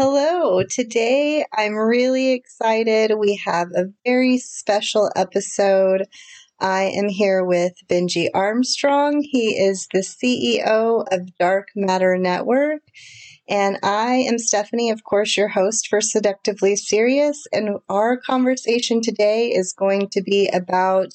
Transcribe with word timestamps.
Hello. 0.00 0.62
Today 0.62 1.44
I'm 1.52 1.74
really 1.74 2.30
excited. 2.30 3.18
We 3.18 3.34
have 3.44 3.72
a 3.74 3.86
very 4.06 4.38
special 4.38 5.10
episode. 5.16 6.06
I 6.60 6.84
am 6.84 7.08
here 7.08 7.44
with 7.44 7.72
Benji 7.88 8.28
Armstrong. 8.32 9.24
He 9.28 9.56
is 9.56 9.88
the 9.92 10.04
CEO 10.04 11.04
of 11.10 11.36
Dark 11.36 11.70
Matter 11.74 12.16
Network. 12.16 12.82
And 13.48 13.80
I 13.82 14.24
am 14.28 14.38
Stephanie, 14.38 14.90
of 14.90 15.02
course, 15.02 15.36
your 15.36 15.48
host 15.48 15.88
for 15.88 16.00
Seductively 16.00 16.76
Serious. 16.76 17.48
And 17.52 17.78
our 17.88 18.18
conversation 18.18 19.00
today 19.02 19.48
is 19.48 19.72
going 19.72 20.10
to 20.10 20.22
be 20.22 20.48
about 20.54 21.08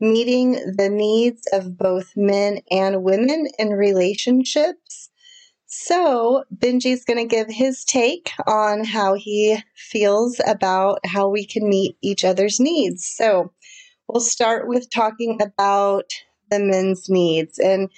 meeting 0.00 0.52
the 0.76 0.90
needs 0.90 1.48
of 1.54 1.78
both 1.78 2.12
men 2.14 2.58
and 2.70 3.02
women 3.02 3.48
in 3.58 3.70
relationships. 3.70 5.07
So, 5.70 6.44
Benji's 6.56 7.04
going 7.04 7.18
to 7.18 7.36
give 7.36 7.48
his 7.50 7.84
take 7.84 8.32
on 8.46 8.84
how 8.84 9.12
he 9.12 9.58
feels 9.76 10.40
about 10.46 11.00
how 11.04 11.28
we 11.28 11.44
can 11.44 11.68
meet 11.68 11.94
each 12.00 12.24
other's 12.24 12.58
needs. 12.58 13.06
So, 13.06 13.52
we'll 14.08 14.22
start 14.22 14.66
with 14.66 14.88
talking 14.88 15.38
about 15.42 16.10
the 16.50 16.58
men's 16.58 17.10
needs. 17.10 17.58
And 17.58 17.90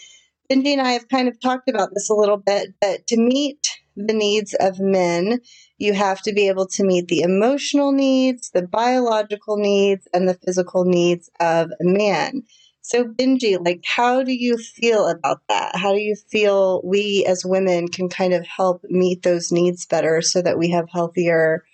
Benji 0.51 0.73
and 0.73 0.81
I 0.81 0.91
have 0.91 1.09
kind 1.09 1.29
of 1.29 1.39
talked 1.39 1.69
about 1.71 1.91
this 1.95 2.11
a 2.11 2.15
little 2.15 2.39
bit, 2.39 2.75
but 2.81 3.07
to 3.07 3.17
meet 3.17 3.79
the 3.95 4.15
needs 4.15 4.53
of 4.55 4.81
men, 4.81 5.41
you 5.79 5.93
have 5.93 6.23
to 6.23 6.33
be 6.33 6.49
able 6.49 6.67
to 6.67 6.83
meet 6.83 7.07
the 7.07 7.21
emotional 7.21 7.93
needs, 7.93 8.51
the 8.51 8.67
biological 8.67 9.57
needs, 9.57 10.09
and 10.13 10.29
the 10.29 10.35
physical 10.35 10.85
needs 10.85 11.31
of 11.39 11.71
a 11.71 11.85
man. 11.85 12.43
So, 12.83 13.05
Benji, 13.05 13.63
like, 13.63 13.83
how 13.85 14.23
do 14.23 14.33
you 14.33 14.57
feel 14.57 15.07
about 15.07 15.43
that? 15.49 15.77
How 15.77 15.93
do 15.93 16.01
you 16.01 16.17
feel 16.31 16.81
we 16.83 17.27
as 17.29 17.45
women 17.45 17.89
can 17.89 18.09
kind 18.09 18.33
of 18.33 18.47
help 18.47 18.83
meet 18.89 19.23
those 19.23 19.53
needs 19.53 19.87
better 19.87 20.23
so 20.23 20.41
that 20.43 20.59
we 20.59 20.71
have 20.71 20.89
healthier 20.91 21.65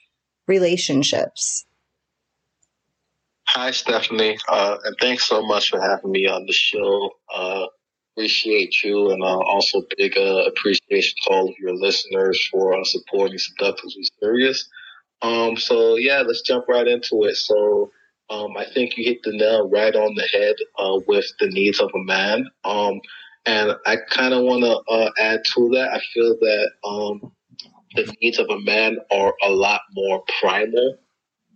relationships? 0.49 1.65
Hi, 3.49 3.71
Stephanie, 3.71 4.37
uh, 4.49 4.77
and 4.85 4.97
thanks 5.01 5.25
so 5.25 5.41
much 5.47 5.71
for 5.71 5.81
having 5.81 6.11
me 6.11 6.27
on 6.27 6.45
the 6.47 6.53
show. 6.53 7.11
Uh, 7.33 7.67
appreciate 8.13 8.83
you, 8.83 9.11
and 9.11 9.23
uh, 9.23 9.39
also 9.39 9.83
big 9.97 10.17
uh, 10.19 10.45
appreciation 10.47 11.15
to 11.23 11.31
all 11.31 11.49
of 11.49 11.55
your 11.61 11.75
listeners 11.75 12.45
for 12.51 12.75
uh, 12.75 12.83
supporting 12.83 13.39
Seductively 13.39 14.03
Serious. 14.21 14.69
Um, 15.23 15.57
so 15.57 15.97
yeah, 15.97 16.23
let's 16.27 16.43
jump 16.43 16.67
right 16.69 16.87
into 16.89 17.23
it. 17.25 17.37
So 17.37 17.93
um, 18.31 18.57
I 18.57 18.67
think 18.73 18.97
you 18.97 19.05
hit 19.05 19.23
the 19.23 19.37
nail 19.37 19.69
right 19.69 19.95
on 19.95 20.15
the 20.15 20.29
head 20.33 20.57
uh, 20.79 20.99
with 21.07 21.27
the 21.41 21.49
needs 21.49 21.81
of 21.81 21.91
a 21.95 22.05
man. 22.05 22.49
Um, 22.65 23.01
and 23.45 23.77
I 23.87 23.97
kind 24.11 24.35
of 24.35 24.43
want 24.43 24.63
to 24.65 24.79
uh, 24.93 25.11
add 25.21 25.43
to 25.55 25.69
that. 25.71 25.93
I 25.93 26.01
feel 26.13 26.37
that 26.41 26.71
um, 26.85 27.33
the 27.95 28.13
needs 28.21 28.39
of 28.39 28.49
a 28.51 28.61
man 28.61 28.99
are 29.13 29.35
a 29.43 29.51
lot 29.51 29.81
more 29.95 30.25
primal. 30.41 30.99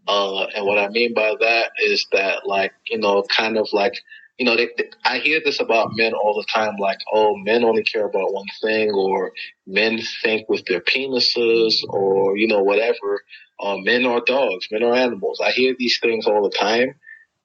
Uh, 0.06 0.44
and 0.54 0.64
what 0.64 0.78
I 0.78 0.88
mean 0.88 1.14
by 1.14 1.34
that 1.40 1.72
is 1.84 2.06
that, 2.12 2.46
like, 2.46 2.72
you 2.86 2.98
know, 2.98 3.22
kind 3.24 3.58
of 3.58 3.68
like, 3.72 3.94
you 4.40 4.46
know, 4.46 4.56
they, 4.56 4.70
they, 4.78 4.88
I 5.04 5.18
hear 5.18 5.38
this 5.44 5.60
about 5.60 5.90
men 5.96 6.14
all 6.14 6.34
the 6.34 6.46
time, 6.50 6.76
like, 6.78 6.96
oh, 7.12 7.36
men 7.36 7.62
only 7.62 7.82
care 7.82 8.06
about 8.06 8.32
one 8.32 8.46
thing, 8.62 8.90
or 8.90 9.32
men 9.66 10.00
think 10.22 10.48
with 10.48 10.64
their 10.64 10.80
penises, 10.80 11.74
or, 11.90 12.38
you 12.38 12.48
know, 12.48 12.62
whatever. 12.62 13.22
Uh, 13.62 13.76
men 13.76 14.06
are 14.06 14.22
dogs, 14.26 14.66
men 14.70 14.82
are 14.82 14.94
animals. 14.94 15.42
I 15.44 15.50
hear 15.50 15.76
these 15.78 15.98
things 16.02 16.26
all 16.26 16.42
the 16.42 16.56
time. 16.56 16.94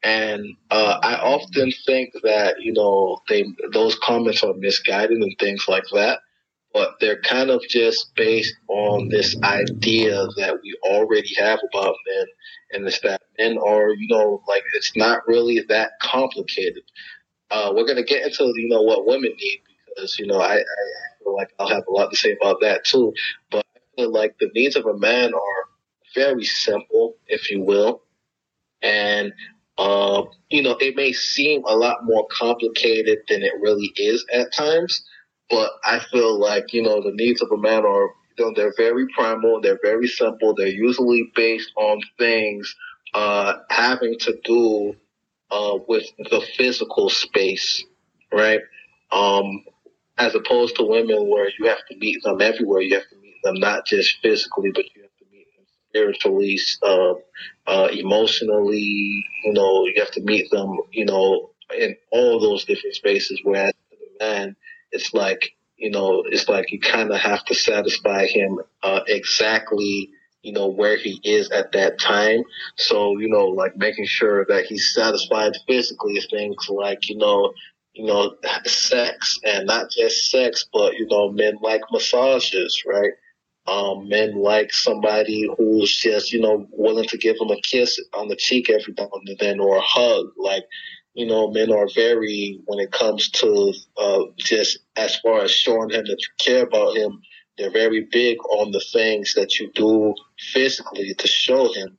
And 0.03 0.45
uh, 0.71 0.99
I 1.03 1.15
often 1.15 1.73
think 1.85 2.13
that, 2.23 2.61
you 2.61 2.71
know, 2.71 3.19
they 3.27 3.43
those 3.73 3.97
comments 4.01 4.41
are 4.41 4.53
misguided 4.53 5.17
and 5.17 5.35
things 5.37 5.65
like 5.67 5.83
that. 5.93 6.19
But 6.75 6.99
they're 6.99 7.21
kind 7.21 7.51
of 7.51 7.61
just 7.69 8.13
based 8.15 8.53
on 8.67 9.07
this 9.07 9.41
idea 9.43 10.27
that 10.35 10.59
we 10.61 10.77
already 10.83 11.33
have 11.37 11.59
about 11.73 11.95
men. 12.05 12.25
And 12.73 12.85
it's 12.85 12.99
that 12.99 13.21
men 13.39 13.57
are, 13.57 13.91
you 13.93 14.09
know, 14.09 14.43
like 14.45 14.61
it's 14.73 14.91
not 14.93 15.25
really 15.25 15.61
that 15.69 15.91
complicated. 16.01 16.83
Uh, 17.49 17.71
we're 17.73 17.85
going 17.85 17.95
to 17.95 18.03
get 18.03 18.23
into, 18.23 18.51
you 18.57 18.67
know, 18.67 18.81
what 18.81 19.07
women 19.07 19.31
need 19.39 19.61
because, 19.87 20.19
you 20.19 20.27
know, 20.27 20.41
I, 20.41 20.55
I 20.57 20.63
feel 21.23 21.33
like 21.33 21.53
I'll 21.57 21.69
have 21.69 21.85
a 21.87 21.93
lot 21.93 22.11
to 22.11 22.17
say 22.17 22.35
about 22.41 22.59
that 22.59 22.83
too. 22.83 23.13
But 23.51 23.65
I 23.77 23.79
feel 23.95 24.11
like 24.11 24.35
the 24.41 24.51
needs 24.53 24.75
of 24.75 24.85
a 24.85 24.97
man 24.97 25.33
are 25.33 25.69
very 26.13 26.43
simple, 26.43 27.15
if 27.27 27.49
you 27.49 27.61
will. 27.61 28.01
And, 28.81 29.31
uh, 29.77 30.23
you 30.49 30.61
know, 30.61 30.75
it 30.81 30.97
may 30.97 31.13
seem 31.13 31.63
a 31.65 31.75
lot 31.77 32.03
more 32.03 32.27
complicated 32.29 33.19
than 33.29 33.43
it 33.43 33.53
really 33.61 33.93
is 33.95 34.25
at 34.33 34.53
times. 34.53 35.05
But 35.49 35.71
I 35.83 35.99
feel 36.11 36.39
like, 36.39 36.73
you 36.73 36.81
know, 36.83 37.01
the 37.01 37.11
needs 37.13 37.41
of 37.41 37.51
a 37.51 37.57
man 37.57 37.85
are, 37.85 38.09
you 38.37 38.45
know, 38.45 38.53
they're 38.55 38.73
very 38.77 39.07
primal, 39.15 39.61
they're 39.61 39.79
very 39.83 40.07
simple, 40.07 40.53
they're 40.55 40.67
usually 40.67 41.31
based 41.35 41.71
on 41.77 42.01
things 42.17 42.75
uh, 43.13 43.55
having 43.69 44.17
to 44.19 44.37
do 44.43 44.95
uh, 45.51 45.77
with 45.87 46.05
the 46.17 46.41
physical 46.57 47.09
space, 47.09 47.83
right? 48.33 48.61
Um, 49.11 49.63
as 50.17 50.35
opposed 50.35 50.77
to 50.77 50.83
women 50.83 51.29
where 51.29 51.49
you 51.59 51.67
have 51.67 51.85
to 51.89 51.97
meet 51.97 52.23
them 52.23 52.41
everywhere. 52.41 52.81
You 52.81 52.95
have 52.95 53.09
to 53.09 53.17
meet 53.17 53.35
them 53.43 53.55
not 53.59 53.85
just 53.85 54.17
physically, 54.21 54.71
but 54.73 54.85
you 54.95 55.03
have 55.03 55.17
to 55.19 55.25
meet 55.31 55.47
them 55.57 55.65
spiritually, 55.89 56.59
uh, 56.83 57.13
uh, 57.67 57.89
emotionally. 57.91 59.25
You 59.45 59.53
know, 59.53 59.85
you 59.85 59.95
have 59.99 60.11
to 60.11 60.21
meet 60.21 60.49
them. 60.51 60.77
You 60.91 61.05
know, 61.05 61.51
in 61.77 61.95
all 62.11 62.39
those 62.39 62.65
different 62.65 62.95
spaces. 62.95 63.41
Whereas 63.43 63.73
the 63.91 64.25
man, 64.25 64.55
it's 64.95 65.13
like 65.13 65.51
you 65.77 65.91
know, 65.91 66.23
it's 66.25 66.47
like 66.47 66.71
you 66.71 66.79
kind 66.79 67.11
of 67.11 67.19
have 67.19 67.43
to 67.45 67.53
satisfy 67.53 68.25
him 68.25 68.59
uh, 68.81 69.01
exactly. 69.07 70.09
You 70.41 70.53
know 70.53 70.67
where 70.67 70.95
he 70.95 71.19
is 71.23 71.49
at 71.49 71.71
that 71.71 71.99
time. 71.99 72.43
So 72.77 73.17
you 73.17 73.29
know, 73.29 73.47
like 73.47 73.75
making 73.75 74.05
sure 74.05 74.45
that 74.45 74.65
he's 74.65 74.93
satisfied 74.93 75.53
physically. 75.67 76.13
is 76.13 76.27
Things 76.29 76.69
like 76.69 77.09
you 77.09 77.17
know, 77.17 77.53
you 77.93 78.05
know, 78.05 78.35
sex 78.65 79.39
and 79.43 79.65
not 79.65 79.89
just 79.89 80.29
sex, 80.29 80.65
but 80.71 80.93
you 80.93 81.07
know, 81.07 81.31
men 81.31 81.57
like 81.61 81.81
massages, 81.91 82.83
right? 82.85 83.13
Um, 83.67 84.07
men 84.09 84.35
like 84.35 84.71
somebody 84.71 85.49
who's 85.57 85.95
just, 85.97 86.31
you 86.31 86.39
know, 86.39 86.67
willing 86.71 87.07
to 87.07 87.17
give 87.17 87.37
them 87.39 87.49
a 87.49 87.59
kiss 87.61 87.99
on 88.13 88.27
the 88.27 88.35
cheek 88.35 88.69
every 88.69 88.93
now 88.95 89.09
and 89.11 89.37
then 89.39 89.59
or 89.59 89.77
a 89.77 89.81
hug. 89.81 90.27
Like, 90.37 90.65
you 91.15 91.27
know, 91.27 91.51
men 91.51 91.71
are 91.73 91.89
very, 91.95 92.61
when 92.65 92.79
it 92.79 92.91
comes 92.91 93.29
to 93.31 93.73
uh, 93.97 94.23
just 94.37 94.79
as 94.97 95.17
far 95.17 95.41
as 95.43 95.51
showing 95.51 95.91
him 95.91 96.05
that 96.05 96.19
you 96.19 96.27
care 96.39 96.63
about 96.63 96.97
him, 96.97 97.21
they're 97.57 97.71
very 97.71 98.07
big 98.11 98.37
on 98.51 98.71
the 98.71 98.85
things 98.93 99.33
that 99.35 99.59
you 99.59 99.71
do 99.73 100.15
physically 100.53 101.15
to 101.15 101.27
show 101.27 101.73
him 101.73 101.97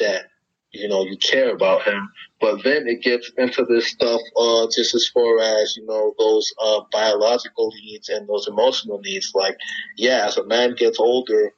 that 0.00 0.24
you 0.72 0.88
know, 0.88 1.04
you 1.04 1.16
care 1.18 1.52
about 1.54 1.82
him. 1.84 2.10
But 2.40 2.62
then 2.64 2.86
it 2.86 3.02
gets 3.02 3.30
into 3.38 3.64
this 3.64 3.88
stuff, 3.90 4.20
uh, 4.36 4.66
just 4.74 4.94
as 4.94 5.08
far 5.08 5.40
as, 5.40 5.76
you 5.76 5.86
know, 5.86 6.14
those, 6.18 6.52
uh, 6.62 6.82
biological 6.92 7.72
needs 7.82 8.08
and 8.08 8.28
those 8.28 8.48
emotional 8.48 9.00
needs. 9.00 9.32
Like, 9.34 9.56
yeah, 9.96 10.26
as 10.26 10.36
a 10.36 10.46
man 10.46 10.74
gets 10.76 11.00
older, 11.00 11.52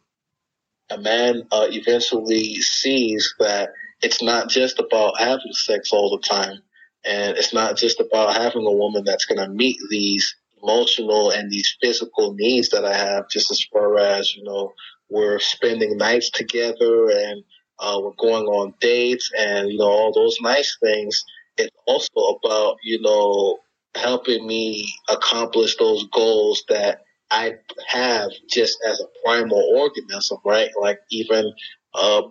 a 0.91 0.99
man, 0.99 1.45
uh, 1.53 1.69
eventually 1.71 2.55
sees 2.57 3.35
that 3.41 3.71
it's 4.03 4.23
not 4.23 4.49
just 4.49 4.79
about 4.79 5.19
having 5.19 5.53
sex 5.53 5.93
all 5.93 6.11
the 6.17 6.27
time. 6.27 6.63
And 7.09 7.37
it's 7.39 7.55
not 7.55 7.77
just 7.77 8.01
about 8.01 8.37
having 8.37 8.67
a 8.67 8.73
woman 8.73 9.03
that's 9.05 9.25
going 9.25 9.39
to 9.41 9.49
meet 9.49 9.79
these 9.91 10.37
emotional 10.63 11.31
and 11.31 11.51
these 11.51 11.77
physical 11.81 12.35
needs 12.35 12.69
that 12.71 12.85
I 12.85 12.95
have, 12.95 13.31
just 13.31 13.51
as 13.51 13.65
far 13.73 13.99
as, 13.99 14.37
you 14.37 14.45
know, 14.45 14.73
we're 15.09 15.39
spending 15.39 15.97
nights 15.97 16.31
together 16.31 17.09
and, 17.11 17.43
uh, 17.79 17.99
we're 18.03 18.13
going 18.19 18.45
on 18.45 18.75
dates 18.81 19.31
and, 19.39 19.71
you 19.71 19.79
know, 19.79 19.87
all 19.87 20.13
those 20.13 20.37
nice 20.43 20.77
things. 20.83 21.25
It's 21.57 21.75
also 21.87 22.39
about, 22.45 22.77
you 22.83 23.01
know, 23.01 23.59
helping 23.95 24.47
me 24.47 24.93
accomplish 25.09 25.77
those 25.77 26.07
goals 26.13 26.63
that 26.69 27.03
I 27.31 27.55
have 27.87 28.31
just 28.51 28.79
as 28.87 29.01
a 29.01 29.07
primal 29.25 29.63
organism, 29.77 30.39
right? 30.45 30.71
Like 30.81 30.99
even, 31.11 31.53
uh, 31.95 32.23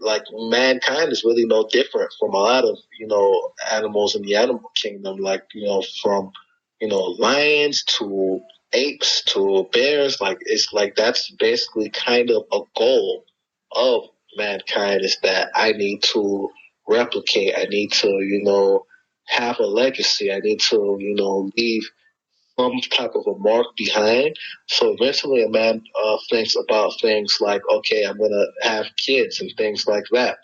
like 0.00 0.24
mankind 0.32 1.12
is 1.12 1.24
really 1.24 1.46
no 1.46 1.66
different 1.70 2.12
from 2.18 2.34
a 2.34 2.38
lot 2.38 2.64
of, 2.64 2.78
you 2.98 3.06
know, 3.06 3.52
animals 3.72 4.14
in 4.14 4.22
the 4.22 4.36
animal 4.36 4.70
kingdom, 4.74 5.18
like, 5.18 5.44
you 5.54 5.66
know, 5.66 5.82
from, 6.02 6.32
you 6.80 6.88
know, 6.88 7.00
lions 7.18 7.84
to 7.84 8.40
apes 8.72 9.22
to 9.24 9.68
bears. 9.72 10.20
Like, 10.20 10.38
it's 10.42 10.72
like 10.72 10.96
that's 10.96 11.30
basically 11.30 11.90
kind 11.90 12.30
of 12.30 12.44
a 12.52 12.60
goal 12.76 13.24
of 13.72 14.04
mankind 14.36 15.02
is 15.04 15.16
that 15.22 15.50
I 15.54 15.72
need 15.72 16.02
to 16.12 16.50
replicate. 16.88 17.54
I 17.56 17.64
need 17.64 17.92
to, 17.92 18.08
you 18.08 18.42
know, 18.42 18.86
have 19.26 19.58
a 19.60 19.66
legacy. 19.66 20.32
I 20.32 20.40
need 20.40 20.60
to, 20.70 20.96
you 20.98 21.14
know, 21.14 21.50
leave 21.56 21.88
some 22.58 22.80
type 22.90 23.12
of 23.14 23.26
a 23.26 23.38
mark 23.38 23.66
behind. 23.76 24.36
So 24.66 24.94
eventually 24.98 25.42
a 25.42 25.48
man 25.48 25.82
uh, 26.02 26.16
thinks 26.30 26.56
about 26.56 26.92
things 27.00 27.38
like, 27.40 27.62
okay, 27.70 28.04
I'm 28.04 28.18
going 28.18 28.30
to 28.30 28.68
have 28.68 28.86
kids 28.96 29.40
and 29.40 29.50
things 29.56 29.86
like 29.86 30.04
that. 30.12 30.38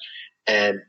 And 0.47 0.81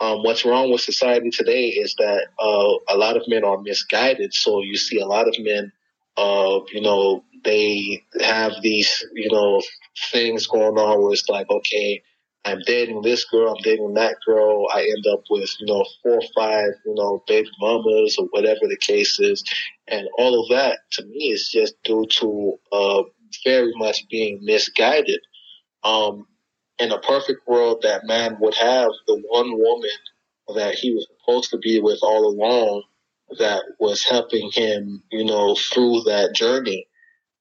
um, 0.00 0.22
what's 0.22 0.44
wrong 0.44 0.70
with 0.70 0.80
society 0.80 1.30
today 1.30 1.68
is 1.68 1.94
that 1.98 2.26
uh, 2.38 2.94
a 2.94 2.96
lot 2.96 3.16
of 3.16 3.22
men 3.28 3.44
are 3.44 3.60
misguided. 3.60 4.32
So 4.32 4.62
you 4.62 4.76
see 4.76 5.00
a 5.00 5.06
lot 5.06 5.28
of 5.28 5.34
men, 5.38 5.72
uh, 6.16 6.60
you 6.72 6.80
know, 6.80 7.24
they 7.44 8.02
have 8.20 8.52
these, 8.62 9.04
you 9.14 9.30
know, 9.30 9.62
things 10.10 10.46
going 10.46 10.76
on 10.78 11.02
where 11.02 11.12
it's 11.12 11.28
like, 11.28 11.48
okay, 11.50 12.02
I'm 12.48 12.60
dating 12.66 13.02
this 13.02 13.24
girl, 13.26 13.50
I'm 13.54 13.62
dating 13.62 13.94
that 13.94 14.16
girl. 14.26 14.66
I 14.72 14.82
end 14.82 15.06
up 15.12 15.24
with, 15.30 15.50
you 15.60 15.66
know, 15.66 15.84
four 16.02 16.14
or 16.14 16.22
five, 16.34 16.70
you 16.86 16.94
know, 16.94 17.22
baby 17.26 17.50
mamas 17.60 18.16
or 18.18 18.26
whatever 18.30 18.60
the 18.62 18.78
case 18.80 19.20
is. 19.20 19.44
And 19.86 20.08
all 20.18 20.42
of 20.42 20.48
that 20.50 20.78
to 20.92 21.04
me 21.04 21.30
is 21.30 21.50
just 21.52 21.74
due 21.84 22.06
to 22.06 22.58
uh, 22.72 23.02
very 23.44 23.72
much 23.76 24.08
being 24.10 24.40
misguided. 24.42 25.20
Um, 25.84 26.26
in 26.78 26.90
a 26.90 27.00
perfect 27.00 27.46
world, 27.46 27.80
that 27.82 28.06
man 28.06 28.38
would 28.40 28.54
have 28.54 28.90
the 29.06 29.22
one 29.28 29.58
woman 29.58 29.90
that 30.56 30.74
he 30.74 30.94
was 30.94 31.06
supposed 31.20 31.50
to 31.50 31.58
be 31.58 31.80
with 31.80 31.98
all 32.02 32.26
along 32.26 32.82
that 33.38 33.62
was 33.78 34.04
helping 34.06 34.50
him, 34.52 35.02
you 35.12 35.24
know, 35.24 35.54
through 35.54 36.00
that 36.06 36.34
journey. 36.34 36.87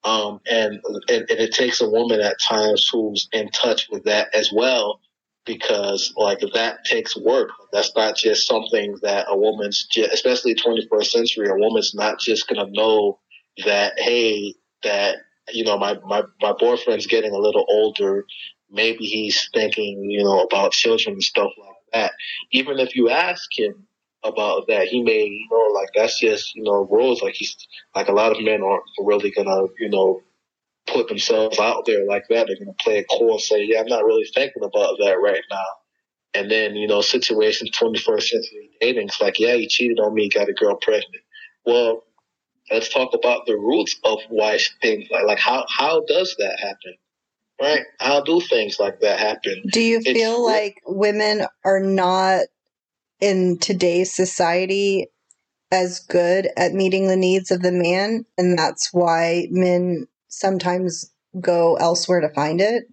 Um, 0.03 0.39
and, 0.49 0.79
and, 1.09 1.29
and 1.29 1.39
it 1.39 1.53
takes 1.53 1.81
a 1.81 1.89
woman 1.89 2.21
at 2.21 2.39
times 2.39 2.87
who's 2.91 3.27
in 3.33 3.49
touch 3.49 3.87
with 3.91 4.03
that 4.05 4.33
as 4.33 4.51
well, 4.53 5.01
because 5.45 6.13
like 6.15 6.39
that 6.53 6.85
takes 6.85 7.17
work. 7.17 7.49
That's 7.73 7.95
not 7.95 8.15
just 8.15 8.47
something 8.47 8.97
that 9.01 9.25
a 9.29 9.35
woman's, 9.35 9.85
just, 9.87 10.13
especially 10.13 10.55
21st 10.55 11.05
century, 11.05 11.49
a 11.49 11.55
woman's 11.55 11.93
not 11.95 12.19
just 12.19 12.47
gonna 12.47 12.69
know 12.69 13.19
that 13.65 13.93
hey, 13.97 14.55
that 14.83 15.17
you 15.51 15.63
know 15.63 15.77
my 15.77 15.97
my 16.05 16.23
my 16.41 16.53
boyfriend's 16.53 17.07
getting 17.07 17.33
a 17.33 17.39
little 17.39 17.65
older. 17.69 18.25
Maybe 18.69 19.05
he's 19.05 19.49
thinking, 19.53 20.09
you 20.09 20.23
know, 20.23 20.41
about 20.41 20.73
children 20.73 21.13
and 21.13 21.23
stuff 21.23 21.51
like 21.57 21.75
that. 21.93 22.11
Even 22.51 22.79
if 22.79 22.95
you 22.95 23.09
ask 23.09 23.47
him, 23.57 23.87
about 24.23 24.67
that. 24.67 24.87
He 24.87 25.03
may, 25.03 25.25
you 25.25 25.47
know, 25.51 25.73
like 25.73 25.89
that's 25.95 26.19
just, 26.19 26.55
you 26.55 26.63
know, 26.63 26.87
rules. 26.89 27.21
Like 27.21 27.35
he's 27.35 27.55
like 27.95 28.07
a 28.07 28.13
lot 28.13 28.31
of 28.31 28.43
men 28.43 28.61
aren't 28.61 28.83
really 28.99 29.31
gonna, 29.31 29.67
you 29.79 29.89
know, 29.89 30.21
put 30.87 31.07
themselves 31.07 31.59
out 31.59 31.85
there 31.85 32.05
like 32.05 32.23
that. 32.29 32.47
They're 32.47 32.57
gonna 32.57 32.73
play 32.79 32.99
it 32.99 33.07
cool 33.09 33.33
and 33.33 33.41
say, 33.41 33.65
Yeah, 33.65 33.81
I'm 33.81 33.87
not 33.87 34.05
really 34.05 34.27
thinking 34.33 34.63
about 34.63 34.97
that 34.99 35.17
right 35.21 35.43
now. 35.49 35.65
And 36.33 36.51
then, 36.51 36.75
you 36.75 36.87
know, 36.87 37.01
situation 37.01 37.67
twenty 37.71 37.99
first 37.99 38.29
century 38.29 38.69
dating, 38.81 39.07
it's 39.07 39.21
like, 39.21 39.39
yeah, 39.39 39.55
he 39.55 39.67
cheated 39.67 39.99
on 39.99 40.13
me, 40.13 40.29
got 40.29 40.49
a 40.49 40.53
girl 40.53 40.75
pregnant. 40.75 41.23
Well, 41.65 42.03
let's 42.71 42.89
talk 42.89 43.13
about 43.13 43.45
the 43.45 43.55
roots 43.55 43.97
of 44.03 44.19
why 44.29 44.59
things 44.81 45.07
like 45.11 45.25
like 45.25 45.39
how 45.39 45.65
how 45.69 46.03
does 46.07 46.35
that 46.39 46.59
happen? 46.59 46.95
Right? 47.59 47.81
How 47.99 48.21
do 48.21 48.39
things 48.39 48.79
like 48.79 48.99
that 49.01 49.19
happen? 49.19 49.63
Do 49.71 49.81
you 49.81 50.01
feel 50.01 50.45
like 50.45 50.79
women 50.85 51.47
are 51.65 51.79
not 51.79 52.45
in 53.19 53.57
today's 53.59 54.13
society 54.13 55.07
as 55.71 55.99
good 55.99 56.49
at 56.55 56.73
meeting 56.73 57.07
the 57.07 57.17
needs 57.17 57.51
of 57.51 57.61
the 57.61 57.71
man, 57.71 58.25
and 58.37 58.57
that's 58.57 58.93
why 58.93 59.47
men 59.51 60.07
sometimes 60.29 61.11
go 61.41 61.75
elsewhere 61.75 62.21
to 62.21 62.29
find 62.29 62.61
it? 62.61 62.85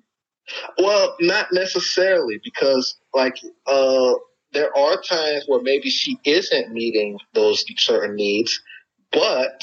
Well, 0.78 1.14
not 1.20 1.48
necessarily, 1.52 2.40
because 2.42 2.96
like 3.14 3.36
uh, 3.66 4.14
there 4.52 4.76
are 4.76 5.00
times 5.00 5.44
where 5.46 5.62
maybe 5.62 5.88
she 5.88 6.18
isn't 6.24 6.72
meeting 6.72 7.18
those 7.32 7.64
certain 7.76 8.16
needs, 8.16 8.60
but 9.12 9.62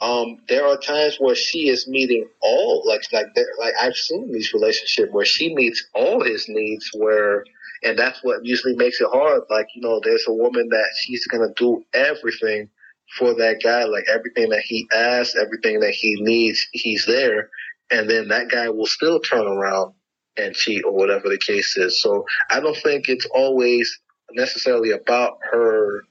um, 0.00 0.38
there 0.48 0.66
are 0.66 0.78
times 0.78 1.16
where 1.18 1.34
she 1.34 1.68
is 1.68 1.86
meeting 1.86 2.26
all 2.40 2.82
like 2.86 3.02
like 3.12 3.26
like 3.58 3.74
I've 3.80 3.94
seen 3.94 4.32
these 4.32 4.52
relationships 4.54 5.12
where 5.12 5.26
she 5.26 5.54
meets 5.54 5.84
all 5.94 6.24
his 6.24 6.46
needs 6.48 6.90
where 6.94 7.44
and 7.82 7.98
that's 7.98 8.20
what 8.22 8.44
usually 8.44 8.76
makes 8.76 9.00
it 9.00 9.08
hard. 9.10 9.42
Like, 9.48 9.68
you 9.74 9.82
know, 9.82 10.00
there's 10.02 10.26
a 10.28 10.32
woman 10.32 10.68
that 10.70 10.86
she's 11.00 11.26
going 11.26 11.46
to 11.46 11.54
do 11.56 11.82
everything 11.94 12.68
for 13.16 13.34
that 13.34 13.60
guy, 13.62 13.84
like 13.84 14.04
everything 14.12 14.50
that 14.50 14.62
he 14.64 14.86
asks, 14.92 15.34
everything 15.36 15.80
that 15.80 15.92
he 15.92 16.16
needs, 16.20 16.66
he's 16.72 17.04
there. 17.06 17.50
And 17.90 18.08
then 18.08 18.28
that 18.28 18.50
guy 18.50 18.68
will 18.68 18.86
still 18.86 19.20
turn 19.20 19.46
around 19.46 19.94
and 20.36 20.54
cheat 20.54 20.84
or 20.84 20.92
whatever 20.92 21.28
the 21.28 21.38
case 21.38 21.76
is. 21.76 22.00
So 22.00 22.24
I 22.50 22.60
don't 22.60 22.76
think 22.76 23.08
it's 23.08 23.26
always 23.34 23.98
necessarily 24.32 24.92
about 24.92 25.38
her, 25.50 26.02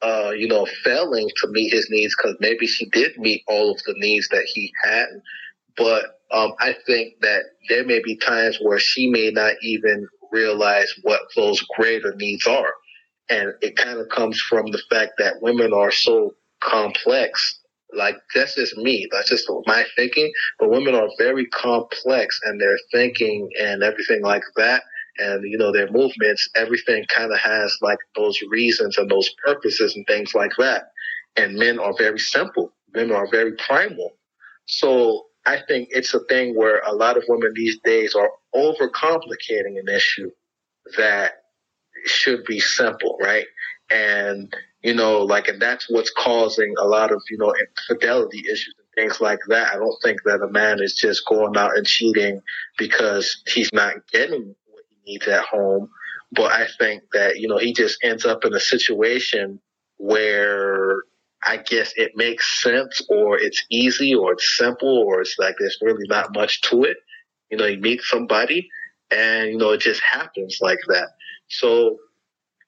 uh, 0.00 0.30
you 0.36 0.48
know, 0.48 0.66
failing 0.84 1.28
to 1.42 1.48
meet 1.48 1.72
his 1.72 1.88
needs 1.90 2.14
because 2.16 2.36
maybe 2.40 2.66
she 2.66 2.88
did 2.90 3.18
meet 3.18 3.42
all 3.46 3.72
of 3.72 3.78
the 3.84 3.94
needs 3.98 4.28
that 4.28 4.44
he 4.44 4.72
had. 4.84 5.06
But 5.76 6.04
um, 6.30 6.52
I 6.60 6.74
think 6.86 7.14
that 7.20 7.42
there 7.68 7.84
may 7.84 8.00
be 8.02 8.16
times 8.16 8.58
where 8.60 8.78
she 8.78 9.10
may 9.10 9.30
not 9.30 9.54
even 9.62 10.08
realize 10.32 10.92
what 11.02 11.22
those 11.36 11.60
greater 11.76 12.14
needs 12.16 12.46
are. 12.46 12.72
And 13.30 13.52
it 13.60 13.76
kind 13.76 13.98
of 13.98 14.08
comes 14.08 14.40
from 14.40 14.70
the 14.70 14.82
fact 14.90 15.12
that 15.18 15.42
women 15.42 15.72
are 15.72 15.90
so 15.90 16.34
complex. 16.60 17.60
Like 17.94 18.16
that's 18.34 18.54
just 18.54 18.76
me. 18.76 19.08
That's 19.10 19.28
just 19.28 19.50
my 19.66 19.84
thinking. 19.96 20.30
But 20.58 20.70
women 20.70 20.94
are 20.94 21.08
very 21.18 21.46
complex 21.46 22.38
and 22.44 22.60
their 22.60 22.78
thinking 22.92 23.48
and 23.60 23.82
everything 23.82 24.22
like 24.22 24.42
that. 24.56 24.82
And 25.18 25.42
you 25.44 25.58
know 25.58 25.72
their 25.72 25.90
movements, 25.90 26.48
everything 26.54 27.04
kind 27.08 27.32
of 27.32 27.38
has 27.38 27.76
like 27.82 27.98
those 28.14 28.38
reasons 28.48 28.98
and 28.98 29.10
those 29.10 29.30
purposes 29.44 29.96
and 29.96 30.06
things 30.06 30.34
like 30.34 30.52
that. 30.58 30.90
And 31.36 31.56
men 31.56 31.78
are 31.78 31.94
very 31.96 32.18
simple. 32.18 32.72
Men 32.94 33.10
are 33.10 33.28
very 33.30 33.52
primal. 33.56 34.12
So 34.66 35.27
I 35.46 35.60
think 35.66 35.88
it's 35.90 36.12
a 36.14 36.20
thing 36.28 36.54
where 36.56 36.80
a 36.86 36.92
lot 36.92 37.16
of 37.16 37.24
women 37.28 37.52
these 37.54 37.78
days 37.84 38.14
are 38.14 38.30
overcomplicating 38.54 39.78
an 39.78 39.88
issue 39.88 40.30
that 40.96 41.32
should 42.04 42.44
be 42.44 42.60
simple, 42.60 43.16
right? 43.20 43.46
And, 43.90 44.54
you 44.82 44.94
know, 44.94 45.22
like, 45.22 45.48
and 45.48 45.60
that's 45.60 45.88
what's 45.88 46.12
causing 46.16 46.74
a 46.78 46.86
lot 46.86 47.12
of, 47.12 47.22
you 47.30 47.38
know, 47.38 47.54
infidelity 47.54 48.40
issues 48.40 48.74
and 48.78 48.86
things 48.94 49.20
like 49.20 49.40
that. 49.48 49.74
I 49.74 49.78
don't 49.78 49.96
think 50.02 50.22
that 50.24 50.42
a 50.42 50.52
man 50.52 50.82
is 50.82 50.94
just 50.94 51.26
going 51.26 51.56
out 51.56 51.76
and 51.76 51.86
cheating 51.86 52.40
because 52.76 53.42
he's 53.46 53.72
not 53.72 53.94
getting 54.12 54.54
what 54.66 54.84
he 54.90 55.12
needs 55.12 55.26
at 55.26 55.44
home. 55.44 55.88
But 56.32 56.52
I 56.52 56.66
think 56.78 57.04
that, 57.14 57.38
you 57.38 57.48
know, 57.48 57.56
he 57.56 57.72
just 57.72 57.98
ends 58.02 58.26
up 58.26 58.44
in 58.44 58.52
a 58.52 58.60
situation 58.60 59.60
where 59.96 60.96
I 61.44 61.58
guess 61.58 61.92
it 61.96 62.12
makes 62.16 62.62
sense 62.62 63.00
or 63.08 63.38
it's 63.38 63.64
easy 63.70 64.14
or 64.14 64.32
it's 64.32 64.56
simple 64.56 65.04
or 65.06 65.20
it's 65.20 65.36
like 65.38 65.54
there's 65.58 65.78
really 65.80 66.06
not 66.08 66.34
much 66.34 66.62
to 66.62 66.84
it. 66.84 66.98
You 67.50 67.56
know, 67.56 67.66
you 67.66 67.78
meet 67.78 68.02
somebody 68.02 68.68
and, 69.10 69.50
you 69.50 69.56
know, 69.56 69.70
it 69.70 69.80
just 69.80 70.02
happens 70.02 70.58
like 70.60 70.80
that. 70.88 71.08
So 71.48 71.98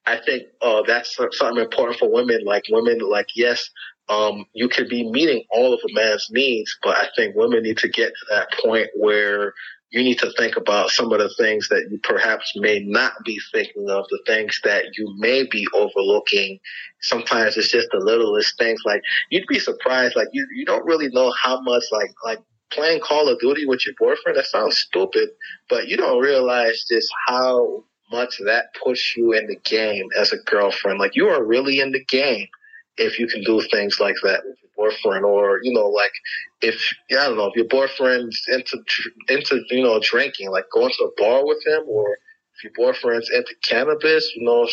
I 0.05 0.17
think 0.17 0.43
uh, 0.61 0.83
that's 0.87 1.15
something 1.15 1.63
important 1.63 1.99
for 1.99 2.11
women. 2.11 2.43
Like 2.45 2.63
women, 2.69 2.99
like, 2.99 3.27
yes, 3.35 3.69
um, 4.09 4.45
you 4.53 4.67
can 4.67 4.87
be 4.87 5.09
meeting 5.09 5.43
all 5.51 5.73
of 5.73 5.79
a 5.87 5.93
man's 5.93 6.27
needs, 6.31 6.77
but 6.81 6.97
I 6.97 7.07
think 7.15 7.35
women 7.35 7.63
need 7.63 7.77
to 7.79 7.89
get 7.89 8.09
to 8.09 8.25
that 8.31 8.47
point 8.63 8.87
where 8.95 9.53
you 9.91 10.03
need 10.03 10.19
to 10.19 10.31
think 10.37 10.55
about 10.55 10.89
some 10.89 11.11
of 11.11 11.19
the 11.19 11.33
things 11.37 11.67
that 11.67 11.87
you 11.91 11.99
perhaps 12.03 12.53
may 12.55 12.79
not 12.79 13.13
be 13.25 13.39
thinking 13.51 13.89
of, 13.89 14.05
the 14.09 14.19
things 14.25 14.59
that 14.63 14.97
you 14.97 15.13
may 15.17 15.45
be 15.45 15.67
overlooking. 15.73 16.59
Sometimes 17.01 17.57
it's 17.57 17.71
just 17.71 17.89
the 17.91 17.99
littlest 17.99 18.57
things. 18.57 18.81
Like 18.85 19.01
you'd 19.29 19.47
be 19.47 19.59
surprised, 19.59 20.15
like 20.15 20.29
you, 20.31 20.47
you 20.55 20.65
don't 20.65 20.85
really 20.85 21.09
know 21.09 21.33
how 21.41 21.61
much 21.61 21.83
like 21.91 22.11
like 22.23 22.39
playing 22.71 23.01
Call 23.01 23.27
of 23.27 23.39
Duty 23.39 23.65
with 23.65 23.85
your 23.85 23.95
boyfriend. 23.99 24.37
That 24.37 24.45
sounds 24.45 24.77
stupid, 24.77 25.29
but 25.69 25.89
you 25.89 25.97
don't 25.97 26.21
realize 26.21 26.85
just 26.89 27.09
how 27.27 27.83
much 28.11 28.37
that 28.45 28.73
puts 28.81 29.15
you 29.15 29.33
in 29.33 29.47
the 29.47 29.57
game 29.57 30.07
as 30.17 30.31
a 30.31 30.37
girlfriend. 30.37 30.99
Like 30.99 31.15
you 31.15 31.27
are 31.27 31.43
really 31.43 31.79
in 31.79 31.91
the 31.91 32.03
game 32.05 32.47
if 32.97 33.19
you 33.19 33.27
can 33.27 33.43
do 33.43 33.61
things 33.71 33.99
like 33.99 34.15
that 34.23 34.41
with 34.45 34.57
boyfriend, 34.75 35.25
or 35.25 35.59
you 35.63 35.73
know, 35.73 35.87
like 35.87 36.11
if 36.61 36.93
I 37.11 37.27
don't 37.27 37.37
know 37.37 37.47
if 37.47 37.55
your 37.55 37.67
boyfriend's 37.67 38.41
into 38.47 38.77
into 39.29 39.61
you 39.69 39.83
know 39.83 39.99
drinking, 40.01 40.51
like 40.51 40.65
going 40.73 40.91
to 40.97 41.03
a 41.05 41.21
bar 41.21 41.45
with 41.45 41.65
him, 41.65 41.83
or 41.87 42.17
if 42.55 42.63
your 42.63 42.73
boyfriend's 42.75 43.29
into 43.29 43.55
cannabis, 43.63 44.31
you 44.35 44.43
know, 44.45 44.67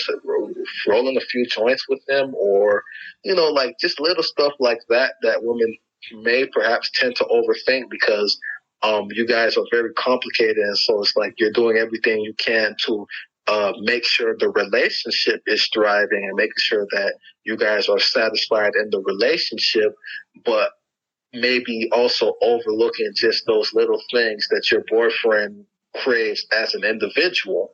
rolling 0.88 1.16
a 1.16 1.20
few 1.20 1.46
joints 1.46 1.86
with 1.88 2.00
him, 2.08 2.34
or 2.34 2.82
you 3.24 3.34
know, 3.34 3.48
like 3.48 3.76
just 3.80 4.00
little 4.00 4.22
stuff 4.22 4.52
like 4.60 4.80
that 4.88 5.14
that 5.22 5.42
women 5.42 5.76
may 6.22 6.46
perhaps 6.46 6.90
tend 6.94 7.16
to 7.16 7.24
overthink 7.24 7.84
because 7.90 8.38
um, 8.82 9.08
you 9.10 9.26
guys 9.26 9.56
are 9.56 9.64
very 9.72 9.92
complicated, 9.94 10.58
and 10.58 10.78
so 10.78 11.00
it's 11.00 11.16
like 11.16 11.34
you're 11.38 11.52
doing 11.52 11.76
everything 11.78 12.20
you 12.20 12.34
can 12.34 12.76
to 12.86 13.06
uh, 13.48 13.72
make 13.80 14.04
sure 14.04 14.36
the 14.38 14.50
relationship 14.50 15.40
is 15.46 15.68
thriving 15.72 16.22
and 16.24 16.36
making 16.36 16.52
sure 16.58 16.86
that 16.92 17.14
you 17.44 17.56
guys 17.56 17.88
are 17.88 17.98
satisfied 17.98 18.72
in 18.76 18.90
the 18.90 19.00
relationship, 19.00 19.94
but 20.44 20.70
maybe 21.32 21.88
also 21.92 22.34
overlooking 22.42 23.10
just 23.14 23.44
those 23.46 23.72
little 23.72 24.00
things 24.12 24.46
that 24.50 24.70
your 24.70 24.84
boyfriend 24.90 25.64
craves 25.96 26.46
as 26.52 26.74
an 26.74 26.84
individual. 26.84 27.72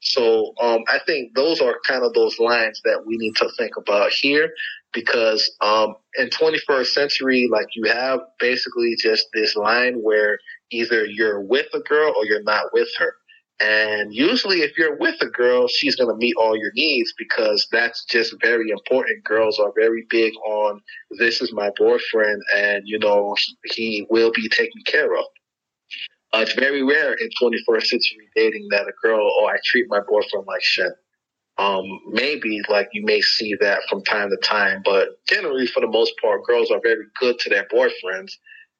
So 0.00 0.54
um, 0.60 0.80
I 0.88 0.98
think 1.06 1.34
those 1.34 1.60
are 1.60 1.78
kind 1.86 2.02
of 2.02 2.14
those 2.14 2.38
lines 2.38 2.80
that 2.84 3.02
we 3.06 3.18
need 3.18 3.36
to 3.36 3.50
think 3.58 3.76
about 3.76 4.12
here 4.12 4.50
because 4.94 5.54
um, 5.60 5.94
in 6.16 6.30
21st 6.30 6.86
century, 6.86 7.48
like 7.50 7.66
you 7.74 7.90
have 7.90 8.20
basically 8.38 8.96
just 8.98 9.26
this 9.34 9.54
line 9.54 9.96
where 10.02 10.38
either 10.70 11.04
you're 11.04 11.42
with 11.42 11.66
a 11.74 11.80
girl 11.80 12.14
or 12.16 12.24
you're 12.24 12.42
not 12.42 12.72
with 12.72 12.88
her. 12.98 13.14
And 13.60 14.14
usually, 14.14 14.62
if 14.62 14.78
you're 14.78 14.96
with 14.96 15.16
a 15.20 15.26
girl, 15.26 15.68
she's 15.68 15.94
going 15.94 16.08
to 16.08 16.16
meet 16.16 16.34
all 16.36 16.56
your 16.56 16.72
needs 16.74 17.12
because 17.18 17.68
that's 17.70 18.06
just 18.06 18.34
very 18.40 18.70
important. 18.70 19.22
Girls 19.22 19.58
are 19.58 19.70
very 19.76 20.06
big 20.08 20.32
on 20.46 20.80
this 21.18 21.42
is 21.42 21.52
my 21.52 21.70
boyfriend, 21.76 22.42
and 22.56 22.82
you 22.86 22.98
know, 22.98 23.34
he, 23.64 24.06
will 24.08 24.32
be 24.34 24.48
taken 24.48 24.80
care 24.86 25.14
of. 25.14 25.24
Uh, 26.32 26.38
it's 26.38 26.54
very 26.54 26.82
rare 26.82 27.12
in 27.12 27.28
21st 27.42 27.86
century 27.86 28.28
dating 28.34 28.66
that 28.70 28.88
a 28.88 28.92
girl, 29.02 29.30
oh, 29.40 29.46
I 29.46 29.56
treat 29.64 29.86
my 29.88 30.00
boyfriend 30.08 30.46
like 30.46 30.62
shit. 30.62 30.92
Um, 31.58 31.84
maybe 32.12 32.62
like 32.70 32.88
you 32.94 33.04
may 33.04 33.20
see 33.20 33.54
that 33.60 33.80
from 33.90 34.02
time 34.04 34.30
to 34.30 34.36
time, 34.38 34.80
but 34.82 35.08
generally, 35.28 35.66
for 35.66 35.80
the 35.80 35.86
most 35.86 36.14
part, 36.22 36.44
girls 36.44 36.70
are 36.70 36.80
very 36.82 37.04
good 37.18 37.38
to 37.40 37.50
their 37.50 37.66
boyfriends 37.70 38.32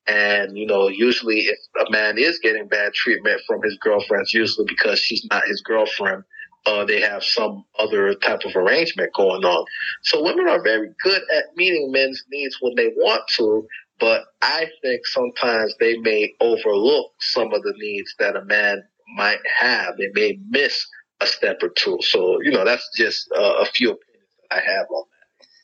and, 0.06 0.56
you 0.56 0.66
know, 0.66 0.88
usually 0.88 1.40
if 1.40 1.58
a 1.86 1.90
man 1.90 2.18
is 2.18 2.38
getting 2.42 2.68
bad 2.68 2.92
treatment 2.94 3.40
from 3.46 3.62
his 3.62 3.76
girlfriends, 3.80 4.34
usually 4.34 4.66
because 4.66 4.98
she's 4.98 5.24
not 5.30 5.46
his 5.46 5.60
girlfriend, 5.62 6.24
uh, 6.66 6.84
they 6.84 7.00
have 7.00 7.24
some 7.24 7.64
other 7.78 8.14
type 8.16 8.40
of 8.44 8.54
arrangement 8.54 9.12
going 9.14 9.44
on. 9.44 9.64
So 10.02 10.22
women 10.22 10.48
are 10.48 10.62
very 10.62 10.90
good 11.02 11.22
at 11.34 11.44
meeting 11.56 11.90
men's 11.92 12.22
needs 12.30 12.58
when 12.60 12.74
they 12.74 12.88
want 12.88 13.22
to, 13.36 13.66
but 13.98 14.24
I 14.42 14.66
think 14.82 15.06
sometimes 15.06 15.74
they 15.80 15.96
may 15.98 16.32
overlook 16.40 17.12
some 17.20 17.52
of 17.52 17.62
the 17.62 17.74
needs 17.78 18.14
that 18.18 18.36
a 18.36 18.44
man 18.44 18.82
might 19.16 19.40
have. 19.58 19.96
They 19.96 20.10
may 20.14 20.38
miss 20.48 20.86
a 21.20 21.26
step 21.26 21.62
or 21.62 21.68
two. 21.70 21.98
So, 22.00 22.40
you 22.42 22.50
know, 22.50 22.64
that's 22.64 22.88
just 22.96 23.30
uh, 23.32 23.54
a 23.60 23.66
few 23.66 23.90
opinions 23.90 24.28
that 24.50 24.56
I 24.58 24.60
have 24.72 24.86
on. 24.90 25.04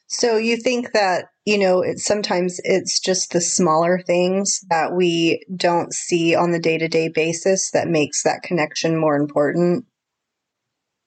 So 0.09 0.37
you 0.37 0.57
think 0.57 0.93
that, 0.93 1.27
you 1.45 1.59
know, 1.59 1.83
it's 1.83 2.05
sometimes 2.05 2.61
it's 2.65 3.01
just 3.01 3.33
the 3.33 3.41
smaller 3.41 3.99
things 3.99 4.65
that 4.71 4.93
we 4.93 5.45
don't 5.57 5.93
see 5.93 6.35
on 6.35 6.53
the 6.53 6.61
day-to-day 6.61 7.09
basis 7.09 7.71
that 7.73 7.89
makes 7.89 8.23
that 8.23 8.43
connection 8.43 8.97
more 8.97 9.17
important? 9.17 9.85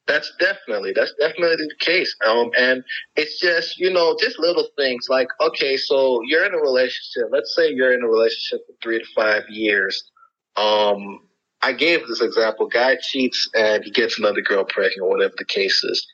That's 0.06 0.34
definitely 0.40 0.92
that's 0.96 1.14
definitely 1.20 1.58
the 1.58 1.72
case. 1.80 2.16
Um, 2.26 2.50
and 2.58 2.84
it's 3.16 3.40
just 3.40 3.78
you 3.78 3.94
know 3.94 4.18
just 4.20 4.40
little 4.40 4.68
things 4.76 5.06
like 5.08 5.28
okay, 5.40 5.78
so 5.78 6.22
you're 6.26 6.48
in 6.48 6.56
a 6.56 6.58
relationship. 6.58 7.30
Let's 7.32 7.56
say 7.56 7.72
you're 7.72 7.94
in 7.94 8.02
a 8.02 8.08
relationship 8.08 8.66
for 8.66 8.74
three 8.82 8.98
to 8.98 9.06
five 9.16 9.44
years. 9.50 10.10
Um, 10.56 11.20
I 11.62 11.74
gave 11.74 12.08
this 12.08 12.22
example: 12.22 12.68
guy 12.68 12.98
cheats 13.00 13.50
and 13.54 13.84
he 13.84 13.92
gets 13.92 14.18
another 14.18 14.42
girl 14.42 14.64
pregnant, 14.64 15.08
whatever 15.08 15.36
the 15.38 15.46
case 15.46 15.84
is. 15.84 16.08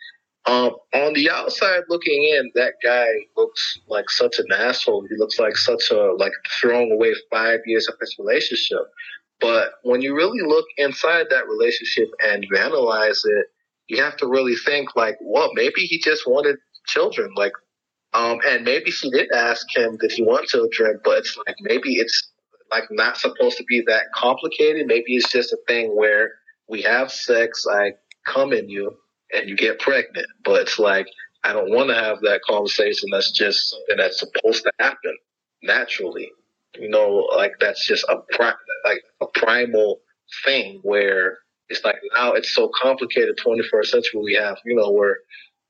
Um, 0.47 0.75
on 0.93 1.13
the 1.13 1.29
outside 1.31 1.83
looking 1.89 2.23
in, 2.23 2.51
that 2.53 2.73
guy 2.83 3.07
looks 3.35 3.79
like 3.87 4.09
such 4.09 4.37
an 4.37 4.45
asshole. 4.51 5.05
He 5.09 5.15
looks 5.17 5.39
like 5.39 5.57
such 5.57 5.89
a 5.91 6.13
like 6.13 6.33
throwing 6.61 6.91
away 6.91 7.13
five 7.31 7.61
years 7.65 7.87
of 7.87 7.95
his 7.99 8.15
relationship. 8.19 8.85
But 9.41 9.73
when 9.83 10.01
you 10.01 10.15
really 10.15 10.41
look 10.41 10.65
inside 10.77 11.27
that 11.29 11.47
relationship 11.47 12.09
and 12.23 12.43
you 12.43 12.57
analyze 12.57 13.21
it, 13.25 13.47
you 13.87 14.01
have 14.01 14.17
to 14.17 14.27
really 14.27 14.55
think 14.55 14.95
like, 14.95 15.17
well, 15.21 15.49
maybe 15.53 15.81
he 15.81 15.99
just 15.99 16.27
wanted 16.27 16.57
children. 16.85 17.31
Like, 17.35 17.51
um, 18.13 18.39
and 18.47 18.63
maybe 18.63 18.91
she 18.91 19.09
did 19.09 19.31
ask 19.31 19.65
him 19.75 19.97
did 19.99 20.11
he 20.11 20.23
want 20.23 20.47
children, 20.47 20.99
but 21.03 21.19
it's 21.19 21.37
like 21.45 21.55
maybe 21.61 21.95
it's 21.95 22.31
like 22.71 22.85
not 22.91 23.17
supposed 23.17 23.57
to 23.57 23.63
be 23.67 23.83
that 23.87 24.03
complicated. 24.13 24.85
Maybe 24.87 25.15
it's 25.15 25.31
just 25.31 25.53
a 25.53 25.57
thing 25.67 25.95
where 25.95 26.31
we 26.69 26.81
have 26.83 27.11
sex, 27.11 27.65
I 27.69 27.93
come 28.25 28.53
in 28.53 28.69
you, 28.69 28.95
and 29.33 29.49
you 29.49 29.55
get 29.55 29.79
pregnant. 29.79 30.27
But 30.43 30.61
it's 30.61 30.79
like, 30.79 31.07
I 31.43 31.53
don't 31.53 31.71
want 31.71 31.89
to 31.89 31.95
have 31.95 32.19
that 32.21 32.41
conversation. 32.47 33.09
That's 33.11 33.31
just 33.31 33.69
something 33.69 33.97
that's 33.97 34.19
supposed 34.19 34.63
to 34.63 34.71
happen 34.79 35.17
naturally. 35.63 36.31
You 36.77 36.89
know, 36.89 37.27
like 37.35 37.53
that's 37.59 37.85
just 37.85 38.03
a 38.09 38.17
pri- 38.31 38.53
like 38.83 39.01
a 39.21 39.27
primal 39.39 39.99
thing 40.43 40.79
where 40.83 41.37
it's 41.69 41.83
like 41.83 41.97
now 42.15 42.33
it's 42.33 42.53
so 42.53 42.69
complicated. 42.81 43.37
21st 43.37 43.85
century, 43.85 44.21
we 44.21 44.33
have 44.33 44.57
you 44.65 44.75
know 44.75 44.91
we're 44.91 45.15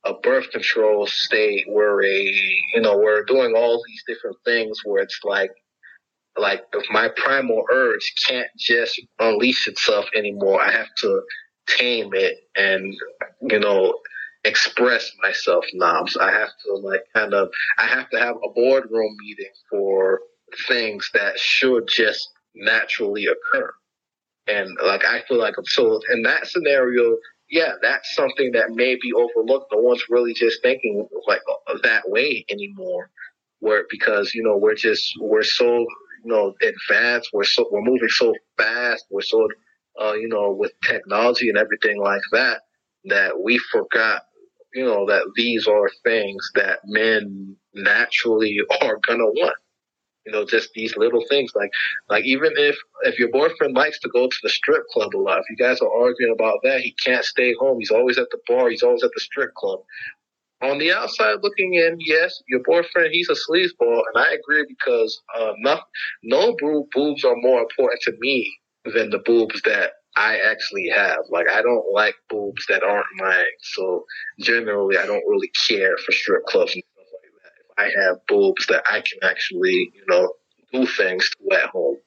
a 0.04 0.14
birth 0.14 0.50
control 0.50 1.06
state. 1.06 1.64
We're 1.68 2.04
a 2.04 2.22
you 2.74 2.80
know 2.80 2.96
we're 2.96 3.24
doing 3.24 3.54
all 3.56 3.82
these 3.86 4.02
different 4.08 4.36
things 4.44 4.80
where 4.84 5.02
it's 5.02 5.20
like 5.22 5.52
like 6.36 6.64
my 6.90 7.08
primal 7.16 7.64
urge 7.72 8.14
can't 8.26 8.48
just 8.58 9.00
unleash 9.18 9.68
itself 9.68 10.06
anymore, 10.14 10.60
I 10.62 10.70
have 10.70 10.94
to 10.98 11.22
tame 11.66 12.10
it 12.14 12.48
and 12.56 12.94
you 13.42 13.58
know 13.58 13.94
express 14.44 15.10
myself 15.22 15.64
knobs. 15.74 16.16
I 16.16 16.30
have 16.30 16.50
to 16.64 16.74
like 16.74 17.02
kind 17.14 17.34
of 17.34 17.50
I 17.78 17.86
have 17.86 18.08
to 18.10 18.18
have 18.18 18.36
a 18.36 18.52
boardroom 18.54 19.16
meeting 19.20 19.52
for 19.70 20.20
things 20.68 21.10
that 21.14 21.38
should 21.38 21.88
just 21.88 22.30
naturally 22.54 23.26
occur. 23.26 23.72
And 24.46 24.76
like 24.84 25.04
I 25.04 25.22
feel 25.28 25.38
like 25.38 25.54
i'm 25.58 25.64
so 25.66 26.00
in 26.12 26.22
that 26.22 26.46
scenario, 26.46 27.16
yeah, 27.50 27.72
that's 27.82 28.14
something 28.14 28.52
that 28.52 28.70
may 28.70 28.94
be 28.94 29.12
overlooked. 29.12 29.72
No 29.72 29.80
one's 29.80 30.04
really 30.08 30.34
just 30.34 30.62
thinking 30.62 31.06
like 31.26 31.42
that 31.82 32.08
way 32.08 32.44
anymore. 32.50 33.10
Where 33.60 33.84
because 33.90 34.34
you 34.34 34.42
know 34.42 34.56
we're 34.56 34.74
just 34.74 35.12
we're 35.20 35.42
so 35.42 35.66
you 35.66 35.86
know 36.24 36.54
advanced, 36.62 37.30
we're 37.32 37.44
so 37.44 37.68
we're 37.72 37.82
moving 37.82 38.08
so 38.08 38.32
fast, 38.56 39.06
we're 39.10 39.22
so 39.22 39.48
uh, 40.00 40.14
you 40.14 40.28
know, 40.28 40.52
with 40.52 40.72
technology 40.82 41.48
and 41.48 41.58
everything 41.58 42.00
like 42.00 42.22
that, 42.32 42.62
that 43.06 43.40
we 43.42 43.58
forgot, 43.70 44.22
you 44.74 44.84
know, 44.84 45.06
that 45.06 45.22
these 45.36 45.66
are 45.66 45.90
things 46.04 46.50
that 46.54 46.80
men 46.84 47.56
naturally 47.74 48.58
are 48.82 48.98
gonna 49.06 49.24
want. 49.24 49.56
You 50.26 50.32
know, 50.32 50.44
just 50.44 50.70
these 50.74 50.96
little 50.96 51.24
things 51.30 51.52
like, 51.54 51.70
like 52.10 52.24
even 52.24 52.50
if 52.56 52.76
if 53.02 53.16
your 53.16 53.30
boyfriend 53.30 53.76
likes 53.76 54.00
to 54.00 54.08
go 54.08 54.26
to 54.26 54.36
the 54.42 54.48
strip 54.48 54.82
club 54.92 55.14
a 55.14 55.18
lot, 55.18 55.38
if 55.38 55.44
you 55.48 55.56
guys 55.56 55.80
are 55.80 56.02
arguing 56.02 56.34
about 56.34 56.58
that, 56.64 56.80
he 56.80 56.96
can't 57.04 57.24
stay 57.24 57.54
home. 57.60 57.78
He's 57.78 57.92
always 57.92 58.18
at 58.18 58.28
the 58.30 58.38
bar. 58.48 58.68
He's 58.68 58.82
always 58.82 59.04
at 59.04 59.12
the 59.14 59.20
strip 59.20 59.54
club. 59.54 59.80
On 60.62 60.78
the 60.78 60.90
outside 60.90 61.36
looking 61.42 61.74
in, 61.74 61.98
yes, 62.00 62.42
your 62.48 62.60
boyfriend, 62.64 63.12
he's 63.12 63.28
a 63.28 63.34
sleazeball, 63.34 64.00
and 64.12 64.24
I 64.24 64.32
agree 64.32 64.64
because 64.66 65.22
uh, 65.38 65.52
no, 65.58 65.78
no 66.24 66.56
boobs 66.92 67.24
are 67.24 67.36
more 67.36 67.60
important 67.60 68.00
to 68.02 68.12
me 68.18 68.52
than 68.92 69.10
the 69.10 69.18
boobs 69.18 69.60
that 69.62 69.92
I 70.16 70.38
actually 70.38 70.88
have. 70.94 71.18
Like 71.30 71.46
I 71.50 71.62
don't 71.62 71.92
like 71.92 72.14
boobs 72.30 72.64
that 72.68 72.82
aren't 72.82 73.06
mine. 73.16 73.44
So 73.74 74.04
generally 74.40 74.96
I 74.96 75.06
don't 75.06 75.24
really 75.28 75.50
care 75.68 75.96
for 76.04 76.12
strip 76.12 76.44
clubs 76.46 76.74
and 76.74 76.82
stuff 76.92 77.06
like 77.12 77.32
that. 77.42 77.92
If 77.92 77.94
I 77.98 78.02
have 78.02 78.26
boobs 78.26 78.66
that 78.68 78.82
I 78.90 79.00
can 79.00 79.18
actually, 79.22 79.90
you 79.94 80.04
know, 80.08 80.32
do 80.72 80.86
things 80.86 81.28
to 81.30 81.56
at 81.56 81.68
home. 81.68 81.98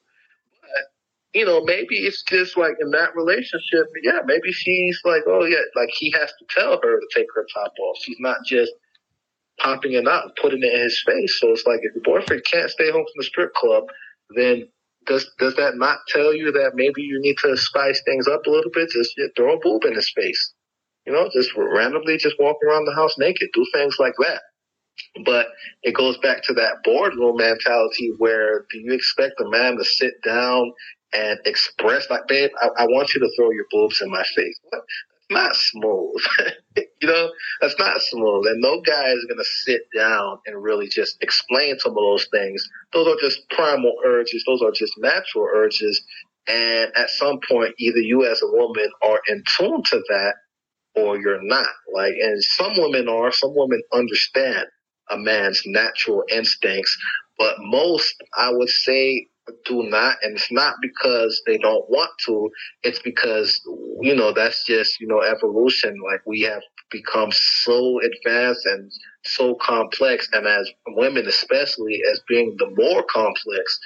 But, 0.60 1.38
you 1.38 1.46
know, 1.46 1.62
maybe 1.62 1.96
it's 1.96 2.22
just 2.24 2.56
like 2.56 2.74
in 2.80 2.90
that 2.90 3.14
relationship, 3.14 3.86
yeah, 4.02 4.20
maybe 4.24 4.50
she's 4.50 5.00
like, 5.04 5.22
oh 5.28 5.44
yeah, 5.44 5.62
like 5.76 5.90
he 5.96 6.12
has 6.18 6.30
to 6.38 6.44
tell 6.50 6.80
her 6.82 7.00
to 7.00 7.08
take 7.14 7.26
her 7.34 7.46
top 7.54 7.72
off. 7.80 7.98
She's 8.02 8.18
not 8.18 8.38
just 8.44 8.72
popping 9.60 9.92
it 9.92 10.08
out 10.08 10.24
and 10.24 10.32
putting 10.40 10.62
it 10.64 10.72
in 10.72 10.80
his 10.80 11.00
face. 11.06 11.38
So 11.38 11.50
it's 11.50 11.66
like 11.66 11.80
if 11.82 11.94
your 11.94 12.02
boyfriend 12.02 12.42
can't 12.44 12.70
stay 12.70 12.90
home 12.90 13.04
from 13.04 13.18
the 13.18 13.24
strip 13.24 13.54
club, 13.54 13.84
then 14.34 14.68
does 15.06 15.30
does 15.38 15.56
that 15.56 15.76
not 15.76 15.98
tell 16.08 16.34
you 16.34 16.52
that 16.52 16.72
maybe 16.74 17.02
you 17.02 17.20
need 17.20 17.36
to 17.38 17.56
spice 17.56 18.02
things 18.04 18.28
up 18.28 18.46
a 18.46 18.50
little 18.50 18.70
bit? 18.72 18.90
Just 18.90 19.18
throw 19.36 19.54
a 19.54 19.60
boob 19.60 19.84
in 19.84 19.94
his 19.94 20.12
face, 20.14 20.54
you 21.06 21.12
know, 21.12 21.28
just 21.32 21.50
randomly 21.56 22.16
just 22.18 22.36
walk 22.38 22.56
around 22.66 22.84
the 22.84 22.94
house 22.94 23.16
naked, 23.18 23.48
do 23.52 23.66
things 23.72 23.96
like 23.98 24.14
that. 24.18 24.42
But 25.24 25.48
it 25.82 25.94
goes 25.94 26.18
back 26.18 26.42
to 26.44 26.54
that 26.54 26.82
boardroom 26.84 27.36
mentality 27.36 28.12
where 28.18 28.66
do 28.70 28.78
you 28.78 28.92
expect 28.92 29.40
a 29.40 29.48
man 29.48 29.76
to 29.78 29.84
sit 29.84 30.14
down 30.24 30.72
and 31.12 31.38
express 31.44 32.08
like, 32.10 32.26
babe, 32.28 32.50
I, 32.62 32.84
I 32.84 32.86
want 32.86 33.14
you 33.14 33.20
to 33.20 33.30
throw 33.36 33.50
your 33.50 33.66
boobs 33.70 34.00
in 34.00 34.10
my 34.10 34.22
face. 34.36 34.60
What? 34.68 34.82
Not 35.30 35.54
smooth. 35.54 36.22
you 36.76 37.08
know, 37.08 37.30
that's 37.60 37.78
not 37.78 38.00
smooth. 38.02 38.46
And 38.46 38.60
no 38.60 38.80
guy 38.80 39.08
is 39.10 39.24
going 39.28 39.38
to 39.38 39.44
sit 39.64 39.82
down 39.96 40.38
and 40.46 40.62
really 40.62 40.88
just 40.88 41.16
explain 41.22 41.78
some 41.78 41.92
of 41.92 41.96
those 41.96 42.26
things. 42.32 42.68
Those 42.92 43.06
are 43.06 43.20
just 43.20 43.48
primal 43.50 43.94
urges. 44.04 44.44
Those 44.46 44.62
are 44.62 44.72
just 44.72 44.94
natural 44.98 45.48
urges. 45.52 46.02
And 46.48 46.90
at 46.96 47.10
some 47.10 47.38
point, 47.48 47.74
either 47.78 47.98
you 47.98 48.24
as 48.24 48.42
a 48.42 48.46
woman 48.46 48.90
are 49.02 49.20
in 49.28 49.42
tune 49.58 49.82
to 49.90 50.02
that 50.08 50.34
or 50.94 51.18
you're 51.18 51.42
not. 51.42 51.68
Like, 51.92 52.14
and 52.20 52.42
some 52.42 52.72
women 52.76 53.08
are, 53.08 53.32
some 53.32 53.54
women 53.54 53.82
understand 53.92 54.66
a 55.10 55.16
man's 55.16 55.62
natural 55.66 56.24
instincts, 56.30 56.96
but 57.38 57.56
most, 57.58 58.14
I 58.36 58.50
would 58.52 58.68
say, 58.68 59.28
do 59.64 59.82
not 59.84 60.16
and 60.22 60.36
it's 60.36 60.50
not 60.52 60.74
because 60.82 61.42
they 61.46 61.58
don't 61.58 61.88
want 61.90 62.10
to 62.26 62.50
it's 62.82 63.00
because 63.00 63.60
you 64.00 64.14
know 64.14 64.32
that's 64.32 64.64
just 64.66 65.00
you 65.00 65.06
know 65.06 65.20
evolution. 65.22 65.96
Like 66.10 66.22
we 66.26 66.42
have 66.42 66.62
become 66.90 67.30
so 67.32 68.00
advanced 68.00 68.66
and 68.66 68.90
so 69.24 69.54
complex 69.56 70.28
and 70.32 70.46
as 70.46 70.70
women 70.88 71.26
especially 71.26 72.00
as 72.10 72.20
being 72.28 72.56
the 72.58 72.70
more 72.76 73.02
complex 73.04 73.78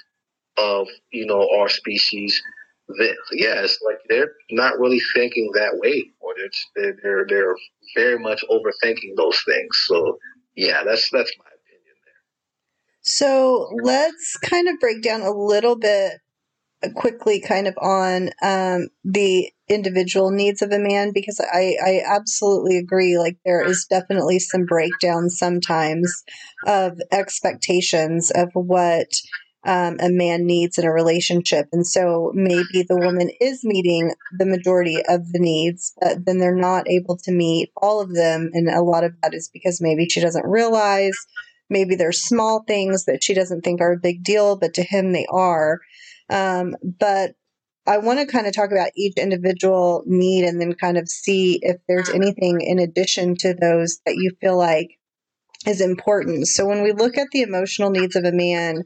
of 0.56 0.86
you 1.10 1.26
know 1.26 1.48
our 1.58 1.68
species 1.68 2.40
that 2.88 3.16
yes 3.32 3.78
like 3.86 3.98
they're 4.08 4.32
not 4.50 4.78
really 4.78 5.00
thinking 5.14 5.50
that 5.54 5.78
way 5.78 6.04
or 6.20 6.34
they're 6.36 6.96
they're 7.02 7.26
they're 7.28 7.56
very 7.96 8.18
much 8.18 8.44
overthinking 8.50 9.16
those 9.16 9.42
things. 9.46 9.84
So 9.86 10.18
yeah 10.56 10.82
that's 10.84 11.10
that's 11.10 11.32
my 11.38 11.44
so 13.04 13.68
let's 13.82 14.36
kind 14.38 14.68
of 14.68 14.80
break 14.80 15.02
down 15.02 15.20
a 15.20 15.30
little 15.30 15.76
bit 15.76 16.14
quickly 16.94 17.40
kind 17.40 17.66
of 17.66 17.74
on 17.78 18.30
um, 18.42 18.88
the 19.04 19.50
individual 19.68 20.30
needs 20.30 20.60
of 20.62 20.70
a 20.70 20.78
man 20.78 21.12
because 21.14 21.40
I, 21.40 21.76
I 21.84 22.02
absolutely 22.06 22.76
agree. 22.78 23.18
Like, 23.18 23.38
there 23.44 23.64
is 23.64 23.86
definitely 23.88 24.38
some 24.38 24.66
breakdown 24.66 25.30
sometimes 25.30 26.24
of 26.66 26.98
expectations 27.10 28.30
of 28.34 28.50
what 28.54 29.08
um, 29.66 29.96
a 30.00 30.10
man 30.10 30.44
needs 30.44 30.76
in 30.76 30.84
a 30.84 30.92
relationship. 30.92 31.68
And 31.72 31.86
so 31.86 32.32
maybe 32.34 32.84
the 32.86 32.98
woman 32.98 33.30
is 33.40 33.64
meeting 33.64 34.12
the 34.38 34.44
majority 34.46 35.02
of 35.08 35.32
the 35.32 35.38
needs, 35.38 35.94
but 36.00 36.26
then 36.26 36.38
they're 36.38 36.54
not 36.54 36.88
able 36.88 37.16
to 37.24 37.32
meet 37.32 37.70
all 37.76 38.00
of 38.00 38.14
them. 38.14 38.50
And 38.52 38.68
a 38.68 38.82
lot 38.82 39.04
of 39.04 39.12
that 39.22 39.32
is 39.32 39.48
because 39.52 39.80
maybe 39.80 40.06
she 40.08 40.20
doesn't 40.20 40.46
realize. 40.46 41.16
Maybe 41.70 41.94
there's 41.94 42.22
small 42.22 42.64
things 42.66 43.04
that 43.06 43.22
she 43.22 43.34
doesn't 43.34 43.62
think 43.62 43.80
are 43.80 43.92
a 43.92 43.98
big 43.98 44.22
deal, 44.22 44.56
but 44.56 44.74
to 44.74 44.82
him 44.82 45.12
they 45.12 45.26
are. 45.30 45.80
Um, 46.30 46.76
but 46.82 47.32
I 47.86 47.98
want 47.98 48.18
to 48.18 48.26
kind 48.26 48.46
of 48.46 48.54
talk 48.54 48.70
about 48.70 48.90
each 48.96 49.16
individual 49.16 50.02
need 50.06 50.44
and 50.44 50.60
then 50.60 50.74
kind 50.74 50.96
of 50.96 51.08
see 51.08 51.58
if 51.62 51.76
there's 51.86 52.08
anything 52.08 52.60
in 52.60 52.78
addition 52.78 53.36
to 53.36 53.54
those 53.54 54.00
that 54.06 54.16
you 54.16 54.30
feel 54.40 54.56
like 54.56 54.98
is 55.66 55.80
important. 55.80 56.46
So 56.46 56.66
when 56.66 56.82
we 56.82 56.92
look 56.92 57.18
at 57.18 57.28
the 57.32 57.42
emotional 57.42 57.90
needs 57.90 58.16
of 58.16 58.24
a 58.24 58.32
man, 58.32 58.84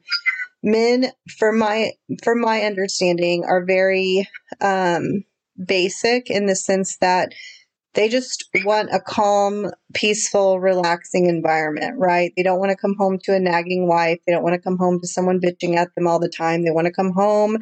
men 0.62 1.12
for 1.38 1.52
my 1.52 1.92
for 2.22 2.34
my 2.34 2.62
understanding 2.62 3.44
are 3.44 3.64
very 3.64 4.28
um 4.60 5.24
basic 5.64 6.30
in 6.30 6.46
the 6.46 6.56
sense 6.56 6.96
that 6.98 7.32
they 7.94 8.08
just 8.08 8.48
want 8.64 8.90
a 8.92 9.00
calm, 9.00 9.70
peaceful, 9.94 10.60
relaxing 10.60 11.26
environment, 11.26 11.98
right? 11.98 12.32
They 12.36 12.42
don't 12.42 12.60
want 12.60 12.70
to 12.70 12.76
come 12.76 12.94
home 12.96 13.18
to 13.24 13.34
a 13.34 13.40
nagging 13.40 13.88
wife. 13.88 14.18
They 14.26 14.32
don't 14.32 14.42
want 14.42 14.54
to 14.54 14.60
come 14.60 14.78
home 14.78 15.00
to 15.00 15.06
someone 15.06 15.40
bitching 15.40 15.76
at 15.76 15.94
them 15.94 16.06
all 16.06 16.18
the 16.18 16.28
time. 16.28 16.64
They 16.64 16.70
want 16.70 16.86
to 16.86 16.92
come 16.92 17.12
home 17.12 17.58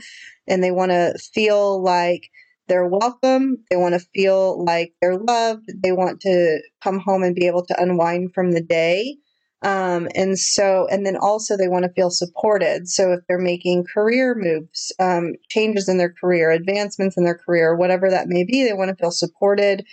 and 0.46 0.62
they 0.62 0.70
want 0.72 0.90
to 0.90 1.14
feel 1.32 1.82
like 1.82 2.28
they're 2.68 2.88
welcome. 2.88 3.64
They 3.70 3.76
want 3.76 3.94
to 3.94 4.06
feel 4.14 4.64
like 4.64 4.92
they're 5.00 5.16
loved. 5.18 5.70
They 5.82 5.92
want 5.92 6.20
to 6.22 6.60
come 6.82 6.98
home 6.98 7.22
and 7.22 7.34
be 7.34 7.46
able 7.46 7.64
to 7.66 7.80
unwind 7.80 8.34
from 8.34 8.52
the 8.52 8.62
day. 8.62 9.16
Um, 9.62 10.08
and 10.14 10.38
so, 10.38 10.86
and 10.90 11.06
then 11.06 11.16
also 11.16 11.56
they 11.56 11.68
want 11.68 11.84
to 11.84 11.92
feel 11.92 12.10
supported. 12.10 12.88
So 12.88 13.12
if 13.12 13.20
they're 13.26 13.38
making 13.38 13.86
career 13.92 14.34
moves, 14.36 14.92
um, 15.00 15.34
changes 15.48 15.88
in 15.88 15.98
their 15.98 16.12
career, 16.12 16.50
advancements 16.50 17.16
in 17.16 17.24
their 17.24 17.38
career, 17.38 17.74
whatever 17.74 18.10
that 18.10 18.28
may 18.28 18.44
be, 18.44 18.64
they 18.64 18.74
want 18.74 18.90
to 18.90 18.96
feel 18.96 19.10
supported 19.10 19.86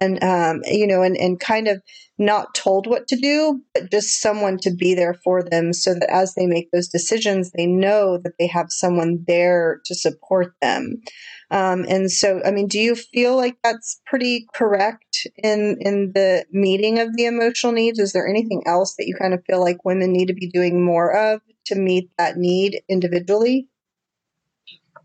and 0.00 0.22
um, 0.22 0.60
you 0.66 0.86
know, 0.86 1.02
and, 1.02 1.16
and 1.16 1.40
kind 1.40 1.68
of 1.68 1.82
not 2.18 2.54
told 2.54 2.86
what 2.86 3.08
to 3.08 3.16
do, 3.16 3.60
but 3.74 3.90
just 3.90 4.20
someone 4.20 4.58
to 4.58 4.70
be 4.70 4.94
there 4.94 5.14
for 5.24 5.42
them 5.42 5.72
so 5.72 5.94
that 5.94 6.10
as 6.10 6.34
they 6.34 6.46
make 6.46 6.70
those 6.70 6.88
decisions, 6.88 7.50
they 7.52 7.66
know 7.66 8.18
that 8.18 8.34
they 8.38 8.46
have 8.46 8.66
someone 8.70 9.24
there 9.26 9.80
to 9.84 9.94
support 9.94 10.52
them. 10.62 11.02
Um, 11.50 11.84
and 11.88 12.10
so, 12.10 12.40
I 12.44 12.50
mean, 12.50 12.68
do 12.68 12.78
you 12.78 12.94
feel 12.94 13.36
like 13.36 13.56
that's 13.62 14.00
pretty 14.06 14.46
correct 14.54 15.26
in 15.42 15.76
in 15.80 16.12
the 16.14 16.44
meeting 16.50 16.98
of 16.98 17.16
the 17.16 17.26
emotional 17.26 17.72
needs? 17.72 17.98
Is 17.98 18.12
there 18.12 18.28
anything 18.28 18.62
else 18.66 18.94
that 18.96 19.06
you 19.06 19.14
kind 19.14 19.34
of 19.34 19.44
feel 19.46 19.60
like 19.60 19.84
women 19.84 20.12
need 20.12 20.26
to 20.26 20.34
be 20.34 20.50
doing 20.50 20.84
more 20.84 21.14
of 21.14 21.40
to 21.66 21.74
meet 21.74 22.10
that 22.18 22.36
need 22.36 22.80
individually? 22.88 23.68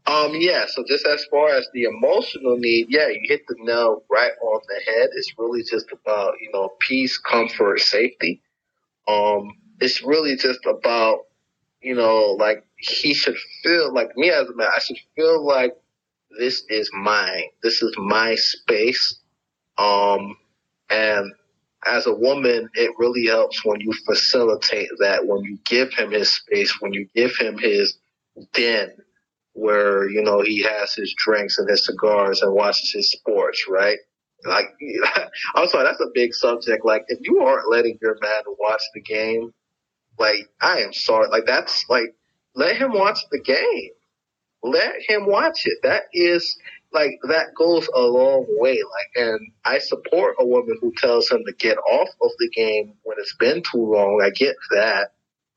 Um, 0.09 0.31
yeah, 0.33 0.65
so 0.67 0.83
just 0.87 1.05
as 1.05 1.23
far 1.25 1.49
as 1.49 1.67
the 1.71 1.83
emotional 1.83 2.57
need, 2.57 2.87
yeah, 2.89 3.09
you 3.09 3.19
hit 3.25 3.41
the 3.47 3.55
nail 3.59 4.01
right 4.09 4.31
on 4.41 4.61
the 4.67 4.91
head. 4.91 5.09
It's 5.13 5.31
really 5.37 5.61
just 5.61 5.91
about, 5.91 6.33
you 6.41 6.49
know, 6.51 6.71
peace, 6.79 7.19
comfort, 7.19 7.79
safety. 7.79 8.41
Um, 9.07 9.51
it's 9.79 10.01
really 10.01 10.35
just 10.35 10.65
about, 10.65 11.19
you 11.83 11.93
know, 11.93 12.35
like 12.39 12.65
he 12.77 13.13
should 13.13 13.37
feel 13.61 13.93
like 13.93 14.17
me 14.17 14.31
as 14.31 14.49
a 14.49 14.55
man, 14.55 14.69
I 14.75 14.79
should 14.79 14.97
feel 15.15 15.45
like 15.45 15.75
this 16.39 16.63
is 16.69 16.89
mine. 16.91 17.43
This 17.61 17.83
is 17.83 17.93
my 17.99 18.33
space. 18.33 19.19
Um, 19.77 20.37
and 20.89 21.31
as 21.85 22.07
a 22.07 22.15
woman, 22.15 22.67
it 22.73 22.91
really 22.97 23.27
helps 23.27 23.63
when 23.63 23.79
you 23.79 23.93
facilitate 24.07 24.89
that, 25.01 25.27
when 25.27 25.43
you 25.43 25.59
give 25.65 25.93
him 25.93 26.09
his 26.09 26.33
space, 26.33 26.81
when 26.81 26.93
you 26.93 27.07
give 27.13 27.37
him 27.37 27.59
his 27.59 27.99
den, 28.53 28.91
where 29.59 30.09
you 30.09 30.21
know 30.21 30.41
he 30.41 30.63
has 30.63 30.93
his 30.93 31.13
drinks 31.17 31.57
and 31.57 31.69
his 31.69 31.85
cigars 31.85 32.41
and 32.41 32.53
watches 32.53 32.91
his 32.93 33.11
sports, 33.11 33.65
right? 33.69 33.97
Like, 34.45 34.67
I'm 35.55 35.67
sorry, 35.67 35.85
that's 35.85 36.01
a 36.01 36.11
big 36.13 36.33
subject. 36.33 36.85
Like, 36.85 37.03
if 37.07 37.19
you 37.21 37.41
aren't 37.41 37.69
letting 37.69 37.97
your 38.01 38.17
man 38.21 38.43
watch 38.59 38.81
the 38.93 39.01
game, 39.01 39.53
like, 40.17 40.47
I 40.61 40.79
am 40.81 40.93
sorry. 40.93 41.27
Like, 41.29 41.45
that's 41.45 41.85
like, 41.89 42.15
let 42.55 42.77
him 42.77 42.93
watch 42.93 43.19
the 43.31 43.41
game. 43.41 43.91
Let 44.61 44.93
him 45.07 45.25
watch 45.25 45.61
it. 45.65 45.79
That 45.83 46.03
is 46.13 46.57
like 46.91 47.19
that 47.29 47.53
goes 47.57 47.87
a 47.93 48.01
long 48.01 48.45
way. 48.59 48.73
Like, 48.73 49.25
and 49.25 49.39
I 49.63 49.79
support 49.79 50.35
a 50.39 50.45
woman 50.45 50.77
who 50.81 50.93
tells 50.97 51.29
him 51.29 51.43
to 51.45 51.53
get 51.53 51.77
off 51.77 52.09
of 52.21 52.31
the 52.39 52.49
game 52.49 52.93
when 53.03 53.17
it's 53.19 53.35
been 53.35 53.61
too 53.63 53.85
long. 53.85 54.21
I 54.23 54.31
get 54.31 54.55
that. 54.71 55.11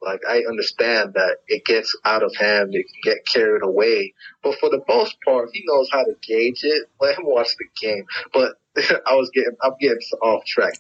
Like 0.05 0.21
I 0.29 0.43
understand 0.49 1.15
that 1.15 1.39
it 1.49 1.65
gets 1.65 1.97
out 2.05 2.23
of 2.23 2.35
hand, 2.37 2.75
it 2.75 2.87
can 2.87 3.13
get 3.15 3.27
carried 3.27 3.63
away. 3.63 4.15
But 4.43 4.59
for 4.59 4.69
the 4.71 4.83
most 4.89 5.17
part, 5.25 5.51
he 5.53 5.63
knows 5.67 5.89
how 5.93 6.05
to 6.05 6.15
gauge 6.23 6.61
it. 6.65 6.89
Let 7.01 7.19
him 7.19 7.27
watch 7.27 7.49
the 7.59 7.67
game. 7.81 8.05
But 8.33 8.55
I 9.07 9.15
was 9.15 9.31
getting, 9.35 9.55
I'm 9.63 9.75
getting 9.81 9.99
off 10.23 10.45
track. 10.47 10.75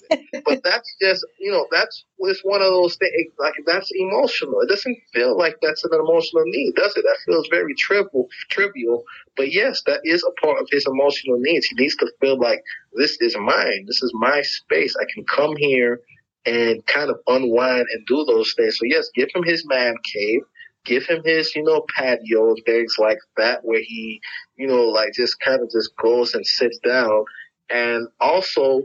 but 0.44 0.60
that's 0.64 0.96
just, 1.00 1.26
you 1.38 1.52
know, 1.52 1.66
that's 1.70 2.04
it's 2.18 2.40
one 2.42 2.62
of 2.62 2.68
those 2.68 2.96
things. 2.96 3.32
Like 3.38 3.54
that's 3.66 3.90
emotional. 3.94 4.60
It 4.62 4.68
doesn't 4.68 4.98
feel 5.12 5.36
like 5.36 5.56
that's 5.62 5.84
an 5.84 5.90
emotional 5.94 6.44
need, 6.46 6.74
does 6.74 6.96
it? 6.96 7.04
That 7.04 7.18
feels 7.26 7.48
very 7.48 7.74
trivial, 7.74 8.28
trivial. 8.50 9.04
But 9.36 9.52
yes, 9.52 9.82
that 9.86 10.00
is 10.04 10.24
a 10.24 10.40
part 10.44 10.60
of 10.60 10.68
his 10.70 10.86
emotional 10.86 11.38
needs. 11.38 11.66
He 11.66 11.76
needs 11.76 11.96
to 11.96 12.10
feel 12.20 12.38
like 12.38 12.62
this 12.94 13.18
is 13.20 13.36
mine. 13.36 13.84
This 13.86 14.02
is 14.02 14.12
my 14.14 14.42
space. 14.42 14.96
I 15.00 15.04
can 15.12 15.24
come 15.24 15.56
here 15.56 16.00
and 16.46 16.84
kind 16.86 17.10
of 17.10 17.18
unwind 17.26 17.86
and 17.92 18.06
do 18.06 18.24
those 18.24 18.52
things. 18.56 18.78
So 18.78 18.84
yes, 18.84 19.10
give 19.14 19.28
him 19.34 19.44
his 19.44 19.64
man 19.66 19.94
cave, 20.12 20.40
give 20.84 21.06
him 21.06 21.22
his, 21.24 21.54
you 21.54 21.62
know, 21.62 21.84
patio, 21.96 22.54
things 22.66 22.96
like 22.98 23.18
that 23.36 23.60
where 23.64 23.80
he, 23.80 24.20
you 24.56 24.66
know, 24.66 24.84
like 24.84 25.12
just 25.14 25.38
kind 25.40 25.62
of 25.62 25.70
just 25.70 25.96
goes 25.96 26.34
and 26.34 26.46
sits 26.46 26.78
down. 26.78 27.24
And 27.70 28.08
also 28.20 28.82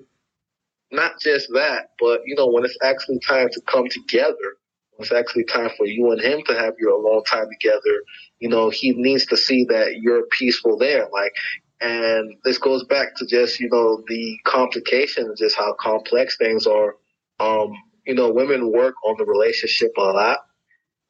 not 0.92 1.20
just 1.20 1.50
that, 1.54 1.90
but 2.00 2.22
you 2.26 2.36
know, 2.36 2.48
when 2.48 2.64
it's 2.64 2.78
actually 2.84 3.20
time 3.20 3.50
to 3.52 3.62
come 3.62 3.90
together, 3.90 4.58
it's 5.00 5.12
actually 5.12 5.44
time 5.46 5.70
for 5.78 5.86
you 5.86 6.12
and 6.12 6.22
him 6.22 6.42
to 6.48 6.54
have 6.56 6.74
your 6.80 6.94
alone 6.94 7.24
time 7.24 7.48
together, 7.60 8.02
you 8.40 8.50
know, 8.50 8.70
he 8.70 8.94
needs 8.94 9.26
to 9.28 9.38
see 9.38 9.66
that 9.66 9.98
you're 10.02 10.26
peaceful 10.38 10.78
there. 10.78 11.08
Like 11.12 11.34
and 11.80 12.36
this 12.44 12.58
goes 12.58 12.84
back 12.86 13.16
to 13.18 13.26
just, 13.28 13.60
you 13.60 13.70
know, 13.72 14.04
the 14.08 14.38
complications, 14.46 15.40
just 15.40 15.56
how 15.56 15.76
complex 15.80 16.38
things 16.38 16.66
are 16.66 16.96
um, 17.40 17.72
you 18.06 18.16
know, 18.16 18.32
women 18.32 18.72
work 18.72 18.96
on 19.06 19.16
the 19.18 19.26
relationship 19.26 19.92
a 19.98 20.02
lot, 20.02 20.40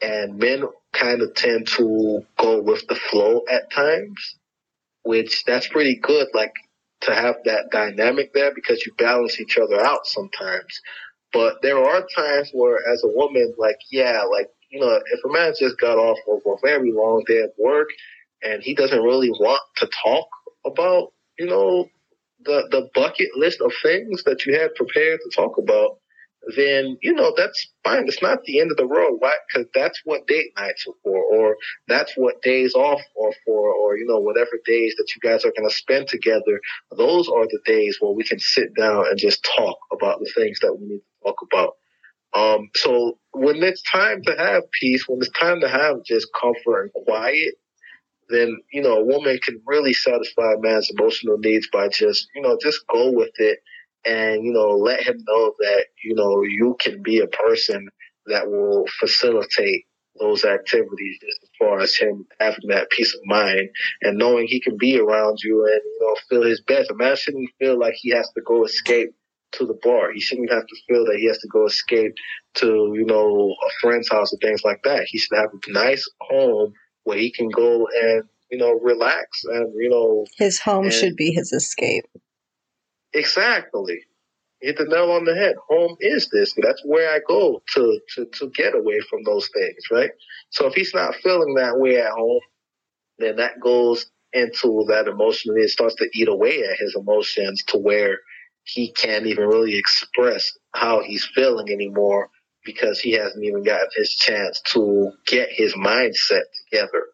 and 0.02 0.38
men 0.38 0.64
kind 0.94 1.22
of 1.22 1.34
tend 1.36 1.68
to 1.68 2.26
go 2.38 2.62
with 2.62 2.86
the 2.88 2.96
flow 2.96 3.42
at 3.50 3.72
times, 3.72 4.38
which 5.04 5.44
that's 5.46 5.68
pretty 5.68 5.96
good. 5.96 6.28
Like 6.34 6.54
to 7.02 7.14
have 7.14 7.36
that 7.46 7.70
dynamic 7.72 8.34
there 8.34 8.54
because 8.54 8.86
you 8.86 8.94
balance 8.98 9.40
each 9.40 9.58
other 9.58 9.80
out 9.80 10.06
sometimes. 10.06 10.82
But 11.34 11.62
there 11.62 11.78
are 11.78 12.08
times 12.16 12.50
where, 12.54 12.78
as 12.92 13.04
a 13.04 13.10
woman, 13.16 13.54
like 13.58 13.78
yeah, 13.92 14.24
like 14.24 14.50
you 14.70 14.80
know, 14.80 15.00
if 15.12 15.20
a 15.26 15.32
man 15.32 15.54
just 15.60 15.80
got 15.80 15.98
off 15.98 16.18
of 16.28 16.42
a 16.46 16.56
very 16.66 16.92
long 16.92 17.24
day 17.28 17.42
at 17.44 17.54
work 17.58 17.90
and 18.44 18.62
he 18.62 18.76
doesn't 18.76 19.02
really 19.02 19.30
want 19.30 19.62
to 19.78 19.90
talk 20.04 20.28
about, 20.66 21.14
you 21.40 21.46
know, 21.46 21.88
the 22.46 22.68
the 22.72 22.90
bucket 22.94 23.30
list 23.36 23.62
of 23.62 23.72
things 23.84 24.24
that 24.24 24.46
you 24.46 24.58
had 24.60 24.76
prepared 24.76 25.20
to 25.22 25.36
talk 25.36 25.58
about, 25.58 26.00
then 26.56 26.98
you 27.02 27.14
know 27.14 27.34
that's 27.36 27.68
fine. 27.84 28.06
It's 28.08 28.22
not 28.22 28.44
the 28.44 28.60
end 28.60 28.72
of 28.72 28.78
the 28.78 28.88
world, 28.88 29.20
right? 29.22 29.38
Because 29.48 29.68
that's 29.74 30.02
what 30.06 30.28
date 30.28 30.52
nights 30.56 30.86
are 30.88 30.94
for, 31.04 31.18
or 31.18 31.58
that's 31.88 32.14
what 32.16 32.42
days 32.42 32.74
off 32.74 33.02
are 33.22 33.34
for, 33.46 33.74
or 33.74 33.98
you 33.98 34.06
know 34.06 34.20
whatever 34.20 34.52
days 34.66 34.96
that 34.98 35.08
you 35.16 35.30
guys 35.30 35.44
are 35.44 35.54
going 35.58 35.68
to 35.68 35.76
spend 35.76 36.08
together. 36.08 36.62
Those 36.96 37.28
are 37.28 37.46
the 37.46 37.60
days 37.66 37.98
where 38.00 38.14
we 38.14 38.24
can 38.24 38.40
sit 38.40 38.76
down 38.76 39.08
and 39.08 39.18
just 39.18 39.48
talk 39.58 39.78
about 39.92 40.20
the 40.20 40.32
things 40.36 40.60
that 40.62 40.74
we 40.74 40.86
need 40.88 41.00
to 41.00 41.26
talk 41.26 41.38
about. 41.52 41.74
Um, 42.34 42.70
so 42.76 43.18
when 43.32 43.64
it's 43.64 43.82
time 43.92 44.22
to 44.24 44.36
have 44.38 44.64
peace, 44.80 45.06
when 45.08 45.20
it's 45.20 45.32
time 45.40 45.62
to 45.62 45.70
have 45.70 46.04
just 46.06 46.28
comfort 46.40 46.84
and 46.84 47.06
quiet, 47.06 47.56
then 48.30 48.58
you 48.72 48.82
know 48.82 48.98
a 48.98 49.06
woman 49.06 49.40
can 49.44 49.62
really 49.66 49.94
satisfy 49.94 50.54
a 50.54 50.60
man's 50.60 50.90
emotional 50.98 51.38
needs 51.38 51.68
by 51.72 51.88
just 51.88 52.28
you 52.36 52.42
know 52.42 52.58
just 52.62 52.86
go 52.88 53.12
with 53.12 53.32
it 53.38 53.60
and 54.08 54.44
you 54.44 54.52
know 54.52 54.70
let 54.70 55.02
him 55.02 55.18
know 55.28 55.54
that 55.60 55.86
you 56.04 56.16
know 56.16 56.42
you 56.44 56.76
can 56.80 57.02
be 57.02 57.20
a 57.20 57.28
person 57.28 57.88
that 58.28 58.48
will 58.50 58.86
facilitate 59.00 59.86
those 60.20 60.44
activities 60.44 61.18
just 61.22 61.44
as 61.44 61.50
far 61.60 61.80
as 61.80 61.96
him 61.96 62.26
having 62.40 62.70
that 62.70 62.90
peace 62.90 63.14
of 63.14 63.22
mind 63.26 63.70
and 64.02 64.18
knowing 64.18 64.48
he 64.48 64.60
can 64.60 64.76
be 64.78 65.00
around 65.00 65.38
you 65.44 65.64
and 65.66 65.82
you 65.84 65.98
know 66.02 66.16
feel 66.30 66.44
his 66.48 66.62
best. 66.62 66.90
A 66.90 66.96
man 66.96 67.16
shouldn't 67.16 67.50
feel 67.60 67.80
like 67.80 67.94
he 67.96 68.10
has 68.12 68.30
to 68.32 68.42
go 68.46 68.66
escape 68.66 69.10
to 69.54 69.66
the 69.66 69.78
bar. 69.84 70.12
He 70.12 70.20
shouldn't 70.20 70.52
have 70.52 70.66
to 70.66 70.76
feel 70.88 71.06
that 71.06 71.18
he 71.18 71.28
has 71.28 71.38
to 71.40 71.48
go 71.48 71.68
escape 71.68 72.14
to 72.56 72.94
you 72.96 73.06
know 73.06 73.52
a 73.52 73.70
friend's 73.82 74.10
house 74.10 74.34
or 74.34 74.38
things 74.38 74.62
like 74.64 74.82
that. 74.84 75.06
He 75.08 75.20
should 75.20 75.38
have 75.38 75.50
a 75.54 75.72
nice 75.72 76.10
home 76.20 76.74
where 77.04 77.18
he 77.18 77.32
can 77.32 77.50
go 77.50 77.88
and 78.02 78.24
you 78.50 78.58
know, 78.58 78.80
relax 78.82 79.44
and, 79.46 79.74
you 79.76 79.90
know. 79.90 80.26
His 80.38 80.60
home 80.60 80.86
and- 80.86 80.94
should 80.94 81.16
be 81.16 81.32
his 81.32 81.52
escape. 81.52 82.06
Exactly. 83.14 84.02
Hit 84.62 84.78
the 84.78 84.86
nail 84.86 85.12
on 85.12 85.26
the 85.26 85.36
head. 85.36 85.56
Home 85.70 85.98
is 86.00 86.30
this. 86.32 86.54
That's 86.62 86.82
where 86.86 87.12
I 87.14 87.20
go 87.28 87.62
to, 87.76 88.00
to, 88.16 88.26
to 88.26 88.50
get 88.52 88.76
away 88.76 89.00
from 89.10 89.24
those 89.24 89.50
things, 89.54 89.84
right? 89.92 90.12
So 90.50 90.68
if 90.68 90.74
he's 90.76 90.94
not 90.94 91.16
feeling 91.16 91.56
that 91.56 91.80
way 91.80 91.98
at 92.02 92.12
home, 92.12 92.42
then 93.20 93.38
that 93.38 93.60
goes 93.62 94.12
into 94.34 94.86
that 94.90 95.08
emotion. 95.08 95.56
It 95.58 95.70
starts 95.70 95.96
to 95.98 96.10
eat 96.14 96.30
away 96.30 96.64
at 96.64 96.80
his 96.80 96.96
emotions 96.98 97.64
to 97.70 97.78
where 97.78 98.20
he 98.66 98.92
can't 98.94 99.28
even 99.28 99.48
really 99.48 99.78
express 99.78 100.52
how 100.76 101.02
he's 101.04 101.26
feeling 101.36 101.70
anymore 101.72 102.30
because 102.66 103.00
he 103.00 103.14
hasn't 103.14 103.46
even 103.46 103.64
gotten 103.64 103.90
his 103.96 104.12
chance 104.16 104.62
to 104.68 105.12
get 105.28 105.50
his 105.52 105.76
mindset 105.76 106.44
together. 106.72 107.08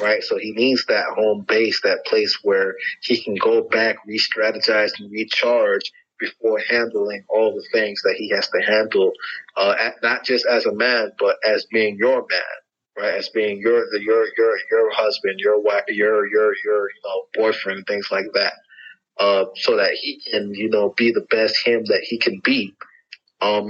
Right. 0.00 0.22
So 0.22 0.38
he 0.38 0.52
needs 0.52 0.84
that 0.86 1.06
home 1.16 1.44
base, 1.48 1.80
that 1.82 2.04
place 2.06 2.38
where 2.42 2.74
he 3.02 3.22
can 3.22 3.34
go 3.34 3.62
back, 3.62 3.96
re 4.06 4.18
strategize, 4.18 4.90
and 4.98 5.10
recharge 5.10 5.92
before 6.18 6.60
handling 6.68 7.24
all 7.28 7.54
the 7.54 7.66
things 7.72 8.00
that 8.02 8.14
he 8.16 8.30
has 8.30 8.48
to 8.48 8.60
handle, 8.66 9.12
uh, 9.56 9.74
at, 9.78 9.94
not 10.02 10.24
just 10.24 10.46
as 10.46 10.66
a 10.66 10.74
man, 10.74 11.12
but 11.18 11.36
as 11.44 11.66
being 11.72 11.96
your 11.96 12.26
man, 12.30 12.40
right? 12.98 13.14
As 13.14 13.28
being 13.30 13.60
your 13.60 13.86
the, 13.92 14.00
your 14.02 14.26
your 14.36 14.56
your 14.70 14.90
husband, 14.92 15.40
your 15.40 15.60
wife, 15.60 15.84
your 15.88 16.26
your 16.26 16.54
your 16.64 16.88
you 16.90 17.00
know 17.04 17.22
boyfriend, 17.34 17.86
things 17.86 18.08
like 18.10 18.26
that, 18.34 18.54
uh, 19.18 19.46
so 19.56 19.76
that 19.76 19.92
he 19.92 20.20
can 20.30 20.54
you 20.54 20.70
know 20.70 20.94
be 20.96 21.12
the 21.12 21.26
best 21.30 21.56
him 21.66 21.84
that 21.86 22.02
he 22.02 22.18
can 22.18 22.40
be. 22.44 22.74
Um, 23.40 23.68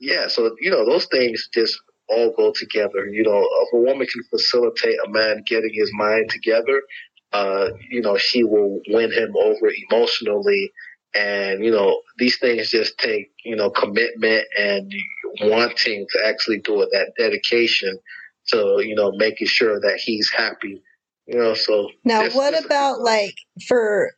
yeah, 0.00 0.28
so 0.28 0.56
you 0.60 0.70
know 0.70 0.84
those 0.84 1.06
things 1.06 1.48
just 1.52 1.78
all 2.08 2.32
go 2.36 2.52
together. 2.54 3.06
You 3.06 3.22
know, 3.22 3.40
if 3.40 3.72
a 3.72 3.78
woman 3.78 4.06
can 4.06 4.22
facilitate 4.30 4.96
a 5.06 5.10
man 5.10 5.42
getting 5.46 5.72
his 5.72 5.90
mind 5.94 6.30
together, 6.30 6.82
uh, 7.32 7.70
you 7.90 8.00
know, 8.00 8.16
she 8.16 8.44
will 8.44 8.80
win 8.88 9.12
him 9.12 9.34
over 9.36 9.72
emotionally 9.90 10.72
and, 11.14 11.64
you 11.64 11.70
know, 11.70 12.00
these 12.18 12.38
things 12.38 12.70
just 12.70 12.98
take, 12.98 13.30
you 13.44 13.54
know, 13.54 13.70
commitment 13.70 14.44
and 14.58 14.92
wanting 15.42 16.06
to 16.10 16.26
actually 16.26 16.60
do 16.60 16.82
it, 16.82 16.88
that 16.92 17.12
dedication 17.16 17.98
to, 18.48 18.82
you 18.84 18.94
know, 18.94 19.12
making 19.12 19.46
sure 19.46 19.80
that 19.80 20.00
he's 20.02 20.30
happy. 20.30 20.82
You 21.26 21.38
know, 21.38 21.54
so 21.54 21.88
Now, 22.04 22.28
what 22.30 22.62
about 22.64 23.00
like 23.00 23.34
for 23.66 24.12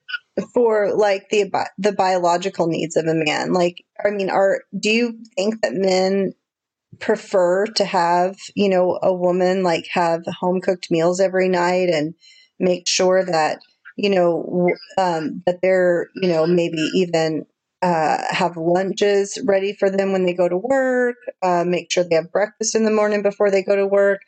for 0.53 0.92
like 0.92 1.29
the 1.31 1.49
the 1.79 1.92
biological 1.92 2.66
needs 2.66 2.96
of 2.96 3.07
a 3.07 3.14
man? 3.14 3.53
Like, 3.53 3.85
I 4.05 4.11
mean, 4.11 4.29
are 4.29 4.62
do 4.77 4.90
you 4.90 5.18
think 5.37 5.61
that 5.62 5.75
men 5.75 6.33
prefer 7.01 7.67
to 7.67 7.85
have 7.85 8.37
you 8.55 8.69
know 8.69 8.99
a 9.03 9.13
woman 9.13 9.63
like 9.63 9.87
have 9.91 10.23
home 10.27 10.61
cooked 10.61 10.91
meals 10.91 11.21
every 11.21 11.49
night 11.49 11.89
and 11.89 12.15
make 12.59 12.87
sure 12.87 13.25
that 13.25 13.61
you 13.97 14.11
know 14.11 14.71
um, 14.99 15.43
that 15.47 15.61
they're 15.63 16.09
you 16.15 16.29
know 16.29 16.47
maybe 16.47 16.79
even 16.95 17.45
uh, 17.83 18.19
have 18.31 18.57
lunches 18.57 19.39
ready 19.45 19.73
for 19.73 19.91
them 19.91 20.13
when 20.13 20.25
they 20.25 20.33
go 20.33 20.49
to 20.49 20.57
work 20.57 21.17
uh, 21.43 21.65
make 21.65 21.91
sure 21.91 22.05
they 22.05 22.17
have 22.17 22.33
breakfast 22.33 22.75
in 22.75 22.85
the 22.85 22.91
morning 22.91 23.23
before 23.23 23.51
they 23.51 23.63
go 23.63 23.77
to 23.77 23.87
work. 23.87 24.21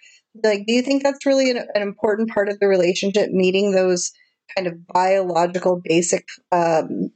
Like 0.43 0.67
do 0.67 0.75
you 0.75 0.83
think 0.83 1.03
that's 1.03 1.27
really 1.27 1.51
an, 1.51 1.67
an 1.75 1.83
important 1.83 2.31
part 2.31 2.49
of 2.49 2.59
the 2.61 2.69
relationship 2.69 3.31
meeting 3.31 3.73
those 3.73 4.13
kind 4.55 4.67
of 4.67 4.87
biological 4.87 5.81
basic 5.85 6.27
um, 6.53 7.11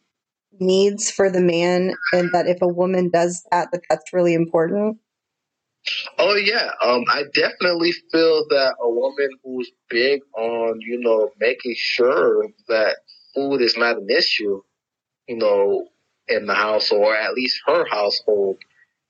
needs 0.61 1.11
for 1.11 1.31
the 1.31 1.41
man 1.41 1.95
and 2.13 2.31
that 2.33 2.47
if 2.47 2.61
a 2.63 2.69
woman 2.69 3.11
does 3.11 3.45
that 3.51 3.69
that 3.73 3.83
that's 3.89 4.13
really 4.13 4.35
important 4.35 4.99
Oh 6.19 6.35
yeah, 6.37 6.71
um, 6.85 7.05
I 7.09 7.25
definitely 7.35 7.93
feel 8.13 8.47
that 8.51 8.77
a 8.81 8.89
woman 8.89 9.29
who's 9.45 9.71
big 9.89 10.21
on 10.37 10.81
you 10.81 11.01
know 11.01 11.31
making 11.41 11.75
sure 11.77 12.47
that 12.69 12.99
food 13.35 13.61
is 13.61 13.77
not 13.77 13.97
an 13.97 14.09
issue, 14.11 14.63
you 15.29 15.37
know, 15.37 15.89
in 16.29 16.47
the 16.47 16.55
house 16.55 16.93
or 16.93 17.17
at 17.17 17.35
least 17.35 17.61
her 17.67 17.87
household, 17.91 18.59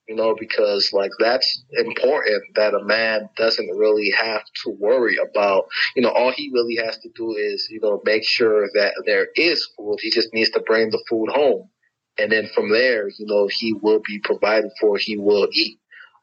you 0.08 0.16
know, 0.16 0.34
because 0.38 0.90
like 0.92 1.12
that's 1.20 1.64
important 1.74 2.42
that 2.56 2.74
a 2.74 2.84
man 2.84 3.28
doesn't 3.36 3.76
really 3.76 4.10
have 4.16 4.42
to 4.64 4.70
worry 4.80 5.16
about, 5.18 5.66
you 5.96 6.02
know, 6.02 6.10
all 6.10 6.32
he 6.32 6.50
really 6.54 6.76
has 6.76 6.98
to 6.98 7.10
do 7.16 7.32
is 7.36 7.68
you 7.70 7.80
know 7.82 8.00
make 8.04 8.24
sure 8.24 8.68
that 8.74 8.94
there 9.06 9.28
is 9.36 9.68
food. 9.76 9.98
He 10.02 10.10
just 10.10 10.34
needs 10.34 10.50
to 10.50 10.60
bring 10.60 10.90
the 10.90 11.04
food 11.10 11.30
home, 11.30 11.70
and 12.18 12.32
then 12.32 12.48
from 12.54 12.70
there, 12.72 13.08
you 13.18 13.26
know, 13.26 13.48
he 13.52 13.74
will 13.74 14.00
be 14.06 14.20
provided 14.20 14.70
for. 14.80 14.98
He 14.98 15.16
will 15.18 15.48
eat. 15.52 15.78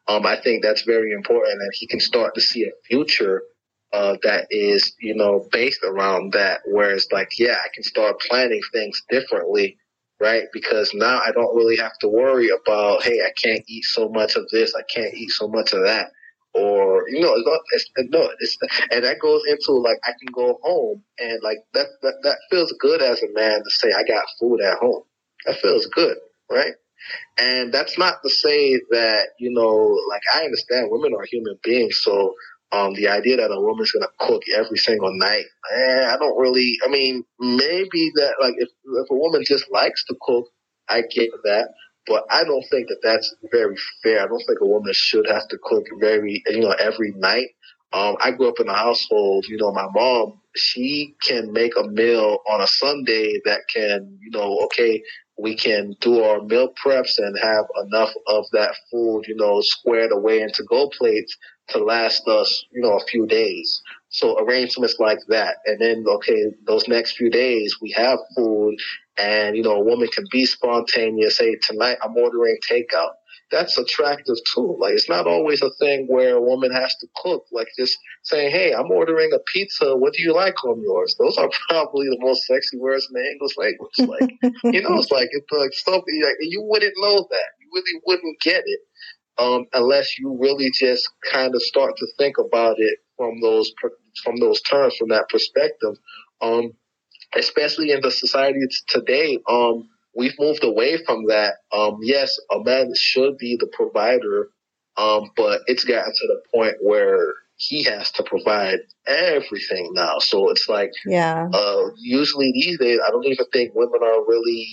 Um, 0.08 0.26
I 0.26 0.40
think 0.40 0.62
that's 0.62 0.82
very 0.82 1.12
important, 1.12 1.60
and 1.60 1.70
he 1.74 1.86
can 1.86 2.00
start 2.00 2.34
to 2.34 2.40
see 2.40 2.64
a 2.64 2.72
future 2.86 3.42
uh, 3.92 4.16
that 4.22 4.46
is, 4.50 4.94
you 5.00 5.14
know, 5.14 5.46
based 5.52 5.82
around 5.84 6.32
that. 6.32 6.60
Where 6.66 6.90
it's 6.90 7.10
like, 7.12 7.38
yeah, 7.38 7.56
I 7.64 7.68
can 7.74 7.82
start 7.84 8.20
planning 8.20 8.60
things 8.72 9.02
differently, 9.08 9.78
right? 10.20 10.44
Because 10.52 10.92
now 10.94 11.20
I 11.24 11.30
don't 11.32 11.54
really 11.56 11.76
have 11.76 11.96
to 12.00 12.08
worry 12.08 12.48
about, 12.50 13.02
hey, 13.02 13.20
I 13.20 13.30
can't 13.40 13.64
eat 13.68 13.84
so 13.84 14.08
much 14.08 14.36
of 14.36 14.48
this, 14.50 14.74
I 14.74 14.82
can't 14.92 15.14
eat 15.14 15.30
so 15.30 15.48
much 15.48 15.72
of 15.72 15.82
that, 15.84 16.10
or 16.54 17.08
you 17.08 17.20
know, 17.20 17.34
it's 17.34 17.46
not, 17.46 17.60
it's, 17.72 17.90
no, 18.10 18.30
it's, 18.40 18.58
and 18.90 19.04
that 19.04 19.20
goes 19.20 19.42
into 19.48 19.72
like 19.72 19.98
I 20.04 20.12
can 20.18 20.32
go 20.32 20.58
home 20.62 21.02
and 21.18 21.40
like 21.42 21.58
that, 21.74 21.86
that 22.02 22.14
that 22.22 22.38
feels 22.50 22.72
good 22.80 23.02
as 23.02 23.22
a 23.22 23.32
man 23.32 23.62
to 23.62 23.70
say 23.70 23.92
I 23.92 24.02
got 24.04 24.24
food 24.40 24.60
at 24.60 24.78
home. 24.78 25.02
That 25.46 25.56
feels 25.60 25.86
good, 25.86 26.16
right? 26.50 26.74
And 27.38 27.72
that's 27.72 27.98
not 27.98 28.22
to 28.22 28.30
say 28.30 28.80
that, 28.90 29.28
you 29.38 29.50
know, 29.52 29.96
like 30.08 30.22
I 30.34 30.44
understand 30.44 30.88
women 30.90 31.14
are 31.14 31.24
human 31.24 31.58
beings. 31.62 32.00
So, 32.02 32.34
um, 32.72 32.94
the 32.94 33.08
idea 33.08 33.36
that 33.36 33.50
a 33.50 33.60
woman's 33.60 33.90
going 33.90 34.04
to 34.04 34.26
cook 34.26 34.42
every 34.54 34.78
single 34.78 35.12
night, 35.18 35.44
eh, 35.74 36.06
I 36.06 36.16
don't 36.18 36.38
really, 36.38 36.76
I 36.86 36.88
mean, 36.88 37.24
maybe 37.40 38.12
that, 38.14 38.34
like, 38.40 38.54
if, 38.58 38.68
if 38.68 39.10
a 39.10 39.14
woman 39.14 39.42
just 39.44 39.64
likes 39.72 40.04
to 40.04 40.14
cook, 40.20 40.46
I 40.88 41.02
get 41.02 41.30
that. 41.44 41.70
But 42.06 42.24
I 42.30 42.44
don't 42.44 42.64
think 42.70 42.88
that 42.88 43.00
that's 43.02 43.34
very 43.50 43.76
fair. 44.02 44.22
I 44.22 44.26
don't 44.26 44.42
think 44.46 44.60
a 44.60 44.66
woman 44.66 44.92
should 44.94 45.26
have 45.28 45.48
to 45.48 45.58
cook 45.62 45.84
very, 46.00 46.42
you 46.46 46.60
know, 46.60 46.72
every 46.72 47.12
night. 47.16 47.48
Um, 47.92 48.16
I 48.20 48.30
grew 48.30 48.48
up 48.48 48.60
in 48.60 48.68
a 48.68 48.74
household, 48.74 49.46
you 49.48 49.56
know, 49.56 49.72
my 49.72 49.86
mom, 49.92 50.40
she 50.54 51.16
can 51.22 51.52
make 51.52 51.72
a 51.76 51.88
meal 51.88 52.38
on 52.48 52.60
a 52.60 52.66
Sunday 52.66 53.40
that 53.44 53.62
can, 53.72 54.16
you 54.20 54.30
know, 54.30 54.60
okay, 54.64 55.02
we 55.40 55.56
can 55.56 55.96
do 56.00 56.22
our 56.22 56.40
meal 56.42 56.72
preps 56.84 57.18
and 57.18 57.38
have 57.38 57.64
enough 57.86 58.10
of 58.26 58.44
that 58.52 58.74
food, 58.90 59.24
you 59.26 59.36
know, 59.36 59.60
squared 59.60 60.12
away 60.12 60.40
into 60.40 60.62
go 60.68 60.90
plates 60.96 61.36
to 61.68 61.78
last 61.78 62.26
us, 62.28 62.64
you 62.72 62.82
know, 62.82 62.96
a 62.96 63.06
few 63.06 63.26
days. 63.26 63.80
So 64.10 64.38
arrangements 64.38 64.96
like 64.98 65.20
that. 65.28 65.56
And 65.66 65.80
then, 65.80 66.04
okay, 66.06 66.46
those 66.66 66.88
next 66.88 67.16
few 67.16 67.30
days 67.30 67.76
we 67.80 67.92
have 67.92 68.18
food 68.36 68.76
and, 69.18 69.56
you 69.56 69.62
know, 69.62 69.76
a 69.76 69.84
woman 69.84 70.08
can 70.08 70.24
be 70.30 70.46
spontaneous. 70.46 71.36
Say, 71.36 71.56
tonight 71.62 71.98
I'm 72.02 72.16
ordering 72.16 72.58
takeout. 72.68 73.12
That's 73.50 73.76
attractive 73.78 74.36
too. 74.54 74.76
Like, 74.78 74.94
it's 74.94 75.08
not 75.08 75.26
always 75.26 75.60
a 75.62 75.70
thing 75.80 76.06
where 76.08 76.36
a 76.36 76.40
woman 76.40 76.72
has 76.72 76.94
to 77.00 77.08
cook. 77.16 77.46
Like, 77.50 77.68
just 77.78 77.98
saying, 78.22 78.50
hey, 78.50 78.72
I'm 78.72 78.90
ordering 78.90 79.30
a 79.34 79.38
pizza. 79.52 79.96
What 79.96 80.12
do 80.14 80.22
you 80.22 80.34
like 80.34 80.62
on 80.64 80.80
yours? 80.82 81.16
Those 81.18 81.36
are 81.36 81.50
probably 81.68 82.06
the 82.06 82.18
most 82.20 82.46
sexy 82.46 82.78
words 82.78 83.08
in 83.10 83.20
the 83.20 83.30
English 83.30 83.56
language. 83.56 83.98
Like, 83.98 84.30
you 84.74 84.82
know, 84.82 84.98
it's 84.98 85.10
like 85.10 85.28
it's 85.32 85.50
like 85.50 85.72
something 85.72 86.22
like 86.22 86.36
you 86.40 86.62
wouldn't 86.62 86.94
know 86.98 87.26
that. 87.30 87.48
You 87.60 87.68
really 87.74 88.00
wouldn't 88.06 88.40
get 88.40 88.62
it 88.64 88.80
um, 89.38 89.66
unless 89.72 90.18
you 90.18 90.36
really 90.40 90.70
just 90.70 91.08
kind 91.30 91.54
of 91.54 91.62
start 91.62 91.96
to 91.96 92.06
think 92.18 92.36
about 92.38 92.76
it 92.78 92.98
from 93.16 93.40
those 93.40 93.72
from 94.22 94.36
those 94.36 94.60
terms, 94.62 94.94
from 94.96 95.08
that 95.08 95.28
perspective. 95.28 95.96
Um, 96.40 96.72
especially 97.36 97.92
in 97.92 98.00
the 98.00 98.10
society 98.10 98.60
today, 98.88 99.38
um, 99.48 99.88
we've 100.14 100.38
moved 100.38 100.64
away 100.64 101.02
from 101.04 101.26
that. 101.28 101.54
Um, 101.72 101.98
yes, 102.02 102.38
a 102.50 102.62
man 102.62 102.92
should 102.94 103.38
be 103.38 103.56
the 103.58 103.68
provider, 103.68 104.48
um, 104.96 105.30
but 105.36 105.62
it's 105.66 105.84
gotten 105.84 106.12
to 106.12 106.26
the 106.26 106.42
point 106.54 106.76
where 106.82 107.34
he 107.56 107.82
has 107.84 108.10
to 108.12 108.22
provide 108.22 108.78
everything 109.06 109.90
now. 109.94 110.18
So 110.18 110.50
it's 110.50 110.68
like 110.68 110.90
yeah 111.06 111.48
uh, 111.52 111.90
usually 111.98 112.52
these 112.52 112.78
days, 112.78 112.98
I 113.06 113.10
don't 113.10 113.26
even 113.26 113.46
think 113.52 113.72
women 113.74 114.00
are 114.02 114.26
really 114.26 114.68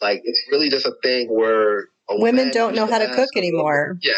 like. 0.00 0.22
It's 0.24 0.42
really 0.50 0.70
just 0.70 0.86
a 0.86 0.94
thing 1.02 1.28
where 1.28 1.88
a 2.08 2.18
Women 2.18 2.50
don't 2.50 2.74
know 2.74 2.86
how 2.86 2.98
to 2.98 3.06
cook 3.06 3.16
a 3.16 3.18
woman- 3.18 3.28
anymore. 3.36 3.98
Yeah. 4.02 4.14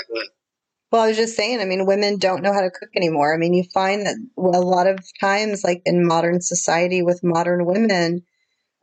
Well, 0.91 1.03
I 1.03 1.09
was 1.09 1.17
just 1.17 1.37
saying, 1.37 1.61
I 1.61 1.65
mean, 1.65 1.87
women 1.87 2.19
don't 2.19 2.43
know 2.43 2.53
how 2.53 2.61
to 2.61 2.71
cook 2.71 2.91
anymore. 2.95 3.35
I 3.35 3.39
mean, 3.39 3.55
you 3.55 3.65
find 3.73 4.05
that 4.05 4.17
a 4.37 4.61
lot 4.61 4.87
of 4.87 4.99
times, 5.21 5.65
like 5.65 5.81
in 5.87 6.07
modern 6.07 6.43
society 6.43 7.01
with 7.01 7.25
modern 7.25 7.65
women, 7.65 8.23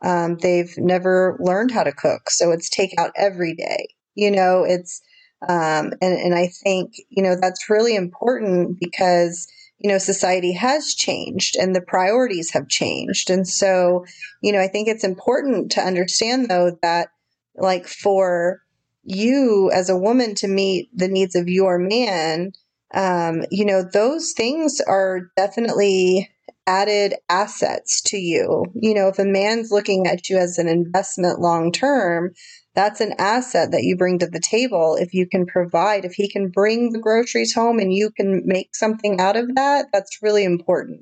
um, 0.02 0.36
they've 0.36 0.72
never 0.76 1.36
learned 1.40 1.70
how 1.70 1.82
to 1.82 1.92
cook. 1.92 2.30
So 2.30 2.50
it's 2.50 2.70
takeout 2.70 3.10
every 3.16 3.54
day. 3.54 3.88
You 4.14 4.30
know, 4.30 4.64
it's, 4.64 5.00
um, 5.48 5.92
and, 6.00 6.18
and 6.18 6.34
I 6.34 6.48
think, 6.62 6.94
you 7.08 7.22
know, 7.22 7.36
that's 7.40 7.70
really 7.70 7.94
important 7.94 8.78
because, 8.80 9.46
you 9.78 9.90
know, 9.90 9.98
society 9.98 10.52
has 10.52 10.94
changed 10.94 11.56
and 11.56 11.74
the 11.74 11.80
priorities 11.80 12.50
have 12.52 12.68
changed. 12.68 13.30
And 13.30 13.46
so, 13.46 14.04
you 14.42 14.52
know, 14.52 14.60
I 14.60 14.68
think 14.68 14.88
it's 14.88 15.04
important 15.04 15.72
to 15.72 15.80
understand, 15.80 16.48
though, 16.48 16.78
that 16.82 17.08
like 17.54 17.86
for, 17.86 18.62
you 19.02 19.70
as 19.72 19.88
a 19.88 19.96
woman 19.96 20.34
to 20.34 20.46
meet 20.46 20.90
the 20.94 21.08
needs 21.08 21.34
of 21.34 21.48
your 21.48 21.78
man 21.78 22.52
um, 22.94 23.44
you 23.50 23.64
know, 23.64 23.82
those 23.82 24.32
things 24.36 24.80
are 24.86 25.30
definitely 25.36 26.30
added 26.66 27.14
assets 27.28 28.00
to 28.02 28.16
you. 28.16 28.64
You 28.74 28.94
know, 28.94 29.08
if 29.08 29.18
a 29.18 29.24
man's 29.24 29.70
looking 29.70 30.06
at 30.06 30.28
you 30.28 30.38
as 30.38 30.58
an 30.58 30.68
investment 30.68 31.40
long 31.40 31.72
term, 31.72 32.32
that's 32.74 33.00
an 33.00 33.14
asset 33.18 33.72
that 33.72 33.82
you 33.82 33.96
bring 33.96 34.18
to 34.20 34.26
the 34.26 34.40
table. 34.40 34.96
If 34.98 35.12
you 35.12 35.26
can 35.26 35.46
provide, 35.46 36.04
if 36.04 36.12
he 36.12 36.28
can 36.28 36.48
bring 36.48 36.92
the 36.92 37.00
groceries 37.00 37.54
home 37.54 37.78
and 37.78 37.92
you 37.92 38.10
can 38.10 38.42
make 38.44 38.74
something 38.74 39.20
out 39.20 39.36
of 39.36 39.54
that, 39.56 39.86
that's 39.92 40.22
really 40.22 40.44
important. 40.44 41.00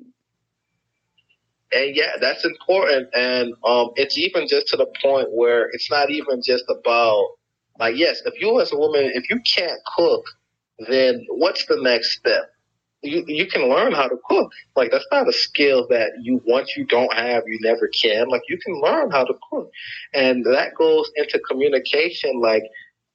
And 1.71 1.95
yeah, 1.95 2.13
that's 2.19 2.45
important. 2.45 3.09
And 3.15 3.53
um, 3.65 3.91
it's 3.97 4.17
even 4.17 4.49
just 4.49 4.69
to 4.69 4.77
the 4.77 4.87
point 5.03 5.29
where 5.33 5.69
it's 5.73 5.91
not 5.91 6.11
even 6.11 6.41
just 6.43 6.65
about, 6.71 7.33
like, 7.79 7.97
yes, 7.97 8.23
if 8.25 8.41
you 8.41 8.59
as 8.61 8.73
a 8.73 8.79
woman, 8.79 9.13
if 9.15 9.29
you 9.29 9.39
can't 9.41 9.79
cook, 9.95 10.25
then 10.79 11.27
what's 11.31 11.67
the 11.67 11.81
next 11.81 12.19
step? 12.19 12.51
You, 13.03 13.25
you 13.29 13.47
can 13.47 13.69
learn 13.69 13.93
how 13.93 14.09
to 14.09 14.17
cook. 14.25 14.51
Like 14.75 14.91
that's 14.91 15.07
not 15.13 15.29
a 15.29 15.33
skill 15.33 15.87
that 15.89 16.11
you 16.21 16.43
once 16.47 16.77
you 16.77 16.85
don't 16.85 17.13
have, 17.15 17.45
you 17.47 17.59
never 17.63 17.89
can. 17.89 18.29
Like 18.29 18.43
you 18.49 18.59
can 18.59 18.81
learn 18.81 19.11
how 19.11 19.25
to 19.25 19.35
cook. 19.51 19.71
And 20.15 20.45
that 20.47 20.75
goes 20.77 21.11
into 21.17 21.39
communication. 21.41 22.41
Like 22.41 22.65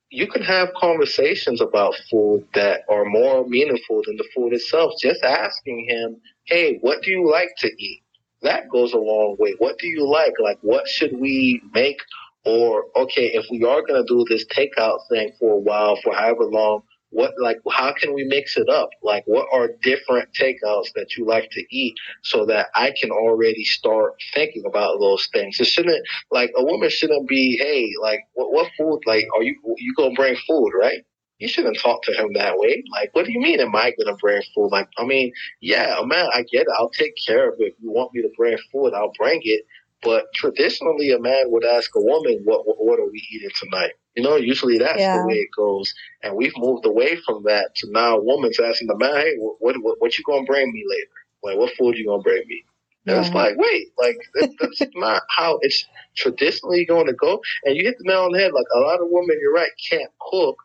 you 0.10 0.28
can 0.28 0.42
have 0.44 0.74
conversations 0.76 1.60
about 1.60 1.96
food 2.10 2.48
that 2.54 2.82
are 2.90 3.06
more 3.06 3.46
meaningful 3.48 4.02
than 4.06 4.16
the 4.16 4.28
food 4.36 4.54
itself. 4.54 4.94
Just 5.02 5.24
asking 5.24 5.86
him, 5.90 6.18
Hey, 6.46 6.78
what 6.82 7.02
do 7.02 7.12
you 7.12 7.30
like 7.30 7.50
to 7.60 7.68
eat? 7.68 8.04
That 8.42 8.70
goes 8.70 8.94
a 8.94 8.98
long 8.98 9.36
way. 9.40 9.56
What 9.58 9.80
do 9.80 9.88
you 9.88 10.08
like? 10.10 10.34
Like 10.42 10.60
what 10.62 10.88
should 10.88 11.20
we 11.20 11.62
make? 11.74 12.00
Or 12.46 12.86
okay, 12.96 13.28
if 13.34 13.46
we 13.52 13.64
are 13.64 13.82
gonna 13.82 14.06
do 14.06 14.26
this 14.30 14.46
takeout 14.48 15.00
thing 15.10 15.32
for 15.40 15.54
a 15.54 15.60
while, 15.60 15.98
for 16.02 16.14
however 16.14 16.46
long, 16.46 16.84
what 17.14 17.32
like 17.42 17.58
how 17.72 17.94
can 17.94 18.14
we 18.14 18.24
mix 18.26 18.58
it 18.58 18.70
up 18.70 18.90
like 19.04 19.24
what 19.26 19.48
are 19.54 19.70
different 19.82 20.28
takeouts 20.34 20.92
that 20.96 21.16
you 21.18 21.26
like 21.26 21.50
to 21.52 21.64
eat 21.72 21.96
so 22.24 22.46
that 22.46 22.68
i 22.76 22.92
can 23.00 23.12
already 23.12 23.64
start 23.64 24.14
thinking 24.34 24.64
about 24.68 25.00
those 25.00 25.28
things 25.32 25.60
it 25.60 25.68
shouldn't 25.68 26.06
like 26.32 26.52
a 26.58 26.64
woman 26.64 26.90
shouldn't 26.90 27.28
be 27.28 27.58
hey 27.58 27.92
like 28.02 28.22
what, 28.34 28.52
what 28.52 28.72
food 28.78 29.00
like 29.06 29.26
are 29.38 29.44
you 29.44 29.56
you 29.78 29.94
gonna 29.96 30.14
bring 30.16 30.36
food 30.48 30.72
right 30.80 31.04
you 31.40 31.50
shouldn't 31.50 31.78
talk 31.78 32.02
to 32.04 32.14
him 32.14 32.32
that 32.36 32.58
way. 32.58 32.84
Like, 32.92 33.10
what 33.14 33.26
do 33.26 33.34
you 33.34 33.42
mean? 33.42 33.60
Am 33.60 33.76
I 33.76 33.92
gonna 34.00 34.16
bring 34.16 34.42
food? 34.56 34.70
Like, 34.72 34.88
I 34.98 35.04
mean, 35.04 35.34
yeah, 35.60 36.00
man, 36.06 36.30
I 36.34 36.44
get 36.44 36.62
it. 36.62 36.68
I'll 36.78 36.90
take 36.90 37.16
care 37.28 37.50
of 37.50 37.56
it. 37.60 37.74
If 37.74 37.74
you 37.82 37.92
want 37.92 38.14
me 38.14 38.22
to 38.22 38.30
bring 38.38 38.58
food, 38.72 38.94
I'll 38.94 39.12
bring 39.18 39.42
it. 39.44 39.66
But 40.02 40.26
traditionally, 40.36 41.12
a 41.12 41.20
man 41.20 41.46
would 41.52 41.66
ask 41.66 41.92
a 41.96 42.02
woman, 42.02 42.42
"What 42.46 42.66
what, 42.68 42.78
what 42.80 43.00
are 43.00 43.10
we 43.12 43.28
eating 43.32 43.50
tonight?" 43.60 43.92
You 44.16 44.24
know, 44.24 44.36
usually 44.36 44.78
that's 44.78 45.00
yeah. 45.00 45.18
the 45.18 45.28
way 45.28 45.36
it 45.36 45.50
goes. 45.56 45.94
And 46.22 46.36
we've 46.36 46.54
moved 46.58 46.86
away 46.86 47.18
from 47.26 47.44
that 47.44 47.76
to 47.78 47.92
now 47.92 48.18
a 48.18 48.24
woman's 48.24 48.60
asking 48.60 48.88
the 48.88 48.98
man, 48.98 49.16
hey, 49.16 49.36
what, 49.38 49.76
what, 49.82 49.96
what 50.00 50.18
you 50.18 50.24
going 50.24 50.46
to 50.46 50.52
bring 50.52 50.72
me 50.72 50.84
later? 50.88 51.10
Like, 51.44 51.58
what 51.58 51.76
food 51.76 51.98
you 51.98 52.06
going 52.06 52.22
to 52.22 52.24
bring 52.24 52.44
me? 52.48 52.64
And 53.06 53.16
yeah. 53.16 53.26
it's 53.26 53.34
like, 53.34 53.56
wait, 53.58 53.88
like, 53.98 54.18
that's 54.60 54.92
not 54.96 55.24
how 55.30 55.58
it's 55.62 55.86
traditionally 56.16 56.86
going 56.86 57.08
to 57.08 57.14
go. 57.14 57.42
And 57.66 57.76
you 57.76 57.84
hit 57.84 57.98
the 57.98 58.06
nail 58.08 58.24
on 58.24 58.32
the 58.32 58.40
head. 58.40 58.54
Like, 58.54 58.68
a 58.74 58.80
lot 58.80 59.02
of 59.02 59.08
women, 59.10 59.38
you're 59.42 59.54
right, 59.54 59.72
can't 59.90 60.12
cook, 60.20 60.58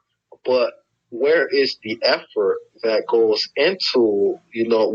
but 0.45 0.75
where 1.11 1.47
is 1.49 1.79
the 1.83 1.99
effort 2.03 2.59
that 2.83 3.05
goes 3.09 3.49
into 3.57 4.39
you 4.53 4.69
know 4.69 4.95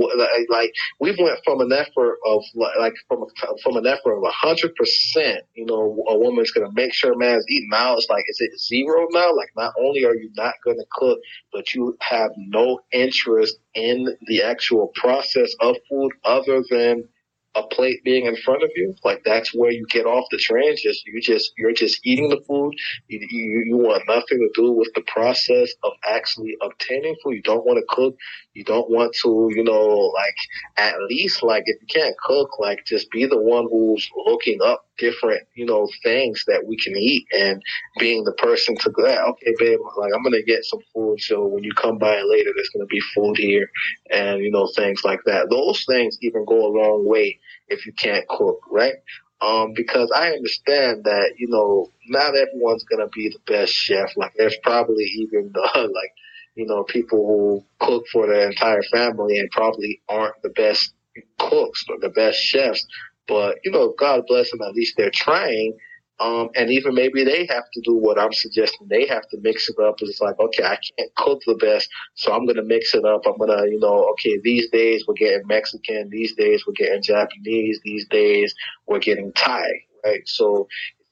like 0.49 0.71
we've 0.99 1.17
went 1.19 1.39
from 1.43 1.59
an 1.61 1.71
effort 1.71 2.17
of 2.25 2.41
like 2.55 2.93
from 3.07 3.23
a, 3.23 3.57
from 3.61 3.77
an 3.77 3.85
effort 3.85 4.15
of 4.17 4.23
a 4.23 4.31
hundred 4.31 4.73
percent 4.75 5.41
you 5.55 5.65
know 5.65 6.03
a 6.07 6.17
woman's 6.17 6.51
gonna 6.51 6.71
make 6.73 6.93
sure 6.93 7.13
a 7.13 7.17
man's 7.17 7.45
eating. 7.49 7.69
Now 7.71 7.95
it's 7.95 8.07
like 8.09 8.23
is 8.27 8.39
it 8.39 8.59
zero 8.59 9.07
now? 9.11 9.35
Like 9.35 9.49
not 9.55 9.73
only 9.79 10.05
are 10.05 10.15
you 10.15 10.29
not 10.35 10.53
gonna 10.65 10.85
cook 10.91 11.19
but 11.51 11.73
you 11.73 11.97
have 12.01 12.31
no 12.37 12.79
interest 12.91 13.57
in 13.73 14.15
the 14.27 14.43
actual 14.43 14.91
process 14.95 15.53
of 15.59 15.75
food 15.89 16.11
other 16.23 16.63
than 16.69 17.07
a 17.55 17.63
plate 17.67 18.03
being 18.03 18.25
in 18.25 18.35
front 18.37 18.63
of 18.63 18.69
you, 18.75 18.95
like 19.03 19.21
that's 19.25 19.53
where 19.53 19.71
you 19.71 19.85
get 19.89 20.05
off 20.05 20.25
the 20.31 20.37
train. 20.37 20.75
Just 20.81 21.05
you 21.05 21.21
just 21.21 21.53
you're 21.57 21.73
just 21.73 21.99
eating 22.05 22.29
the 22.29 22.41
food. 22.47 22.73
You, 23.07 23.19
you, 23.29 23.63
you 23.67 23.77
want 23.77 24.03
nothing 24.07 24.39
to 24.39 24.49
do 24.55 24.71
with 24.71 24.89
the 24.95 25.03
process 25.07 25.71
of 25.83 25.91
actually 26.09 26.55
obtaining 26.61 27.15
food. 27.23 27.35
You 27.35 27.41
don't 27.43 27.65
want 27.65 27.77
to 27.79 27.85
cook. 27.95 28.15
You 28.53 28.63
don't 28.63 28.89
want 28.89 29.15
to, 29.23 29.49
you 29.55 29.63
know, 29.63 30.11
like 30.15 30.35
at 30.77 30.95
least 31.09 31.43
like 31.43 31.63
if 31.67 31.77
you 31.81 31.87
can't 31.87 32.15
cook, 32.17 32.59
like 32.59 32.85
just 32.85 33.09
be 33.11 33.25
the 33.25 33.41
one 33.41 33.67
who's 33.69 34.09
looking 34.25 34.59
up 34.63 34.85
different, 34.97 35.41
you 35.55 35.65
know, 35.65 35.87
things 36.03 36.43
that 36.47 36.63
we 36.67 36.77
can 36.77 36.95
eat 36.95 37.25
and 37.33 37.61
being 37.99 38.23
the 38.23 38.33
person 38.33 38.75
to 38.77 38.89
go, 38.91 39.03
okay, 39.03 39.53
babe, 39.59 39.79
like 39.97 40.11
I'm 40.15 40.23
gonna 40.23 40.43
get 40.43 40.63
some 40.65 40.79
food. 40.93 41.21
So 41.21 41.47
when 41.47 41.63
you 41.63 41.71
come 41.73 41.97
by 41.97 42.21
later, 42.21 42.51
there's 42.55 42.69
gonna 42.73 42.85
be 42.87 43.01
food 43.15 43.37
here, 43.37 43.69
and 44.11 44.41
you 44.41 44.51
know 44.51 44.67
things 44.75 45.01
like 45.03 45.19
that. 45.25 45.49
Those 45.49 45.83
things 45.87 46.17
even 46.21 46.45
go 46.45 46.65
a 46.65 46.73
long 46.75 47.07
way 47.07 47.39
if 47.67 47.85
you 47.85 47.93
can't 47.93 48.27
cook, 48.27 48.59
right? 48.71 48.95
Um, 49.41 49.73
because 49.75 50.11
I 50.15 50.31
understand 50.31 51.03
that 51.03 51.33
you 51.37 51.47
know 51.49 51.89
not 52.07 52.35
everyone's 52.35 52.83
gonna 52.85 53.09
be 53.09 53.29
the 53.29 53.51
best 53.51 53.73
chef. 53.73 54.15
Like 54.15 54.33
there's 54.37 54.57
probably 54.63 55.03
even 55.05 55.51
the, 55.53 55.61
like 55.93 56.11
you 56.55 56.65
know 56.65 56.83
people 56.83 57.27
who 57.27 57.85
cook 57.85 58.05
for 58.11 58.27
their 58.27 58.49
entire 58.49 58.83
family 58.83 59.39
and 59.39 59.49
probably 59.51 60.01
aren't 60.07 60.41
the 60.43 60.49
best 60.49 60.93
cooks 61.39 61.83
or 61.89 61.97
the 61.99 62.09
best 62.09 62.39
chefs. 62.39 62.85
But 63.27 63.57
you 63.63 63.71
know, 63.71 63.93
God 63.97 64.23
bless 64.27 64.51
them. 64.51 64.61
At 64.61 64.73
least 64.75 64.95
they're 64.97 65.11
trying. 65.11 65.77
Um, 66.23 66.49
and 66.55 66.71
even 66.71 66.95
maybe 66.95 67.25
they 67.25 67.45
have 67.47 67.65
to 67.73 67.81
do 67.81 67.95
what 67.95 68.17
I'm 68.17 68.31
suggesting. 68.31 68.87
They 68.87 69.05
have 69.07 69.27
to 69.29 69.37
mix 69.41 69.67
it 69.67 69.75
up. 69.83 69.95
It's 69.99 70.21
like, 70.21 70.39
okay, 70.39 70.63
I 70.63 70.77
can't 70.97 71.13
cook 71.15 71.41
the 71.45 71.55
best, 71.55 71.89
so 72.15 72.31
I'm 72.31 72.47
to 72.47 72.63
mix 72.63 72.95
it 72.95 73.03
up. 73.03 73.23
I'm 73.25 73.37
to, 73.45 73.67
you 73.69 73.79
know, 73.79 74.09
okay, 74.11 74.39
these 74.41 74.69
days 74.69 75.03
we're 75.05 75.15
getting 75.15 75.45
Mexican. 75.47 76.09
These 76.09 76.35
days 76.35 76.63
we're 76.65 76.73
getting 76.73 77.01
Japanese. 77.01 77.81
These 77.83 78.07
days 78.07 78.55
we're 78.87 78.99
getting 78.99 79.33
Thai, 79.33 79.67
right? 80.05 80.21
So 80.25 80.67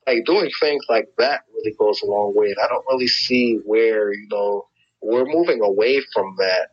like 0.07 0.23
doing 0.25 0.49
things 0.61 0.85
like 0.87 1.09
that 1.17 1.41
really 1.53 1.75
goes 1.77 2.01
a 2.01 2.05
long 2.05 2.33
way. 2.33 2.47
And 2.47 2.59
I 2.63 2.67
don't 2.69 2.85
really 2.89 3.07
see 3.07 3.59
where, 3.65 4.13
you 4.13 4.27
know, 4.31 4.67
we're 5.01 5.25
moving 5.25 5.61
away 5.61 6.01
from 6.13 6.35
that, 6.37 6.69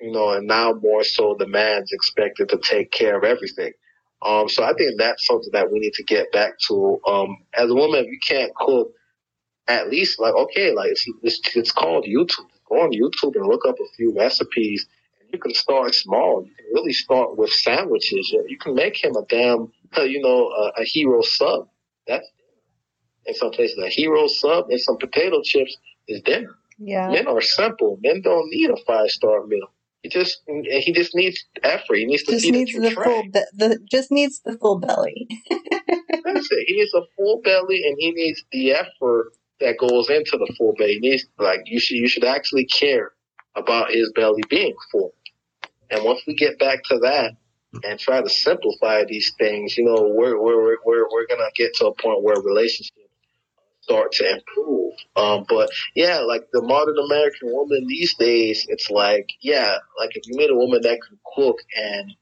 you 0.00 0.10
know, 0.10 0.30
and 0.30 0.48
now 0.48 0.72
more 0.72 1.04
so 1.04 1.36
the 1.38 1.46
man's 1.46 1.92
expected 1.92 2.48
to 2.48 2.58
take 2.58 2.90
care 2.90 3.16
of 3.16 3.22
everything. 3.22 3.72
Um, 4.22 4.48
so 4.48 4.64
I 4.64 4.72
think 4.74 4.98
that's 4.98 5.26
something 5.26 5.50
that 5.52 5.70
we 5.70 5.78
need 5.78 5.92
to 5.94 6.04
get 6.04 6.32
back 6.32 6.58
to. 6.68 7.00
Um, 7.06 7.36
as 7.54 7.70
a 7.70 7.74
woman, 7.74 8.04
if 8.04 8.10
you 8.10 8.18
can't 8.26 8.54
cook, 8.54 8.92
at 9.68 9.90
least 9.90 10.20
like 10.20 10.34
okay, 10.34 10.72
like 10.72 10.90
it's, 10.90 11.04
it's, 11.22 11.56
it's 11.56 11.72
called 11.72 12.04
YouTube. 12.04 12.46
Go 12.68 12.80
on 12.80 12.92
YouTube 12.92 13.36
and 13.36 13.46
look 13.46 13.66
up 13.66 13.76
a 13.78 13.96
few 13.96 14.16
recipes, 14.16 14.86
and 15.20 15.30
you 15.32 15.38
can 15.38 15.54
start 15.54 15.94
small. 15.94 16.44
You 16.44 16.54
can 16.54 16.66
really 16.72 16.92
start 16.92 17.36
with 17.36 17.50
sandwiches. 17.50 18.34
You 18.48 18.58
can 18.58 18.74
make 18.74 19.02
him 19.02 19.14
a 19.16 19.24
damn, 19.28 19.72
you 20.04 20.20
know, 20.20 20.48
a, 20.48 20.80
a 20.80 20.84
hero 20.84 21.22
sub. 21.22 21.68
That's 22.06 22.26
in 23.26 23.34
some 23.34 23.50
places 23.50 23.78
a 23.78 23.88
hero 23.88 24.26
sub 24.28 24.70
and 24.70 24.80
some 24.80 24.96
potato 24.98 25.42
chips 25.42 25.76
is 26.08 26.22
dinner. 26.22 26.56
Yeah, 26.78 27.08
men 27.10 27.26
are 27.26 27.40
simple. 27.40 27.98
Men 28.02 28.22
don't 28.22 28.48
need 28.50 28.70
a 28.70 28.76
five 28.86 29.10
star 29.10 29.46
meal. 29.46 29.68
He 30.06 30.10
just 30.10 30.42
he 30.46 30.92
just 30.92 31.16
needs 31.16 31.44
effort. 31.64 31.96
He 31.96 32.04
needs 32.04 32.22
to 32.22 32.32
just 32.32 32.48
needs 32.48 32.72
the 32.72 32.92
full 32.92 33.24
be- 33.24 33.42
the 33.54 33.80
just 33.90 34.12
needs 34.12 34.40
the 34.44 34.56
full 34.56 34.78
belly. 34.78 35.26
That's 35.50 36.48
it. 36.52 36.64
He 36.68 36.76
needs 36.76 36.94
a 36.94 37.02
full 37.16 37.40
belly, 37.42 37.82
and 37.84 37.96
he 37.98 38.12
needs 38.12 38.44
the 38.52 38.74
effort 38.74 39.32
that 39.58 39.78
goes 39.78 40.08
into 40.08 40.38
the 40.38 40.54
full 40.56 40.74
belly. 40.78 40.92
He 40.92 40.98
needs 41.00 41.26
like 41.40 41.62
you 41.64 41.80
should 41.80 41.96
you 41.96 42.06
should 42.06 42.22
actually 42.22 42.66
care 42.66 43.14
about 43.56 43.90
his 43.90 44.12
belly 44.14 44.44
being 44.48 44.76
full. 44.92 45.12
And 45.90 46.04
once 46.04 46.20
we 46.24 46.36
get 46.36 46.56
back 46.60 46.84
to 46.84 46.98
that 46.98 47.32
and 47.82 47.98
try 47.98 48.22
to 48.22 48.28
simplify 48.28 49.02
these 49.08 49.32
things, 49.40 49.76
you 49.76 49.86
know, 49.86 50.12
we're 50.14 50.40
we're 50.40 50.76
we're 50.84 51.08
we're 51.10 51.26
gonna 51.26 51.50
get 51.56 51.74
to 51.78 51.86
a 51.86 51.94
point 52.00 52.22
where 52.22 52.40
relationships 52.40 53.05
start 53.86 54.12
to 54.12 54.28
improve. 54.28 54.94
Um, 55.14 55.44
but 55.48 55.70
yeah, 55.94 56.18
like 56.18 56.48
the 56.52 56.62
modern 56.62 56.96
American 56.98 57.52
woman 57.52 57.86
these 57.86 58.14
days, 58.16 58.66
it's 58.68 58.90
like, 58.90 59.28
yeah, 59.40 59.78
like 59.98 60.16
if 60.16 60.26
you 60.26 60.36
meet 60.36 60.50
a 60.50 60.56
woman 60.56 60.80
that 60.82 60.98
can 61.06 61.18
cook 61.34 61.58
and 61.76 62.12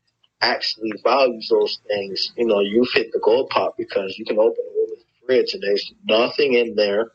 actually 0.42 0.92
values 1.02 1.48
those 1.50 1.78
things, 1.88 2.32
you 2.36 2.46
know, 2.46 2.60
you've 2.60 2.92
hit 2.92 3.10
the 3.12 3.20
gold 3.20 3.48
pot 3.48 3.76
because 3.78 4.18
you 4.18 4.26
can 4.26 4.38
open 4.38 4.58
a 4.58 4.74
woman's 4.76 5.04
fridge 5.26 5.54
and 5.54 5.62
there's 5.62 5.92
nothing 6.06 6.52
in 6.52 6.74
there, 6.74 7.12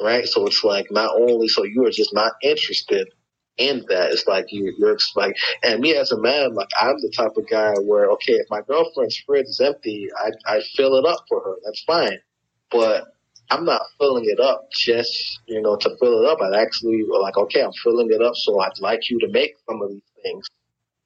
right? 0.00 0.26
So 0.26 0.46
it's 0.46 0.64
like 0.64 0.90
not 0.90 1.14
only 1.14 1.46
so 1.46 1.62
you 1.62 1.86
are 1.86 1.90
just 1.90 2.12
not 2.12 2.32
interested 2.42 3.08
in 3.56 3.84
that. 3.88 4.10
It's 4.10 4.26
like 4.26 4.46
you, 4.50 4.74
you're 4.78 4.98
like, 5.14 5.36
and 5.62 5.80
me 5.80 5.94
as 5.94 6.10
a 6.10 6.18
man, 6.20 6.54
like 6.54 6.70
I'm 6.80 6.96
the 6.96 7.12
type 7.16 7.36
of 7.36 7.48
guy 7.48 7.74
where 7.84 8.10
okay, 8.12 8.32
if 8.32 8.46
my 8.50 8.62
girlfriend's 8.62 9.18
fridge 9.18 9.46
is 9.46 9.60
empty, 9.60 10.08
I 10.18 10.56
I 10.56 10.62
fill 10.74 10.96
it 10.96 11.06
up 11.06 11.24
for 11.28 11.40
her. 11.40 11.54
That's 11.64 11.84
fine, 11.84 12.18
but 12.70 13.04
I'm 13.52 13.66
not 13.66 13.82
filling 13.98 14.24
it 14.26 14.40
up 14.40 14.70
just, 14.72 15.40
you 15.46 15.60
know, 15.60 15.76
to 15.76 15.96
fill 16.00 16.22
it 16.22 16.28
up. 16.30 16.40
I'd 16.40 16.58
actually 16.58 17.04
like, 17.06 17.36
okay, 17.36 17.62
I'm 17.62 17.72
filling 17.84 18.10
it 18.10 18.22
up, 18.22 18.34
so 18.34 18.58
I'd 18.60 18.80
like 18.80 19.10
you 19.10 19.18
to 19.20 19.28
make 19.28 19.56
some 19.68 19.82
of 19.82 19.90
these 19.90 20.00
things, 20.22 20.46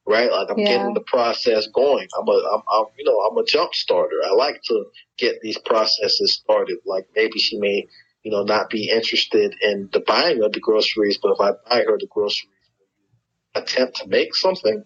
right? 0.07 0.31
Like 0.31 0.49
I'm 0.49 0.59
yeah. 0.59 0.69
getting 0.77 0.93
the 0.93 1.01
process 1.01 1.67
going. 1.67 2.07
I'm 2.17 2.27
a, 2.29 2.49
I'm, 2.53 2.61
I'm, 2.71 2.85
you 2.97 3.03
know, 3.03 3.19
I'm 3.19 3.37
a 3.37 3.43
jump 3.43 3.73
starter. 3.73 4.15
I 4.25 4.31
like 4.31 4.61
to 4.67 4.85
get 5.17 5.41
these 5.41 5.57
processes 5.57 6.35
started. 6.35 6.77
Like 6.85 7.09
maybe 7.17 7.37
she 7.37 7.59
may, 7.59 7.85
you 8.23 8.31
know, 8.31 8.43
not 8.43 8.69
be 8.69 8.89
interested 8.89 9.53
in 9.61 9.89
the 9.91 9.99
buying 9.99 10.41
of 10.41 10.53
the 10.53 10.61
groceries, 10.61 11.19
but 11.21 11.33
if 11.33 11.41
I 11.41 11.51
buy 11.69 11.83
her 11.83 11.97
the 11.99 12.07
groceries, 12.09 12.49
attempt 13.55 13.97
to 13.97 14.07
make 14.07 14.33
something. 14.35 14.85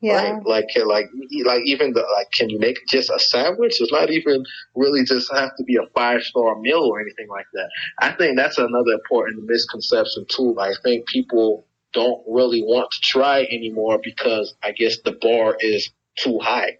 Yeah. 0.00 0.32
Right? 0.32 0.46
Like, 0.46 0.66
like, 0.86 1.06
like 1.44 1.62
even 1.64 1.92
the, 1.92 2.00
like, 2.16 2.30
can 2.32 2.50
you 2.50 2.58
make 2.58 2.78
just 2.88 3.10
a 3.10 3.18
sandwich? 3.18 3.80
It's 3.80 3.92
not 3.92 4.10
even 4.10 4.44
really 4.76 5.04
just 5.04 5.32
have 5.34 5.56
to 5.56 5.64
be 5.64 5.76
a 5.76 5.86
five 5.94 6.22
star 6.22 6.58
meal 6.60 6.80
or 6.80 7.00
anything 7.00 7.28
like 7.28 7.46
that. 7.54 7.68
I 7.98 8.12
think 8.12 8.36
that's 8.36 8.58
another 8.58 8.92
important 8.92 9.44
misconception 9.44 10.26
too. 10.28 10.56
I 10.60 10.72
think 10.84 11.06
people 11.08 11.66
don't 11.92 12.22
really 12.28 12.62
want 12.62 12.90
to 12.92 13.00
try 13.00 13.42
anymore 13.50 13.98
because 14.02 14.54
I 14.62 14.72
guess 14.72 14.98
the 15.04 15.12
bar 15.20 15.56
is 15.60 15.90
too 16.16 16.38
high. 16.38 16.78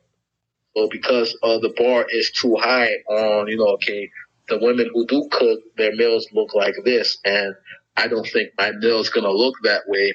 So 0.76 0.88
because 0.90 1.37
uh, 1.42 1.59
the 1.59 1.74
bar 1.76 2.07
is 2.09 2.31
too 2.31 2.57
high 2.57 2.92
on, 3.09 3.48
you 3.48 3.57
know, 3.57 3.72
okay, 3.74 4.11
the 4.48 4.59
women 4.59 4.88
who 4.92 5.07
do 5.07 5.26
cook, 5.31 5.61
their 5.76 5.94
meals 5.94 6.28
look 6.33 6.54
like 6.54 6.74
this, 6.85 7.18
and 7.24 7.54
I 7.96 8.07
don't 8.07 8.26
think 8.26 8.50
my 8.57 8.72
meal's 8.72 9.11
gonna 9.11 9.31
look 9.31 9.54
that 9.64 9.83
way. 9.88 10.14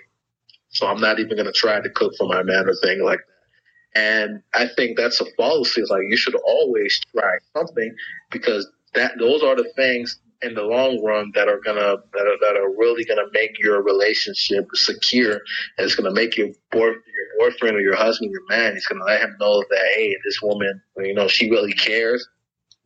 So 0.74 0.88
I'm 0.88 1.00
not 1.00 1.20
even 1.20 1.38
gonna 1.38 1.52
try 1.52 1.82
to 1.82 1.90
cook 1.90 2.14
for 2.18 2.28
my 2.28 2.44
man 2.44 2.68
or 2.68 2.76
thing 2.84 3.04
like 3.04 3.20
that. 3.20 4.00
And 4.00 4.42
I 4.56 4.68
think 4.76 4.98
that's 4.98 5.22
a 5.22 5.26
fallacy. 5.38 5.84
Like 5.90 6.04
you 6.10 6.18
should 6.18 6.36
always 6.36 7.00
try 7.16 7.38
something 7.56 7.96
because 8.32 8.70
that 8.96 9.14
those 9.20 9.44
are 9.44 9.56
the 9.56 9.72
things 9.76 10.20
in 10.44 10.56
the 10.56 10.64
long 10.64 11.02
run 11.04 11.32
that 11.36 11.48
are 11.48 11.60
gonna 11.64 11.98
that 12.14 12.28
are, 12.28 12.38
that 12.42 12.58
are 12.58 12.70
really 12.78 13.06
gonna 13.06 13.28
make 13.34 13.58
your 13.60 13.82
relationship 13.82 14.66
secure 14.74 15.34
and 15.34 15.86
it's 15.86 15.96
gonna 15.96 16.12
make 16.14 16.38
your 16.38 16.50
boy, 16.72 16.88
your 16.88 16.96
boyfriend 17.40 17.78
or 17.78 17.82
your 17.82 17.96
husband 17.96 18.32
your 18.32 18.46
man 18.50 18.76
it's 18.76 18.86
gonna 18.86 19.06
let 19.06 19.22
him 19.22 19.36
know 19.40 19.64
that 19.70 19.94
hey 19.96 20.16
this 20.26 20.42
woman 20.42 20.82
you 20.98 21.14
know 21.14 21.28
she 21.28 21.50
really 21.50 21.74
cares 21.74 22.28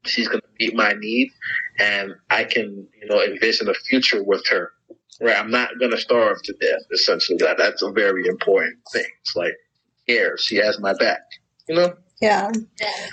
she's 0.06 0.28
gonna 0.28 0.42
meet 0.60 0.76
my 0.76 0.94
needs 1.00 1.34
and 1.80 2.14
I 2.30 2.44
can 2.44 2.88
you 3.02 3.08
know 3.08 3.24
envision 3.24 3.70
a 3.70 3.74
future 3.74 4.24
with 4.24 4.46
her 4.50 4.72
right 5.22 5.38
I'm 5.38 5.52
not 5.52 5.80
gonna 5.80 5.98
starve 5.98 6.42
to 6.44 6.54
death 6.54 6.82
essentially 6.92 7.38
that 7.40 7.58
that's 7.58 7.82
a 7.82 7.92
very 7.92 8.28
important 8.28 8.78
thing 8.92 9.06
it's 9.22 9.36
like 9.36 9.56
cares 10.08 10.42
she 10.42 10.58
has 10.58 10.80
my 10.80 10.94
back 10.94 11.22
you 11.68 11.76
know 11.76 11.94
yeah. 12.22 12.52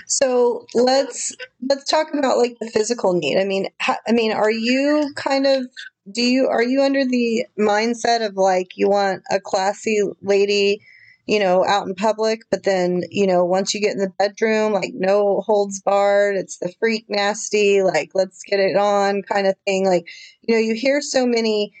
So 0.07 0.65
let's 0.73 1.35
let's 1.69 1.89
talk 1.89 2.07
about 2.13 2.37
like 2.37 2.57
the 2.59 2.69
physical 2.69 3.13
need. 3.13 3.39
I 3.39 3.45
mean, 3.45 3.67
ha, 3.79 3.97
I 4.07 4.11
mean, 4.11 4.31
are 4.31 4.51
you 4.51 5.13
kind 5.15 5.45
of 5.45 5.67
do 6.11 6.21
you 6.21 6.47
are 6.47 6.63
you 6.63 6.81
under 6.81 7.05
the 7.05 7.45
mindset 7.59 8.25
of 8.25 8.35
like 8.35 8.71
you 8.75 8.89
want 8.89 9.21
a 9.29 9.39
classy 9.39 10.01
lady, 10.21 10.81
you 11.27 11.39
know, 11.39 11.63
out 11.65 11.87
in 11.87 11.93
public, 11.93 12.41
but 12.49 12.63
then 12.63 13.03
you 13.11 13.27
know 13.27 13.45
once 13.45 13.75
you 13.75 13.81
get 13.81 13.93
in 13.93 13.99
the 13.99 14.13
bedroom, 14.17 14.73
like 14.73 14.91
no 14.95 15.41
holds 15.41 15.81
barred, 15.81 16.35
it's 16.35 16.57
the 16.57 16.73
freak 16.79 17.05
nasty, 17.07 17.83
like 17.83 18.09
let's 18.15 18.41
get 18.43 18.59
it 18.59 18.75
on 18.75 19.21
kind 19.21 19.45
of 19.45 19.55
thing. 19.67 19.85
Like 19.85 20.07
you 20.41 20.55
know, 20.55 20.59
you 20.59 20.73
hear 20.73 20.99
so 20.99 21.27
many 21.27 21.73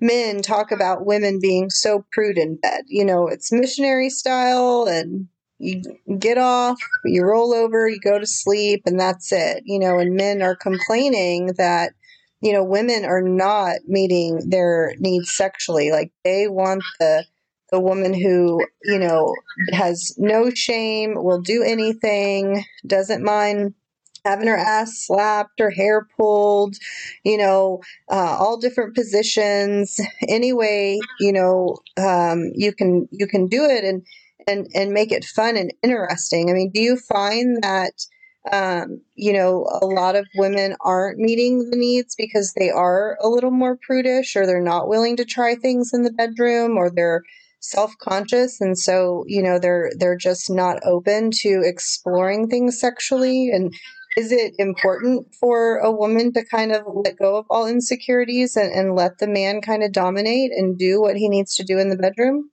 men 0.00 0.42
talk 0.42 0.70
about 0.70 1.06
women 1.06 1.38
being 1.40 1.70
so 1.70 2.04
prude 2.12 2.38
in 2.38 2.56
bed. 2.56 2.84
You 2.88 3.04
know, 3.04 3.26
it's 3.28 3.52
missionary 3.52 4.10
style 4.10 4.86
and 4.88 5.28
you 5.58 5.82
get 6.18 6.38
off, 6.38 6.78
you 7.04 7.22
roll 7.24 7.54
over, 7.54 7.88
you 7.88 8.00
go 8.00 8.18
to 8.18 8.26
sleep, 8.26 8.82
and 8.86 8.98
that's 8.98 9.32
it. 9.32 9.62
You 9.64 9.78
know, 9.78 9.98
and 9.98 10.14
men 10.16 10.42
are 10.42 10.56
complaining 10.56 11.52
that, 11.58 11.92
you 12.40 12.52
know, 12.52 12.64
women 12.64 13.04
are 13.04 13.22
not 13.22 13.76
meeting 13.86 14.50
their 14.50 14.94
needs 14.98 15.34
sexually. 15.34 15.90
Like 15.90 16.12
they 16.24 16.48
want 16.48 16.82
the 17.00 17.24
the 17.70 17.80
woman 17.80 18.14
who, 18.14 18.64
you 18.84 18.98
know, 18.98 19.34
has 19.72 20.14
no 20.18 20.50
shame, 20.50 21.14
will 21.16 21.40
do 21.40 21.62
anything, 21.62 22.64
doesn't 22.86 23.24
mind 23.24 23.74
having 24.24 24.46
her 24.46 24.56
ass 24.56 25.04
slapped, 25.06 25.58
her 25.58 25.70
hair 25.70 26.06
pulled, 26.16 26.76
you 27.24 27.36
know, 27.36 27.80
uh, 28.10 28.36
all 28.38 28.58
different 28.58 28.94
positions. 28.94 29.98
Anyway, 30.28 30.98
you 31.20 31.32
know, 31.32 31.76
um, 31.96 32.50
you 32.54 32.72
can 32.72 33.06
you 33.10 33.26
can 33.26 33.46
do 33.46 33.64
it, 33.64 33.84
and 33.84 34.02
and 34.48 34.66
and 34.74 34.92
make 34.92 35.12
it 35.12 35.24
fun 35.24 35.56
and 35.56 35.72
interesting. 35.82 36.50
I 36.50 36.54
mean, 36.54 36.70
do 36.72 36.80
you 36.80 36.96
find 36.96 37.62
that 37.62 37.92
um, 38.52 39.00
you 39.14 39.32
know 39.32 39.66
a 39.82 39.86
lot 39.86 40.16
of 40.16 40.26
women 40.36 40.76
aren't 40.80 41.18
meeting 41.18 41.70
the 41.70 41.76
needs 41.76 42.14
because 42.16 42.52
they 42.54 42.70
are 42.70 43.16
a 43.20 43.28
little 43.28 43.50
more 43.50 43.78
prudish, 43.86 44.34
or 44.34 44.46
they're 44.46 44.60
not 44.60 44.88
willing 44.88 45.16
to 45.18 45.24
try 45.24 45.54
things 45.54 45.92
in 45.92 46.02
the 46.02 46.12
bedroom, 46.12 46.76
or 46.76 46.90
they're 46.90 47.22
self-conscious 47.60 48.60
and 48.60 48.78
so 48.78 49.24
you 49.26 49.42
know 49.42 49.58
they're 49.58 49.90
they're 49.96 50.18
just 50.18 50.50
not 50.50 50.78
open 50.84 51.30
to 51.30 51.62
exploring 51.64 52.46
things 52.46 52.78
sexually 52.78 53.48
and 53.50 53.72
is 54.16 54.30
it 54.32 54.54
important 54.58 55.34
for 55.34 55.78
a 55.78 55.90
woman 55.90 56.32
to 56.32 56.44
kind 56.44 56.72
of 56.72 56.82
let 56.86 57.18
go 57.18 57.36
of 57.36 57.46
all 57.50 57.66
insecurities 57.66 58.56
and, 58.56 58.72
and 58.72 58.94
let 58.94 59.18
the 59.18 59.26
man 59.26 59.60
kind 59.60 59.82
of 59.82 59.92
dominate 59.92 60.52
and 60.52 60.78
do 60.78 61.00
what 61.00 61.16
he 61.16 61.28
needs 61.28 61.56
to 61.56 61.64
do 61.64 61.78
in 61.78 61.88
the 61.88 61.96
bedroom 61.96 62.50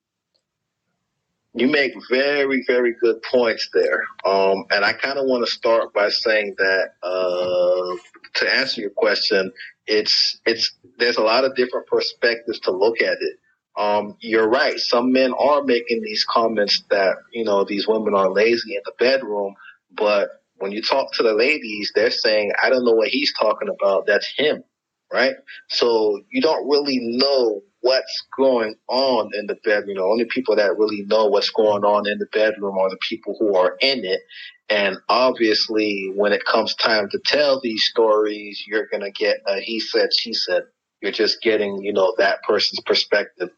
you 1.53 1.67
make 1.67 1.93
very, 2.09 2.63
very 2.65 2.93
good 2.93 3.21
points 3.23 3.69
there. 3.73 4.03
Um, 4.25 4.65
and 4.71 4.85
I 4.85 4.93
kind 4.93 5.17
of 5.17 5.25
want 5.25 5.45
to 5.45 5.51
start 5.51 5.93
by 5.93 6.09
saying 6.09 6.55
that 6.57 6.93
uh, 7.03 7.97
to 8.35 8.53
answer 8.53 8.81
your 8.81 8.91
question, 8.91 9.51
it's 9.85 10.39
it's 10.45 10.71
there's 10.97 11.17
a 11.17 11.23
lot 11.23 11.43
of 11.43 11.55
different 11.55 11.87
perspectives 11.87 12.59
to 12.61 12.71
look 12.71 13.01
at 13.01 13.17
it. 13.19 13.37
Um, 13.75 14.15
you're 14.19 14.47
right. 14.47 14.77
Some 14.79 15.11
men 15.11 15.33
are 15.33 15.63
making 15.63 16.01
these 16.03 16.23
comments 16.23 16.83
that 16.89 17.17
you 17.33 17.43
know 17.43 17.65
these 17.65 17.87
women 17.87 18.15
are 18.15 18.31
lazy 18.31 18.75
in 18.75 18.81
the 18.85 18.93
bedroom, 18.97 19.55
but 19.91 20.40
when 20.61 20.71
you 20.71 20.81
talk 20.81 21.13
to 21.13 21.23
the 21.23 21.33
ladies, 21.33 21.91
they're 21.95 22.11
saying, 22.11 22.53
"I 22.61 22.69
don't 22.69 22.85
know 22.85 22.93
what 22.93 23.09
he's 23.09 23.33
talking 23.33 23.69
about. 23.69 24.07
That's 24.07 24.31
him." 24.35 24.63
Right? 25.11 25.35
So 25.67 26.21
you 26.29 26.41
don't 26.41 26.69
really 26.69 26.99
know 27.01 27.61
what's 27.81 28.27
going 28.37 28.75
on 28.87 29.31
in 29.33 29.47
the 29.47 29.57
bedroom. 29.63 29.97
The 29.97 30.03
only 30.03 30.25
people 30.25 30.55
that 30.55 30.77
really 30.77 31.01
know 31.01 31.25
what's 31.25 31.49
going 31.49 31.83
on 31.83 32.07
in 32.07 32.17
the 32.19 32.27
bedroom 32.31 32.77
are 32.77 32.89
the 32.89 32.99
people 33.09 33.35
who 33.39 33.55
are 33.55 33.75
in 33.81 34.05
it. 34.05 34.21
And 34.69 34.97
obviously, 35.09 36.11
when 36.15 36.31
it 36.31 36.45
comes 36.45 36.75
time 36.75 37.09
to 37.09 37.19
tell 37.25 37.59
these 37.59 37.83
stories, 37.83 38.63
you're 38.65 38.87
going 38.87 39.03
to 39.03 39.11
get 39.11 39.37
a 39.47 39.59
he 39.59 39.79
said, 39.79 40.09
she 40.17 40.33
said. 40.33 40.63
You're 41.01 41.11
just 41.11 41.41
getting, 41.41 41.83
you 41.83 41.93
know, 41.93 42.13
that 42.19 42.43
person's 42.43 42.81
perspective. 42.81 43.49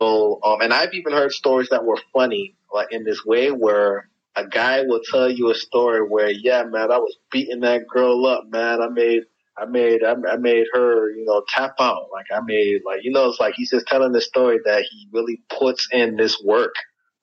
So, 0.00 0.40
um, 0.42 0.62
and 0.62 0.72
I've 0.72 0.94
even 0.94 1.12
heard 1.12 1.32
stories 1.32 1.68
that 1.70 1.84
were 1.84 1.98
funny, 2.12 2.56
like 2.72 2.90
in 2.90 3.04
this 3.04 3.24
way 3.24 3.50
where 3.50 4.08
a 4.36 4.46
guy 4.46 4.82
will 4.82 5.00
tell 5.10 5.30
you 5.30 5.50
a 5.50 5.54
story 5.54 6.06
where, 6.06 6.30
yeah, 6.30 6.62
man, 6.64 6.92
I 6.92 6.98
was 6.98 7.16
beating 7.32 7.60
that 7.60 7.88
girl 7.88 8.26
up, 8.26 8.44
man. 8.48 8.82
I 8.82 8.88
made 8.88 9.22
I 9.58 9.64
made 9.64 10.04
I, 10.04 10.36
made 10.36 10.66
her, 10.74 11.10
you 11.10 11.24
know, 11.24 11.42
tap 11.48 11.76
out. 11.80 12.08
Like 12.12 12.26
I 12.30 12.40
made 12.44 12.82
like 12.84 13.00
you 13.02 13.10
know, 13.10 13.30
it's 13.30 13.40
like 13.40 13.54
he's 13.56 13.70
just 13.70 13.86
telling 13.86 14.12
the 14.12 14.20
story 14.20 14.58
that 14.64 14.84
he 14.90 15.08
really 15.12 15.40
puts 15.58 15.88
in 15.90 16.16
this 16.16 16.40
work 16.44 16.74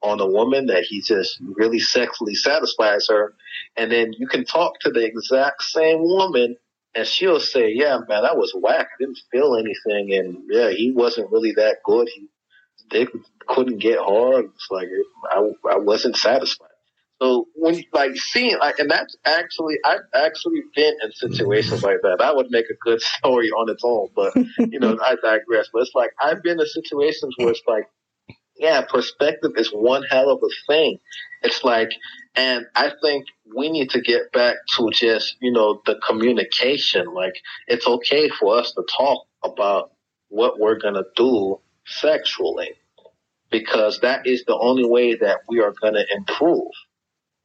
on 0.02 0.20
a 0.20 0.28
woman 0.28 0.66
that 0.66 0.84
he 0.84 1.02
just 1.02 1.40
really 1.56 1.80
sexually 1.80 2.36
satisfies 2.36 3.08
her. 3.10 3.36
And 3.78 3.92
then 3.92 4.14
you 4.18 4.28
can 4.28 4.46
talk 4.46 4.80
to 4.82 4.90
the 4.90 5.06
exact 5.06 5.64
same 5.64 6.02
woman 6.02 6.58
and 6.96 7.08
she'll 7.08 7.40
say, 7.40 7.72
Yeah, 7.72 8.00
man, 8.10 8.24
that 8.24 8.38
was 8.38 8.52
whack. 8.60 8.88
I 8.92 8.96
didn't 9.00 9.20
feel 9.32 9.56
anything 9.56 10.14
and 10.16 10.38
yeah, 10.50 10.72
he 10.72 10.92
wasn't 10.92 11.32
really 11.32 11.54
that 11.54 11.78
good. 11.86 12.10
He 12.14 12.28
dick 12.90 13.10
couldn't 13.48 13.80
get 13.80 14.00
hard. 14.00 14.46
It's 14.46 14.68
like 14.72 14.88
I 15.30 15.52
I 15.72 15.78
wasn't 15.78 16.18
satisfied. 16.18 16.70
So 17.24 17.48
when 17.56 17.76
you 17.76 17.86
like 17.94 18.18
seeing 18.18 18.58
like, 18.60 18.80
and 18.80 18.92
that's 18.92 19.16
actually 19.24 19.76
I've 19.86 20.02
actually 20.14 20.62
been 20.76 20.94
in 21.02 21.12
situations 21.14 21.82
like 21.82 22.02
that. 22.04 22.18
That 22.20 22.36
would 22.36 22.48
make 22.50 22.66
a 22.70 22.76
good 22.82 23.02
story 23.18 23.50
on 23.50 23.70
its 23.70 23.82
own, 23.86 24.10
but 24.14 24.36
you 24.58 24.78
know 24.78 24.98
I 25.02 25.16
digress. 25.16 25.70
But 25.72 25.84
it's 25.84 25.96
like 25.96 26.12
I've 26.22 26.44
been 26.44 26.60
in 26.60 26.66
situations 26.66 27.34
where 27.38 27.52
it's 27.52 27.62
like, 27.66 27.86
yeah, 28.58 28.82
perspective 28.82 29.52
is 29.56 29.70
one 29.70 30.04
hell 30.04 30.30
of 30.32 30.42
a 30.44 30.50
thing. 30.68 31.00
It's 31.44 31.64
like, 31.64 31.92
and 32.36 32.66
I 32.76 32.92
think 33.02 33.26
we 33.56 33.70
need 33.70 33.92
to 33.92 34.02
get 34.02 34.34
back 34.34 34.58
to 34.76 34.90
just 34.92 35.38
you 35.40 35.54
know 35.54 35.82
the 35.86 35.96
communication. 36.06 37.06
Like 37.14 37.36
it's 37.68 37.88
okay 37.88 38.28
for 38.28 38.58
us 38.58 38.74
to 38.74 38.84
talk 38.98 39.28
about 39.46 39.92
what 40.28 40.60
we're 40.60 40.78
gonna 40.78 41.06
do 41.16 41.62
sexually 41.86 42.72
because 43.50 44.02
that 44.02 44.28
is 44.28 44.44
the 44.46 44.58
only 44.58 44.84
way 44.86 45.16
that 45.16 45.38
we 45.48 45.62
are 45.62 45.72
to 45.72 46.06
improve. 46.14 46.72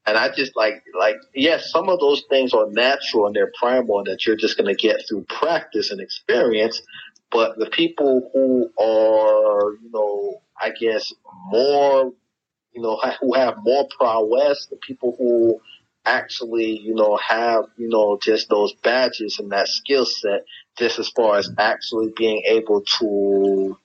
And 0.08 0.16
I 0.16 0.30
just 0.34 0.56
like, 0.56 0.82
like, 0.98 1.16
yes, 1.34 1.70
some 1.70 1.90
of 1.90 2.00
those 2.00 2.24
things 2.30 2.54
are 2.54 2.66
natural 2.70 3.26
and 3.26 3.36
they're 3.36 3.52
primal 3.58 4.04
that 4.04 4.24
you're 4.24 4.36
just 4.36 4.56
going 4.56 4.74
to 4.74 4.80
get 4.80 5.06
through 5.06 5.24
practice 5.24 5.90
and 5.90 6.00
experience. 6.00 6.80
But 7.30 7.58
the 7.58 7.66
people 7.66 8.30
who 8.32 8.70
are, 8.82 9.74
you 9.74 9.90
know, 9.92 10.40
I 10.58 10.70
guess 10.70 11.12
more, 11.48 12.10
you 12.72 12.80
know, 12.80 12.98
who 13.20 13.34
have 13.34 13.56
more 13.58 13.86
prowess, 13.98 14.66
the 14.70 14.76
people 14.76 15.14
who 15.18 15.60
actually, 16.06 16.78
you 16.78 16.94
know, 16.94 17.18
have, 17.18 17.64
you 17.76 17.90
know, 17.90 18.18
just 18.22 18.48
those 18.48 18.72
badges 18.72 19.38
and 19.38 19.52
that 19.52 19.68
skill 19.68 20.06
set, 20.06 20.46
just 20.78 20.98
as 20.98 21.10
far 21.10 21.36
as 21.36 21.50
actually 21.58 22.14
being 22.16 22.42
able 22.48 22.82
to 22.98 23.76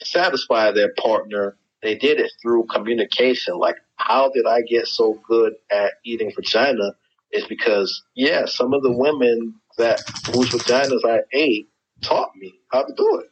satisfy 0.00 0.70
their 0.70 0.92
partner 0.94 1.56
they 1.82 1.96
did 1.96 2.20
it 2.20 2.32
through 2.40 2.66
communication. 2.66 3.58
Like, 3.58 3.76
how 3.96 4.30
did 4.30 4.46
I 4.46 4.62
get 4.62 4.86
so 4.86 5.20
good 5.26 5.54
at 5.70 5.94
eating 6.04 6.32
vagina? 6.34 6.92
Is 7.32 7.46
because, 7.46 8.02
yeah, 8.14 8.44
some 8.46 8.74
of 8.74 8.82
the 8.82 8.92
women 8.92 9.54
that 9.78 10.00
whose 10.32 10.50
vaginas 10.50 11.04
I 11.04 11.20
ate 11.32 11.68
taught 12.02 12.36
me 12.36 12.54
how 12.70 12.82
to 12.84 12.92
do 12.94 13.20
it. 13.20 13.30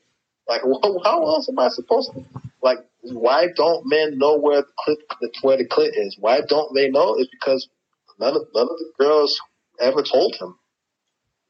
Like, 0.49 0.63
how 1.05 1.27
else 1.27 1.49
am 1.49 1.59
I 1.59 1.69
supposed 1.69 2.13
to? 2.13 2.25
Like, 2.63 2.79
why 3.03 3.49
don't 3.57 3.87
men 3.87 4.19
know 4.19 4.37
where 4.39 4.63
the 4.63 4.69
clit, 4.87 5.31
where 5.43 5.57
the 5.57 5.67
clit 5.67 5.91
is? 5.95 6.17
Why 6.19 6.41
don't 6.47 6.75
they 6.75 6.91
know? 6.91 7.15
It's 7.19 7.31
because 7.31 7.69
none 8.19 8.37
of 8.37 8.43
none 8.55 8.65
of 8.69 8.79
the 8.79 8.93
girls 8.99 9.41
ever 9.81 10.03
told 10.03 10.35
him, 10.37 10.57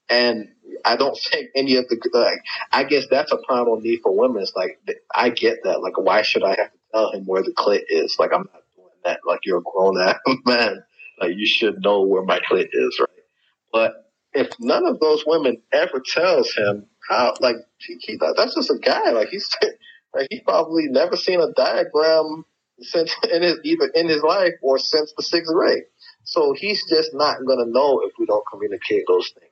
and 0.08 0.48
I 0.84 0.96
don't 0.96 1.18
think 1.32 1.50
any 1.56 1.76
of 1.76 1.88
the 1.88 1.98
like. 2.12 2.40
I 2.72 2.84
guess 2.84 3.06
that's 3.10 3.32
a 3.32 3.38
primal 3.46 3.80
need 3.80 4.00
for 4.02 4.16
women. 4.16 4.42
It's 4.42 4.54
like 4.54 4.80
I 5.14 5.30
get 5.30 5.60
that. 5.64 5.82
Like, 5.82 5.98
why 5.98 6.22
should 6.22 6.44
I 6.44 6.50
have 6.50 6.72
to 6.72 6.78
tell 6.92 7.12
him 7.12 7.24
where 7.24 7.42
the 7.42 7.52
clit 7.52 7.82
is? 7.88 8.16
Like, 8.18 8.32
I'm 8.32 8.48
not 8.52 8.62
doing 8.76 8.88
that. 9.04 9.20
Like, 9.26 9.40
you're 9.44 9.58
a 9.58 9.62
grown 9.62 10.00
ass 10.00 10.16
man. 10.46 10.82
Like, 11.20 11.32
you 11.36 11.46
should 11.46 11.82
know 11.82 12.02
where 12.02 12.22
my 12.22 12.40
clit 12.40 12.68
is, 12.72 12.98
right? 13.00 13.24
But 13.72 14.10
if 14.32 14.48
none 14.58 14.86
of 14.86 15.00
those 15.00 15.24
women 15.26 15.60
ever 15.72 16.02
tells 16.04 16.52
him 16.54 16.86
how, 17.08 17.34
like, 17.40 17.56
he, 17.78 17.96
he, 18.00 18.18
that's 18.36 18.54
just 18.54 18.70
a 18.70 18.78
guy. 18.78 19.10
Like, 19.10 19.28
he's 19.28 19.50
like 20.14 20.28
he 20.30 20.40
probably 20.40 20.86
never 20.88 21.16
seen 21.16 21.40
a 21.40 21.52
diagram 21.52 22.44
since 22.80 23.14
in 23.32 23.42
his 23.42 23.58
either 23.64 23.90
in 23.94 24.08
his 24.08 24.22
life 24.22 24.54
or 24.62 24.78
since 24.78 25.12
the 25.16 25.22
sixth 25.22 25.52
grade. 25.52 25.84
So 26.24 26.54
he's 26.56 26.84
just 26.88 27.14
not 27.14 27.38
going 27.46 27.64
to 27.64 27.70
know 27.70 28.00
if 28.04 28.12
we 28.18 28.26
don't 28.26 28.44
communicate 28.50 29.04
those 29.08 29.32
things. 29.38 29.50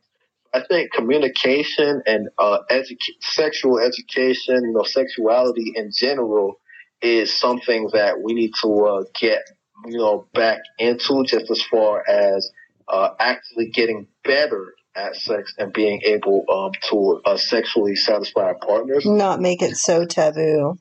I 0.55 0.62
think 0.66 0.93
communication 0.93 2.03
and 2.07 2.28
uh, 2.39 2.61
edu- 2.70 2.97
sexual 3.20 3.78
education, 3.78 4.62
you 4.64 4.72
know, 4.72 4.82
sexuality 4.82 5.72
in 5.74 5.91
general 5.95 6.59
is 7.01 7.36
something 7.36 7.88
that 7.92 8.20
we 8.22 8.34
need 8.34 8.53
to 8.62 8.68
uh, 8.84 9.05
get, 9.18 9.42
you 9.86 9.99
know, 9.99 10.26
back 10.34 10.61
into 10.78 11.24
just 11.24 11.51
as 11.51 11.62
far 11.62 12.03
as 12.09 12.51
uh, 12.88 13.11
actually 13.18 13.70
getting 13.70 14.07
better 14.24 14.74
at 14.96 15.14
sex 15.16 15.55
and 15.59 15.72
being 15.72 16.03
able 16.05 16.44
um, 16.53 16.72
to 16.90 17.20
uh, 17.24 17.36
sexually 17.36 17.94
satisfy 17.94 18.42
our 18.42 18.55
partners. 18.57 19.05
Not 19.07 19.40
make 19.40 19.62
it 19.62 19.76
so 19.76 20.05
taboo. 20.05 20.76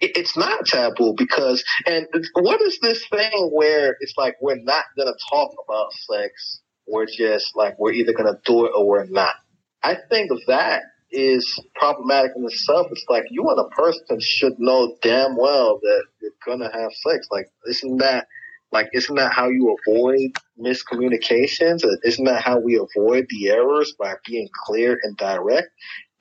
It, 0.00 0.12
it's 0.16 0.36
not 0.36 0.66
taboo 0.66 1.14
because, 1.16 1.64
and 1.86 2.06
what 2.34 2.60
is 2.60 2.78
this 2.80 3.06
thing 3.08 3.50
where 3.52 3.96
it's 4.00 4.14
like 4.16 4.36
we're 4.40 4.62
not 4.62 4.84
going 4.96 5.08
to 5.08 5.18
talk 5.30 5.52
about 5.66 5.92
sex? 5.92 6.60
We're 6.86 7.06
just 7.06 7.54
like, 7.54 7.78
we're 7.78 7.92
either 7.92 8.12
going 8.12 8.32
to 8.32 8.40
do 8.44 8.66
it 8.66 8.72
or 8.74 8.86
we're 8.86 9.06
not. 9.06 9.34
I 9.82 9.96
think 10.10 10.30
that 10.48 10.82
is 11.12 11.60
problematic 11.74 12.32
in 12.36 12.44
itself. 12.44 12.88
It's 12.90 13.04
like 13.08 13.24
you 13.30 13.48
and 13.48 13.60
a 13.60 13.68
person 13.68 14.18
should 14.20 14.58
know 14.58 14.96
damn 15.02 15.36
well 15.36 15.78
that 15.80 16.04
you're 16.20 16.58
to 16.58 16.70
have 16.72 16.92
sex. 16.92 17.28
Like, 17.30 17.46
isn't 17.66 17.98
that 17.98 18.26
like, 18.72 18.88
isn't 18.94 19.14
that 19.16 19.32
how 19.32 19.48
you 19.50 19.76
avoid 19.86 20.32
miscommunications? 20.58 21.84
Isn't 22.04 22.24
that 22.24 22.42
how 22.42 22.58
we 22.58 22.76
avoid 22.76 23.26
the 23.28 23.50
errors 23.50 23.94
by 23.98 24.14
being 24.26 24.48
clear 24.64 24.98
and 25.02 25.16
direct? 25.16 25.68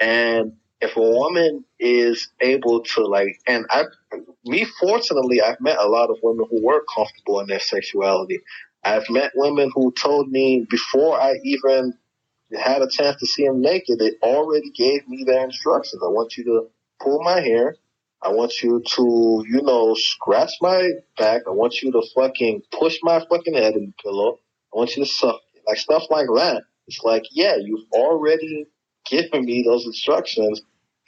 And 0.02 0.54
if 0.82 0.98
a 0.98 1.02
woman 1.02 1.64
is 1.80 2.28
able 2.42 2.84
to 2.84 3.06
like, 3.06 3.40
and 3.48 3.66
I, 3.70 3.86
me 4.44 4.66
fortunately, 4.80 5.42
I've 5.42 5.62
met 5.62 5.78
a 5.80 5.88
lot 5.88 6.10
of 6.10 6.18
women 6.22 6.46
who 6.50 6.66
were 6.66 6.84
comfortable 6.94 7.40
in 7.40 7.48
their 7.48 7.60
sexuality. 7.60 8.40
I've 8.84 9.10
met 9.10 9.32
women 9.36 9.72
who 9.74 9.94
told 9.94 10.30
me 10.30 10.66
before 10.70 11.22
I 11.22 11.36
even 11.44 11.94
had 12.60 12.82
a 12.82 12.90
chance 12.90 13.20
to 13.20 13.28
see 13.28 13.46
him 13.46 13.62
naked, 13.62 14.00
they 14.00 14.14
already 14.24 14.72
gave 14.72 15.08
me 15.08 15.24
their 15.26 15.44
instructions. 15.44 16.02
I 16.04 16.08
want 16.08 16.38
you 16.38 16.44
to 16.46 16.68
pull 17.02 17.24
my 17.24 17.42
hair. 17.42 17.76
I 18.22 18.30
want 18.30 18.62
you 18.62 18.82
to, 18.96 19.46
you 19.48 19.62
know, 19.64 19.96
scratch 19.96 20.52
my 20.62 20.92
back. 21.18 21.44
I 21.48 21.52
want 21.52 21.82
you 21.82 21.92
to 21.94 22.04
fucking 22.16 22.64
push 22.72 23.00
my 23.04 23.26
fucking 23.30 23.54
head 23.56 23.74
in 23.76 23.88
the 23.88 23.94
pillow. 24.04 24.40
I 24.74 24.78
want 24.78 24.96
you 24.96 25.04
to 25.04 25.10
suck 25.10 25.42
like 25.68 25.78
stuff 25.78 26.04
like 26.10 26.28
that. 26.28 26.64
It's 26.88 27.02
like, 27.04 27.24
yeah, 27.32 27.56
you've 27.58 27.88
already 27.94 28.68
given 29.10 29.46
me 29.46 29.64
those 29.64 29.86
instructions 29.86 30.62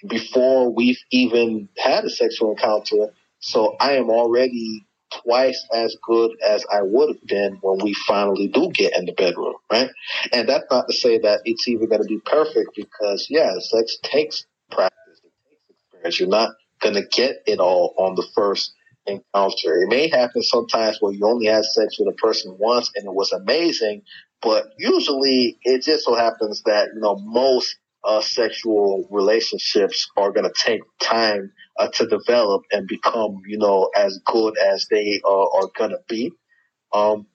before 0.08 0.74
we've 0.74 1.00
even 1.12 1.70
had 1.78 2.06
a 2.06 2.10
sexual 2.10 2.52
encounter. 2.52 3.14
So 3.40 3.76
I 3.80 3.94
am 3.94 4.10
already 4.10 4.86
twice 5.22 5.66
as 5.74 5.96
good 6.06 6.32
as 6.46 6.66
I 6.72 6.82
would 6.82 7.10
have 7.10 7.28
been 7.28 7.58
when 7.62 7.80
we 7.84 7.94
finally 8.08 8.48
do 8.48 8.70
get 8.72 8.98
in 8.98 9.06
the 9.06 9.14
bedroom, 9.14 9.56
right? 9.72 9.90
And 10.32 10.48
that's 10.48 10.66
not 10.72 10.88
to 10.88 10.94
say 10.94 11.20
that 11.20 11.42
it's 11.46 11.68
even 11.68 11.90
going 11.90 12.02
to 12.02 12.08
be 12.08 12.20
perfect 12.26 12.72
because, 12.76 13.28
yeah, 13.30 13.54
sex 13.60 13.98
takes 14.04 14.46
practice, 14.72 15.22
it 15.24 15.32
takes 15.50 15.70
experience. 15.70 16.20
You're 16.20 16.30
not 16.30 16.52
going 16.82 16.96
to 16.96 17.06
get 17.06 17.44
it 17.46 17.60
all 17.60 17.94
on 17.98 18.16
the 18.16 18.28
first 18.36 18.74
encounter. 19.06 19.84
It 19.84 19.90
may 19.90 20.10
happen 20.10 20.42
sometimes 20.44 20.98
where 21.00 21.14
you 21.14 21.26
only 21.26 21.48
had 21.48 21.66
sex 21.66 21.98
with 22.00 22.14
a 22.14 22.18
person 22.18 22.56
once 22.60 22.92
and 22.96 23.06
it 23.06 23.14
was 23.14 23.32
amazing, 23.32 24.04
but 24.42 24.74
usually 24.78 25.58
it 25.64 25.84
just 25.84 26.06
so 26.06 26.16
happens 26.16 26.64
that, 26.66 26.90
you 26.94 27.02
know, 27.02 27.16
most 27.16 27.78
uh, 28.04 28.22
sexual 28.22 29.08
relationships 29.12 30.10
are 30.18 30.32
going 30.32 30.46
to 30.46 30.54
take 30.58 30.82
time 31.00 31.52
uh, 31.78 31.88
to 31.90 32.08
develop 32.08 32.64
and 32.72 32.88
become, 32.88 33.42
you 33.48 33.58
know, 33.58 33.90
as 33.96 34.20
good 34.26 34.58
as 34.58 34.88
they 34.90 35.22
are 35.26 35.70
going 35.78 35.92
to 35.92 36.00
be. 36.08 36.32
Um, 36.94 37.28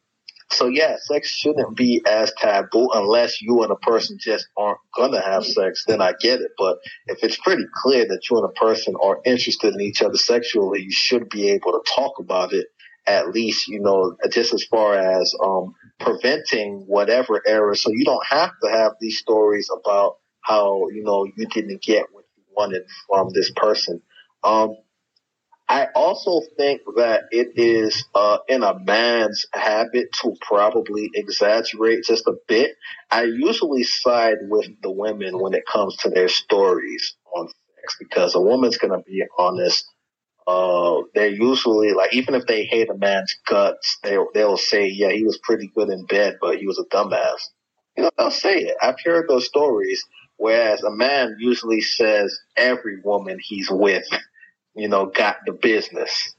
so 0.50 0.66
yeah, 0.68 0.96
sex 0.98 1.28
shouldn't 1.30 1.76
be 1.76 2.02
as 2.06 2.32
taboo 2.38 2.88
unless 2.94 3.42
you 3.42 3.62
and 3.62 3.70
a 3.70 3.76
person 3.76 4.16
just 4.18 4.48
aren't 4.56 4.78
gonna 4.96 5.20
have 5.20 5.44
sex. 5.44 5.84
Then 5.86 6.00
I 6.00 6.14
get 6.20 6.40
it. 6.40 6.52
But 6.56 6.78
if 7.06 7.18
it's 7.22 7.36
pretty 7.36 7.64
clear 7.82 8.06
that 8.06 8.20
you 8.30 8.38
and 8.38 8.46
a 8.46 8.60
person 8.60 8.94
are 9.02 9.20
interested 9.26 9.74
in 9.74 9.80
each 9.80 10.00
other 10.02 10.16
sexually, 10.16 10.82
you 10.82 10.92
should 10.92 11.28
be 11.28 11.50
able 11.50 11.72
to 11.72 11.82
talk 11.94 12.18
about 12.18 12.52
it. 12.52 12.66
At 13.06 13.30
least, 13.30 13.68
you 13.68 13.80
know, 13.80 14.16
just 14.30 14.52
as 14.54 14.64
far 14.64 14.94
as 14.94 15.34
um, 15.42 15.74
preventing 16.00 16.84
whatever 16.86 17.42
error. 17.46 17.74
So 17.74 17.90
you 17.90 18.04
don't 18.04 18.26
have 18.26 18.50
to 18.62 18.70
have 18.70 18.92
these 19.00 19.18
stories 19.18 19.68
about 19.72 20.16
how 20.40 20.88
you 20.88 21.02
know 21.02 21.24
you 21.24 21.46
didn't 21.46 21.82
get 21.82 22.06
what 22.12 22.24
you 22.36 22.42
wanted 22.56 22.82
from 23.06 23.30
this 23.34 23.50
person. 23.54 24.00
Um, 24.44 24.76
I 25.68 25.88
also 25.94 26.40
think 26.56 26.82
that 26.96 27.24
it 27.30 27.52
is 27.56 28.04
uh, 28.14 28.38
in 28.48 28.62
a 28.62 28.78
man's 28.78 29.44
habit 29.52 30.08
to 30.22 30.34
probably 30.40 31.10
exaggerate 31.14 32.04
just 32.04 32.26
a 32.26 32.34
bit. 32.48 32.72
I 33.10 33.24
usually 33.24 33.82
side 33.82 34.38
with 34.48 34.68
the 34.82 34.90
women 34.90 35.38
when 35.38 35.52
it 35.54 35.64
comes 35.70 35.96
to 35.98 36.10
their 36.10 36.28
stories 36.28 37.16
on 37.36 37.48
sex 37.48 37.96
because 37.98 38.34
a 38.34 38.40
woman's 38.40 38.78
going 38.78 38.92
to 38.98 39.04
be 39.06 39.24
honest. 39.38 39.86
Uh, 40.46 41.02
they're 41.14 41.28
usually 41.28 41.92
like, 41.92 42.14
even 42.14 42.34
if 42.34 42.46
they 42.46 42.64
hate 42.64 42.88
a 42.88 42.96
man's 42.96 43.36
guts, 43.46 43.98
they 44.02 44.16
they'll 44.32 44.56
say, 44.56 44.88
yeah, 44.88 45.10
he 45.10 45.24
was 45.24 45.38
pretty 45.42 45.70
good 45.74 45.90
in 45.90 46.06
bed, 46.06 46.38
but 46.40 46.58
he 46.58 46.66
was 46.66 46.78
a 46.78 46.96
dumbass. 46.96 47.42
You 47.96 48.04
know, 48.04 48.10
they'll 48.16 48.30
say 48.30 48.60
it. 48.60 48.76
I've 48.80 49.00
heard 49.04 49.28
those 49.28 49.46
stories. 49.46 50.02
Whereas 50.38 50.82
a 50.82 50.90
man 50.90 51.36
usually 51.38 51.82
says 51.82 52.40
every 52.56 53.00
woman 53.00 53.38
he's 53.42 53.70
with 53.70 54.08
you 54.78 54.88
know, 54.88 55.06
got 55.06 55.38
the 55.44 55.52
business. 55.52 56.34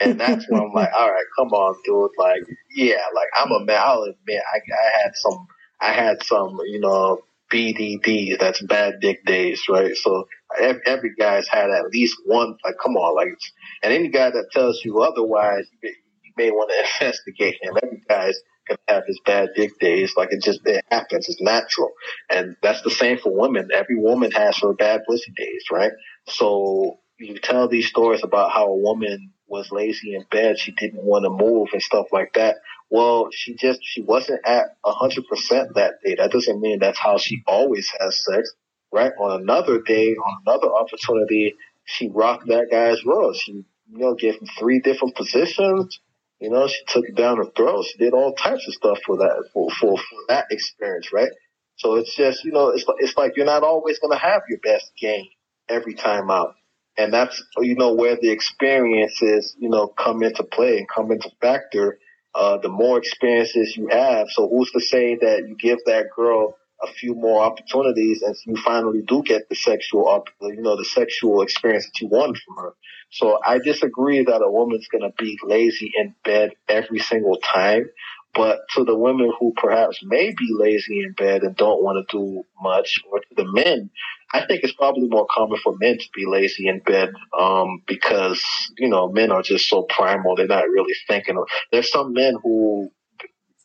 And 0.00 0.18
that's 0.18 0.48
when 0.48 0.60
I'm 0.60 0.72
like, 0.72 0.90
all 0.96 1.10
right, 1.10 1.24
come 1.38 1.48
on, 1.48 1.76
dude. 1.84 2.10
Like, 2.18 2.42
yeah, 2.74 2.96
like 3.14 3.28
I'm 3.34 3.52
a 3.52 3.64
man. 3.64 3.80
I'll 3.80 4.02
admit, 4.02 4.42
I, 4.52 4.58
I 4.58 5.02
had 5.02 5.14
some, 5.14 5.46
I 5.80 5.92
had 5.92 6.22
some, 6.24 6.58
you 6.66 6.80
know, 6.80 7.20
BDDs. 7.52 8.38
That's 8.40 8.60
bad 8.62 9.00
dick 9.00 9.24
days, 9.24 9.62
right? 9.68 9.94
So 9.96 10.26
every, 10.58 10.82
every 10.86 11.14
guy's 11.18 11.46
had 11.46 11.70
at 11.70 11.90
least 11.92 12.16
one. 12.24 12.56
Like, 12.64 12.74
come 12.82 12.96
on, 12.96 13.14
like, 13.14 13.38
and 13.82 13.92
any 13.92 14.08
guy 14.08 14.30
that 14.30 14.50
tells 14.52 14.84
you 14.84 15.00
otherwise, 15.00 15.66
you, 15.82 15.94
you 16.24 16.32
may 16.36 16.50
want 16.50 16.70
to 16.70 16.78
investigate 17.06 17.56
him. 17.62 17.76
Every 17.80 18.02
guy's 18.08 18.38
gonna 18.68 18.78
have 18.88 19.04
his 19.06 19.20
bad 19.24 19.50
dick 19.56 19.78
days. 19.78 20.14
Like 20.16 20.32
it 20.32 20.42
just 20.42 20.60
it 20.64 20.84
happens. 20.90 21.28
It's 21.28 21.40
natural, 21.40 21.92
and 22.30 22.56
that's 22.62 22.82
the 22.82 22.90
same 22.90 23.18
for 23.18 23.32
women. 23.32 23.68
Every 23.72 23.96
woman 23.96 24.30
has 24.32 24.58
her 24.60 24.72
bad 24.72 25.02
pussy 25.06 25.32
days, 25.36 25.64
right? 25.70 25.92
So 26.26 26.98
you 27.18 27.38
tell 27.38 27.68
these 27.68 27.88
stories 27.88 28.22
about 28.24 28.52
how 28.52 28.66
a 28.66 28.76
woman 28.76 29.32
was 29.46 29.70
lazy 29.70 30.14
in 30.14 30.24
bed, 30.30 30.58
she 30.58 30.72
didn't 30.72 31.02
want 31.04 31.24
to 31.24 31.30
move 31.30 31.68
and 31.72 31.82
stuff 31.82 32.06
like 32.12 32.32
that. 32.34 32.56
Well, 32.90 33.28
she 33.32 33.54
just 33.54 33.80
she 33.82 34.02
wasn't 34.02 34.40
at 34.46 34.76
hundred 34.84 35.26
percent 35.28 35.74
that 35.74 35.94
day. 36.04 36.16
That 36.16 36.32
doesn't 36.32 36.60
mean 36.60 36.78
that's 36.80 36.98
how 36.98 37.18
she 37.18 37.42
always 37.46 37.88
has 38.00 38.24
sex, 38.24 38.52
right? 38.92 39.12
On 39.20 39.40
another 39.40 39.80
day, 39.80 40.12
on 40.14 40.42
another 40.46 40.72
opportunity, 40.72 41.54
she 41.84 42.08
rocked 42.08 42.48
that 42.48 42.68
guy's 42.70 43.04
world. 43.04 43.36
She 43.36 43.52
you 43.52 43.98
know 43.98 44.14
gave 44.14 44.34
him 44.36 44.48
three 44.58 44.80
different 44.80 45.14
positions. 45.16 46.00
You 46.44 46.50
know, 46.50 46.68
she 46.68 46.84
took 46.86 47.08
it 47.08 47.16
down 47.16 47.38
her 47.38 47.50
throat. 47.56 47.86
She 47.86 47.98
did 47.98 48.14
all 48.14 48.34
types 48.34 48.68
of 48.68 48.74
stuff 48.74 48.98
for 49.06 49.18
that 49.18 49.50
for 49.52 49.70
for, 49.70 49.98
for 49.98 50.18
that 50.28 50.46
experience, 50.50 51.12
right? 51.12 51.32
So 51.76 51.96
it's 51.96 52.14
just 52.16 52.44
you 52.44 52.52
know 52.52 52.68
it's 52.68 52.84
it's 53.00 53.16
like 53.16 53.36
you're 53.36 53.46
not 53.46 53.64
always 53.64 53.98
gonna 53.98 54.18
have 54.18 54.42
your 54.48 54.60
best 54.60 54.92
game 55.00 55.26
every 55.68 55.94
time 55.94 56.30
out 56.30 56.54
and 56.96 57.12
that's 57.12 57.42
you 57.58 57.76
know 57.76 57.94
where 57.94 58.16
the 58.20 58.30
experiences 58.30 59.56
you 59.58 59.68
know 59.68 59.88
come 59.88 60.22
into 60.22 60.44
play 60.44 60.78
and 60.78 60.88
come 60.88 61.10
into 61.12 61.30
factor. 61.40 61.98
Uh, 62.36 62.58
the 62.58 62.68
more 62.68 62.98
experiences 62.98 63.76
you 63.76 63.86
have, 63.86 64.26
so 64.28 64.48
who's 64.48 64.70
to 64.72 64.80
say 64.80 65.14
that 65.14 65.46
you 65.48 65.54
give 65.56 65.78
that 65.86 66.06
girl 66.16 66.56
a 66.88 66.92
few 66.92 67.14
more 67.14 67.42
opportunities 67.42 68.22
and 68.22 68.34
you 68.46 68.56
finally 68.62 69.02
do 69.06 69.22
get 69.22 69.48
the 69.48 69.56
sexual, 69.56 70.24
you 70.42 70.62
know, 70.62 70.76
the 70.76 70.84
sexual 70.84 71.42
experience 71.42 71.86
that 71.86 72.00
you 72.00 72.08
wanted 72.08 72.40
from 72.42 72.56
her. 72.56 72.74
So 73.10 73.38
I 73.44 73.58
disagree 73.58 74.24
that 74.24 74.42
a 74.42 74.50
woman's 74.50 74.88
going 74.88 75.02
to 75.02 75.14
be 75.16 75.38
lazy 75.44 75.92
in 75.96 76.14
bed 76.24 76.52
every 76.68 76.98
single 76.98 77.38
time. 77.38 77.88
But 78.34 78.62
to 78.74 78.84
the 78.84 78.98
women 78.98 79.32
who 79.38 79.52
perhaps 79.56 80.00
may 80.02 80.30
be 80.30 80.48
lazy 80.50 81.00
in 81.00 81.12
bed 81.12 81.42
and 81.42 81.56
don't 81.56 81.84
want 81.84 82.04
to 82.08 82.16
do 82.16 82.42
much, 82.60 83.00
or 83.10 83.20
to 83.20 83.34
the 83.36 83.44
men, 83.44 83.90
I 84.32 84.44
think 84.44 84.64
it's 84.64 84.72
probably 84.72 85.06
more 85.08 85.28
common 85.30 85.58
for 85.62 85.76
men 85.78 85.98
to 85.98 86.08
be 86.12 86.26
lazy 86.26 86.66
in 86.66 86.80
bed 86.80 87.12
um, 87.38 87.82
because 87.86 88.42
you 88.76 88.88
know 88.88 89.08
men 89.08 89.30
are 89.30 89.42
just 89.42 89.68
so 89.68 89.82
primal. 89.82 90.34
They're 90.34 90.48
not 90.48 90.68
really 90.68 90.94
thinking. 91.06 91.36
There's 91.70 91.92
some 91.92 92.12
men 92.12 92.34
who, 92.42 92.90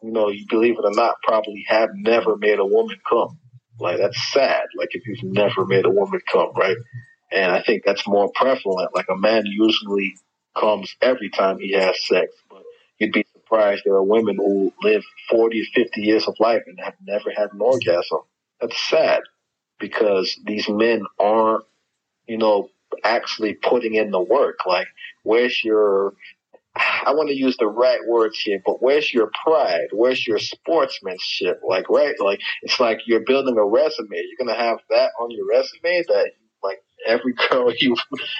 you 0.02 0.12
know, 0.12 0.30
you 0.30 0.46
believe 0.50 0.76
it 0.78 0.86
or 0.86 0.94
not, 0.94 1.16
probably 1.24 1.66
have 1.68 1.90
never 1.94 2.38
made 2.38 2.60
a 2.60 2.66
woman 2.66 2.98
come. 3.08 3.40
Like 3.80 3.98
that's 3.98 4.32
sad. 4.32 4.64
Like 4.78 4.90
if 4.92 5.06
you've 5.08 5.32
never 5.32 5.66
made 5.66 5.86
a 5.86 5.90
woman 5.90 6.20
come, 6.32 6.52
right? 6.56 6.78
And 7.32 7.52
I 7.52 7.62
think 7.62 7.84
that's 7.86 8.08
more 8.08 8.32
prevalent. 8.34 8.94
Like 8.94 9.08
a 9.10 9.18
man 9.18 9.44
usually 9.46 10.14
comes 10.58 10.96
every 11.02 11.30
time 11.30 11.60
he 11.60 11.74
has 11.74 12.06
sex, 12.06 12.34
but 12.50 12.64
you'd 12.98 13.14
be 13.14 13.26
surprised 13.34 13.84
there 13.86 13.94
are 13.94 14.04
women 14.04 14.36
who 14.38 14.74
live 14.82 15.04
40, 15.30 15.64
50 15.74 16.02
years 16.02 16.28
of 16.28 16.36
life 16.40 16.64
and 16.68 16.80
have 16.84 16.96
never 17.06 17.32
had 17.36 17.54
an 17.54 17.62
orgasm. 17.62 18.20
That's 18.60 18.90
sad 18.90 19.22
because 19.80 20.38
these 20.46 20.68
men 20.68 21.04
aren't, 21.18 21.64
you 22.28 22.38
know, 22.38 22.70
actually 23.04 23.54
putting 23.54 23.96
in 23.96 24.12
the 24.12 24.20
work. 24.20 24.60
Like, 24.66 24.88
where's 25.24 25.64
your, 25.64 26.14
I 26.76 27.12
want 27.14 27.30
to 27.30 27.36
use 27.36 27.58
the 27.58 27.68
right 27.68 28.00
words 28.08 28.40
here, 28.40 28.62
but 28.66 28.82
where's 28.82 29.14
your 29.14 29.32
pride? 29.44 29.88
Where's 29.92 30.26
your 30.26 30.40
sportsmanship? 30.40 31.62
Like, 31.68 31.90
right? 31.90 32.16
Like, 32.20 32.40
it's 32.62 32.80
like 32.80 33.00
you're 33.06 33.26
building 33.26 33.58
a 33.58 33.66
resume. 33.66 34.08
You're 34.12 34.46
going 34.46 34.56
to 34.56 34.64
have 34.64 34.80
that 34.90 35.12
on 35.20 35.32
your 35.32 35.48
resume 35.48 36.04
that, 36.08 36.32
like, 36.64 36.80
every 37.06 37.34
girl 37.50 37.74
you 37.80 37.96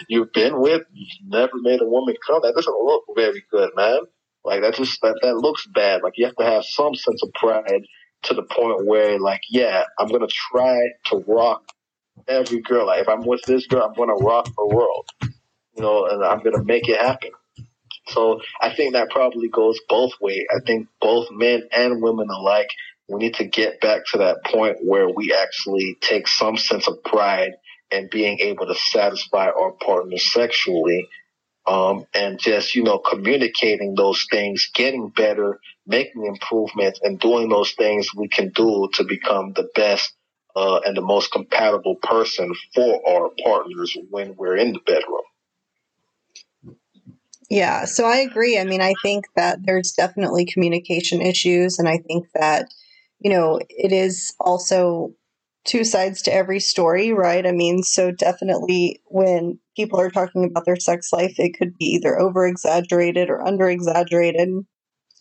you've 0.08 0.32
been 0.34 0.60
with, 0.60 0.84
you've 0.94 1.10
never 1.28 1.54
made 1.62 1.82
a 1.82 1.86
woman 1.86 2.16
come. 2.26 2.42
That 2.44 2.56
doesn't 2.56 2.86
look 2.86 3.04
very 3.16 3.44
good, 3.52 3.72
man. 3.76 4.00
Like 4.44 4.62
that 4.62 4.76
just 4.76 5.02
that 5.02 5.20
that 5.22 5.36
looks 5.36 5.68
bad. 5.68 6.02
Like 6.04 6.14
you 6.18 6.26
have 6.26 6.36
to 6.38 6.46
have 6.46 6.64
some 6.66 6.96
sense 6.96 7.22
of 7.24 7.34
pride 7.34 7.84
to 8.24 8.34
the 8.34 8.44
point 8.44 8.86
where 8.86 9.20
like, 9.20 9.42
yeah, 9.50 9.84
I'm 9.98 10.08
gonna 10.08 10.28
try 10.28 10.80
to 11.08 11.24
rock 11.28 11.64
every 12.28 12.62
girl. 12.62 12.88
Like 12.88 13.02
if 13.02 13.10
I'm 13.10 13.26
with 13.26 13.42
this 13.44 13.68
girl, 13.68 13.84
I'm 13.84 13.94
gonna 13.94 14.16
rock 14.16 14.46
the 14.46 14.68
world. 14.68 15.10
You 15.76 15.84
know, 15.84 16.06
and 16.08 16.24
I'm 16.24 16.40
gonna 16.44 16.64
make 16.64 16.90
it 16.90 17.00
happen. 17.00 17.32
So 18.10 18.42
I 18.62 18.74
think 18.74 18.94
that 18.94 19.10
probably 19.10 19.50
goes 19.50 19.80
both 19.88 20.12
ways. 20.22 20.46
I 20.56 20.60
think 20.66 20.88
both 21.02 21.28
men 21.32 21.64
and 21.72 22.02
women 22.02 22.28
alike, 22.30 22.70
we 23.08 23.20
need 23.20 23.36
to 23.36 23.46
get 23.46 23.82
back 23.82 24.02
to 24.12 24.20
that 24.20 24.44
point 24.46 24.78
where 24.84 25.10
we 25.10 25.34
actually 25.34 25.98
take 26.02 26.28
some 26.28 26.58
sense 26.58 26.88
of 26.88 27.04
pride 27.04 27.54
in 27.92 28.10
being 28.12 28.40
able 28.40 28.68
to 28.68 28.76
satisfy 28.76 29.48
our 29.50 29.72
partner 29.72 30.18
sexually 30.18 31.08
um, 31.68 32.06
and 32.14 32.40
just 32.40 32.76
you 32.76 32.84
know 32.84 33.00
communicating 33.00 33.96
those 33.96 34.26
things, 34.32 34.70
getting 34.74 35.10
better, 35.10 35.60
making 35.86 36.26
improvements, 36.26 37.00
and 37.04 37.20
doing 37.20 37.50
those 37.50 37.74
things 37.74 38.10
we 38.16 38.28
can 38.28 38.50
do 38.50 38.90
to 38.94 39.04
become 39.04 39.54
the 39.54 39.70
best 39.76 40.14
uh, 40.56 40.80
and 40.86 40.98
the 40.98 41.02
most 41.02 41.32
compatible 41.32 41.96
person 41.96 42.54
for 42.74 43.02
our 43.08 43.32
partners 43.44 43.96
when 44.10 44.36
we're 44.36 44.58
in 44.58 44.74
the 44.74 44.80
bedroom. 44.86 45.22
Yeah, 47.50 47.86
so 47.86 48.06
I 48.06 48.18
agree. 48.18 48.60
I 48.60 48.64
mean, 48.64 48.82
I 48.82 48.96
think 49.02 49.26
that 49.36 49.60
there's 49.64 49.92
definitely 49.92 50.46
communication 50.46 51.22
issues, 51.22 51.80
and 51.80 51.88
I 51.90 51.98
think 51.98 52.28
that 52.36 52.70
you 53.20 53.32
know 53.32 53.60
it 53.70 53.92
is 53.92 54.34
also 54.40 55.14
two 55.66 55.84
sides 55.84 56.22
to 56.24 56.34
every 56.34 56.60
story, 56.60 57.12
right? 57.12 57.46
I 57.46 57.52
mean, 57.52 57.82
so 57.84 58.12
definitely 58.12 59.02
when 59.06 59.60
people 59.76 60.00
are 60.00 60.12
talking 60.12 60.46
about 60.46 60.66
their 60.66 60.76
sex 60.76 61.12
life, 61.12 61.36
it 61.40 61.58
could 61.58 61.76
be 61.78 61.86
either 61.86 62.20
over 62.20 62.46
exaggerated 62.48 63.30
or 63.30 63.46
under 63.46 63.68
exaggerated. 63.70 64.50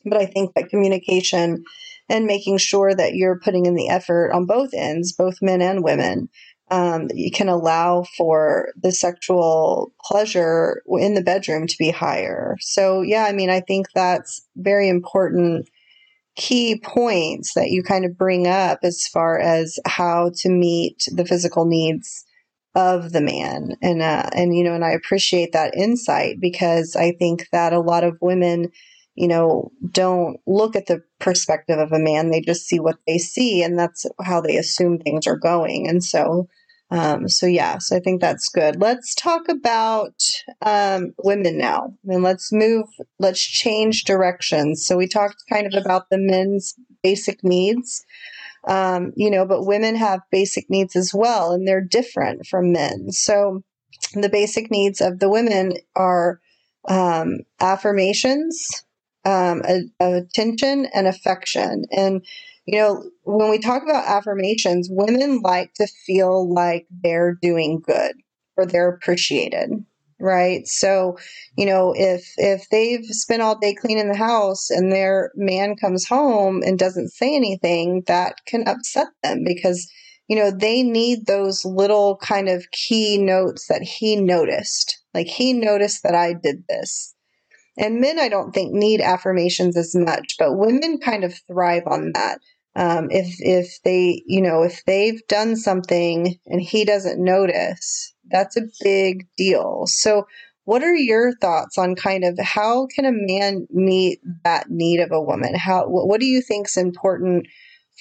But 0.04 0.18
I 0.18 0.26
think 0.26 0.54
that 0.54 0.70
communication 0.70 1.64
and 2.08 2.26
making 2.26 2.58
sure 2.58 2.94
that 2.94 3.14
you're 3.14 3.38
putting 3.40 3.66
in 3.66 3.74
the 3.74 3.88
effort 3.88 4.32
on 4.32 4.46
both 4.46 4.70
ends, 4.74 5.12
both 5.12 5.36
men 5.42 5.60
and 5.62 5.84
women, 5.84 6.28
um, 6.70 7.08
you 7.14 7.30
can 7.30 7.48
allow 7.48 8.04
for 8.16 8.68
the 8.80 8.92
sexual 8.92 9.92
pleasure 10.04 10.82
in 10.98 11.14
the 11.14 11.22
bedroom 11.22 11.66
to 11.66 11.76
be 11.78 11.90
higher. 11.90 12.56
So, 12.60 13.02
yeah, 13.02 13.24
I 13.24 13.32
mean, 13.32 13.50
I 13.50 13.60
think 13.60 13.86
that's 13.94 14.46
very 14.56 14.88
important 14.88 15.68
key 16.36 16.80
points 16.80 17.54
that 17.54 17.70
you 17.70 17.82
kind 17.82 18.04
of 18.04 18.16
bring 18.16 18.46
up 18.46 18.78
as 18.82 19.06
far 19.08 19.38
as 19.38 19.78
how 19.86 20.30
to 20.36 20.48
meet 20.48 21.08
the 21.12 21.24
physical 21.24 21.64
needs 21.64 22.24
of 22.74 23.10
the 23.10 23.20
man 23.20 23.76
and 23.82 24.00
uh, 24.00 24.30
and 24.32 24.54
you 24.56 24.62
know 24.62 24.74
and 24.74 24.84
I 24.84 24.92
appreciate 24.92 25.50
that 25.52 25.74
insight 25.74 26.36
because 26.38 26.94
I 26.94 27.10
think 27.12 27.48
that 27.50 27.72
a 27.72 27.80
lot 27.80 28.04
of 28.04 28.18
women 28.20 28.70
you 29.18 29.28
know 29.28 29.70
don't 29.90 30.38
look 30.46 30.76
at 30.76 30.86
the 30.86 31.02
perspective 31.18 31.78
of 31.78 31.92
a 31.92 31.98
man 31.98 32.30
they 32.30 32.40
just 32.40 32.66
see 32.66 32.78
what 32.78 32.96
they 33.06 33.18
see 33.18 33.62
and 33.62 33.78
that's 33.78 34.06
how 34.22 34.40
they 34.40 34.56
assume 34.56 34.98
things 34.98 35.26
are 35.26 35.36
going 35.36 35.88
and 35.88 36.02
so 36.02 36.48
um, 36.90 37.28
so 37.28 37.46
yeah, 37.46 37.78
so 37.78 37.96
I 37.96 38.00
think 38.00 38.20
that's 38.20 38.48
good. 38.48 38.80
Let's 38.80 39.14
talk 39.14 39.48
about 39.48 40.14
um, 40.62 41.12
women 41.22 41.58
now, 41.58 41.92
I 42.08 42.14
and 42.14 42.22
let's 42.22 42.50
move. 42.50 42.86
Let's 43.18 43.42
change 43.42 44.04
directions. 44.04 44.86
So 44.86 44.96
we 44.96 45.06
talked 45.06 45.44
kind 45.50 45.66
of 45.66 45.74
about 45.74 46.08
the 46.08 46.16
men's 46.18 46.74
basic 47.02 47.44
needs, 47.44 48.04
um, 48.66 49.12
you 49.16 49.30
know, 49.30 49.44
but 49.44 49.66
women 49.66 49.96
have 49.96 50.20
basic 50.30 50.70
needs 50.70 50.96
as 50.96 51.12
well, 51.12 51.52
and 51.52 51.68
they're 51.68 51.82
different 51.82 52.46
from 52.46 52.72
men. 52.72 53.12
So 53.12 53.62
the 54.14 54.30
basic 54.30 54.70
needs 54.70 55.02
of 55.02 55.18
the 55.18 55.28
women 55.28 55.74
are 55.94 56.40
um, 59.24 59.62
affirmations, 59.62 59.90
um, 60.00 60.14
attention, 60.14 60.86
and 60.94 61.06
affection, 61.06 61.84
and 61.90 62.24
you 62.66 62.78
know, 62.78 63.02
when 63.24 63.48
we 63.48 63.58
talk 63.58 63.82
about 63.82 64.06
affirmations, 64.06 64.88
women 64.90 65.40
like 65.40 65.72
to 65.74 65.86
feel 65.86 66.52
like 66.52 66.86
they're 67.02 67.38
doing 67.40 67.80
good 67.80 68.12
or 68.58 68.66
they're 68.66 68.90
appreciated, 68.90 69.70
right? 70.20 70.66
So, 70.66 71.16
you 71.56 71.64
know, 71.64 71.94
if 71.96 72.30
if 72.36 72.68
they've 72.68 73.06
spent 73.06 73.40
all 73.40 73.58
day 73.58 73.74
cleaning 73.74 74.08
the 74.08 74.18
house 74.18 74.68
and 74.68 74.92
their 74.92 75.32
man 75.34 75.76
comes 75.76 76.06
home 76.06 76.62
and 76.62 76.78
doesn't 76.78 77.08
say 77.08 77.34
anything, 77.34 78.02
that 78.06 78.36
can 78.44 78.68
upset 78.68 79.08
them 79.22 79.44
because 79.44 79.90
you 80.28 80.36
know, 80.36 80.50
they 80.50 80.82
need 80.82 81.26
those 81.26 81.64
little 81.64 82.16
kind 82.18 82.48
of 82.48 82.70
key 82.70 83.16
notes 83.16 83.66
that 83.68 83.82
he 83.82 84.14
noticed. 84.14 85.02
Like 85.14 85.26
he 85.26 85.54
noticed 85.54 86.02
that 86.02 86.14
I 86.14 86.34
did 86.34 86.64
this. 86.68 87.14
And 87.78 88.00
men, 88.00 88.18
I 88.18 88.28
don't 88.28 88.52
think, 88.52 88.72
need 88.72 89.00
affirmations 89.00 89.76
as 89.76 89.94
much, 89.94 90.34
but 90.38 90.56
women 90.56 90.98
kind 90.98 91.24
of 91.24 91.40
thrive 91.46 91.84
on 91.86 92.12
that. 92.14 92.40
Um, 92.74 93.08
if 93.10 93.36
if 93.40 93.82
they 93.82 94.22
you 94.26 94.40
know 94.40 94.62
if 94.62 94.84
they've 94.84 95.20
done 95.26 95.56
something 95.56 96.36
and 96.46 96.60
he 96.60 96.84
doesn't 96.84 97.22
notice 97.22 98.14
that's 98.30 98.56
a 98.56 98.68
big 98.82 99.26
deal. 99.36 99.84
So 99.86 100.26
what 100.64 100.84
are 100.84 100.94
your 100.94 101.34
thoughts 101.36 101.78
on 101.78 101.94
kind 101.94 102.24
of 102.24 102.38
how 102.38 102.86
can 102.94 103.06
a 103.06 103.10
man 103.10 103.66
meet 103.70 104.20
that 104.44 104.68
need 104.68 105.00
of 105.00 105.10
a 105.12 105.20
woman? 105.20 105.54
How 105.54 105.86
what 105.86 106.20
do 106.20 106.26
you 106.26 106.42
think 106.42 106.68
is 106.68 106.76
important 106.76 107.46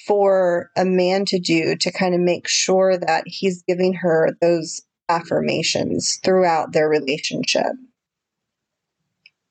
for 0.06 0.70
a 0.76 0.84
man 0.84 1.24
to 1.26 1.38
do 1.38 1.74
to 1.76 1.90
kind 1.90 2.14
of 2.14 2.20
make 2.20 2.46
sure 2.46 2.98
that 2.98 3.24
he's 3.26 3.64
giving 3.66 3.94
her 3.94 4.36
those 4.40 4.82
affirmations 5.08 6.20
throughout 6.22 6.72
their 6.72 6.88
relationship 6.88 7.72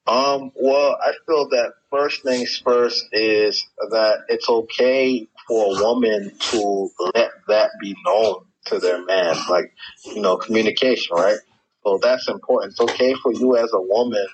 um, 0.08 0.52
well, 0.56 0.98
I 1.02 1.14
feel 1.26 1.50
that 1.50 1.74
first 1.92 2.24
things 2.24 2.62
first 2.64 3.06
is 3.12 3.66
that 3.92 4.20
it's 4.30 4.48
okay 4.48 5.28
for 5.48 5.66
a 5.66 5.84
woman 5.84 6.32
to 6.52 6.90
let 7.14 7.32
that 7.48 7.72
be 7.82 7.96
known 8.06 8.46
to 8.66 8.80
their 8.80 9.04
man, 9.06 9.36
like, 9.50 9.74
you 10.06 10.22
know, 10.22 10.38
communication, 10.38 11.16
right? 11.16 11.38
So 11.84 12.00
that's 12.02 12.28
important. 12.30 12.72
It's 12.72 12.82
okay 12.82 13.14
for 13.16 13.34
you 13.34 13.58
as 13.58 13.72
a 13.74 13.82
woman 13.82 14.26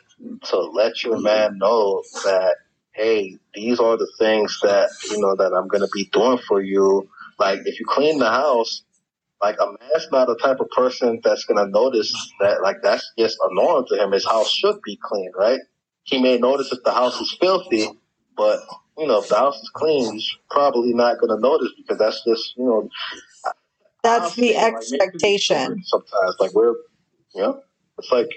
to 0.46 0.60
let 0.60 1.04
your 1.04 1.20
man 1.20 1.58
know 1.58 2.04
that, 2.24 2.56
hey, 2.94 3.38
these 3.54 3.80
are 3.80 3.98
the 3.98 4.12
things 4.20 4.60
that, 4.64 4.90
you 5.10 5.20
know, 5.20 5.36
that 5.36 5.54
I'm 5.54 5.68
going 5.68 5.82
to 5.82 5.90
be 5.94 6.06
doing 6.12 6.40
for 6.48 6.62
you. 6.62 7.10
Like, 7.40 7.62
if 7.66 7.80
you 7.80 7.86
clean 7.88 8.20
the 8.20 8.30
house, 8.30 8.84
like 9.44 9.58
a 9.60 9.66
man's 9.66 10.08
not 10.12 10.28
the 10.28 10.38
type 10.38 10.62
of 10.62 10.70
person 10.70 11.20
that's 11.22 11.44
gonna 11.44 11.68
notice 11.68 12.34
that 12.40 12.62
like 12.62 12.78
that's 12.82 13.12
just 13.20 13.38
a 13.44 13.54
norm 13.54 13.86
to 13.90 14.02
him. 14.02 14.14
His 14.14 14.26
house 14.26 14.50
should 14.50 14.82
be 14.86 14.98
clean, 15.04 15.32
right? 15.38 15.60
He 16.04 16.22
may 16.22 16.38
notice 16.38 16.72
if 16.72 16.82
the 16.84 16.94
house 16.94 17.20
is 17.20 17.36
filthy, 17.40 17.90
but 18.38 18.62
you 18.98 19.06
know 19.06 19.20
if 19.20 19.28
the 19.28 19.36
house 19.36 19.62
is 19.62 19.70
clean, 19.74 20.14
he's 20.14 20.34
probably 20.50 20.94
not 20.94 21.20
gonna 21.20 21.40
notice 21.40 21.72
because 21.78 21.98
that's 21.98 22.24
just 22.24 22.56
you 22.58 22.64
know 22.64 22.90
that's 24.02 24.36
the 24.36 24.56
expectation. 24.56 25.58
Like, 25.58 25.78
sometimes, 25.84 26.36
like 26.40 26.54
we're, 26.54 26.76
you 27.36 27.42
know, 27.42 27.62
it's 27.98 28.12
like 28.12 28.30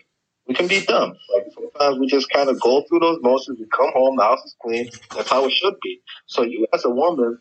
we 0.49 0.55
can 0.55 0.67
be 0.67 0.85
dumb. 0.85 1.15
Like 1.35 1.47
sometimes 1.55 2.01
we 2.01 2.09
just 2.09 2.29
kind 2.31 2.49
of 2.49 2.61
go 2.61 2.83
through 2.89 3.01
those 3.01 3.19
motions. 3.23 3.61
We 3.61 3.67
come 3.67 3.93
home, 3.93 4.17
the 4.17 4.25
house 4.25 4.45
is 4.45 4.57
clean. 4.61 4.91
That's 5.15 5.31
how 5.31 5.45
it 5.45 5.53
should 5.53 5.75
be. 5.83 6.01
So 6.27 6.43
you, 6.43 6.67
as 6.73 6.85
a 6.85 6.91
woman, 6.91 7.39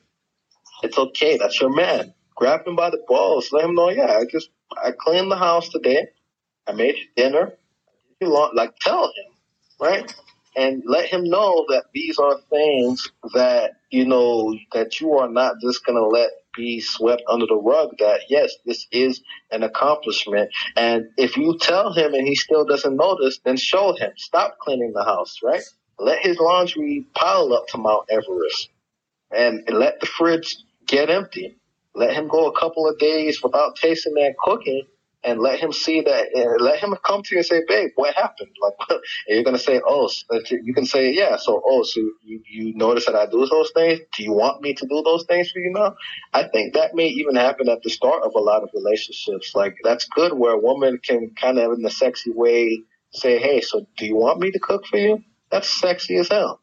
it's 0.84 0.98
okay. 0.98 1.38
That's 1.38 1.60
your 1.60 1.74
man 1.74 2.14
grab 2.36 2.68
him 2.68 2.76
by 2.76 2.90
the 2.90 3.04
balls, 3.08 3.52
let 3.52 3.66
him 3.66 3.76
know, 3.76 3.90
yeah, 3.90 4.18
I 4.18 4.26
just 4.26 4.50
I 4.72 4.92
cleaned 4.92 5.32
the 5.32 5.38
house 5.38 5.70
today. 5.70 6.08
I 6.68 6.74
made 6.74 6.96
you 6.96 7.08
dinner. 7.16 7.54
You 8.20 8.30
want 8.30 8.56
like 8.56 8.76
tell 8.80 9.06
him, 9.06 9.34
right? 9.80 10.14
And 10.58 10.84
let 10.86 11.08
him 11.10 11.26
know 11.26 11.66
that 11.70 11.86
these 11.94 12.18
are 12.18 12.40
things 12.50 13.12
that, 13.34 13.72
you 13.90 14.06
know, 14.06 14.56
that 14.74 15.02
you 15.02 15.14
are 15.18 15.30
not 15.30 15.56
just 15.62 15.86
gonna 15.86 16.06
let 16.06 16.30
be 16.56 16.80
swept 16.80 17.24
under 17.28 17.46
the 17.46 17.56
rug 17.56 17.98
that 18.00 18.22
yes, 18.30 18.54
this 18.66 18.88
is 18.92 19.22
an 19.52 19.64
accomplishment. 19.64 20.50
And 20.78 21.08
if 21.18 21.36
you 21.36 21.58
tell 21.60 21.94
him 21.94 22.14
and 22.14 22.26
he 22.26 22.36
still 22.36 22.66
doesn't 22.66 22.96
notice, 22.96 23.40
then 23.44 23.58
show 23.58 23.96
him. 23.98 24.12
Stop 24.16 24.58
cleaning 24.60 24.94
the 24.94 25.04
house, 25.04 25.40
right? 25.44 25.64
Let 26.00 26.20
his 26.26 26.40
laundry 26.40 27.06
pile 27.14 27.54
up 27.54 27.68
to 27.70 27.78
Mount 27.78 28.10
Everest 28.10 28.70
and 29.32 29.64
let 29.70 30.00
the 30.00 30.06
fridge 30.06 30.58
get 30.88 31.10
empty. 31.10 31.58
Let 31.96 32.14
him 32.14 32.28
go 32.28 32.48
a 32.48 32.60
couple 32.60 32.88
of 32.88 33.00
days 33.00 33.42
without 33.44 33.76
tasting 33.78 34.16
that 34.16 34.36
cooking 34.38 34.84
and 35.24 35.40
let 35.40 35.60
him 35.60 35.72
see 35.74 36.02
that, 36.02 36.28
and 36.36 36.62
let 36.62 36.80
him 36.80 36.96
come 37.04 37.24
to 37.24 37.30
you 37.32 37.40
and 37.40 37.46
say, 37.46 37.64
babe, 37.68 37.90
what 37.96 38.16
happened? 38.16 38.52
Like, 38.62 39.02
you're 39.28 39.44
going 39.44 39.58
to 39.58 39.62
say, 39.62 39.82
oh, 39.86 40.10
you 40.52 40.74
can 40.74 40.86
say, 40.86 41.14
yeah. 41.14 41.38
So, 41.38 41.62
oh, 41.66 41.84
so 41.84 42.00
you, 42.24 42.42
you 42.48 42.74
notice 42.76 43.08
that 43.08 43.16
I 43.16 43.26
do 43.26 43.46
those 43.48 43.72
things. 43.74 44.02
Do 44.16 44.24
you 44.24 44.34
want 44.34 44.62
me 44.62 44.74
to 44.76 44.86
do 44.88 45.02
those 45.04 45.26
things 45.26 45.52
for 45.52 45.60
you 45.60 45.72
now? 45.72 45.96
I 46.34 46.48
think 46.48 46.76
that 46.76 46.96
may 46.96 47.08
even 47.08 47.36
happen 47.36 47.70
at 47.70 47.82
the 47.84 47.90
start 47.90 48.24
of 48.24 48.34
a 48.36 48.40
lot 48.40 48.64
of 48.64 48.70
relationships. 48.74 49.54
Like, 49.56 49.76
that's 49.84 50.06
good 50.06 50.34
where 50.34 50.54
a 50.54 50.60
woman 50.60 51.00
can 51.04 51.32
kind 51.36 51.58
of 51.60 51.74
in 51.78 51.86
a 51.86 51.90
sexy 51.90 52.32
way 52.32 52.84
say, 53.12 53.40
hey, 53.40 53.62
so 53.62 53.88
do 53.98 54.06
you 54.06 54.16
want 54.16 54.40
me 54.40 54.52
to 54.52 54.60
cook 54.60 54.86
for 54.86 54.98
you? 54.98 55.24
That's 55.52 55.70
sexy 55.70 56.18
as 56.18 56.30
hell. 56.30 56.62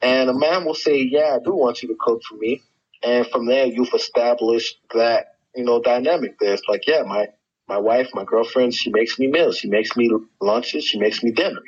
And 0.00 0.30
a 0.30 0.34
man 0.34 0.64
will 0.64 0.74
say, 0.74 1.02
yeah, 1.02 1.36
I 1.36 1.44
do 1.44 1.54
want 1.54 1.82
you 1.82 1.88
to 1.88 1.96
cook 1.98 2.22
for 2.28 2.36
me. 2.36 2.62
And 3.02 3.26
from 3.28 3.46
there, 3.46 3.66
you've 3.66 3.94
established 3.94 4.76
that, 4.94 5.26
you 5.54 5.64
know, 5.64 5.80
dynamic 5.82 6.38
there. 6.40 6.54
It's 6.54 6.62
like, 6.68 6.86
yeah, 6.86 7.02
my, 7.06 7.28
my 7.68 7.78
wife, 7.78 8.10
my 8.14 8.24
girlfriend, 8.24 8.74
she 8.74 8.90
makes 8.90 9.18
me 9.18 9.28
meals. 9.28 9.58
She 9.58 9.68
makes 9.68 9.96
me 9.96 10.10
lunches. 10.40 10.84
She 10.84 10.98
makes 10.98 11.22
me 11.22 11.32
dinner. 11.32 11.62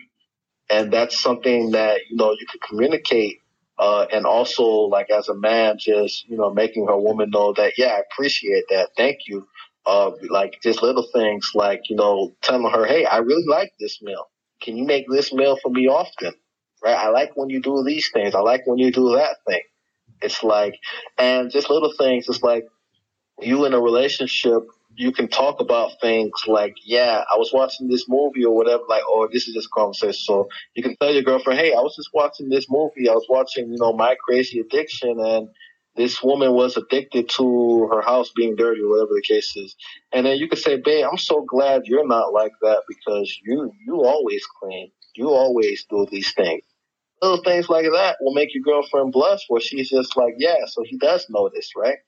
And 0.70 0.93
that's 0.93 1.20
something 1.20 1.72
that, 1.72 2.01
you 2.11 2.16
know, 2.16 2.33
you 2.33 2.47
can 2.51 2.61
communicate. 2.68 3.39
Uh, 3.78 4.07
and 4.12 4.26
also 4.26 4.64
like 4.64 5.11
as 5.11 5.28
a 5.28 5.35
man, 5.35 5.76
just, 5.78 6.28
you 6.28 6.37
know, 6.37 6.53
making 6.53 6.87
her 6.87 6.99
woman 6.99 7.31
know 7.31 7.53
that, 7.55 7.74
yeah, 7.78 7.89
I 7.89 8.01
appreciate 8.11 8.64
that. 8.70 8.91
Thank 8.97 9.20
you. 9.28 9.47
Uh, 9.87 10.12
like 10.31 10.59
just 10.62 10.83
little 10.83 11.07
things 11.14 11.51
like, 11.55 11.83
you 11.91 11.97
know, 11.97 12.35
telling 12.43 12.70
her, 12.70 12.87
Hey, 12.87 13.05
I 13.05 13.18
really 13.18 13.47
like 13.47 13.72
this 13.78 14.01
meal. 14.03 14.26
Can 14.62 14.76
you 14.76 14.85
make 14.85 15.07
this 15.11 15.33
meal 15.33 15.59
for 15.62 15.70
me 15.70 15.89
often? 15.89 16.33
Right. 16.83 16.97
I 16.97 17.09
like 17.11 17.33
when 17.37 17.51
you 17.51 17.61
do 17.62 17.85
these 17.85 18.11
things. 18.12 18.35
I 18.35 18.41
like 18.41 18.66
when 18.66 18.78
you 18.78 18.91
do 18.93 19.14
that 19.16 19.37
thing. 19.49 19.62
It's 20.23 20.43
like, 20.43 20.75
and 21.18 21.51
just 21.51 21.71
little 21.71 21.93
things. 21.97 22.29
It's 22.29 22.43
like 22.43 22.66
you 23.41 23.64
in 23.64 23.75
a 23.75 23.81
relationship 23.81 24.64
you 25.01 25.12
can 25.12 25.29
talk 25.29 25.61
about 25.61 25.93
things 26.01 26.33
like, 26.47 26.75
yeah, 26.85 27.25
I 27.33 27.39
was 27.39 27.53
watching 27.53 27.89
this 27.89 28.07
movie 28.09 28.45
or 28.45 28.55
whatever, 28.55 28.83
like, 28.89 29.03
oh, 29.07 29.29
this 29.33 29.49
is 29.49 29.55
just 29.55 29.68
a 29.68 29.75
conversation. 29.75 30.12
So 30.12 30.49
you 30.75 30.83
can 30.83 30.97
tell 30.97 31.12
your 31.12 31.23
girlfriend, 31.23 31.59
hey, 31.59 31.73
I 31.73 31.81
was 31.81 31.97
just 31.97 32.11
watching 32.12 32.49
this 32.49 32.66
movie. 32.68 33.09
I 33.09 33.12
was 33.12 33.27
watching, 33.29 33.71
you 33.71 33.79
know, 33.79 33.93
My 33.93 34.16
Crazy 34.27 34.61
Addiction 34.61 35.18
and 35.18 35.49
this 35.97 36.23
woman 36.23 36.53
was 36.53 36.77
addicted 36.77 37.29
to 37.31 37.89
her 37.93 38.01
house 38.01 38.31
being 38.35 38.57
dirty 38.57 38.83
or 38.83 38.91
whatever 38.91 39.14
the 39.14 39.25
case 39.27 39.57
is. 39.57 39.75
And 40.12 40.27
then 40.27 40.39
you 40.39 40.49
can 40.49 40.59
say, 40.59 40.77
babe, 40.77 41.07
I'm 41.11 41.18
so 41.18 41.45
glad 41.49 41.83
you're 41.87 42.07
not 42.07 42.33
like 42.33 42.53
that 42.62 42.83
because 42.89 43.39
you, 43.45 43.73
you 43.87 44.05
always 44.05 44.45
clean. 44.61 44.91
You 45.14 45.31
always 45.31 45.87
do 45.91 46.07
these 46.11 46.33
things. 46.33 46.62
Little 47.23 47.43
things 47.45 47.68
like 47.68 47.87
that 47.87 48.16
will 48.21 48.35
make 48.35 48.55
your 48.55 48.62
girlfriend 48.64 49.12
blush 49.12 49.45
where 49.49 49.61
she's 49.61 49.91
just 49.91 50.16
like, 50.16 50.35
yeah, 50.39 50.66
so 50.66 50.83
he 50.85 50.99
does 50.99 51.27
notice, 51.31 51.73
right? 51.77 51.99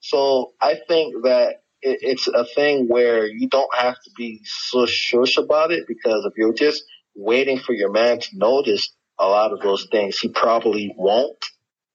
So 0.00 0.52
I 0.60 0.76
think 0.88 1.24
that 1.24 1.62
it, 1.82 1.98
it's 2.02 2.28
a 2.28 2.44
thing 2.44 2.88
where 2.88 3.26
you 3.26 3.48
don't 3.48 3.74
have 3.74 3.94
to 3.94 4.10
be 4.16 4.40
so 4.44 4.86
shush 4.86 5.36
about 5.38 5.72
it 5.72 5.86
because 5.88 6.24
if 6.26 6.34
you're 6.36 6.54
just 6.54 6.84
waiting 7.16 7.58
for 7.58 7.72
your 7.74 7.90
man 7.90 8.20
to 8.20 8.28
notice 8.34 8.94
a 9.18 9.26
lot 9.26 9.52
of 9.52 9.60
those 9.60 9.88
things, 9.90 10.18
he 10.18 10.28
probably 10.28 10.94
won't. 10.96 11.44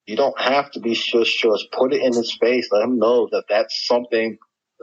You 0.05 0.15
don't 0.15 0.39
have 0.39 0.71
to 0.71 0.79
be 0.79 0.95
shush 0.95 1.29
shush. 1.29 1.61
Put 1.71 1.93
it 1.93 2.01
in 2.01 2.13
his 2.13 2.35
face. 2.39 2.69
Let 2.71 2.83
him 2.83 2.99
know 2.99 3.29
that 3.31 3.45
that's 3.49 3.85
something 3.87 4.37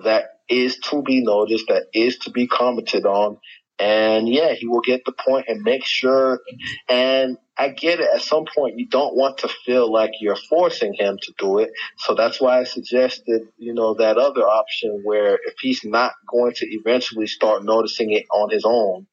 that 0.04 0.24
is 0.48 0.78
to 0.90 1.02
be 1.02 1.22
noticed, 1.22 1.66
that 1.68 1.86
is 1.92 2.18
to 2.18 2.30
be 2.30 2.46
commented 2.46 3.06
on, 3.06 3.38
and 3.78 4.28
yeah, 4.28 4.54
he 4.54 4.66
will 4.66 4.80
get 4.80 5.04
the 5.04 5.12
point 5.12 5.46
and 5.48 5.62
make 5.62 5.84
sure. 5.84 6.40
And 6.88 7.36
I 7.58 7.68
get 7.68 8.00
it. 8.00 8.08
At 8.14 8.22
some 8.22 8.44
point, 8.54 8.78
you 8.78 8.86
don't 8.88 9.14
want 9.14 9.38
to 9.38 9.48
feel 9.48 9.90
like 9.90 10.12
you're 10.20 10.36
forcing 10.48 10.94
him 10.94 11.18
to 11.22 11.32
do 11.38 11.58
it. 11.58 11.70
So 11.98 12.14
that's 12.14 12.40
why 12.40 12.60
I 12.60 12.64
suggested, 12.64 13.42
you 13.58 13.74
know, 13.74 13.94
that 13.94 14.16
other 14.16 14.42
option 14.42 15.02
where 15.04 15.34
if 15.34 15.54
he's 15.60 15.84
not 15.84 16.12
going 16.30 16.52
to 16.56 16.66
eventually 16.66 17.26
start 17.26 17.64
noticing 17.64 18.12
it 18.12 18.24
on 18.32 18.50
his 18.50 18.64
own, 18.64 19.06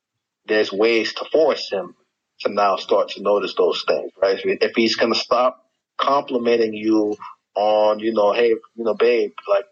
there's 0.47 0.71
ways 0.71 1.13
to 1.13 1.25
force 1.31 1.69
him 1.69 1.95
to 2.41 2.49
now 2.49 2.77
start 2.77 3.09
to 3.09 3.21
notice 3.21 3.53
those 3.55 3.83
things, 3.87 4.11
right? 4.21 4.39
If 4.43 4.73
he's 4.75 4.95
going 4.95 5.13
to 5.13 5.19
stop 5.19 5.65
complimenting 5.97 6.73
you 6.73 7.15
on, 7.55 7.99
you 7.99 8.13
know, 8.13 8.33
hey, 8.33 8.49
you 8.49 8.83
know, 8.83 8.93
babe, 8.93 9.31
like 9.47 9.65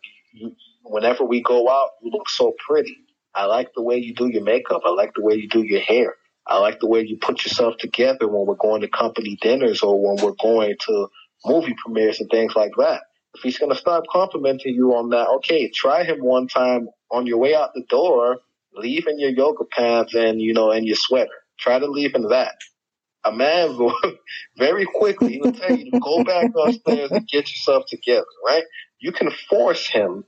whenever 0.84 1.26
we 1.26 1.42
go 1.42 1.70
out, 1.70 1.90
you 2.02 2.12
look 2.12 2.30
so 2.30 2.54
pretty 2.66 2.98
I 3.34 3.46
like 3.46 3.74
the 3.74 3.82
way 3.82 3.98
you 3.98 4.14
do 4.14 4.28
your 4.28 4.44
makeup. 4.44 4.82
I 4.86 4.92
like 4.92 5.14
the 5.16 5.24
way 5.24 5.36
you 5.36 5.48
do 5.48 5.64
your 5.64 5.82
hair. 5.82 6.16
I 6.46 6.58
like 6.60 6.80
the 6.80 6.88
way 6.88 7.06
you 7.06 7.18
put 7.18 7.44
yourself 7.44 7.78
together 7.78 8.28
when 8.28 8.46
we're 8.46 8.56
going 8.56 8.82
to 8.82 8.88
company 8.88 9.38
dinners 9.42 9.84
or 9.84 10.02
when 10.02 10.24
we're 10.24 10.36
going 10.42 10.76
to 10.88 11.08
movie 11.46 11.76
premieres 11.84 12.20
and 12.20 12.30
things 12.30 12.56
like 12.56 12.72
that. 12.78 13.02
If 13.36 13.42
he's 13.42 13.58
going 13.58 13.72
to 13.72 13.78
stop 13.78 14.04
complimenting 14.12 14.76
you 14.76 14.96
on 14.96 15.10
that, 15.10 15.28
okay, 15.38 15.70
try 15.74 16.04
him 16.04 16.20
one 16.20 16.48
time 16.48 16.90
on 17.10 17.26
your 17.26 17.38
way 17.38 17.56
out 17.56 17.74
the 17.74 17.84
door, 17.90 18.40
leave 18.74 19.08
in 19.08 19.20
your 19.20 19.30
yoga 19.30 19.64
pants 19.64 20.14
and, 20.14 20.42
you 20.42 20.54
know, 20.54 20.72
and 20.72 20.86
your 20.86 20.98
sweater. 20.98 21.30
Try 21.58 21.80
to 21.80 21.88
leave 21.88 22.16
in 22.16 22.28
that. 22.30 22.56
A 23.24 23.32
man 23.32 23.78
will 23.78 23.96
very 24.58 24.86
quickly, 24.86 25.34
he 25.34 25.42
will 25.42 25.54
tell 25.54 25.76
you 25.76 25.92
to 25.92 26.00
go 26.00 26.24
back 26.24 26.52
upstairs 26.56 27.12
and 27.12 27.28
get 27.28 27.50
yourself 27.50 27.86
together, 27.88 28.26
right? 28.46 28.64
You 29.00 29.12
can 29.12 29.32
force 29.50 29.88
him 29.88 30.26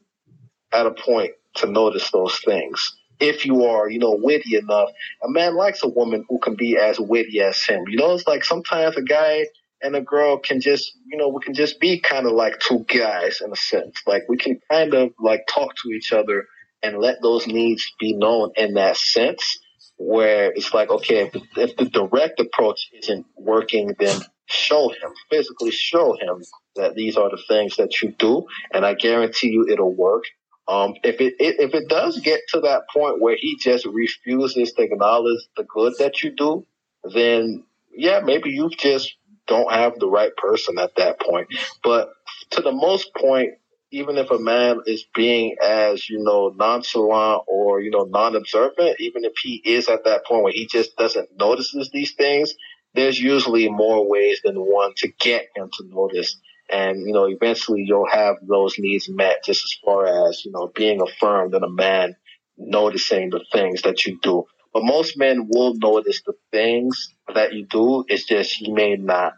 at 0.72 0.86
a 0.86 0.92
point 0.92 1.34
to 1.56 1.68
notice 1.68 2.10
those 2.12 2.40
things. 2.40 2.98
If 3.20 3.46
you 3.46 3.66
are, 3.66 3.90
you 3.90 4.00
know, 4.00 4.18
witty 4.22 4.58
enough, 4.58 4.90
a 5.24 5.30
man 5.30 5.56
likes 5.56 5.84
a 5.84 5.88
woman 5.88 6.26
who 6.28 6.40
can 6.40 6.56
be 6.56 6.78
as 6.78 7.00
witty 7.00 7.42
as 7.42 7.64
him. 7.64 7.84
You 7.88 7.98
know, 7.98 8.14
it's 8.14 8.28
like 8.28 8.44
sometimes 8.44 8.98
a 8.98 9.02
guy 9.02 9.46
and 9.82 9.96
a 9.96 10.02
girl 10.02 10.40
can 10.40 10.62
just, 10.62 10.94
you 11.06 11.18
know, 11.18 11.30
we 11.30 11.44
can 11.44 11.54
just 11.54 11.80
be 11.80 12.00
kind 12.00 12.26
of 12.26 12.34
like 12.34 12.60
two 12.60 12.86
guys 12.88 13.42
in 13.44 13.52
a 13.52 13.56
sense. 13.56 14.02
Like 14.08 14.24
we 14.28 14.38
can 14.38 14.60
kind 14.70 14.94
of 14.94 15.14
like 15.20 15.46
talk 15.48 15.76
to 15.84 15.90
each 15.92 16.12
other 16.12 16.46
and 16.82 16.98
let 16.98 17.22
those 17.22 17.48
needs 17.48 17.92
be 18.00 18.14
known 18.14 18.52
in 18.56 18.74
that 18.74 18.98
sense 18.98 19.60
where 19.98 20.52
it's 20.52 20.74
like, 20.74 20.90
okay, 20.90 21.24
if 21.24 21.32
the, 21.32 21.42
if 21.56 21.76
the 21.78 21.86
direct 21.86 22.40
approach 22.40 22.90
isn't 22.94 23.26
working, 23.38 23.96
then 24.00 24.20
show 24.46 24.90
him, 24.90 25.12
physically 25.30 25.72
show 25.72 26.16
him 26.20 26.44
that 26.76 26.96
these 26.96 27.16
are 27.16 27.30
the 27.30 27.42
things 27.48 27.78
that 27.78 28.02
you 28.02 28.14
do. 28.18 28.46
And 28.74 28.86
I 28.86 28.94
guarantee 28.96 29.50
you 29.50 29.68
it'll 29.70 29.94
work. 29.94 30.24
Um, 30.68 30.96
if 31.04 31.22
it, 31.22 31.36
it, 31.40 31.60
if 31.60 31.76
it 31.76 31.90
does 31.90 32.20
get 32.22 32.42
to 32.50 32.62
that 32.62 32.84
point 32.94 33.22
where 33.22 33.38
he 33.38 33.58
just 33.60 33.86
refuses 33.86 34.74
to 34.74 34.84
acknowledge 34.84 35.42
the 35.58 35.64
good 35.66 35.94
that 36.00 36.24
you 36.24 36.32
do, 36.32 36.66
then 37.14 37.66
yeah, 37.94 38.22
maybe 38.22 38.52
you 38.52 38.70
just 38.78 39.16
don't 39.48 39.72
have 39.72 40.00
the 40.00 40.10
right 40.10 40.36
person 40.38 40.80
at 40.80 40.96
that 40.98 41.22
point. 41.22 41.50
But 41.84 42.12
to 42.52 42.62
the 42.62 42.72
most 42.74 43.14
point, 43.16 43.52
even 43.92 44.18
if 44.18 44.32
a 44.32 44.40
man 44.40 44.82
is 44.88 45.06
being 45.16 45.56
as 45.64 46.10
you 46.10 46.20
know 46.24 46.54
nonchalant 46.58 47.44
or 47.48 47.82
you 47.82 47.92
know 47.92 48.06
non-observant, 48.06 48.98
even 49.00 49.26
if 49.26 49.34
he 49.44 49.62
is 49.66 49.90
at 49.90 50.06
that 50.06 50.26
point 50.26 50.44
where 50.44 50.54
he 50.54 50.68
just 50.68 50.98
doesn't 50.98 51.30
notices 51.40 51.92
these 51.94 52.14
things, 52.14 52.56
there's 52.96 53.20
usually 53.20 53.70
more 53.70 54.10
ways 54.10 54.42
than 54.44 54.56
one 54.58 54.94
to 54.98 55.10
get 55.20 55.48
him 55.56 55.70
to 55.78 55.86
notice 55.90 56.38
and 56.70 57.02
you 57.02 57.14
know 57.14 57.26
eventually 57.26 57.84
you'll 57.86 58.10
have 58.10 58.38
those 58.42 58.76
needs 58.80 59.10
met 59.10 59.44
just 59.46 59.64
as 59.64 59.76
far 59.84 60.30
as 60.30 60.44
you 60.46 60.52
know 60.52 60.72
being 60.74 61.02
affirmed 61.02 61.54
and 61.54 61.64
a 61.64 61.70
man 61.70 62.16
noticing 62.58 63.30
the 63.30 63.44
things 63.52 63.82
that 63.84 64.06
you 64.06 64.20
do. 64.22 64.46
But 64.74 64.84
most 64.84 65.18
men 65.18 65.50
will 65.50 65.76
notice 65.76 66.22
the 66.26 66.34
things 66.52 67.14
that 67.34 67.54
you 67.54 67.66
do. 67.66 68.06
It's 68.08 68.26
just 68.26 68.54
he 68.54 68.72
may 68.72 68.96
not 68.96 69.34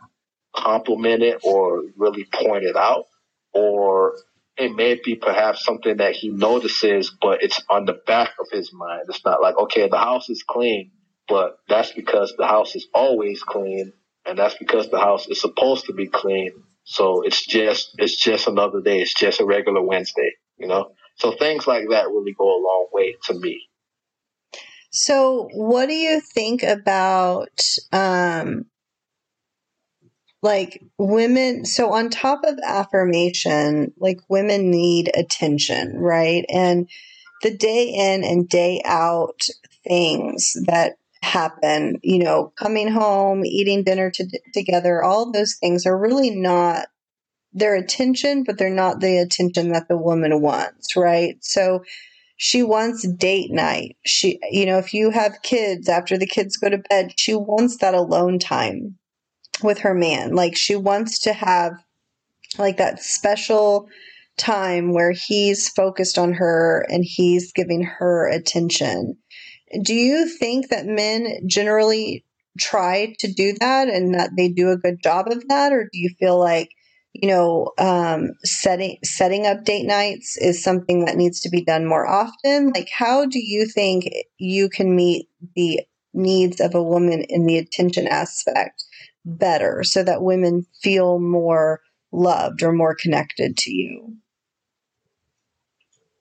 compliment 0.56 1.24
it 1.24 1.40
or 1.44 1.84
really 1.98 2.26
point 2.26 2.64
it 2.64 2.76
out. 2.76 3.06
Or 3.54 4.16
it 4.58 4.76
may 4.76 5.00
be 5.04 5.16
perhaps 5.16 5.66
something 5.66 5.98
that 5.98 6.16
he 6.16 6.30
notices 6.30 7.14
but 7.22 7.44
it's 7.44 7.62
on 7.70 7.86
the 7.86 8.00
back 8.08 8.32
of 8.40 8.48
his 8.52 8.72
mind. 8.74 9.04
It's 9.10 9.26
not 9.26 9.42
like 9.42 9.58
okay 9.58 9.90
the 9.90 9.98
house 9.98 10.30
is 10.30 10.44
clean 10.44 10.92
but 11.28 11.58
that's 11.68 11.92
because 11.92 12.34
the 12.38 12.48
house 12.48 12.76
is 12.76 12.88
always 12.94 13.42
clean 13.44 13.94
and 14.26 14.38
that's 14.38 14.56
because 14.56 14.90
the 14.90 15.00
house 15.00 15.28
is 15.28 15.42
supposed 15.42 15.86
to 15.86 15.94
be 15.94 16.08
clean 16.08 16.52
so 16.86 17.24
it's 17.24 17.46
just 17.46 17.96
it's 17.98 18.16
just 18.16 18.48
another 18.48 18.80
day. 18.80 19.02
It's 19.02 19.14
just 19.14 19.42
a 19.42 19.46
regular 19.46 19.82
Wednesday, 19.82 20.32
you 20.58 20.68
know. 20.68 20.92
So 21.18 21.32
things 21.32 21.68
like 21.68 21.90
that 21.90 22.10
really 22.10 22.34
go 22.38 22.46
a 22.46 22.62
long 22.62 22.88
way 22.94 23.16
to 23.26 23.34
me. 23.34 23.68
So 24.92 25.50
what 25.54 25.88
do 25.88 25.94
you 25.94 26.22
think 26.22 26.64
about 26.64 27.60
um 27.92 28.66
like 30.44 30.84
women 31.00 31.66
so 31.66 31.92
on 31.92 32.12
top 32.12 32.42
of 32.44 32.60
affirmation, 32.64 33.92
like 33.98 34.20
women 34.30 34.70
need 34.70 35.10
attention, 35.18 35.98
right? 35.98 36.46
And 36.50 36.88
the 37.42 37.58
day 37.58 37.88
in 37.88 38.24
and 38.24 38.48
day 38.48 38.82
out 38.86 39.48
things 39.84 40.56
that 40.68 40.98
happen. 41.26 42.00
You 42.04 42.24
know, 42.24 42.54
coming 42.58 42.88
home, 42.88 43.46
eating 43.46 43.84
dinner 43.84 44.12
to, 44.12 44.40
together, 44.54 45.04
all 45.04 45.32
those 45.32 45.56
things 45.60 45.86
are 45.86 45.98
really 45.98 46.30
not 46.30 46.88
their 47.54 47.76
attention, 47.76 48.44
but 48.44 48.58
they're 48.58 48.70
not 48.70 49.00
the 49.00 49.18
attention 49.18 49.72
that 49.72 49.88
the 49.88 49.98
woman 49.98 50.42
wants, 50.42 50.96
right? 50.96 51.38
So 51.42 51.84
she 52.38 52.64
wants 52.64 53.08
date 53.08 53.52
night. 53.52 53.96
She, 54.06 54.40
you 54.52 54.66
know, 54.66 54.78
if 54.78 54.94
you 54.94 55.10
have 55.10 55.42
kids 55.42 55.88
after 55.88 56.18
the 56.18 56.28
kids 56.28 56.58
go 56.58 56.70
to 56.70 56.84
bed, 56.90 57.14
she 57.18 57.34
wants 57.34 57.78
that 57.78 57.94
alone 57.94 58.40
time 58.40 58.98
with 59.64 59.80
her 59.80 59.94
man. 59.94 60.36
Like 60.36 60.58
she 60.58 60.76
wants 60.76 61.20
to 61.20 61.34
have 61.34 61.74
like 62.58 62.78
that 62.78 63.02
special 63.02 63.88
time 64.38 64.94
where 64.94 65.12
he's 65.12 65.70
focused 65.70 66.18
on 66.18 66.34
her 66.34 66.86
and 66.90 67.06
he's 67.06 67.54
giving 67.54 67.84
her 67.84 68.28
attention. 68.28 69.18
Do 69.82 69.94
you 69.94 70.28
think 70.28 70.70
that 70.70 70.86
men 70.86 71.48
generally 71.48 72.26
try 72.60 73.16
to 73.20 73.32
do 73.32 73.54
that 73.60 73.90
and 73.90 74.14
that 74.16 74.32
they 74.38 74.50
do 74.50 74.72
a 74.72 74.78
good 74.78 75.02
job 75.02 75.28
of 75.28 75.48
that? 75.48 75.74
Or 75.74 75.84
do 75.84 76.00
you 76.00 76.10
feel 76.20 76.40
like 76.40 76.70
you 77.14 77.30
know 77.30 77.72
um, 77.78 78.32
setting 78.44 78.98
setting 79.04 79.46
up 79.46 79.64
date 79.64 79.86
nights 79.86 80.38
is 80.38 80.64
something 80.64 81.06
that 81.06 81.18
needs 81.18 81.42
to 81.42 81.50
be 81.50 81.64
done 81.64 81.86
more 81.86 82.08
often? 82.08 82.72
Like 82.74 82.90
how 82.90 83.26
do 83.26 83.40
you 83.40 83.66
think 83.68 84.10
you 84.38 84.70
can 84.70 84.96
meet 84.96 85.28
the 85.56 85.82
needs 86.14 86.62
of 86.62 86.76
a 86.76 86.84
woman 86.84 87.26
in 87.28 87.46
the 87.46 87.58
attention 87.58 88.08
aspect 88.08 88.84
better 89.26 89.84
so 89.84 90.04
that 90.04 90.22
women 90.22 90.66
feel 90.82 91.20
more 91.20 91.82
loved 92.12 92.64
or 92.64 92.72
more 92.72 92.96
connected 92.96 93.58
to 93.58 93.72
you 93.72 94.16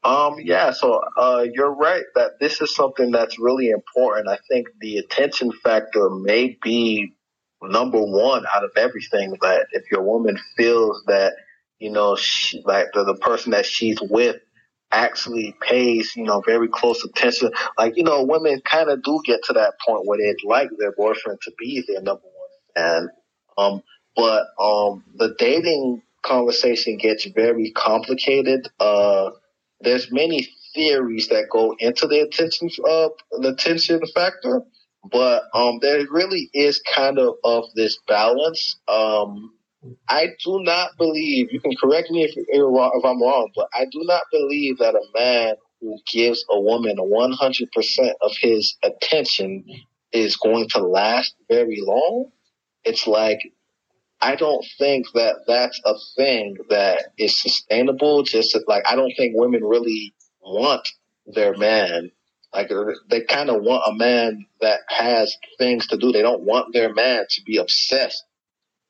um, 0.05 0.37
yeah, 0.39 0.73
so 0.73 1.01
uh, 1.17 1.47
you're 1.53 1.75
right 1.75 2.05
that 2.15 2.39
this 2.41 2.61
is 2.61 2.75
something 2.75 3.11
that's 3.11 3.39
really 3.39 3.71
important. 3.71 4.29
I 4.29 4.39
think 4.49 4.69
the 4.81 4.99
attention 4.99 5.53
factor 5.63 6.11
may 6.11 6.59
be 6.63 7.15
number 7.63 8.03
one 8.03 8.45
out 8.55 8.65
of 8.65 8.71
everything. 8.77 9.37
That 9.41 9.67
if 9.73 9.91
your 9.91 10.03
woman 10.03 10.39
feels 10.57 11.03
that 11.07 11.35
you 11.79 11.91
know, 11.91 12.17
she, 12.17 12.63
like 12.65 12.87
the, 12.95 13.05
the 13.05 13.17
person 13.17 13.53
that 13.53 13.67
she's 13.67 13.99
with 14.01 14.37
actually 14.91 15.55
pays, 15.61 16.15
you 16.17 16.25
know, 16.25 16.41
very 16.41 16.69
close 16.69 17.05
attention. 17.05 17.51
Like, 17.77 17.97
you 17.97 18.05
know, 18.05 18.23
women 18.23 18.63
kind 18.65 18.89
of 18.89 19.03
do 19.03 19.21
get 19.25 19.45
to 19.45 19.55
that 19.55 19.75
point 19.85 20.07
where 20.07 20.19
they'd 20.19 20.47
like 20.47 20.71
their 20.79 20.93
boyfriend 20.93 21.41
to 21.43 21.53
be 21.59 21.85
their 21.87 22.01
number 22.01 22.23
one 22.23 22.75
fan. 22.75 23.09
Um, 23.59 23.83
but 24.17 24.47
um, 24.59 25.05
the 25.17 25.35
dating 25.39 26.03
conversation 26.23 26.97
gets 26.97 27.27
very 27.27 27.73
complicated. 27.73 28.69
Uh, 28.79 29.33
there's 29.85 30.13
many 30.13 30.49
theories 30.75 31.29
that 31.29 31.49
go 31.51 31.77
into 31.81 32.07
the 32.07 32.21
attention 32.21 32.71
uh, 32.89 33.09
the 33.41 33.51
attention 33.51 34.01
factor, 34.15 34.63
but 35.11 35.45
um, 35.55 35.79
there 35.83 36.05
really 36.11 36.51
is 36.55 36.83
kind 36.95 37.19
of 37.19 37.35
of 37.45 37.65
this 37.77 37.99
balance. 38.09 38.79
Um, 38.89 39.55
I 40.09 40.29
do 40.45 40.63
not 40.63 40.91
believe 40.99 41.53
you 41.53 41.61
can 41.61 41.77
correct 41.77 42.11
me 42.11 42.25
if 42.25 42.33
if 42.37 43.05
I'm 43.05 43.23
wrong, 43.23 43.51
but 43.57 43.69
I 43.75 43.85
do 43.87 44.03
not 44.05 44.23
believe 44.33 44.79
that 44.79 44.95
a 44.95 45.19
man 45.19 45.57
who 45.81 45.99
gives 46.11 46.45
a 46.51 46.61
woman 46.61 46.97
100% 46.97 48.13
of 48.23 48.33
his 48.41 48.77
attention 48.83 49.65
is 50.13 50.37
going 50.37 50.69
to 50.71 50.81
last 50.81 51.35
very 51.49 51.81
long. 51.83 52.31
It's 52.85 53.07
like 53.07 53.41
I 54.21 54.37
don't 54.37 54.65
think 54.79 55.07
that 55.15 55.41
that's 55.47 55.81
a 55.85 55.95
thing 56.17 56.57
that 56.71 57.13
is 57.19 57.41
sustainable. 57.41 58.23
Just 58.23 58.57
like 58.67 58.85
I 58.89 58.97
don't 58.97 59.13
think 59.17 59.35
women 59.37 59.65
really 59.65 60.15
want 60.41 60.89
their 61.27 61.57
man. 61.57 62.11
Like 62.53 62.71
they 63.11 63.23
kind 63.23 63.51
of 63.51 63.63
want 63.63 63.83
a 63.87 63.95
man 63.95 64.47
that 64.61 64.81
has 64.89 65.37
things 65.59 65.89
to 65.89 65.97
do. 65.97 66.13
They 66.13 66.23
don't 66.23 66.43
want 66.43 66.73
their 66.73 66.93
man 66.95 67.25
to 67.29 67.43
be 67.43 67.59
obsessed 67.59 68.25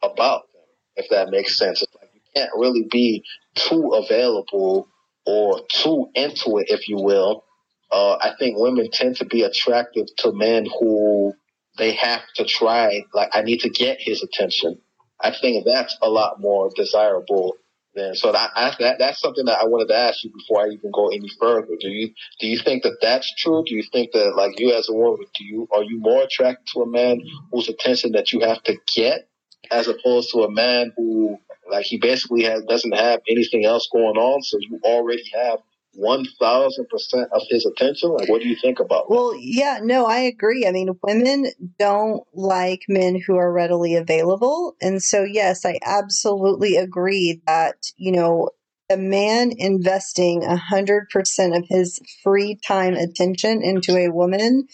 about 0.03 0.43
them. 0.53 0.63
If 0.97 1.11
that 1.11 1.31
makes 1.31 1.57
sense, 1.59 1.83
it's 1.83 1.95
like 1.95 2.11
you 2.15 2.21
can't 2.37 2.53
really 2.57 2.87
be 2.91 3.25
too 3.55 3.93
available 3.95 4.89
or 5.27 5.63
too 5.71 6.11
into 6.15 6.59
it, 6.59 6.67
if 6.69 6.89
you 6.89 6.97
will. 6.97 7.45
Uh, 7.91 8.17
I 8.21 8.33
think 8.39 8.59
women 8.59 8.91
tend 8.91 9.17
to 9.17 9.25
be 9.25 9.43
attractive 9.43 10.07
to 10.19 10.33
men 10.33 10.67
who 10.67 11.33
they 11.79 11.93
have 11.93 12.23
to 12.37 12.45
try. 12.45 13.03
Like 13.15 13.31
I 13.33 13.43
need 13.43 13.61
to 13.61 13.71
get 13.71 13.99
his 14.01 14.23
attention. 14.23 14.79
I 15.21 15.33
think 15.33 15.65
that's 15.65 15.97
a 16.03 16.09
lot 16.09 16.41
more 16.41 16.71
desirable 16.75 17.57
than. 17.95 18.15
So 18.15 18.33
that, 18.33 18.51
I, 18.55 18.75
that 18.81 18.99
that's 18.99 19.21
something 19.21 19.45
that 19.47 19.61
I 19.61 19.67
wanted 19.67 19.89
to 19.89 19.97
ask 19.97 20.25
you 20.25 20.31
before 20.31 20.63
I 20.63 20.71
even 20.71 20.91
go 20.93 21.09
any 21.09 21.29
further. 21.41 21.77
Do 21.81 21.89
you 21.89 22.11
do 22.41 22.47
you 22.47 22.59
think 22.59 22.83
that 22.83 22.99
that's 23.01 23.33
true? 23.37 23.63
Do 23.67 23.75
you 23.75 23.85
think 23.93 24.13
that 24.13 24.35
like 24.37 24.59
you 24.59 24.75
as 24.75 24.89
a 24.89 24.93
woman, 24.93 25.27
do 25.37 25.45
you 25.45 25.69
are 25.75 25.83
you 25.83 25.99
more 25.99 26.23
attracted 26.23 26.67
to 26.75 26.83
a 26.83 26.87
man 26.87 27.21
whose 27.53 27.69
attention 27.69 28.13
that 28.13 28.33
you 28.33 28.41
have 28.41 28.63
to 28.65 28.77
get, 28.95 29.29
as 29.71 29.89
opposed 29.89 30.33
to 30.33 30.43
a 30.43 30.51
man 30.51 30.93
who 30.97 31.39
like 31.71 31.87
he 31.87 31.99
basically 31.99 32.45
has 32.45 32.63
doesn't 32.65 32.95
have 32.95 33.21
anything 33.29 33.65
else 33.65 33.89
going 33.93 34.17
on, 34.17 34.43
so 34.43 34.59
you 34.61 34.81
already 34.85 35.25
have 35.35 35.61
one 35.95 36.25
thousand 36.41 36.89
percent 36.89 37.29
of 37.33 37.43
his 37.49 37.67
attention? 37.67 38.11
Like, 38.11 38.29
what 38.29 38.43
do 38.43 38.49
you 38.49 38.57
think 38.57 38.81
about? 38.81 39.11
Well, 39.11 39.33
that? 39.33 39.41
yeah, 39.43 39.81
no, 39.83 40.07
I 40.07 40.21
agree. 40.21 40.67
I 40.67 40.73
mean, 40.73 40.91
women 41.03 41.47
don't 41.79 42.23
like 42.33 42.83
men 42.89 43.21
who 43.27 43.37
are 43.37 43.53
readily 43.53 43.95
available, 43.95 44.75
and 44.81 45.03
so 45.03 45.25
yes, 45.25 45.65
I 45.65 45.79
absolutely 45.85 46.77
agree 46.77 47.41
that 47.47 47.77
you 47.97 48.13
know 48.13 48.51
a 48.91 48.97
man 48.97 49.53
investing 49.57 50.45
a 50.45 50.57
hundred 50.57 51.09
percent 51.11 51.55
of 51.57 51.65
his 51.69 51.99
free 52.23 52.59
time 52.67 52.95
attention 52.95 53.63
into 53.63 53.97
a 53.97 54.11
woman 54.11 54.67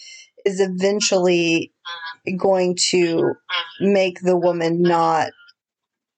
is 0.45 0.59
eventually 0.59 1.71
going 2.37 2.75
to 2.89 3.33
make 3.79 4.19
the 4.21 4.37
woman 4.37 4.81
not 4.81 5.31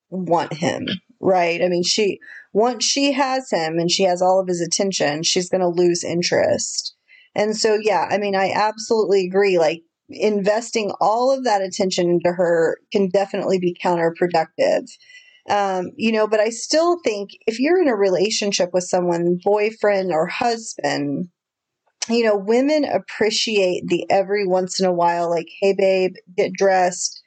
want 0.10 0.54
him 0.54 0.88
right 1.24 1.62
i 1.64 1.68
mean 1.68 1.84
she 1.84 2.20
once 2.54 2.86
she 2.86 3.12
has 3.12 3.50
him 3.52 3.80
and 3.80 3.90
she 3.92 4.04
has 4.04 4.22
all 4.22 4.40
of 4.40 4.48
his 4.48 4.62
attention, 4.62 5.24
she's 5.24 5.50
going 5.50 5.62
to 5.62 5.68
lose 5.68 6.04
interest. 6.04 6.96
And 7.36 7.58
so, 7.58 7.80
yeah, 7.82 8.08
I 8.10 8.20
mean, 8.20 8.36
I 8.36 8.52
absolutely 8.54 9.26
agree. 9.26 9.58
Like, 9.58 9.82
investing 10.10 10.92
all 11.02 11.32
of 11.32 11.44
that 11.46 11.64
attention 11.64 12.10
into 12.10 12.32
her 12.32 12.78
can 12.92 13.10
definitely 13.10 13.58
be 13.58 13.76
counterproductive. 13.84 14.88
Um, 15.50 15.90
you 15.98 16.12
know, 16.12 16.28
but 16.28 16.40
I 16.40 16.50
still 16.50 17.00
think 17.04 17.32
if 17.48 17.60
you're 17.60 17.82
in 17.82 17.90
a 17.90 17.96
relationship 17.96 18.70
with 18.72 18.84
someone, 18.84 19.40
boyfriend 19.44 20.12
or 20.12 20.28
husband, 20.28 21.30
you 22.08 22.24
know, 22.24 22.38
women 22.38 22.86
appreciate 22.86 23.88
the 23.88 24.06
every 24.10 24.46
once 24.46 24.80
in 24.80 24.86
a 24.86 24.94
while, 24.94 25.30
like, 25.30 25.48
hey, 25.60 25.74
babe, 25.74 26.14
get 26.38 26.54
dressed, 26.54 27.22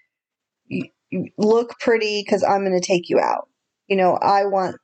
look 1.37 1.79
pretty 1.81 2.23
because 2.23 2.45
I'm 2.45 2.65
going 2.65 2.79
to 2.79 2.87
take 2.87 3.09
you 3.09 3.19
out. 3.19 3.49
You 3.89 3.97
know, 3.97 4.15
I 4.15 4.47
want 4.47 4.77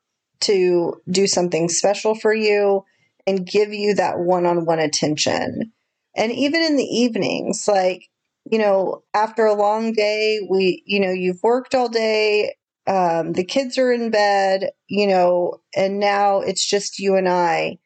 to 0.43 1.01
do 1.11 1.27
something 1.27 1.69
special 1.69 2.15
for 2.15 2.35
you 2.35 2.85
and 3.27 3.47
give 3.47 3.73
you 3.73 3.95
that 3.95 4.19
one 4.19 4.47
on 4.47 4.67
one 4.67 4.81
attention. 4.81 5.73
And 6.17 6.33
even 6.33 6.63
in 6.63 6.77
the 6.77 6.85
evenings, 6.85 7.67
like, 7.69 8.09
you 8.51 8.59
know, 8.59 9.03
after 9.15 9.47
a 9.47 9.55
long 9.55 9.93
day, 9.93 10.41
we, 10.51 10.83
you 10.87 11.01
know, 11.01 11.13
you've 11.13 11.43
worked 11.43 11.75
all 11.75 11.89
day, 11.89 12.57
um, 12.87 13.33
the 13.33 13.45
kids 13.45 13.79
are 13.79 13.93
in 13.93 14.11
bed, 14.11 14.71
you 14.89 15.07
know, 15.07 15.61
and 15.77 16.01
now 16.01 16.41
it's 16.41 16.67
just 16.67 16.99
you 16.99 17.15
and 17.15 17.29
I, 17.29 17.79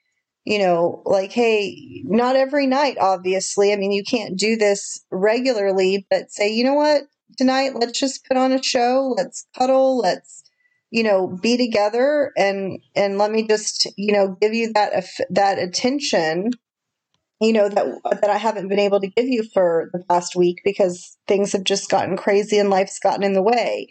you 0.46 0.58
know, 0.58 1.02
like, 1.04 1.32
hey, 1.32 2.02
not 2.04 2.36
every 2.36 2.66
night, 2.66 2.96
obviously. 2.98 3.72
I 3.72 3.76
mean, 3.76 3.92
you 3.92 4.02
can't 4.02 4.38
do 4.38 4.56
this 4.56 5.04
regularly, 5.10 6.06
but 6.08 6.30
say, 6.30 6.48
you 6.48 6.64
know 6.64 6.74
what, 6.74 7.02
tonight, 7.36 7.72
let's 7.74 8.00
just 8.00 8.24
put 8.26 8.38
on 8.38 8.52
a 8.52 8.62
show, 8.62 9.12
let's 9.16 9.46
cuddle, 9.56 9.98
let's, 9.98 10.45
you 10.91 11.03
know 11.03 11.37
be 11.43 11.57
together 11.57 12.32
and 12.37 12.78
and 12.95 13.18
let 13.18 13.30
me 13.30 13.47
just 13.47 13.87
you 13.97 14.12
know 14.12 14.37
give 14.41 14.55
you 14.55 14.72
that 14.72 15.05
that 15.30 15.59
attention 15.59 16.51
you 17.41 17.53
know 17.53 17.68
that 17.68 17.87
that 18.20 18.30
I 18.30 18.39
haven't 18.39 18.68
been 18.68 18.78
able 18.78 19.01
to 19.01 19.09
give 19.09 19.26
you 19.26 19.45
for 19.53 19.91
the 19.93 20.03
past 20.09 20.37
week 20.37 20.61
because 20.64 21.18
things 21.26 21.53
have 21.53 21.64
just 21.64 21.91
gotten 21.91 22.16
crazy 22.16 22.59
and 22.59 22.70
life's 22.70 22.99
gotten 22.99 23.24
in 23.24 23.34
the 23.34 23.43
way. 23.43 23.89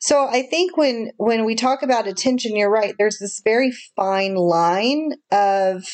So 0.00 0.26
I 0.26 0.42
think 0.42 0.76
when 0.76 1.10
when 1.16 1.44
we 1.44 1.54
talk 1.54 1.82
about 1.82 2.06
attention 2.06 2.56
you're 2.56 2.70
right 2.70 2.94
there's 2.98 3.18
this 3.18 3.40
very 3.44 3.72
fine 3.96 4.36
line 4.36 5.12
of 5.32 5.84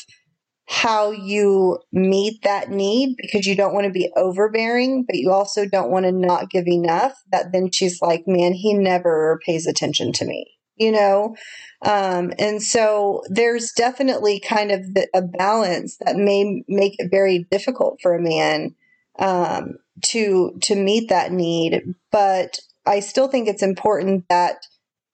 how 0.67 1.11
you 1.11 1.79
meet 1.93 2.43
that 2.43 2.71
need 2.71 3.17
because 3.19 3.47
you 3.47 3.55
don't 3.55 3.75
want 3.75 3.85
to 3.85 3.93
be 3.93 4.11
overbearing, 4.17 5.05
but 5.07 5.17
you 5.17 5.31
also 5.31 5.67
don't 5.67 5.91
want 5.91 6.07
to 6.07 6.13
not 6.13 6.51
give 6.51 6.67
enough. 6.67 7.13
That 7.31 7.53
then 7.53 7.71
she's 7.71 8.01
like, 8.01 8.25
man, 8.27 8.53
he 8.55 8.73
never 8.73 9.41
pays 9.45 9.67
attention 9.67 10.13
to 10.15 10.25
me, 10.25 10.47
you 10.77 10.91
know? 10.91 11.37
Um, 11.83 12.33
and 12.39 12.63
so 12.63 13.23
there's 13.29 13.73
definitely 13.73 14.41
kind 14.41 14.71
of 14.71 14.87
a 15.15 15.21
balance 15.21 15.99
that 15.99 16.17
may 16.17 16.65
make 16.67 16.95
it 16.99 17.11
very 17.11 17.47
difficult 17.51 17.99
for 18.01 18.15
a 18.15 18.23
man 18.23 18.75
um, 19.19 19.75
to 20.07 20.59
to 20.63 20.75
meet 20.75 21.11
that 21.11 21.31
need. 21.31 21.95
But 22.11 22.59
I 22.87 23.01
still 23.01 23.29
think 23.29 23.49
it's 23.49 23.63
important 23.63 24.25
that 24.31 24.67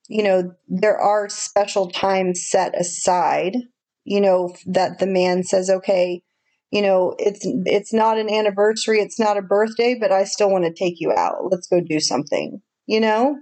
you 0.09 0.23
know 0.23 0.55
there 0.69 0.99
are 0.99 1.29
special 1.29 1.91
times 1.91 2.47
set 2.49 2.79
aside 2.81 3.57
you 4.05 4.21
know, 4.21 4.55
that 4.67 4.99
the 4.99 5.07
man 5.07 5.43
says, 5.45 5.71
okay, 5.71 6.23
you 6.71 6.83
know, 6.83 7.15
it's 7.19 7.41
it's 7.45 7.93
not 7.93 8.19
an 8.19 8.31
anniversary, 8.31 9.01
it's 9.01 9.19
not 9.19 9.37
a 9.37 9.43
birthday, 9.43 9.97
but 9.99 10.13
I 10.13 10.25
still 10.25 10.51
want 10.51 10.65
to 10.65 10.73
take 10.73 11.01
you 11.01 11.13
out. 11.13 11.51
Let's 11.51 11.67
go 11.67 11.81
do 11.81 12.01
something, 12.01 12.63
you 12.87 13.01
know? 13.01 13.39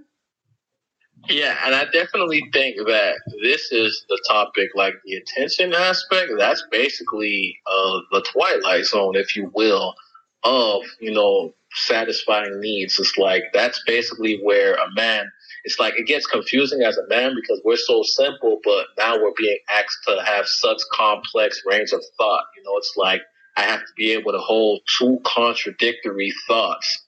Yeah, 1.27 1.57
and 1.65 1.75
I 1.75 1.85
definitely 1.85 2.43
think 2.53 2.77
that 2.87 3.15
this 3.43 3.71
is 3.71 4.05
the 4.07 4.19
topic, 4.27 4.69
like 4.75 4.93
the 5.05 5.15
attention 5.15 5.73
aspect. 5.73 6.31
That's 6.37 6.63
basically 6.71 7.59
uh, 7.67 7.99
the 8.11 8.21
twilight 8.21 8.85
zone, 8.85 9.15
if 9.15 9.35
you 9.35 9.51
will, 9.53 9.95
of 10.43 10.83
you 10.99 11.11
know 11.11 11.53
satisfying 11.73 12.59
needs. 12.59 12.99
It's 12.99 13.17
like 13.17 13.43
that's 13.53 13.83
basically 13.85 14.39
where 14.41 14.75
a 14.75 14.91
man. 14.95 15.29
It's 15.65 15.79
like 15.79 15.95
it 15.97 16.07
gets 16.07 16.25
confusing 16.25 16.81
as 16.81 16.97
a 16.97 17.07
man 17.07 17.35
because 17.35 17.61
we're 17.65 17.77
so 17.77 18.03
simple, 18.03 18.59
but 18.63 18.87
now 18.97 19.21
we're 19.21 19.33
being 19.37 19.57
asked 19.69 19.99
to 20.07 20.21
have 20.23 20.47
such 20.47 20.79
complex 20.91 21.61
range 21.65 21.91
of 21.91 22.01
thought. 22.17 22.45
You 22.57 22.63
know, 22.63 22.77
it's 22.77 22.93
like 22.97 23.21
I 23.57 23.63
have 23.63 23.81
to 23.81 23.93
be 23.97 24.11
able 24.11 24.31
to 24.31 24.39
hold 24.39 24.81
two 24.97 25.19
contradictory 25.25 26.33
thoughts 26.47 27.05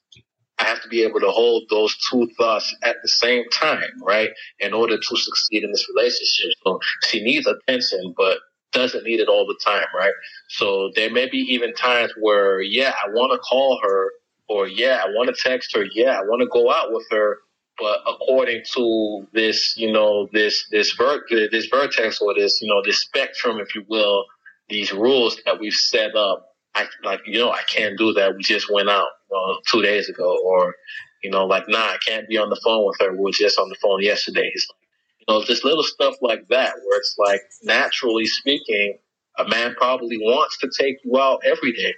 I 0.62 0.66
have 0.66 0.82
to 0.84 0.90
be 0.90 1.04
able 1.04 1.20
to 1.22 1.32
hold 1.32 1.64
those 1.70 1.96
two 2.12 2.30
thoughts 2.38 2.76
at 2.84 2.98
the 3.02 3.08
same 3.08 3.50
time, 3.50 3.92
right? 4.04 4.30
In 4.60 4.74
order 4.74 4.96
to 4.96 5.18
succeed 5.18 5.64
in 5.64 5.72
this 5.72 5.88
relationship. 5.96 6.52
So 6.64 6.80
she 7.08 7.24
needs 7.24 7.48
attention, 7.48 8.14
but 8.16 8.38
doesn't 8.72 9.04
need 9.04 9.20
it 9.20 9.28
all 9.28 9.48
the 9.48 9.60
time, 9.64 9.88
right? 9.96 10.14
So 10.50 10.92
there 10.96 11.10
may 11.10 11.28
be 11.28 11.40
even 11.40 11.74
times 11.74 12.12
where, 12.20 12.62
yeah, 12.62 12.94
I 13.04 13.10
want 13.10 13.32
to 13.34 13.40
call 13.40 13.80
her, 13.84 14.12
or 14.48 14.68
yeah, 14.68 15.02
I 15.04 15.08
want 15.08 15.36
to 15.36 15.50
text 15.50 15.76
her, 15.76 15.84
yeah, 15.96 16.20
I 16.20 16.22
want 16.22 16.42
to 16.42 16.48
go 16.48 16.72
out 16.72 16.94
with 16.94 17.08
her, 17.10 17.40
but 17.80 18.00
according 18.08 18.64
to 18.74 19.28
this, 19.34 19.76
you 19.78 19.92
know, 19.92 20.30
this 20.34 20.68
this 20.72 20.94
ver- 20.94 21.26
this 21.30 21.68
vertex 21.68 22.22
or 22.22 22.34
this, 22.36 22.62
you 22.62 22.70
know, 22.70 22.82
this 22.86 23.02
spectrum, 23.02 23.60
if 23.60 23.76
you 23.76 23.86
will, 23.90 24.26
these 24.70 24.94
rules 24.94 25.40
that 25.46 25.60
we've 25.60 25.74
set 25.74 26.16
up 26.16 26.52
I 26.76 26.86
like 27.04 27.22
you 27.26 27.40
know 27.40 27.52
I 27.52 27.62
can't 27.64 27.98
do 27.98 28.14
that. 28.14 28.36
We 28.36 28.44
just 28.44 28.72
went 28.72 28.90
out 28.90 29.08
uh, 29.36 29.56
two 29.70 29.82
days 29.82 30.10
ago, 30.10 30.38
or 30.44 30.76
you 31.24 31.30
know 31.30 31.46
like 31.46 31.64
nah, 31.68 31.80
I 31.80 31.98
can't 32.06 32.28
be 32.28 32.38
on 32.38 32.50
the 32.50 32.60
phone 32.64 32.86
with 32.86 32.98
her. 33.00 33.12
We 33.12 33.20
were 33.20 33.32
just 33.32 33.60
on 33.60 33.70
the 33.70 33.76
phone 33.82 34.02
yesterday. 34.02 34.50
It's 34.54 34.68
like, 34.70 34.88
you 35.20 35.34
know 35.34 35.44
just 35.46 35.66
little 35.66 35.84
stuff 35.84 36.16
like 36.22 36.48
that 36.50 36.74
where 36.86 37.00
it's 37.00 37.16
like 37.18 37.42
naturally 37.64 38.26
speaking, 38.26 38.98
a 39.38 39.48
man 39.48 39.76
probably 39.76 40.18
wants 40.18 40.58
to 40.60 40.70
take 40.80 40.98
you 41.04 41.20
out 41.20 41.42
every 41.46 41.74
day. 41.74 41.94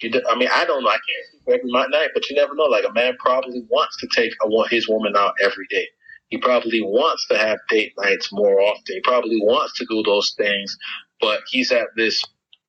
You 0.00 0.10
do, 0.10 0.22
I 0.28 0.36
mean 0.36 0.48
I 0.54 0.64
don't 0.64 0.82
know. 0.84 0.90
I 0.90 0.94
can't 0.94 1.26
speak 1.42 1.54
every 1.60 1.70
night, 1.90 2.10
but 2.14 2.28
you 2.28 2.36
never 2.36 2.54
know. 2.54 2.64
Like 2.64 2.84
a 2.88 2.92
man 2.92 3.16
probably 3.18 3.62
wants 3.68 3.96
to 4.00 4.08
take 4.14 4.32
a, 4.44 4.68
his 4.68 4.88
woman 4.88 5.14
out 5.16 5.34
every 5.42 5.66
day. 5.70 5.86
He 6.28 6.38
probably 6.38 6.82
wants 6.82 7.26
to 7.28 7.38
have 7.38 7.58
date 7.70 7.92
nights 7.98 8.30
more 8.32 8.60
often. 8.60 8.82
He 8.88 9.00
probably 9.00 9.38
wants 9.42 9.78
to 9.78 9.86
do 9.88 10.02
those 10.04 10.34
things, 10.36 10.76
but 11.20 11.40
he's 11.50 11.72
at 11.72 11.88
this 11.96 12.22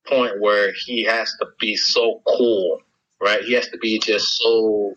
point 0.06 0.40
where 0.40 0.72
he 0.86 1.04
has 1.04 1.30
to 1.40 1.46
be 1.60 1.76
so 1.76 2.22
cool, 2.26 2.80
right? 3.20 3.42
He 3.42 3.54
has 3.54 3.68
to 3.68 3.78
be 3.78 3.98
just 3.98 4.38
so, 4.38 4.94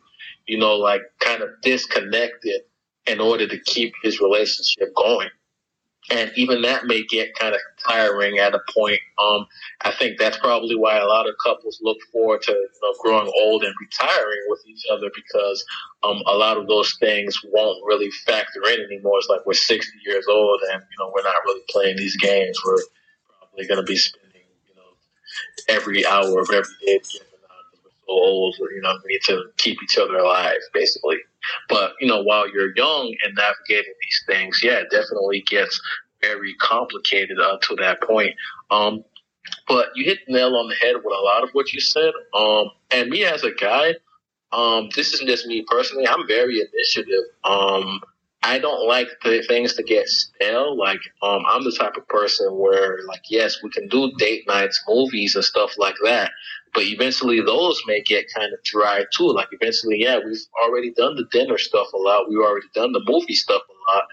you 0.47 0.57
know, 0.59 0.75
like 0.75 1.01
kind 1.19 1.41
of 1.41 1.49
disconnected 1.63 2.61
in 3.07 3.19
order 3.19 3.47
to 3.47 3.59
keep 3.61 3.93
his 4.03 4.21
relationship 4.21 4.93
going. 4.95 5.29
And 6.11 6.31
even 6.35 6.63
that 6.63 6.85
may 6.85 7.03
get 7.05 7.35
kind 7.35 7.53
of 7.53 7.61
tiring 7.87 8.39
at 8.39 8.55
a 8.55 8.59
point. 8.73 8.99
Um, 9.23 9.45
I 9.81 9.91
think 9.91 10.17
that's 10.17 10.37
probably 10.37 10.75
why 10.75 10.97
a 10.97 11.05
lot 11.05 11.27
of 11.27 11.35
couples 11.43 11.79
look 11.81 11.97
forward 12.11 12.41
to 12.43 12.51
you 12.51 12.69
know, 12.81 12.93
growing 13.01 13.31
old 13.41 13.63
and 13.63 13.73
retiring 13.79 14.41
with 14.47 14.61
each 14.67 14.85
other 14.91 15.09
because 15.13 15.63
um, 16.03 16.21
a 16.25 16.35
lot 16.35 16.57
of 16.57 16.67
those 16.67 16.95
things 16.99 17.39
won't 17.45 17.85
really 17.85 18.09
factor 18.25 18.61
in 18.67 18.81
anymore. 18.81 19.19
It's 19.19 19.29
like 19.29 19.45
we're 19.45 19.53
60 19.53 19.97
years 20.05 20.25
old 20.27 20.61
and 20.71 20.81
you 20.81 20.97
know 21.03 21.11
we're 21.13 21.23
not 21.23 21.43
really 21.45 21.61
playing 21.69 21.97
these 21.97 22.17
games. 22.17 22.59
We're 22.65 22.81
probably 23.39 23.67
going 23.67 23.79
to 23.79 23.85
be 23.85 23.97
spending 23.97 24.41
you 24.67 24.75
know 24.75 25.75
every 25.75 26.05
hour 26.05 26.39
of 26.39 26.49
every 26.49 26.73
day 26.85 26.97
because 26.97 27.21
we're 27.83 27.91
so 27.91 28.09
old. 28.09 28.55
You 28.59 28.81
know, 28.81 28.97
we 29.05 29.13
need 29.13 29.21
to 29.25 29.45
keep 29.57 29.81
each 29.83 29.97
other 29.97 30.17
alive, 30.17 30.57
basically. 30.73 31.17
But 31.67 31.93
you 31.99 32.07
know, 32.07 32.21
while 32.23 32.49
you're 32.49 32.75
young 32.75 33.13
and 33.23 33.35
navigating 33.35 33.93
these 34.01 34.23
things, 34.27 34.61
yeah, 34.63 34.79
it 34.79 34.91
definitely 34.91 35.43
gets 35.47 35.79
very 36.21 36.53
complicated 36.55 37.39
up 37.39 37.61
to 37.61 37.75
that 37.75 38.01
point. 38.01 38.35
Um, 38.71 39.03
but 39.67 39.89
you 39.95 40.05
hit 40.05 40.19
the 40.27 40.33
nail 40.33 40.55
on 40.55 40.67
the 40.69 40.75
head 40.75 40.95
with 40.97 41.17
a 41.17 41.21
lot 41.23 41.43
of 41.43 41.49
what 41.53 41.71
you 41.73 41.79
said. 41.79 42.11
Um, 42.33 42.71
and 42.91 43.09
me 43.09 43.23
as 43.23 43.43
a 43.43 43.51
guy, 43.51 43.95
um, 44.51 44.89
this 44.95 45.13
isn't 45.13 45.27
just 45.27 45.45
me 45.45 45.63
personally. 45.67 46.07
I'm 46.07 46.27
very 46.27 46.59
initiative. 46.59 47.23
Um, 47.43 48.01
I 48.41 48.57
don't 48.57 48.87
like 48.87 49.07
the 49.23 49.43
things 49.47 49.73
to 49.75 49.83
get 49.83 50.07
stale. 50.07 50.77
Like, 50.77 51.01
um, 51.21 51.43
I'm 51.47 51.63
the 51.63 51.75
type 51.77 51.97
of 51.97 52.07
person 52.07 52.57
where, 52.57 52.99
like, 53.05 53.23
yes, 53.29 53.61
we 53.61 53.69
can 53.69 53.87
do 53.89 54.11
date 54.17 54.47
nights, 54.47 54.81
movies, 54.87 55.35
and 55.35 55.43
stuff 55.43 55.77
like 55.77 55.95
that. 56.03 56.31
But 56.73 56.83
eventually, 56.83 57.41
those 57.41 57.81
may 57.87 58.01
get 58.01 58.25
kind 58.33 58.53
of 58.53 58.63
dry 58.63 59.05
too. 59.15 59.31
Like, 59.31 59.49
eventually, 59.51 59.97
yeah, 59.99 60.19
we've 60.23 60.37
already 60.63 60.91
done 60.93 61.15
the 61.15 61.25
dinner 61.31 61.57
stuff 61.57 61.87
a 61.93 61.97
lot. 61.97 62.29
We've 62.29 62.39
already 62.39 62.67
done 62.75 62.91
the 62.91 63.01
movie 63.05 63.35
stuff 63.35 63.61
a 63.67 63.91
lot. 63.91 64.03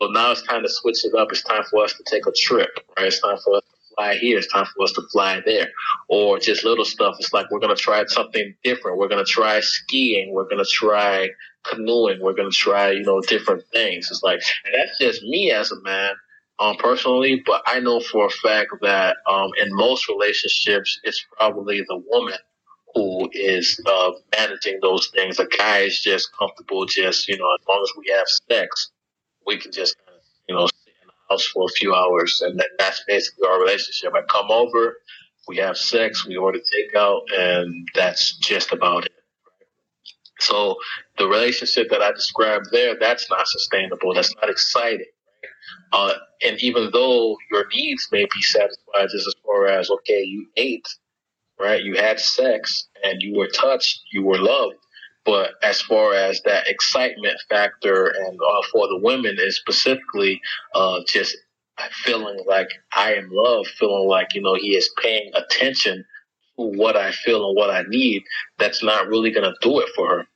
So 0.00 0.08
now 0.08 0.30
it's 0.30 0.42
time 0.42 0.62
to 0.62 0.68
switch 0.68 1.04
it 1.04 1.14
up. 1.14 1.28
It's 1.30 1.42
time 1.42 1.62
for 1.70 1.84
us 1.84 1.92
to 1.92 2.04
take 2.10 2.26
a 2.26 2.32
trip, 2.32 2.70
right? 2.96 3.06
It's 3.06 3.20
time 3.20 3.36
for 3.44 3.56
us 3.56 3.62
to 3.62 3.94
fly 3.94 4.14
here. 4.16 4.38
It's 4.38 4.52
time 4.52 4.66
for 4.74 4.84
us 4.84 4.92
to 4.92 5.02
fly 5.12 5.40
there. 5.44 5.68
Or 6.08 6.38
just 6.38 6.64
little 6.64 6.86
stuff. 6.86 7.16
It's 7.18 7.32
like 7.32 7.50
we're 7.50 7.60
going 7.60 7.76
to 7.76 7.80
try 7.80 8.04
something 8.06 8.54
different. 8.64 8.98
We're 8.98 9.08
going 9.08 9.24
to 9.24 9.30
try 9.30 9.60
skiing. 9.60 10.32
We're 10.32 10.48
going 10.48 10.64
to 10.64 10.70
try 10.70 11.28
canoeing. 11.64 12.20
We're 12.22 12.34
going 12.34 12.50
to 12.50 12.56
try, 12.56 12.92
you 12.92 13.02
know, 13.02 13.20
different 13.20 13.62
things. 13.72 14.08
It's 14.10 14.22
like, 14.22 14.40
and 14.64 14.74
that's 14.74 14.98
just 14.98 15.22
me 15.22 15.50
as 15.50 15.70
a 15.70 15.80
man, 15.82 16.12
um, 16.60 16.76
personally, 16.76 17.42
but 17.46 17.62
I 17.66 17.80
know 17.80 18.00
for 18.00 18.26
a 18.26 18.30
fact 18.30 18.70
that, 18.82 19.16
um, 19.26 19.50
in 19.60 19.74
most 19.74 20.08
relationships, 20.08 21.00
it's 21.04 21.24
probably 21.36 21.80
the 21.88 22.02
woman 22.08 22.38
who 22.94 23.30
is, 23.32 23.80
uh, 23.86 24.12
managing 24.36 24.78
those 24.82 25.08
things. 25.14 25.38
A 25.38 25.46
guy 25.46 25.78
is 25.80 26.00
just 26.00 26.30
comfortable, 26.38 26.84
just, 26.86 27.28
you 27.28 27.38
know, 27.38 27.46
as 27.58 27.66
long 27.68 27.80
as 27.82 27.92
we 27.96 28.12
have 28.12 28.28
sex, 28.28 28.90
we 29.46 29.56
can 29.56 29.72
just, 29.72 29.96
you 30.48 30.54
know, 30.54 30.66
sit 30.66 30.94
in 31.02 31.08
the 31.08 31.14
house 31.30 31.46
for 31.46 31.64
a 31.64 31.72
few 31.78 31.94
hours. 31.94 32.42
And 32.44 32.58
that, 32.60 32.68
that's 32.78 33.04
basically 33.08 33.48
our 33.48 33.60
relationship. 33.60 34.12
I 34.14 34.22
come 34.22 34.50
over, 34.50 34.96
we 35.48 35.56
have 35.58 35.76
sex, 35.78 36.26
we 36.26 36.36
order 36.36 36.58
takeout, 36.58 37.22
and 37.36 37.88
that's 37.94 38.36
just 38.38 38.72
about 38.72 39.06
it. 39.06 39.12
So 40.40 40.76
the 41.18 41.28
relationship 41.28 41.90
that 41.90 42.02
I 42.02 42.12
described 42.12 42.66
there, 42.72 42.96
that's 42.98 43.30
not 43.30 43.46
sustainable. 43.46 44.14
That's 44.14 44.34
not 44.36 44.50
exciting. 44.50 45.06
Uh, 45.92 46.14
and 46.42 46.58
even 46.62 46.90
though 46.92 47.36
your 47.50 47.66
needs 47.74 48.08
may 48.12 48.24
be 48.24 48.42
satisfied 48.42 49.08
just 49.10 49.26
as 49.26 49.34
far 49.44 49.66
as, 49.66 49.90
okay, 49.90 50.22
you 50.22 50.46
ate, 50.56 50.88
right? 51.58 51.82
You 51.82 51.96
had 51.96 52.20
sex 52.20 52.88
and 53.04 53.22
you 53.22 53.36
were 53.36 53.48
touched, 53.48 54.00
you 54.12 54.24
were 54.24 54.38
loved. 54.38 54.76
But 55.24 55.52
as 55.62 55.80
far 55.82 56.14
as 56.14 56.40
that 56.46 56.66
excitement 56.66 57.38
factor 57.48 58.06
and 58.06 58.40
uh, 58.40 58.62
for 58.72 58.88
the 58.88 58.98
women 59.02 59.36
is 59.38 59.56
specifically 59.56 60.40
uh, 60.74 61.00
just 61.06 61.36
feeling 62.04 62.42
like 62.46 62.68
I 62.92 63.14
am 63.14 63.28
loved, 63.30 63.68
feeling 63.78 64.08
like, 64.08 64.34
you 64.34 64.42
know, 64.42 64.54
he 64.54 64.76
is 64.76 64.90
paying 65.00 65.30
attention 65.34 66.04
to 66.56 66.62
what 66.78 66.96
I 66.96 67.12
feel 67.12 67.46
and 67.48 67.56
what 67.56 67.70
I 67.70 67.82
need, 67.88 68.22
that's 68.58 68.82
not 68.82 69.08
really 69.08 69.30
going 69.30 69.50
to 69.50 69.56
do 69.60 69.80
it 69.80 69.88
for 69.94 70.08
her. 70.08 70.26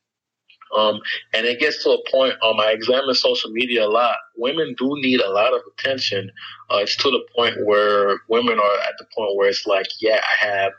Um, 0.76 1.00
and 1.32 1.46
it 1.46 1.60
gets 1.60 1.84
to 1.84 1.90
a 1.90 2.10
point, 2.10 2.34
um, 2.42 2.58
I 2.58 2.72
examine 2.72 3.14
social 3.14 3.50
media 3.50 3.86
a 3.86 3.88
lot. 3.88 4.16
Women 4.36 4.74
do 4.76 4.90
need 5.00 5.20
a 5.20 5.30
lot 5.30 5.54
of 5.54 5.60
attention. 5.72 6.30
Uh, 6.70 6.78
it's 6.78 6.96
to 6.96 7.10
the 7.10 7.24
point 7.36 7.54
where 7.64 8.18
women 8.28 8.58
are 8.58 8.78
at 8.80 8.94
the 8.98 9.06
point 9.16 9.36
where 9.36 9.48
it's 9.48 9.66
like, 9.66 9.86
yeah, 10.00 10.20
I 10.22 10.46
have 10.46 10.72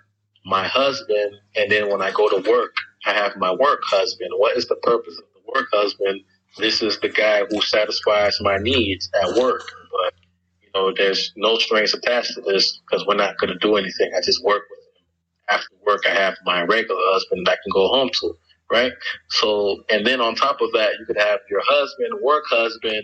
my 0.45 0.67
husband, 0.67 1.33
and 1.55 1.71
then 1.71 1.89
when 1.89 2.01
I 2.01 2.11
go 2.11 2.29
to 2.29 2.49
work, 2.49 2.75
I 3.05 3.13
have 3.13 3.35
my 3.37 3.51
work 3.51 3.81
husband. 3.85 4.29
What 4.37 4.57
is 4.57 4.67
the 4.67 4.75
purpose 4.75 5.17
of 5.17 5.23
the 5.33 5.51
work 5.53 5.67
husband? 5.71 6.21
This 6.57 6.81
is 6.81 6.99
the 6.99 7.09
guy 7.09 7.43
who 7.49 7.61
satisfies 7.61 8.37
my 8.41 8.57
needs 8.57 9.09
at 9.21 9.35
work. 9.35 9.63
But, 9.91 10.13
you 10.61 10.69
know, 10.73 10.93
there's 10.95 11.33
no 11.35 11.57
strings 11.57 11.93
attached 11.93 12.33
to 12.35 12.41
this 12.41 12.79
because 12.79 13.05
we're 13.07 13.15
not 13.15 13.37
going 13.37 13.51
to 13.51 13.59
do 13.59 13.75
anything. 13.75 14.11
I 14.15 14.21
just 14.21 14.43
work 14.43 14.63
with 14.69 14.79
him. 14.79 15.05
After 15.49 15.75
work, 15.85 16.03
I 16.05 16.13
have 16.13 16.35
my 16.45 16.61
regular 16.63 17.01
husband 17.05 17.45
that 17.45 17.53
I 17.53 17.55
can 17.55 17.71
go 17.73 17.87
home 17.87 18.09
to 18.21 18.37
right? 18.71 18.91
So, 19.29 19.83
and 19.89 20.05
then 20.05 20.21
on 20.21 20.35
top 20.35 20.61
of 20.61 20.71
that, 20.73 20.93
you 20.99 21.05
could 21.05 21.17
have 21.17 21.39
your 21.49 21.61
husband, 21.65 22.09
work 22.21 22.43
husband. 22.49 23.03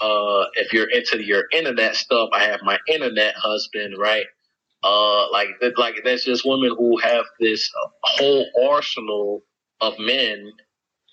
Uh, 0.00 0.44
if 0.54 0.72
you're 0.72 0.90
into 0.90 1.22
your 1.22 1.44
internet 1.52 1.96
stuff, 1.96 2.30
I 2.32 2.44
have 2.44 2.60
my 2.62 2.78
internet 2.88 3.34
husband, 3.36 3.94
right? 3.98 4.26
Uh, 4.82 5.30
like, 5.32 5.48
like 5.76 5.96
that's 6.04 6.24
just 6.24 6.46
women 6.46 6.74
who 6.76 6.98
have 6.98 7.24
this 7.40 7.70
whole 8.02 8.46
arsenal 8.70 9.42
of 9.80 9.94
men, 9.98 10.52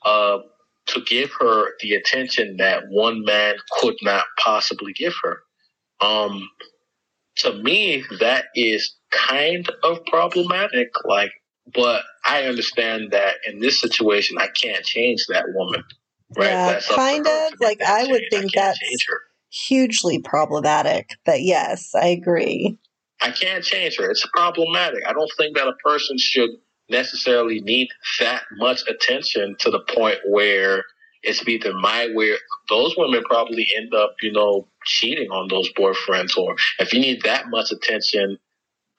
uh, 0.04 0.40
to 0.88 1.02
give 1.02 1.32
her 1.40 1.72
the 1.80 1.94
attention 1.94 2.58
that 2.58 2.84
one 2.90 3.24
man 3.24 3.56
could 3.80 3.96
not 4.04 4.26
possibly 4.38 4.94
give 4.94 5.14
her. 5.24 5.40
Um, 6.00 6.48
to 7.38 7.54
me, 7.54 8.04
that 8.20 8.46
is 8.56 8.96
kind 9.12 9.68
of 9.84 10.06
problematic. 10.06 10.90
Like, 11.06 11.32
but 11.74 12.04
I 12.26 12.44
understand 12.44 13.12
that 13.12 13.36
in 13.48 13.60
this 13.60 13.82
situation, 13.82 14.38
I 14.38 14.48
can't 14.48 14.86
change 14.86 15.26
that 15.30 15.46
woman. 15.54 15.84
Right? 16.38 16.50
Yeah, 16.50 16.72
that's 16.74 16.94
kind 16.94 17.26
of. 17.26 17.54
Like, 17.60 17.82
I 17.82 18.06
would 18.08 18.24
think 18.32 18.54
that's 18.54 18.80
hugely 19.52 20.20
problematic. 20.20 21.12
But 21.26 21.42
yes, 21.42 21.92
I 21.96 22.08
agree. 22.08 22.78
I 23.22 23.32
can't 23.32 23.64
change 23.64 23.98
her. 23.98 24.10
It's 24.10 24.28
problematic. 24.34 25.04
I 25.08 25.14
don't 25.14 25.32
think 25.38 25.56
that 25.56 25.68
a 25.68 25.76
person 25.84 26.18
should 26.18 26.50
necessarily 26.90 27.62
need 27.62 27.88
that 28.20 28.44
much 28.58 28.82
attention 28.88 29.56
to 29.60 29.72
the 29.72 29.80
point 29.80 30.20
where 30.28 30.84
it's 31.24 31.48
either 31.48 31.74
my 31.74 32.10
way. 32.14 32.34
Those 32.70 32.96
women 32.98 33.24
probably 33.24 33.68
end 33.76 33.94
up, 33.94 34.16
you 34.22 34.32
know, 34.32 34.68
cheating 34.86 35.32
on 35.32 35.48
those 35.48 35.72
boyfriends, 35.74 36.38
or 36.38 36.56
if 36.80 36.94
you 36.94 37.00
need 37.00 37.24
that 37.24 37.50
much 37.50 37.72
attention, 37.72 38.38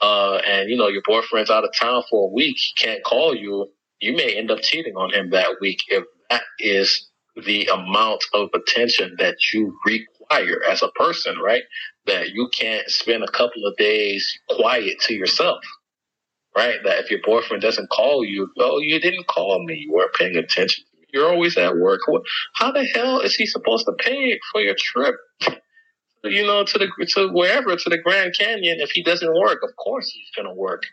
uh, 0.01 0.36
and 0.47 0.70
you 0.70 0.76
know 0.76 0.88
your 0.88 1.03
boyfriend's 1.07 1.51
out 1.51 1.64
of 1.64 1.70
town 1.78 2.03
for 2.11 2.28
a 2.28 2.32
week, 2.32 2.57
he 2.59 2.84
can't 2.84 3.05
call 3.05 3.34
you. 3.34 3.68
You 4.01 4.16
may 4.16 4.36
end 4.36 4.51
up 4.51 4.61
cheating 4.61 4.97
on 4.97 5.12
him 5.12 5.30
that 5.30 5.57
week 5.61 5.80
if 5.88 6.05
that 6.30 6.42
is 6.61 7.09
the 7.47 7.66
amount 7.66 8.22
of 8.34 8.51
attention 8.55 9.16
that 9.18 9.36
you 9.53 9.78
require 9.86 10.62
as 10.68 10.82
a 10.82 10.88
person, 10.90 11.38
right? 11.38 11.62
That 12.07 12.30
you 12.30 12.49
can't 12.57 12.88
spend 12.90 13.24
a 13.24 13.30
couple 13.30 13.66
of 13.66 13.76
days 13.76 14.38
quiet 14.51 15.01
to 15.03 15.14
yourself 15.14 15.59
right? 16.57 16.78
That 16.84 17.01
if 17.01 17.11
your 17.11 17.20
boyfriend 17.24 17.62
doesn't 17.62 17.90
call 17.90 18.24
you, 18.24 18.49
oh, 18.59 18.80
you 18.80 19.01
didn't 19.01 19.26
call 19.28 19.64
me, 19.64 19.86
you 19.86 19.92
weren't 19.92 20.14
paying 20.14 20.36
attention. 20.36 20.84
You're 21.12 21.28
always 21.30 21.57
at 21.59 21.76
work. 21.76 22.01
How 22.55 22.72
the 22.72 22.86
hell 22.94 23.20
is 23.20 23.34
he 23.34 23.47
supposed 23.47 23.86
to 23.86 23.92
pay 23.99 24.38
for 24.53 24.61
your 24.61 24.76
trip? 24.78 25.16
You 26.31 26.47
know, 26.47 26.64
to 26.64 26.79
the 26.79 26.89
to 27.14 27.29
wherever 27.33 27.77
to 27.77 27.91
the 27.91 27.99
Grand 27.99 28.35
Canyon. 28.39 28.81
If 28.81 28.91
he 28.91 29.03
doesn't 29.03 29.35
work, 29.35 29.61
of 29.62 29.74
course 29.77 30.11
he's 30.11 30.31
gonna 30.37 30.55
work. 30.55 30.85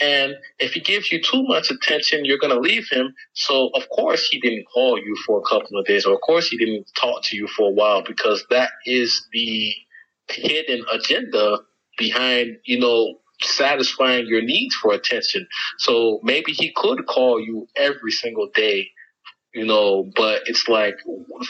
And 0.00 0.34
if 0.58 0.74
he 0.74 0.80
gives 0.80 1.12
you 1.12 1.22
too 1.22 1.42
much 1.44 1.70
attention, 1.70 2.24
you're 2.24 2.38
gonna 2.38 2.60
leave 2.60 2.88
him. 2.90 3.14
So 3.34 3.68
of 3.74 3.88
course 3.90 4.28
he 4.28 4.40
didn't 4.40 4.64
call 4.72 4.98
you 4.98 5.16
for 5.26 5.40
a 5.40 5.48
couple 5.48 5.78
of 5.78 5.86
days, 5.86 6.06
or 6.06 6.14
of 6.14 6.20
course 6.22 6.48
he 6.48 6.58
didn't 6.58 6.86
talk 6.98 7.22
to 7.24 7.36
you 7.36 7.46
for 7.48 7.68
a 7.68 7.72
while, 7.72 8.02
because 8.02 8.44
that 8.50 8.70
is 8.86 9.26
the 9.32 9.74
hidden 10.28 10.84
agenda 10.92 11.58
behind 11.98 12.58
you 12.64 12.78
know 12.80 13.20
satisfying 13.42 14.26
your 14.26 14.42
needs 14.42 14.74
for 14.76 14.94
attention. 14.94 15.46
So 15.78 16.20
maybe 16.22 16.52
he 16.52 16.72
could 16.74 17.06
call 17.06 17.40
you 17.40 17.68
every 17.76 18.10
single 18.10 18.48
day, 18.54 18.90
you 19.56 19.64
know, 19.64 20.10
but 20.14 20.42
it's 20.46 20.68
like 20.68 20.96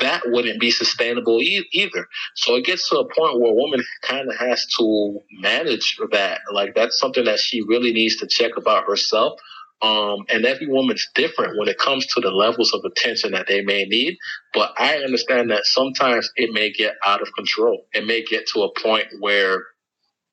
that 0.00 0.22
wouldn't 0.26 0.60
be 0.60 0.70
sustainable 0.70 1.42
e- 1.42 1.66
either. 1.72 2.06
So 2.36 2.54
it 2.54 2.64
gets 2.64 2.88
to 2.90 2.98
a 2.98 3.04
point 3.04 3.40
where 3.40 3.50
a 3.50 3.54
woman 3.54 3.82
kind 4.02 4.30
of 4.30 4.36
has 4.36 4.64
to 4.78 5.18
manage 5.32 5.98
that. 6.12 6.42
Like 6.52 6.76
that's 6.76 7.00
something 7.00 7.24
that 7.24 7.40
she 7.40 7.62
really 7.62 7.92
needs 7.92 8.16
to 8.18 8.28
check 8.28 8.52
about 8.56 8.84
herself. 8.84 9.40
Um, 9.82 10.24
and 10.32 10.46
every 10.46 10.68
woman's 10.68 11.06
different 11.16 11.58
when 11.58 11.66
it 11.68 11.78
comes 11.78 12.06
to 12.14 12.20
the 12.20 12.30
levels 12.30 12.72
of 12.72 12.84
attention 12.84 13.32
that 13.32 13.48
they 13.48 13.62
may 13.62 13.84
need. 13.84 14.18
But 14.54 14.72
I 14.78 14.98
understand 14.98 15.50
that 15.50 15.66
sometimes 15.66 16.30
it 16.36 16.52
may 16.52 16.70
get 16.70 16.94
out 17.04 17.22
of 17.22 17.34
control. 17.34 17.86
It 17.92 18.06
may 18.06 18.24
get 18.24 18.46
to 18.54 18.62
a 18.62 18.80
point 18.80 19.08
where 19.18 19.64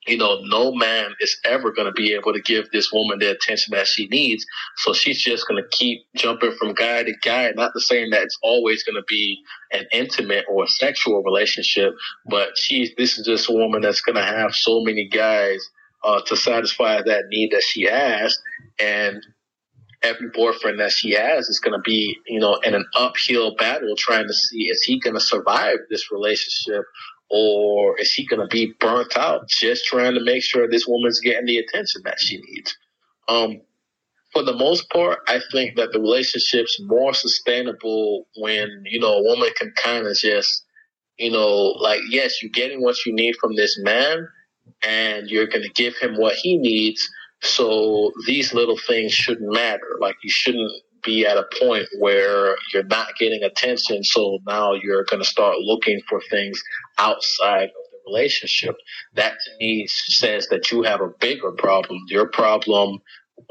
you 0.07 0.17
know, 0.17 0.39
no 0.43 0.73
man 0.73 1.11
is 1.19 1.37
ever 1.45 1.71
going 1.71 1.87
to 1.87 1.93
be 1.93 2.13
able 2.13 2.33
to 2.33 2.41
give 2.41 2.69
this 2.71 2.91
woman 2.91 3.19
the 3.19 3.31
attention 3.31 3.71
that 3.71 3.87
she 3.87 4.07
needs. 4.07 4.45
So 4.77 4.93
she's 4.93 5.21
just 5.21 5.47
going 5.47 5.61
to 5.61 5.69
keep 5.69 6.05
jumping 6.15 6.55
from 6.59 6.73
guy 6.73 7.03
to 7.03 7.13
guy. 7.23 7.51
Not 7.55 7.71
to 7.73 7.79
saying 7.79 8.09
that 8.11 8.23
it's 8.23 8.37
always 8.41 8.83
going 8.83 8.95
to 8.95 9.05
be 9.07 9.39
an 9.71 9.85
intimate 9.91 10.45
or 10.49 10.65
a 10.65 10.67
sexual 10.67 11.23
relationship, 11.23 11.93
but 12.25 12.57
she's, 12.57 12.91
this 12.97 13.17
is 13.17 13.25
just 13.25 13.49
a 13.49 13.53
woman 13.53 13.81
that's 13.81 14.01
going 14.01 14.15
to 14.15 14.23
have 14.23 14.53
so 14.53 14.81
many 14.81 15.07
guys 15.07 15.69
uh, 16.03 16.21
to 16.27 16.35
satisfy 16.35 17.01
that 17.01 17.25
need 17.29 17.51
that 17.51 17.63
she 17.63 17.83
has. 17.83 18.37
And 18.79 19.25
every 20.01 20.29
boyfriend 20.33 20.79
that 20.79 20.91
she 20.91 21.11
has 21.11 21.47
is 21.47 21.59
going 21.59 21.73
to 21.73 21.81
be, 21.81 22.17
you 22.27 22.39
know, 22.39 22.55
in 22.55 22.75
an 22.75 22.85
uphill 22.95 23.55
battle 23.55 23.95
trying 23.97 24.27
to 24.27 24.33
see 24.33 24.65
is 24.65 24.83
he 24.83 24.99
going 24.99 25.13
to 25.15 25.21
survive 25.21 25.77
this 25.89 26.11
relationship 26.11 26.83
or 27.29 27.99
is 27.99 28.13
he 28.13 28.25
going 28.25 28.41
to 28.41 28.47
be 28.47 28.73
burnt 28.79 29.17
out 29.17 29.47
just 29.47 29.85
trying 29.85 30.13
to 30.13 30.23
make 30.23 30.43
sure 30.43 30.67
this 30.67 30.87
woman's 30.87 31.19
getting 31.19 31.45
the 31.45 31.57
attention 31.57 32.01
that 32.05 32.19
she 32.19 32.37
needs? 32.37 32.77
Um, 33.27 33.61
for 34.33 34.43
the 34.43 34.55
most 34.55 34.89
part, 34.89 35.19
I 35.27 35.39
think 35.51 35.75
that 35.77 35.91
the 35.91 35.99
relationship's 35.99 36.79
more 36.81 37.13
sustainable 37.13 38.27
when, 38.35 38.83
you 38.85 38.99
know, 38.99 39.13
a 39.13 39.23
woman 39.23 39.49
can 39.55 39.71
kind 39.77 40.07
of 40.07 40.15
just, 40.15 40.65
you 41.17 41.31
know, 41.31 41.75
like, 41.79 42.01
yes, 42.09 42.41
you're 42.41 42.51
getting 42.51 42.81
what 42.81 42.95
you 43.05 43.13
need 43.13 43.35
from 43.39 43.55
this 43.55 43.79
man 43.81 44.27
and 44.83 45.29
you're 45.29 45.47
going 45.47 45.63
to 45.63 45.69
give 45.69 45.95
him 45.97 46.15
what 46.17 46.35
he 46.35 46.57
needs. 46.57 47.07
So 47.41 48.11
these 48.25 48.53
little 48.53 48.77
things 48.77 49.13
shouldn't 49.13 49.53
matter. 49.53 49.97
Like, 49.99 50.15
you 50.23 50.31
shouldn't 50.31 50.71
be 51.03 51.25
at 51.25 51.37
a 51.37 51.45
point 51.59 51.87
where 51.99 52.55
you're 52.73 52.83
not 52.83 53.17
getting 53.19 53.43
attention. 53.43 54.03
So 54.03 54.39
now 54.47 54.73
you're 54.73 55.05
going 55.05 55.21
to 55.21 55.27
start 55.27 55.57
looking 55.59 56.01
for 56.09 56.21
things 56.29 56.61
outside 56.97 57.65
of 57.65 57.91
the 57.91 57.97
relationship. 58.11 58.75
That 59.13 59.33
to 59.33 59.51
me 59.59 59.87
says 59.87 60.47
that 60.49 60.71
you 60.71 60.83
have 60.83 61.01
a 61.01 61.09
bigger 61.19 61.51
problem. 61.51 61.99
Your 62.07 62.27
problem 62.27 62.99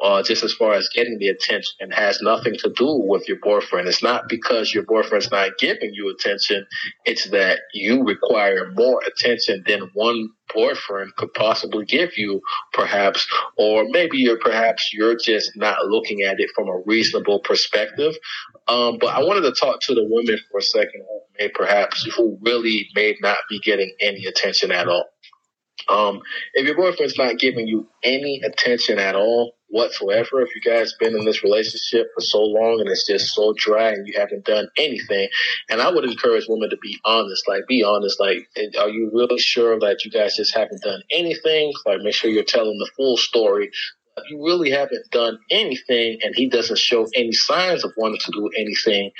uh, 0.02 0.22
just 0.22 0.42
as 0.42 0.52
far 0.52 0.74
as 0.74 0.88
getting 0.94 1.18
the 1.18 1.28
attention 1.28 1.74
and 1.80 1.94
has 1.94 2.20
nothing 2.22 2.54
to 2.58 2.72
do 2.76 3.02
with 3.04 3.28
your 3.28 3.38
boyfriend. 3.42 3.88
It's 3.88 4.02
not 4.02 4.28
because 4.28 4.74
your 4.74 4.84
boyfriend's 4.84 5.30
not 5.30 5.58
giving 5.58 5.94
you 5.94 6.10
attention. 6.10 6.66
It's 7.04 7.30
that 7.30 7.60
you 7.72 8.02
require 8.04 8.70
more 8.72 9.00
attention 9.06 9.62
than 9.66 9.90
one 9.94 10.28
boyfriend 10.54 11.14
could 11.16 11.32
possibly 11.34 11.84
give 11.84 12.10
you, 12.16 12.40
perhaps, 12.72 13.26
or 13.56 13.84
maybe 13.88 14.18
you're 14.18 14.38
perhaps 14.38 14.90
you're 14.92 15.16
just 15.16 15.52
not 15.56 15.86
looking 15.86 16.22
at 16.22 16.40
it 16.40 16.50
from 16.54 16.68
a 16.68 16.82
reasonable 16.84 17.40
perspective. 17.40 18.14
Um, 18.68 18.98
but 19.00 19.14
I 19.14 19.20
wanted 19.20 19.42
to 19.42 19.52
talk 19.52 19.80
to 19.82 19.94
the 19.94 20.06
women 20.08 20.38
for 20.50 20.58
a 20.58 20.62
second, 20.62 21.02
who 21.08 21.20
may 21.38 21.48
perhaps 21.48 22.04
who 22.16 22.38
really 22.42 22.88
may 22.94 23.16
not 23.20 23.38
be 23.48 23.60
getting 23.60 23.92
any 24.00 24.26
attention 24.26 24.72
at 24.72 24.88
all. 24.88 25.06
Um, 25.88 26.20
if 26.54 26.66
your 26.66 26.76
boyfriend's 26.76 27.18
not 27.18 27.38
giving 27.38 27.66
you 27.66 27.88
any 28.04 28.40
attention 28.44 28.98
at 28.98 29.16
all 29.16 29.54
whatsoever, 29.72 30.42
if 30.42 30.54
you 30.54 30.60
guys 30.60 30.94
been 31.00 31.16
in 31.16 31.24
this 31.24 31.42
relationship 31.42 32.08
for 32.14 32.20
so 32.20 32.40
long 32.42 32.80
and 32.80 32.88
it's 32.88 33.06
just 33.06 33.34
so 33.34 33.54
dry 33.56 33.88
and 33.88 34.06
you 34.06 34.14
haven't 34.16 34.44
done 34.44 34.68
anything, 34.76 35.28
and 35.68 35.80
I 35.80 35.90
would 35.90 36.04
encourage 36.04 36.44
women 36.48 36.70
to 36.70 36.76
be 36.76 36.98
honest, 37.04 37.48
like 37.48 37.66
be 37.66 37.82
honest, 37.82 38.20
like 38.20 38.48
are 38.78 38.90
you 38.90 39.10
really 39.12 39.38
sure 39.38 39.78
that 39.80 40.04
you 40.04 40.10
guys 40.10 40.36
just 40.36 40.54
haven't 40.54 40.82
done 40.82 41.02
anything? 41.10 41.72
Like 41.86 42.00
make 42.02 42.14
sure 42.14 42.30
you're 42.30 42.44
telling 42.44 42.78
the 42.78 42.90
full 42.96 43.16
story. 43.16 43.70
If 44.18 44.30
you 44.30 44.44
really 44.44 44.70
haven't 44.70 45.10
done 45.10 45.38
anything 45.50 46.18
and 46.22 46.34
he 46.36 46.46
doesn't 46.48 46.78
show 46.78 47.06
any 47.14 47.32
signs 47.32 47.82
of 47.82 47.92
wanting 47.96 48.20
to 48.20 48.30
do 48.30 48.50
anything, 48.58 49.10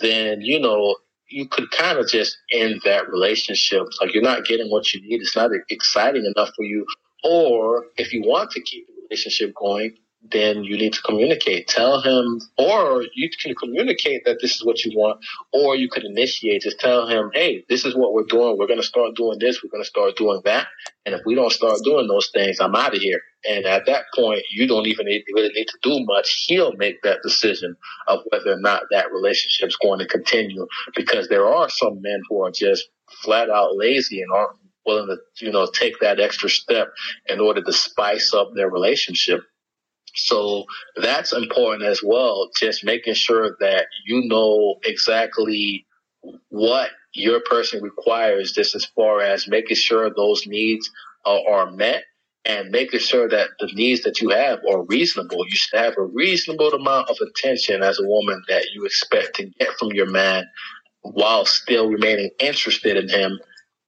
then 0.00 0.40
you 0.40 0.58
know 0.58 0.96
you 1.28 1.46
could 1.46 1.70
kind 1.70 1.98
of 1.98 2.08
just 2.08 2.38
end 2.50 2.80
that 2.84 3.08
relationship. 3.10 3.82
Like 4.00 4.14
you're 4.14 4.22
not 4.22 4.46
getting 4.46 4.70
what 4.70 4.92
you 4.94 5.02
need. 5.02 5.20
It's 5.20 5.36
not 5.36 5.50
exciting 5.68 6.24
enough 6.24 6.50
for 6.56 6.64
you. 6.64 6.86
Or 7.24 7.84
if 7.96 8.12
you 8.12 8.22
want 8.22 8.50
to 8.52 8.62
keep 8.62 8.86
the 8.86 8.97
relationship 9.10 9.54
going, 9.54 9.96
then 10.30 10.64
you 10.64 10.76
need 10.76 10.92
to 10.92 11.02
communicate. 11.02 11.68
Tell 11.68 12.02
him, 12.02 12.40
or 12.56 13.04
you 13.14 13.30
can 13.40 13.54
communicate 13.54 14.24
that 14.24 14.38
this 14.42 14.56
is 14.56 14.64
what 14.64 14.84
you 14.84 14.98
want, 14.98 15.24
or 15.52 15.76
you 15.76 15.88
could 15.88 16.04
initiate. 16.04 16.62
Just 16.62 16.80
tell 16.80 17.06
him, 17.06 17.30
hey, 17.32 17.64
this 17.68 17.84
is 17.84 17.94
what 17.94 18.12
we're 18.12 18.24
doing. 18.24 18.56
We're 18.58 18.66
going 18.66 18.80
to 18.80 18.86
start 18.86 19.14
doing 19.14 19.38
this. 19.38 19.62
We're 19.62 19.70
going 19.70 19.84
to 19.84 19.88
start 19.88 20.16
doing 20.16 20.40
that. 20.44 20.66
And 21.06 21.14
if 21.14 21.20
we 21.24 21.34
don't 21.34 21.52
start 21.52 21.78
doing 21.84 22.08
those 22.08 22.30
things, 22.34 22.58
I'm 22.60 22.74
out 22.74 22.94
of 22.94 23.00
here. 23.00 23.20
And 23.48 23.64
at 23.64 23.86
that 23.86 24.06
point, 24.14 24.42
you 24.50 24.66
don't 24.66 24.86
even 24.86 25.06
need, 25.06 25.22
really 25.32 25.52
need 25.54 25.68
to 25.68 25.78
do 25.82 26.04
much. 26.04 26.46
He'll 26.48 26.72
make 26.72 27.00
that 27.02 27.22
decision 27.22 27.76
of 28.08 28.20
whether 28.30 28.52
or 28.52 28.60
not 28.60 28.82
that 28.90 29.12
relationship's 29.12 29.76
going 29.76 30.00
to 30.00 30.06
continue. 30.06 30.66
Because 30.96 31.28
there 31.28 31.46
are 31.46 31.70
some 31.70 32.02
men 32.02 32.20
who 32.28 32.42
are 32.42 32.50
just 32.50 32.88
flat 33.22 33.50
out 33.50 33.76
lazy 33.76 34.20
and 34.20 34.32
aren't 34.32 34.58
willing 34.88 35.16
to, 35.36 35.44
you 35.44 35.52
know, 35.52 35.66
take 35.66 36.00
that 36.00 36.18
extra 36.18 36.48
step 36.48 36.88
in 37.26 37.40
order 37.40 37.62
to 37.62 37.72
spice 37.72 38.32
up 38.34 38.50
their 38.54 38.70
relationship. 38.70 39.42
So 40.14 40.64
that's 40.96 41.32
important 41.32 41.84
as 41.84 42.00
well. 42.02 42.48
Just 42.56 42.84
making 42.84 43.14
sure 43.14 43.56
that 43.60 43.86
you 44.06 44.22
know 44.26 44.76
exactly 44.84 45.86
what 46.48 46.90
your 47.12 47.40
person 47.40 47.82
requires, 47.82 48.52
just 48.52 48.74
as 48.74 48.84
far 48.84 49.20
as 49.20 49.46
making 49.46 49.76
sure 49.76 50.10
those 50.10 50.46
needs 50.46 50.90
are, 51.24 51.40
are 51.48 51.70
met 51.70 52.04
and 52.44 52.70
making 52.70 53.00
sure 53.00 53.28
that 53.28 53.50
the 53.60 53.68
needs 53.74 54.02
that 54.02 54.20
you 54.20 54.30
have 54.30 54.60
are 54.68 54.82
reasonable. 54.84 55.44
You 55.44 55.56
should 55.56 55.78
have 55.78 55.94
a 55.98 56.02
reasonable 56.02 56.72
amount 56.72 57.10
of 57.10 57.18
attention 57.20 57.82
as 57.82 58.00
a 58.00 58.08
woman 58.08 58.42
that 58.48 58.64
you 58.74 58.84
expect 58.86 59.36
to 59.36 59.44
get 59.58 59.68
from 59.78 59.92
your 59.92 60.10
man 60.10 60.46
while 61.02 61.44
still 61.44 61.88
remaining 61.88 62.30
interested 62.40 62.96
in 62.96 63.08
him 63.08 63.38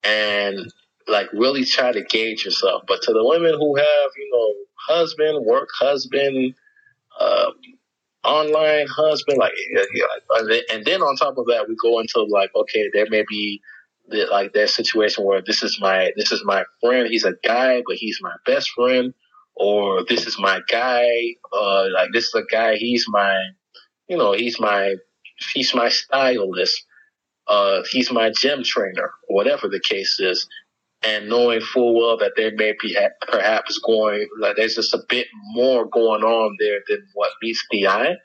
and 0.05 0.73
like 1.11 1.33
really 1.33 1.65
try 1.65 1.93
to 1.93 2.03
gauge 2.03 2.45
yourself. 2.45 2.83
But 2.87 3.03
to 3.03 3.13
the 3.13 3.25
women 3.25 3.55
who 3.55 3.77
have, 3.77 4.11
you 4.17 4.31
know, 4.33 4.95
husband, 4.95 5.45
work 5.45 5.69
husband, 5.79 6.55
uh, 7.19 7.51
online 8.25 8.87
husband, 8.87 9.39
like, 9.39 9.53
and 10.71 10.85
then 10.85 11.03
on 11.03 11.17
top 11.17 11.39
of 11.39 11.47
that, 11.47 11.67
we 11.69 11.77
go 11.83 12.01
into 12.01 12.23
like, 12.23 12.51
okay, 12.55 12.91
there 12.93 13.07
may 13.09 13.25
be 13.29 13.61
the, 14.09 14.27
like 14.31 14.53
that 14.53 14.71
situation 14.71 15.25
where 15.25 15.43
this 15.45 15.63
is 15.63 15.79
my 15.81 16.11
this 16.17 16.33
is 16.33 16.43
my 16.45 16.65
friend. 16.83 17.09
He's 17.09 17.25
a 17.25 17.35
guy, 17.45 17.83
but 17.87 17.97
he's 17.97 18.19
my 18.21 18.35
best 18.47 18.71
friend. 18.71 19.15
Or 19.55 20.05
this 20.09 20.27
is 20.27 20.39
my 20.39 20.61
guy. 20.71 21.07
Uh, 21.53 21.87
like 21.93 22.11
this 22.13 22.25
is 22.25 22.35
a 22.35 22.45
guy. 22.51 22.77
He's 22.77 23.07
my, 23.09 23.37
you 24.09 24.17
know, 24.17 24.33
he's 24.33 24.59
my 24.61 24.95
he's 25.55 25.75
my 25.75 25.89
stylist. 25.89 26.85
Uh, 27.47 27.83
he's 27.91 28.13
my 28.13 28.31
gym 28.31 28.63
trainer, 28.63 29.11
whatever 29.29 29.69
the 29.69 29.81
case 29.81 30.21
is 30.21 30.47
and 31.03 31.29
knowing 31.29 31.61
full 31.61 31.99
well 31.99 32.19
that 32.19 32.33
there 32.37 32.53
may 32.57 32.75
be 32.81 32.97
perhaps 33.23 33.79
going 33.79 34.29
like 34.41 34.57
there's 34.57 34.75
just 34.75 34.95
a 34.95 35.03
bit 35.09 35.27
more 35.53 35.87
going 35.87 36.23
on 36.23 36.57
there 36.61 36.81
than 36.89 37.07
what 37.15 37.31
meets 37.43 37.65
the 37.71 37.87
eye 37.87 38.17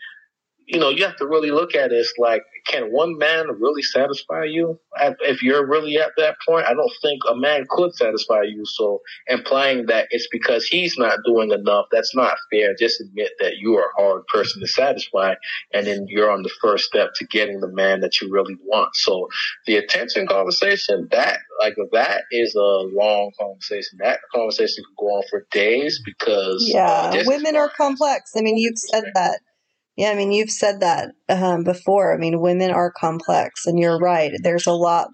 you 0.68 0.80
know, 0.80 0.90
you 0.90 1.06
have 1.06 1.16
to 1.18 1.28
really 1.28 1.52
look 1.52 1.76
at 1.76 1.92
it. 1.92 1.96
It's 1.96 2.14
like, 2.18 2.44
can 2.66 2.92
one 2.92 3.18
man 3.18 3.48
really 3.60 3.82
satisfy 3.82 4.44
you? 4.46 4.80
If 5.22 5.42
you're 5.42 5.68
really 5.68 5.98
at 5.98 6.12
that 6.18 6.38
point, 6.48 6.66
I 6.66 6.74
don't 6.74 6.92
think 7.02 7.22
a 7.30 7.36
man 7.36 7.66
could 7.70 7.94
satisfy 7.96 8.44
you. 8.44 8.66
So 8.66 9.02
implying 9.28 9.86
that 9.88 10.08
it's 10.10 10.28
because 10.32 10.66
he's 10.66 10.98
not 10.98 11.20
doing 11.26 11.52
enough, 11.52 11.86
that's 11.92 12.16
not 12.16 12.38
fair. 12.52 12.76
Just 12.78 13.02
admit 13.02 13.32
that 13.40 13.58
you 13.58 13.76
are 13.76 13.90
a 13.90 14.02
hard 14.02 14.26
person 14.28 14.62
to 14.62 14.68
satisfy. 14.68 15.36
And 15.74 15.86
then 15.86 16.06
you're 16.08 16.32
on 16.32 16.44
the 16.44 16.52
first 16.62 16.86
step 16.86 17.12
to 17.16 17.26
getting 17.26 17.60
the 17.60 17.72
man 17.72 18.02
that 18.02 18.20
you 18.22 18.32
really 18.32 18.56
want. 18.64 18.96
So 18.96 19.28
the 19.66 19.78
attention 19.78 20.28
conversation, 20.28 21.08
that, 21.12 21.40
like 21.60 21.76
that 21.92 22.24
is 22.32 22.56
a 22.56 22.60
long 22.60 23.32
conversation. 23.40 24.00
That 24.00 24.20
conversation 24.34 24.84
could 24.84 25.04
go 25.04 25.08
on 25.08 25.24
for 25.30 25.46
days 25.52 26.02
because. 26.04 26.64
Yeah, 26.68 27.24
women 27.26 27.56
are 27.56 27.70
complex. 27.70 28.32
I 28.36 28.42
mean, 28.42 28.58
you've 28.58 28.78
said 28.78 29.06
that 29.14 29.40
yeah, 29.96 30.10
I 30.10 30.16
mean, 30.16 30.32
you've 30.32 30.52
said 30.52 30.82
that 30.82 31.12
um, 31.30 31.64
before. 31.64 32.14
I 32.14 32.18
mean, 32.18 32.42
women 32.42 32.72
are 32.72 32.92
complex, 32.92 33.66
and 33.66 33.80
you're 33.80 33.98
right. 33.98 34.34
There's 34.44 34.68
a 34.68 34.74
lot. 34.74 35.10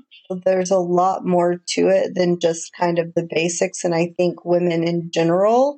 There's 0.45 0.71
a 0.71 0.79
lot 0.79 1.25
more 1.25 1.61
to 1.69 1.89
it 1.89 2.15
than 2.15 2.39
just 2.39 2.71
kind 2.79 2.97
of 2.97 3.13
the 3.13 3.27
basics. 3.29 3.83
And 3.83 3.93
I 3.93 4.13
think 4.17 4.45
women 4.45 4.83
in 4.83 5.11
general, 5.13 5.77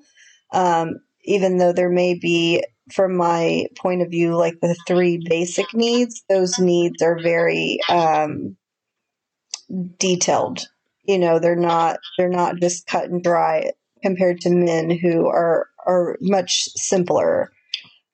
um, 0.53 0.99
even 1.25 1.57
though 1.57 1.73
there 1.73 1.89
may 1.89 2.13
be, 2.13 2.63
from 2.93 3.17
my 3.17 3.65
point 3.77 4.03
of 4.03 4.09
view, 4.09 4.35
like 4.35 4.59
the 4.61 4.77
three 4.87 5.19
basic 5.27 5.73
needs, 5.73 6.23
those 6.29 6.59
needs 6.59 7.01
are 7.01 7.19
very 7.21 7.79
um, 7.89 8.55
detailed. 9.97 10.67
You 11.03 11.19
know, 11.19 11.39
they're 11.39 11.55
not. 11.57 11.97
They're 12.17 12.29
not 12.29 12.55
just 12.61 12.87
cut 12.87 13.09
and 13.09 13.21
dry 13.21 13.71
compared 14.01 14.39
to 14.41 14.49
men 14.49 14.89
who 14.91 15.27
are 15.27 15.67
are 15.85 16.17
much 16.21 16.69
simpler 16.75 17.51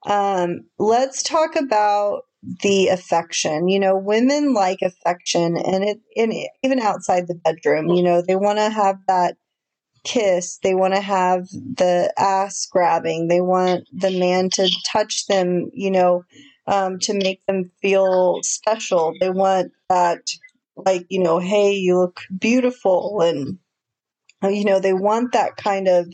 um, 0.05 0.61
let's 0.77 1.23
talk 1.23 1.55
about 1.55 2.23
the 2.61 2.87
affection. 2.87 3.67
You 3.67 3.79
know, 3.79 3.97
women 3.97 4.53
like 4.53 4.79
affection, 4.81 5.57
and 5.57 5.83
it, 5.83 5.99
and 6.15 6.33
it, 6.33 6.49
even 6.63 6.79
outside 6.79 7.27
the 7.27 7.35
bedroom. 7.35 7.89
You 7.89 8.03
know, 8.03 8.21
they 8.21 8.35
want 8.35 8.59
to 8.59 8.69
have 8.69 8.97
that 9.07 9.35
kiss. 10.03 10.57
They 10.63 10.73
want 10.73 10.93
to 10.95 11.01
have 11.01 11.47
the 11.49 12.13
ass 12.17 12.67
grabbing. 12.71 13.27
They 13.27 13.41
want 13.41 13.85
the 13.93 14.17
man 14.17 14.49
to 14.51 14.69
touch 14.91 15.27
them. 15.27 15.69
You 15.73 15.91
know, 15.91 16.23
um, 16.67 16.99
to 16.99 17.13
make 17.13 17.45
them 17.45 17.71
feel 17.81 18.39
special. 18.43 19.13
They 19.19 19.29
want 19.29 19.71
that, 19.89 20.21
like 20.75 21.05
you 21.09 21.21
know, 21.21 21.39
hey, 21.39 21.73
you 21.73 21.97
look 21.97 22.21
beautiful, 22.37 23.21
and 23.21 23.57
you 24.43 24.63
know, 24.63 24.79
they 24.79 24.93
want 24.93 25.33
that 25.33 25.57
kind 25.57 25.87
of 25.87 26.07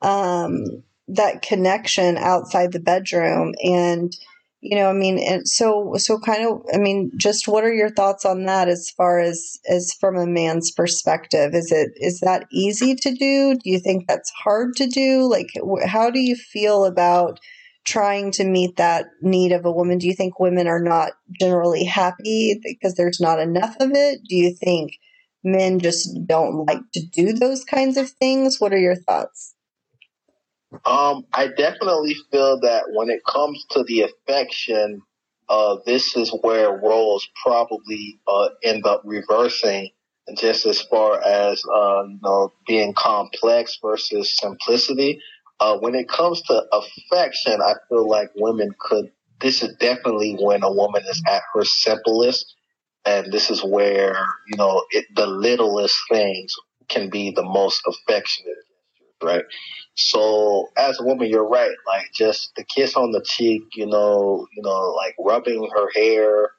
um, 0.00 0.82
that 1.08 1.42
connection 1.42 2.16
outside 2.16 2.72
the 2.72 2.80
bedroom. 2.80 3.54
And 3.64 4.12
you 4.60 4.76
know 4.76 4.90
i 4.90 4.92
mean 4.92 5.18
and 5.18 5.48
so 5.48 5.94
so 5.96 6.18
kind 6.18 6.44
of 6.44 6.60
i 6.74 6.78
mean 6.78 7.10
just 7.16 7.46
what 7.46 7.64
are 7.64 7.72
your 7.72 7.90
thoughts 7.90 8.24
on 8.24 8.44
that 8.44 8.68
as 8.68 8.90
far 8.90 9.20
as 9.20 9.58
as 9.68 9.92
from 10.00 10.16
a 10.16 10.26
man's 10.26 10.70
perspective? 10.70 11.54
Is 11.54 11.70
it 11.70 11.90
is 11.96 12.20
that 12.20 12.46
easy 12.50 12.94
to 12.96 13.14
do? 13.14 13.54
Do 13.54 13.70
you 13.70 13.78
think 13.78 14.06
that's 14.06 14.30
hard 14.30 14.74
to 14.76 14.86
do? 14.86 15.28
Like 15.30 15.48
how 15.86 16.10
do 16.10 16.18
you 16.18 16.34
feel 16.34 16.84
about 16.84 17.38
trying 17.84 18.32
to 18.32 18.44
meet 18.44 18.76
that 18.76 19.06
need 19.22 19.52
of 19.52 19.64
a 19.64 19.72
woman? 19.72 19.98
Do 19.98 20.06
you 20.06 20.14
think 20.14 20.40
women 20.40 20.66
are 20.66 20.82
not 20.82 21.12
generally 21.40 21.84
happy 21.84 22.60
because 22.62 22.94
there's 22.94 23.20
not 23.20 23.38
enough 23.38 23.76
of 23.80 23.92
it? 23.94 24.20
Do 24.28 24.36
you 24.36 24.54
think 24.54 24.92
men 25.44 25.78
just 25.78 26.10
don't 26.26 26.66
like 26.66 26.82
to 26.94 27.00
do 27.14 27.32
those 27.32 27.64
kinds 27.64 27.96
of 27.96 28.10
things? 28.10 28.60
What 28.60 28.74
are 28.74 28.78
your 28.78 28.96
thoughts 28.96 29.54
um, 30.84 31.24
I 31.32 31.48
definitely 31.48 32.16
feel 32.30 32.60
that 32.60 32.84
when 32.92 33.10
it 33.10 33.22
comes 33.24 33.64
to 33.70 33.84
the 33.84 34.02
affection, 34.02 35.02
uh, 35.48 35.76
this 35.86 36.16
is 36.16 36.30
where 36.42 36.78
roles 36.78 37.26
probably 37.42 38.20
uh, 38.28 38.50
end 38.62 38.84
up 38.86 39.02
reversing, 39.04 39.90
just 40.36 40.66
as 40.66 40.82
far 40.82 41.22
as 41.24 41.62
uh, 41.74 42.02
you 42.04 42.18
know, 42.22 42.52
being 42.66 42.92
complex 42.94 43.78
versus 43.82 44.36
simplicity. 44.36 45.20
Uh, 45.60 45.78
when 45.78 45.94
it 45.94 46.08
comes 46.08 46.42
to 46.42 46.62
affection, 46.72 47.60
I 47.62 47.74
feel 47.88 48.08
like 48.08 48.30
women 48.36 48.74
could. 48.78 49.10
This 49.40 49.62
is 49.62 49.74
definitely 49.76 50.36
when 50.40 50.62
a 50.62 50.72
woman 50.72 51.02
is 51.08 51.22
at 51.28 51.42
her 51.54 51.64
simplest, 51.64 52.54
and 53.04 53.32
this 53.32 53.50
is 53.50 53.64
where 53.64 54.16
you 54.48 54.56
know 54.56 54.84
it, 54.90 55.06
the 55.14 55.26
littlest 55.26 55.96
things 56.10 56.54
can 56.88 57.08
be 57.10 57.32
the 57.32 57.42
most 57.42 57.82
affectionate, 57.86 58.56
right? 59.22 59.44
So 59.94 60.68
as 60.76 61.00
a 61.00 61.04
woman, 61.04 61.28
you're 61.28 61.48
right. 61.48 61.74
Like 61.86 62.06
just 62.14 62.52
the 62.56 62.64
kiss 62.64 62.96
on 62.96 63.12
the 63.12 63.22
cheek, 63.22 63.62
you 63.74 63.86
know, 63.86 64.46
you 64.56 64.62
know, 64.62 64.92
like 64.96 65.14
rubbing 65.18 65.68
her 65.74 65.88
hair, 65.94 66.50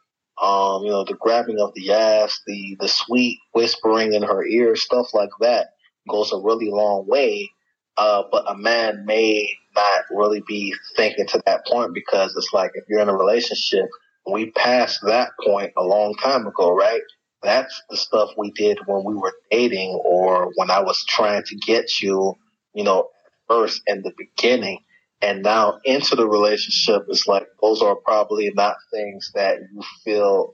um, 0.41 0.84
you 0.84 0.89
know, 0.89 1.03
the 1.03 1.16
grabbing 1.20 1.60
of 1.60 1.74
the 1.76 1.91
ass, 1.93 2.41
the 2.47 2.78
the 2.80 2.88
sweet 2.88 3.39
whispering 3.53 4.14
in 4.14 4.24
her 4.24 4.45
ear, 4.45 4.76
stuff 4.76 5.07
like 5.14 5.30
that 5.41 5.68
goes 6.10 6.32
a 6.32 6.38
really 6.39 6.70
long 6.70 7.05
way. 7.07 7.49
Uh, 7.97 8.24
but 8.32 8.49
a 8.49 8.55
man 8.55 9.05
may 9.05 9.49
not 9.76 10.05
really 10.12 10.41
be 10.47 10.74
thinking 10.95 11.28
to 11.28 11.41
that 11.45 11.66
point 11.68 11.93
because 11.93 12.34
it's 12.38 12.51
like 12.53 12.72
if 12.76 12.86
you're 12.88 13.01
in 13.01 13.10
a 13.10 13.16
relationship, 13.16 13.86
we 14.32 14.51
passed 14.51 14.99
that 15.03 15.32
point 15.45 15.72
a 15.78 15.84
long 15.84 16.16
time 16.16 16.47
ago, 16.47 16.74
right? 16.74 17.01
That's 17.41 17.82
the 17.89 17.97
stuff 17.97 18.30
we 18.38 18.51
did 18.51 18.80
when 18.86 19.03
we 19.03 19.16
were 19.16 19.34
dating 19.51 19.99
or 20.03 20.51
when 20.55 20.70
I 20.72 20.82
was 20.82 21.03
trying 21.05 21.43
to 21.43 21.55
get 21.55 22.01
you, 22.01 22.36
you 22.74 22.84
know, 22.84 23.09
first 23.47 23.82
in 23.88 24.01
the 24.01 24.13
beginning. 24.17 24.80
And 25.22 25.43
now 25.43 25.80
into 25.84 26.15
the 26.15 26.28
relationship 26.28 27.03
is 27.09 27.28
like 27.28 27.47
those 27.61 27.82
are 27.82 27.95
probably 27.95 28.51
not 28.55 28.76
things 28.91 29.32
that 29.36 29.57
you 29.74 29.82
feel 30.03 30.53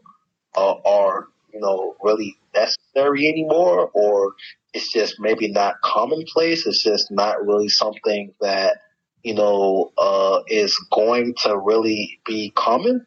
uh, 0.55 0.76
are 0.86 1.28
you 1.53 1.59
know 1.59 1.95
really 2.01 2.36
necessary 2.53 3.28
anymore 3.28 3.91
or 3.93 4.34
it's 4.74 4.91
just 4.91 5.20
maybe 5.20 5.49
not 5.51 5.76
commonplace. 5.84 6.66
It's 6.66 6.84
just 6.84 7.11
not 7.11 7.45
really 7.45 7.70
something 7.70 8.34
that 8.41 8.78
you 9.24 9.36
know 9.36 9.91
uh, 9.97 10.39
is 10.47 10.76
going 10.91 11.36
to 11.43 11.57
really 11.57 12.20
be 12.26 12.51
common. 12.55 13.05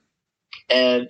And 0.71 1.09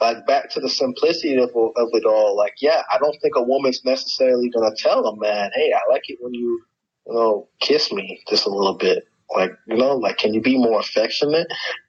like 0.00 0.26
back 0.26 0.50
to 0.50 0.60
the 0.60 0.68
simplicity 0.68 1.36
of, 1.36 1.50
of 1.50 1.88
it 1.92 2.04
all 2.04 2.36
like 2.36 2.54
yeah 2.60 2.82
i 2.92 2.98
don't 2.98 3.16
think 3.22 3.36
a 3.36 3.42
woman's 3.42 3.80
necessarily 3.84 4.50
going 4.50 4.68
to 4.68 4.82
tell 4.82 5.06
a 5.06 5.16
man 5.16 5.50
hey 5.54 5.72
i 5.72 5.90
like 5.90 6.02
it 6.08 6.18
when 6.20 6.34
you 6.34 6.62
you 7.06 7.14
know, 7.14 7.48
kiss 7.60 7.92
me 7.92 8.22
just 8.28 8.46
a 8.46 8.50
little 8.50 8.74
bit. 8.74 9.06
Like, 9.34 9.52
you 9.66 9.76
know, 9.76 9.96
like, 9.96 10.18
can 10.18 10.34
you 10.34 10.40
be 10.40 10.56
more 10.56 10.80
affectionate? 10.80 11.48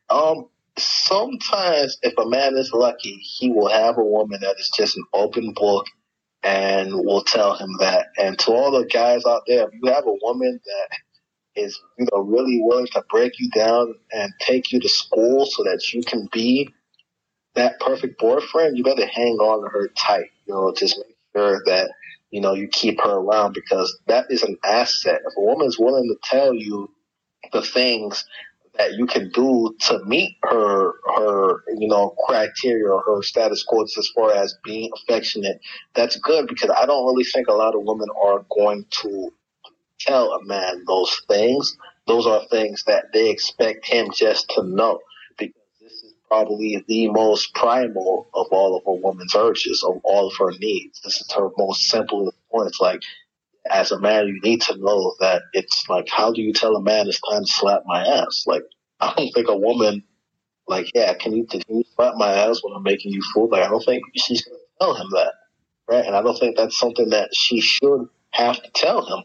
Um, 0.10 0.48
sometimes 0.78 1.98
if 2.02 2.18
a 2.18 2.26
man 2.28 2.58
is 2.58 2.72
lucky, 2.74 3.16
he 3.16 3.52
will 3.52 3.70
have 3.70 3.98
a 3.98 4.04
woman 4.04 4.40
that 4.42 4.56
is 4.60 4.72
just 4.76 4.98
an 4.98 5.06
open 5.14 5.54
book 5.54 5.86
and 6.44 6.94
will 6.94 7.24
tell 7.24 7.56
him 7.56 7.70
that. 7.80 8.08
And 8.18 8.38
to 8.40 8.52
all 8.52 8.72
the 8.72 8.86
guys 8.86 9.26
out 9.26 9.44
there, 9.48 9.68
if 9.68 9.74
you 9.82 9.92
have 9.92 10.06
a 10.06 10.18
woman 10.22 10.60
that 10.64 10.98
is, 11.62 11.80
you 11.98 12.08
know, 12.12 12.20
really 12.20 12.60
willing 12.62 12.88
to 12.94 13.04
break 13.10 13.40
you 13.40 13.50
down 13.52 13.96
and 14.12 14.32
take 14.40 14.72
you 14.72 14.80
to 14.80 14.90
school 14.90 15.46
so 15.46 15.64
that 15.64 15.94
you 15.94 16.04
can 16.04 16.28
be 16.32 16.70
that 17.56 17.80
perfect 17.80 18.20
boyfriend, 18.20 18.78
you 18.78 18.84
better 18.84 19.08
hang 19.08 19.38
on 19.38 19.64
to 19.64 19.70
her 19.70 19.88
tight. 19.98 20.30
You 20.46 20.54
know, 20.54 20.74
just 20.74 20.98
make 20.98 21.16
sure 21.36 21.62
that 21.66 21.90
you 22.32 22.42
know, 22.42 22.54
you 22.54 22.68
keep 22.68 23.00
her 23.02 23.14
around 23.14 23.54
because 23.54 23.98
that 24.08 24.26
is 24.30 24.44
an 24.44 24.58
asset. 24.64 25.22
If 25.26 25.38
a 25.38 25.42
woman 25.42 25.68
is 25.68 25.80
willing 25.80 26.08
to 26.10 26.18
tell 26.30 26.54
you 26.54 26.92
the 27.54 27.62
things 27.62 28.26
that 28.78 28.94
you 28.94 29.06
can 29.06 29.30
do 29.32 29.74
to 29.80 30.04
meet 30.06 30.36
her 30.44 30.94
her 31.16 31.64
you 31.78 31.88
know 31.88 32.14
criteria 32.26 32.92
or 32.92 33.02
her 33.06 33.24
status 33.24 33.64
quo 33.64 33.84
as 33.84 34.12
far 34.14 34.34
as 34.34 34.58
being 34.64 34.90
affectionate, 34.94 35.60
that's 35.94 36.18
good 36.18 36.48
because 36.48 36.70
I 36.70 36.86
don't 36.86 37.06
really 37.06 37.24
think 37.24 37.48
a 37.48 37.54
lot 37.54 37.76
of 37.76 37.84
women 37.84 38.10
are 38.22 38.46
going 38.50 38.86
to 39.02 39.32
tell 40.00 40.34
a 40.34 40.44
man 40.46 40.84
those 40.86 41.22
things. 41.28 41.78
Those 42.08 42.28
are 42.28 42.46
things 42.52 42.84
that 42.86 43.06
they 43.14 43.30
expect 43.30 43.88
him 43.88 44.10
just 44.14 44.50
to 44.52 44.64
know 44.64 45.00
probably 46.28 46.84
the 46.88 47.10
most 47.10 47.54
primal 47.54 48.28
of 48.34 48.48
all 48.52 48.76
of 48.78 48.84
a 48.86 48.94
woman's 48.94 49.36
urges, 49.36 49.84
of 49.84 50.02
all 50.04 50.28
of 50.28 50.34
her 50.40 50.52
needs. 50.60 51.02
This 51.02 51.22
is 51.22 51.32
her 51.36 51.50
most 51.58 51.90
simple 51.90 52.34
point. 52.52 52.68
It's 52.68 52.80
like, 52.80 53.02
as 53.70 53.92
a 53.92 54.00
man, 54.00 54.28
you 54.28 54.40
need 54.42 54.62
to 54.64 54.78
know 54.78 55.16
that 55.20 55.44
it's 55.54 55.86
like, 55.90 56.08
how 56.10 56.32
do 56.32 56.42
you 56.42 56.54
tell 56.54 56.76
a 56.76 56.82
man 56.82 57.08
it's 57.08 57.20
time 57.22 57.44
to 57.44 57.52
slap 57.52 57.84
my 57.86 58.06
ass? 58.06 58.44
Like, 58.46 58.64
I 59.00 59.14
don't 59.16 59.32
think 59.34 59.48
a 59.50 59.58
woman, 59.58 60.04
like, 60.68 60.92
yeah, 60.94 61.14
can 61.16 61.36
you, 61.36 61.46
can 61.46 61.62
you 61.68 61.84
slap 61.96 62.16
my 62.16 62.32
ass 62.32 62.60
when 62.64 62.76
I'm 62.76 62.84
making 62.84 63.12
you 63.12 63.22
fool? 63.34 63.50
Like, 63.50 63.64
I 63.64 63.70
don't 63.70 63.84
think 63.84 64.04
she's 64.16 64.44
going 64.44 64.58
to 64.58 64.86
tell 64.86 64.94
him 64.96 65.08
that, 65.12 65.34
right? 65.88 66.06
And 66.06 66.16
I 66.16 66.22
don't 66.22 66.38
think 66.38 66.58
that's 66.58 66.78
something 66.78 67.10
that 67.10 67.30
she 67.34 67.60
should 67.62 68.08
have 68.32 68.62
to 68.62 68.70
tell 68.74 69.06
him, 69.06 69.24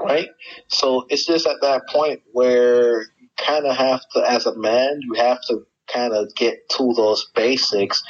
right? 0.00 0.28
So 0.68 1.06
it's 1.08 1.26
just 1.26 1.46
at 1.46 1.60
that 1.62 1.88
point 1.88 2.22
where 2.32 3.02
you 3.02 3.28
kind 3.36 3.66
of 3.66 3.76
have 3.76 4.00
to, 4.14 4.30
as 4.30 4.46
a 4.46 4.56
man, 4.56 5.00
you 5.02 5.14
have 5.14 5.40
to 5.48 5.66
kind 5.92 6.12
of 6.14 6.34
get 6.34 6.68
to 6.70 6.92
those 6.94 7.26
basics 7.34 8.02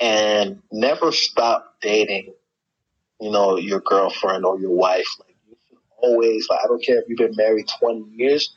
and 0.00 0.62
never 0.72 1.12
stop 1.12 1.76
dating, 1.82 2.34
you 3.20 3.30
know, 3.30 3.56
your 3.58 3.80
girlfriend 3.80 4.44
or 4.44 4.58
your 4.60 4.70
wife. 4.74 5.08
Like 5.20 5.36
you 5.48 5.56
should 5.68 5.78
always, 5.98 6.48
like, 6.48 6.60
I 6.64 6.68
don't 6.68 6.84
care 6.84 6.98
if 7.00 7.04
you've 7.08 7.18
been 7.18 7.36
married 7.36 7.66
20 7.80 8.04
years, 8.12 8.54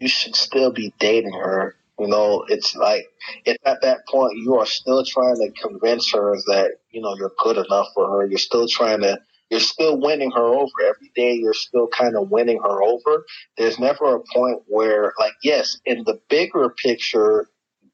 you 0.00 0.08
should 0.08 0.36
still 0.36 0.72
be 0.72 0.92
dating 0.98 1.32
her 1.34 1.76
You 1.98 2.08
know, 2.08 2.44
it's 2.48 2.76
like 2.76 3.06
it's 3.44 3.58
at 3.66 3.82
that 3.82 4.06
point 4.08 4.36
you 4.38 4.56
are 4.58 4.66
still 4.66 5.04
trying 5.04 5.36
to 5.36 5.50
convince 5.60 6.12
her 6.12 6.36
that 6.46 6.72
you 6.92 7.00
know 7.02 7.16
you're 7.16 7.32
good 7.38 7.56
enough 7.58 7.88
for 7.94 8.06
her. 8.10 8.26
You're 8.26 8.38
still 8.38 8.68
trying 8.68 9.00
to 9.02 9.18
you're 9.50 9.60
still 9.60 9.98
winning 10.00 10.30
her 10.32 10.44
over 10.46 10.72
every 10.86 11.10
day. 11.16 11.34
You're 11.34 11.54
still 11.54 11.88
kind 11.88 12.16
of 12.16 12.30
winning 12.30 12.60
her 12.62 12.82
over. 12.82 13.24
There's 13.56 13.78
never 13.78 14.16
a 14.16 14.20
point 14.34 14.62
where, 14.66 15.12
like, 15.18 15.32
yes, 15.42 15.78
in 15.86 16.04
the 16.04 16.20
bigger 16.28 16.68
picture, 16.70 17.48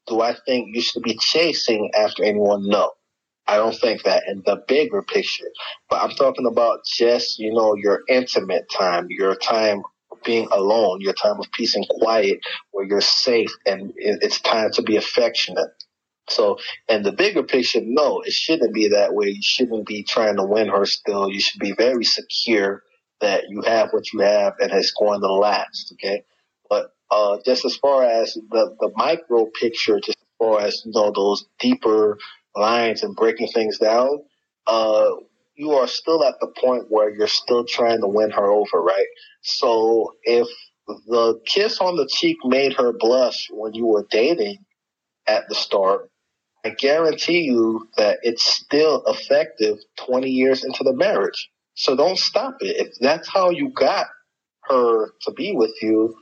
do 0.06 0.20
I 0.20 0.34
think 0.46 0.74
you 0.74 0.82
should 0.82 1.02
be 1.02 1.16
chasing 1.18 1.90
after 1.96 2.24
anyone? 2.24 2.68
No. 2.68 2.92
I 3.46 3.56
don't 3.56 3.76
think 3.76 4.04
that 4.04 4.24
in 4.26 4.42
the 4.46 4.62
bigger 4.66 5.02
picture, 5.02 5.50
but 5.90 6.02
I'm 6.02 6.16
talking 6.16 6.46
about 6.46 6.80
just, 6.86 7.38
you 7.38 7.52
know, 7.52 7.74
your 7.74 8.00
intimate 8.08 8.70
time, 8.70 9.08
your 9.10 9.34
time 9.34 9.82
being 10.24 10.48
alone, 10.50 11.02
your 11.02 11.12
time 11.12 11.38
of 11.38 11.50
peace 11.52 11.74
and 11.74 11.86
quiet 11.88 12.40
where 12.70 12.86
you're 12.86 13.02
safe 13.02 13.50
and 13.66 13.92
it's 13.96 14.40
time 14.40 14.70
to 14.72 14.82
be 14.82 14.96
affectionate. 14.96 15.68
So, 16.30 16.56
in 16.88 17.02
the 17.02 17.12
bigger 17.12 17.42
picture, 17.42 17.80
no, 17.82 18.22
it 18.22 18.32
shouldn't 18.32 18.72
be 18.72 18.88
that 18.88 19.12
way. 19.12 19.26
You 19.26 19.42
shouldn't 19.42 19.86
be 19.86 20.04
trying 20.04 20.36
to 20.36 20.44
win 20.44 20.68
her 20.68 20.86
still. 20.86 21.30
You 21.30 21.40
should 21.40 21.60
be 21.60 21.72
very 21.72 22.04
secure 22.04 22.82
that 23.20 23.44
you 23.50 23.60
have 23.60 23.90
what 23.90 24.10
you 24.10 24.20
have 24.20 24.54
and 24.58 24.72
it's 24.72 24.92
going 24.92 25.20
to 25.20 25.32
last. 25.32 25.92
Okay. 25.92 26.24
Uh, 27.10 27.38
just 27.44 27.64
as 27.64 27.76
far 27.76 28.04
as 28.04 28.34
the, 28.34 28.76
the 28.80 28.90
micro 28.96 29.46
picture, 29.60 30.00
just 30.00 30.18
as 30.18 30.36
far 30.38 30.60
as, 30.60 30.82
you 30.84 30.92
know, 30.94 31.12
those 31.14 31.46
deeper 31.60 32.18
lines 32.56 33.02
and 33.02 33.14
breaking 33.14 33.48
things 33.48 33.78
down, 33.78 34.22
uh, 34.66 35.10
you 35.54 35.72
are 35.72 35.86
still 35.86 36.24
at 36.24 36.34
the 36.40 36.48
point 36.48 36.86
where 36.88 37.14
you're 37.14 37.28
still 37.28 37.64
trying 37.64 38.00
to 38.00 38.08
win 38.08 38.30
her 38.30 38.50
over, 38.50 38.82
right? 38.82 39.06
So 39.42 40.14
if 40.24 40.48
the 40.86 41.40
kiss 41.46 41.78
on 41.80 41.96
the 41.96 42.08
cheek 42.10 42.38
made 42.44 42.74
her 42.74 42.92
blush 42.92 43.48
when 43.50 43.74
you 43.74 43.86
were 43.86 44.06
dating 44.10 44.64
at 45.26 45.48
the 45.48 45.54
start, 45.54 46.10
I 46.64 46.70
guarantee 46.70 47.42
you 47.42 47.88
that 47.96 48.20
it's 48.22 48.42
still 48.42 49.04
effective 49.06 49.78
20 50.06 50.28
years 50.30 50.64
into 50.64 50.82
the 50.82 50.94
marriage. 50.94 51.50
So 51.74 51.94
don't 51.94 52.18
stop 52.18 52.56
it. 52.60 52.86
If 52.86 52.94
that's 53.00 53.28
how 53.28 53.50
you 53.50 53.70
got 53.70 54.06
her 54.64 55.10
to 55.22 55.32
be 55.32 55.52
with 55.54 55.74
you, 55.82 56.16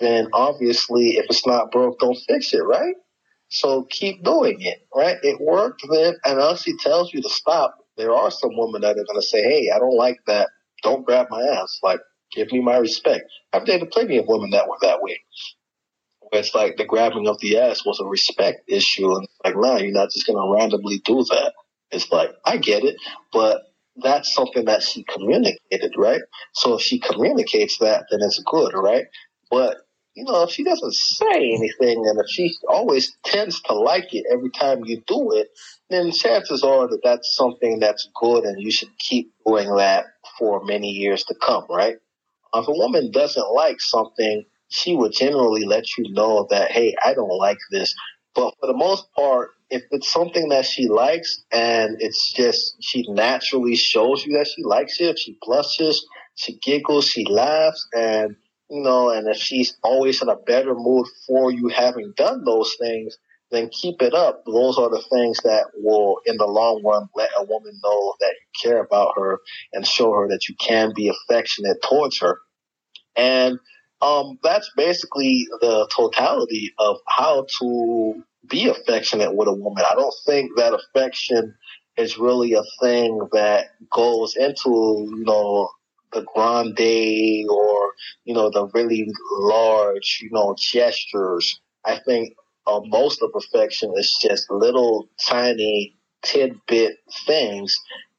then 0.00 0.28
obviously 0.32 1.16
if 1.18 1.26
it's 1.30 1.46
not 1.46 1.72
broke, 1.72 1.98
don't 2.00 2.18
fix 2.28 2.52
it, 2.54 2.64
right? 2.64 2.94
So 3.48 3.84
keep 3.90 4.24
doing 4.24 4.60
it, 4.62 4.86
right? 4.94 5.18
It 5.22 5.40
worked 5.40 5.82
then, 5.90 6.14
and 6.24 6.38
unless 6.38 6.64
he 6.64 6.76
tells 6.78 7.12
you 7.14 7.22
to 7.22 7.30
stop, 7.30 7.76
there 7.96 8.12
are 8.14 8.30
some 8.30 8.56
women 8.56 8.82
that 8.82 8.92
are 8.92 9.04
going 9.04 9.20
to 9.20 9.22
say, 9.22 9.42
hey, 9.42 9.70
I 9.74 9.78
don't 9.78 9.96
like 9.96 10.18
that. 10.26 10.50
Don't 10.82 11.06
grab 11.06 11.28
my 11.30 11.42
ass. 11.42 11.78
Like, 11.82 12.00
give 12.34 12.52
me 12.52 12.60
my 12.60 12.78
respect. 12.78 13.24
I've 13.52 13.66
dated 13.66 13.90
plenty 13.90 14.18
of 14.18 14.26
women 14.28 14.50
that 14.50 14.68
were 14.68 14.78
that 14.82 15.02
way 15.02 15.20
Where 16.30 16.40
it's 16.40 16.54
like 16.54 16.76
the 16.76 16.84
grabbing 16.84 17.28
of 17.28 17.38
the 17.40 17.58
ass 17.58 17.84
was 17.86 18.00
a 18.00 18.06
respect 18.06 18.62
issue. 18.68 19.14
And 19.16 19.28
like, 19.44 19.56
nah, 19.56 19.78
you're 19.78 19.92
not 19.92 20.10
just 20.12 20.26
going 20.26 20.36
to 20.38 20.60
randomly 20.60 20.98
do 21.04 21.24
that. 21.30 21.54
It's 21.90 22.10
like, 22.10 22.30
I 22.44 22.56
get 22.58 22.84
it, 22.84 22.96
but 23.32 23.62
that's 24.02 24.34
something 24.34 24.64
that 24.66 24.82
she 24.82 25.04
communicated, 25.04 25.94
right? 25.96 26.22
So 26.54 26.74
if 26.74 26.82
she 26.82 27.00
communicates 27.00 27.78
that, 27.78 28.06
then 28.10 28.20
it's 28.22 28.42
good, 28.46 28.72
right? 28.74 29.06
But, 29.52 29.76
you 30.14 30.24
know, 30.24 30.44
if 30.44 30.50
she 30.50 30.64
doesn't 30.64 30.94
say 30.94 31.26
anything 31.26 32.06
and 32.06 32.18
if 32.18 32.26
she 32.30 32.54
always 32.68 33.14
tends 33.22 33.60
to 33.64 33.74
like 33.74 34.14
it 34.14 34.24
every 34.32 34.50
time 34.50 34.84
you 34.86 35.02
do 35.06 35.32
it, 35.32 35.48
then 35.90 36.10
chances 36.10 36.62
are 36.64 36.88
that 36.88 37.02
that's 37.04 37.36
something 37.36 37.78
that's 37.78 38.08
good 38.18 38.44
and 38.44 38.60
you 38.60 38.70
should 38.70 38.98
keep 38.98 39.30
doing 39.46 39.76
that 39.76 40.06
for 40.38 40.64
many 40.64 40.88
years 40.88 41.24
to 41.24 41.34
come, 41.34 41.66
right? 41.68 41.96
If 42.54 42.66
a 42.66 42.72
woman 42.72 43.10
doesn't 43.10 43.54
like 43.54 43.80
something, 43.80 44.44
she 44.68 44.96
would 44.96 45.12
generally 45.12 45.66
let 45.66 45.84
you 45.98 46.10
know 46.14 46.46
that, 46.48 46.70
hey, 46.70 46.94
I 47.04 47.12
don't 47.12 47.36
like 47.36 47.58
this. 47.70 47.94
But 48.34 48.54
for 48.58 48.66
the 48.66 48.76
most 48.76 49.12
part, 49.14 49.50
if 49.68 49.82
it's 49.90 50.10
something 50.10 50.48
that 50.48 50.64
she 50.64 50.88
likes 50.88 51.44
and 51.52 51.96
it's 52.00 52.32
just, 52.32 52.76
she 52.80 53.04
naturally 53.08 53.76
shows 53.76 54.24
you 54.24 54.38
that 54.38 54.48
she 54.48 54.62
likes 54.64 54.98
it, 54.98 55.18
she 55.18 55.36
blushes, 55.42 56.06
she 56.36 56.58
giggles, 56.62 57.06
she 57.06 57.26
laughs, 57.26 57.86
and, 57.94 58.36
you 58.72 58.80
know, 58.80 59.10
and 59.10 59.28
if 59.28 59.36
she's 59.36 59.76
always 59.82 60.22
in 60.22 60.30
a 60.30 60.36
better 60.36 60.74
mood 60.74 61.06
for 61.26 61.52
you 61.52 61.68
having 61.68 62.14
done 62.16 62.42
those 62.42 62.74
things, 62.80 63.18
then 63.50 63.68
keep 63.68 64.00
it 64.00 64.14
up. 64.14 64.44
Those 64.46 64.78
are 64.78 64.88
the 64.88 65.04
things 65.12 65.36
that 65.44 65.66
will, 65.74 66.20
in 66.24 66.38
the 66.38 66.46
long 66.46 66.82
run, 66.82 67.06
let 67.14 67.28
a 67.36 67.44
woman 67.44 67.78
know 67.84 68.14
that 68.20 68.30
you 68.32 68.70
care 68.70 68.82
about 68.82 69.12
her 69.16 69.40
and 69.74 69.86
show 69.86 70.10
her 70.14 70.26
that 70.28 70.48
you 70.48 70.54
can 70.58 70.94
be 70.96 71.10
affectionate 71.10 71.82
towards 71.82 72.18
her. 72.20 72.38
And 73.14 73.58
um, 74.00 74.38
that's 74.42 74.70
basically 74.74 75.46
the 75.60 75.86
totality 75.94 76.72
of 76.78 76.96
how 77.06 77.44
to 77.60 78.24
be 78.48 78.68
affectionate 78.68 79.36
with 79.36 79.48
a 79.48 79.52
woman. 79.52 79.84
I 79.84 79.94
don't 79.96 80.14
think 80.24 80.52
that 80.56 80.72
affection 80.72 81.54
is 81.98 82.16
really 82.16 82.54
a 82.54 82.64
thing 82.80 83.20
that 83.32 83.66
goes 83.90 84.34
into, 84.34 84.70
you 85.10 85.24
know, 85.26 85.68
the 86.12 86.24
grande 86.34 87.46
or, 87.50 87.92
you 88.24 88.34
know, 88.34 88.50
the 88.50 88.68
really 88.74 89.06
large, 89.32 90.20
you 90.22 90.30
know, 90.32 90.54
gestures. 90.58 91.60
I 91.84 91.98
think 92.06 92.34
uh, 92.66 92.80
most 92.84 93.22
of 93.22 93.30
affection 93.34 93.92
is 93.96 94.16
just 94.20 94.50
little 94.50 95.08
tiny 95.20 95.96
tidbit 96.22 96.96
things 97.26 97.76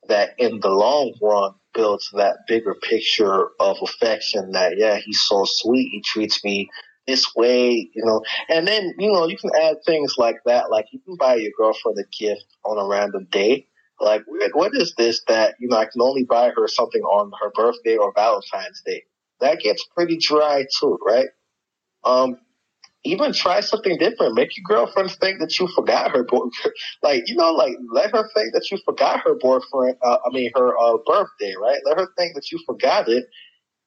that 0.08 0.32
in 0.38 0.60
the 0.60 0.70
long 0.70 1.14
run 1.22 1.54
builds 1.74 2.10
that 2.14 2.38
bigger 2.48 2.76
picture 2.76 3.50
of 3.60 3.78
affection 3.82 4.52
that, 4.52 4.78
yeah, 4.78 4.98
he's 5.04 5.22
so 5.22 5.44
sweet. 5.46 5.90
He 5.92 6.02
treats 6.02 6.44
me 6.44 6.70
this 7.08 7.34
way, 7.36 7.90
you 7.94 8.06
know. 8.06 8.22
And 8.50 8.68
then, 8.68 8.94
you 8.98 9.12
know, 9.12 9.28
you 9.28 9.38
can 9.38 9.52
add 9.62 9.78
things 9.86 10.16
like 10.18 10.38
that. 10.46 10.70
Like 10.72 10.86
you 10.92 11.00
can 11.00 11.16
buy 11.18 11.36
your 11.36 11.52
girlfriend 11.58 11.98
a 12.00 12.04
gift 12.18 12.46
on 12.66 12.78
a 12.78 12.88
random 12.88 13.28
day. 13.32 13.68
Like, 14.04 14.24
what 14.54 14.72
is 14.74 14.94
this 14.98 15.22
that, 15.28 15.56
you 15.60 15.68
know, 15.68 15.78
I 15.78 15.86
can 15.86 16.02
only 16.02 16.24
buy 16.24 16.52
her 16.56 16.68
something 16.68 17.02
on 17.02 17.32
her 17.42 17.52
birthday 17.52 17.98
or 17.98 18.12
Valentine's 18.14 18.82
Day? 18.86 19.04
That 19.40 19.60
gets 19.60 19.86
pretty 19.96 20.18
dry 20.18 20.66
too, 20.80 20.98
right? 21.06 21.28
Um, 22.04 22.38
even 23.06 23.34
try 23.34 23.60
something 23.60 23.98
different. 23.98 24.36
Make 24.36 24.56
your 24.56 24.64
girlfriend 24.66 25.12
think 25.12 25.40
that 25.40 25.60
you 25.60 25.68
forgot 25.68 26.12
her 26.12 26.24
boy. 26.24 26.46
like 27.04 27.24
you 27.28 27.36
know, 27.36 27.52
like 27.52 27.76
let 27.92 28.12
her 28.12 28.30
think 28.34 28.54
that 28.54 28.70
you 28.72 28.78
forgot 28.86 29.22
her 29.22 29.36
boyfriend. 29.36 29.98
Uh, 30.02 30.18
I 30.26 30.30
mean, 30.32 30.52
her 30.56 30.78
uh, 30.78 30.98
birthday, 31.06 31.54
right? 31.62 31.80
Let 31.86 32.00
her 32.00 32.08
think 32.18 32.36
that 32.36 32.52
you 32.52 32.60
forgot 32.66 33.10
it, 33.10 33.26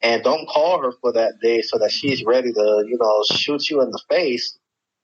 and 0.03 0.23
don't 0.23 0.47
call 0.49 0.83
her 0.83 0.93
for 1.01 1.13
that 1.13 1.35
day 1.43 1.63
so 1.63 1.79
that 1.79 1.93
she's 1.93 2.25
ready 2.25 2.53
to, 2.53 2.85
you 2.87 2.99
know, 3.01 3.23
shoot 3.31 3.71
you 3.71 3.81
in 3.83 3.91
the 3.91 4.03
face. 4.11 4.59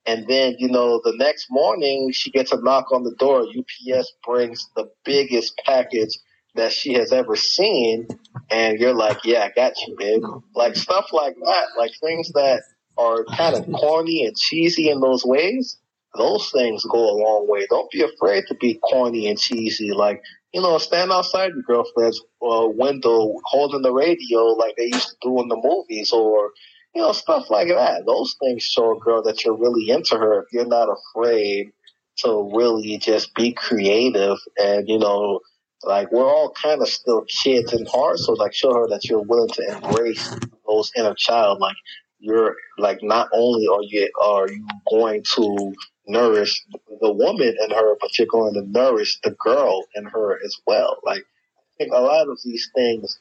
And 0.07 0.27
then, 0.27 0.57
you 0.59 0.69
know, 0.69 1.01
the 1.05 1.15
next 1.17 1.47
morning 1.51 2.11
she 2.13 2.31
gets 2.31 2.53
a 2.53 2.61
knock 2.61 2.91
on 2.93 3.05
the 3.05 3.15
door. 3.17 3.43
UPS 3.43 4.13
brings 4.27 4.69
the 4.75 4.91
biggest 5.05 5.61
package 5.65 6.19
that 6.55 6.73
she 6.73 6.95
has 6.95 7.13
ever 7.13 7.37
seen, 7.37 8.09
and 8.51 8.79
you're 8.79 8.95
like, 8.95 9.19
"Yeah, 9.25 9.45
I 9.45 9.53
got 9.55 9.73
you, 9.87 9.97
babe." 9.97 10.23
Like 10.55 10.77
stuff 10.77 11.07
like 11.13 11.37
that, 11.37 11.67
like 11.79 11.93
things 12.03 12.31
that 12.33 12.63
are 12.99 13.25
kind 13.25 13.57
of 13.57 13.67
corny 13.73 14.27
and 14.27 14.37
cheesy 14.37 14.91
in 14.91 15.01
those 15.01 15.25
ways, 15.25 15.79
those 16.17 16.51
things 16.51 16.85
go 16.85 16.99
a 16.99 17.17
long 17.17 17.47
way. 17.49 17.67
Don't 17.71 17.91
be 17.91 18.03
afraid 18.03 18.45
to 18.49 18.55
be 18.55 18.75
corny 18.75 19.29
and 19.29 19.39
cheesy. 19.39 19.93
Like, 19.93 20.21
you 20.53 20.61
know, 20.61 20.77
stand 20.79 21.11
outside 21.11 21.53
your 21.55 21.63
girlfriend's 21.63 22.21
uh, 22.43 22.69
window 22.69 23.35
holding 23.45 23.83
the 23.83 23.93
radio 23.93 24.45
like 24.45 24.77
they 24.77 24.87
used 24.87 25.09
to 25.09 25.17
do 25.23 25.41
in 25.41 25.49
the 25.49 25.61
movies 25.63 26.13
or, 26.13 26.51
you 26.95 27.03
know, 27.03 27.13
stuff 27.13 27.51
like 27.51 27.69
that. 27.69 28.05
Those 28.07 28.37
things 28.41 28.63
show 28.63 28.97
a 28.97 29.01
girl 29.01 29.23
that 29.23 29.45
you're 29.45 29.57
really 29.57 29.91
into 29.91 30.17
her 30.17 30.43
if 30.43 30.53
you're 30.53 30.67
not 30.67 30.89
afraid 30.89 31.73
to 32.19 32.51
really 32.55 32.99
just 32.99 33.35
be 33.35 33.53
creative 33.53 34.39
and, 34.59 34.89
you 34.89 34.99
know, 34.99 35.41
like 35.85 36.13
we're 36.13 36.27
all 36.27 36.53
kind 36.53 36.81
of 36.81 36.89
still 36.89 37.25
kids 37.43 37.73
in 37.73 37.87
heart, 37.87 38.19
so 38.19 38.33
like 38.35 38.55
show 38.55 38.73
her 38.73 38.89
that 38.89 39.05
you're 39.05 39.23
willing 39.23 39.49
to 39.49 39.77
embrace 39.77 40.31
those 40.67 40.93
inner 40.97 41.15
child. 41.15 41.59
Like 41.61 41.77
you're 42.21 42.55
like 42.79 43.03
not 43.03 43.29
only 43.33 43.67
are 43.67 43.83
you 43.83 44.09
are 44.23 44.49
you 44.49 44.67
going 44.89 45.25
to 45.35 45.75
nourish 46.07 46.65
the 47.01 47.13
woman 47.13 47.57
in 47.65 47.71
her, 47.71 47.97
but 48.01 48.17
you're 48.17 48.29
going 48.29 48.55
to 48.55 48.63
nourish 48.63 49.19
the 49.25 49.33
girl 49.45 49.85
in 49.97 50.05
her 50.05 50.39
as 50.45 50.57
well. 50.67 50.99
Like 51.05 51.23
I 51.23 51.63
think 51.79 51.93
a 51.93 52.01
lot 52.01 52.29
of 52.29 52.39
these 52.45 52.69
things 52.75 53.19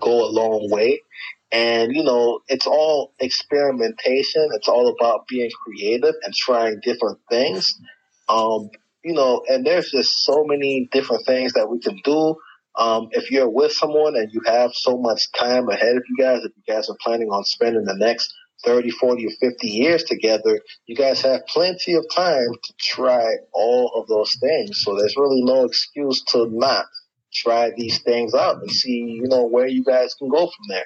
go 0.00 0.24
a 0.24 0.30
long 0.30 0.68
way. 0.70 1.00
And, 1.56 1.96
you 1.96 2.04
know, 2.04 2.40
it's 2.48 2.66
all 2.66 3.14
experimentation. 3.18 4.46
It's 4.52 4.68
all 4.68 4.88
about 4.88 5.26
being 5.26 5.50
creative 5.64 6.14
and 6.22 6.34
trying 6.34 6.80
different 6.82 7.18
things. 7.30 7.74
Um, 8.28 8.68
you 9.02 9.14
know, 9.14 9.42
and 9.48 9.64
there's 9.64 9.90
just 9.90 10.22
so 10.22 10.44
many 10.44 10.86
different 10.92 11.24
things 11.24 11.54
that 11.54 11.70
we 11.70 11.78
can 11.80 11.98
do. 12.04 12.36
Um, 12.78 13.08
if 13.12 13.30
you're 13.30 13.48
with 13.48 13.72
someone 13.72 14.16
and 14.16 14.30
you 14.30 14.42
have 14.44 14.72
so 14.74 14.98
much 14.98 15.32
time 15.32 15.70
ahead 15.70 15.96
of 15.96 16.02
you 16.06 16.22
guys, 16.22 16.40
if 16.44 16.52
you 16.56 16.74
guys 16.74 16.90
are 16.90 16.96
planning 17.00 17.28
on 17.30 17.42
spending 17.44 17.84
the 17.84 17.96
next 17.96 18.34
30, 18.66 18.90
40, 18.90 19.26
or 19.26 19.30
50 19.40 19.66
years 19.66 20.04
together, 20.04 20.60
you 20.84 20.94
guys 20.94 21.22
have 21.22 21.46
plenty 21.46 21.94
of 21.94 22.04
time 22.14 22.48
to 22.64 22.74
try 22.78 23.24
all 23.54 23.92
of 23.94 24.08
those 24.08 24.36
things. 24.38 24.82
So 24.82 24.94
there's 24.94 25.16
really 25.16 25.42
no 25.42 25.64
excuse 25.64 26.22
to 26.32 26.48
not 26.50 26.84
try 27.32 27.70
these 27.74 28.02
things 28.02 28.34
out 28.34 28.56
and 28.60 28.70
see, 28.70 29.18
you 29.22 29.28
know, 29.28 29.46
where 29.46 29.66
you 29.66 29.84
guys 29.84 30.12
can 30.18 30.28
go 30.28 30.40
from 30.40 30.66
there. 30.68 30.84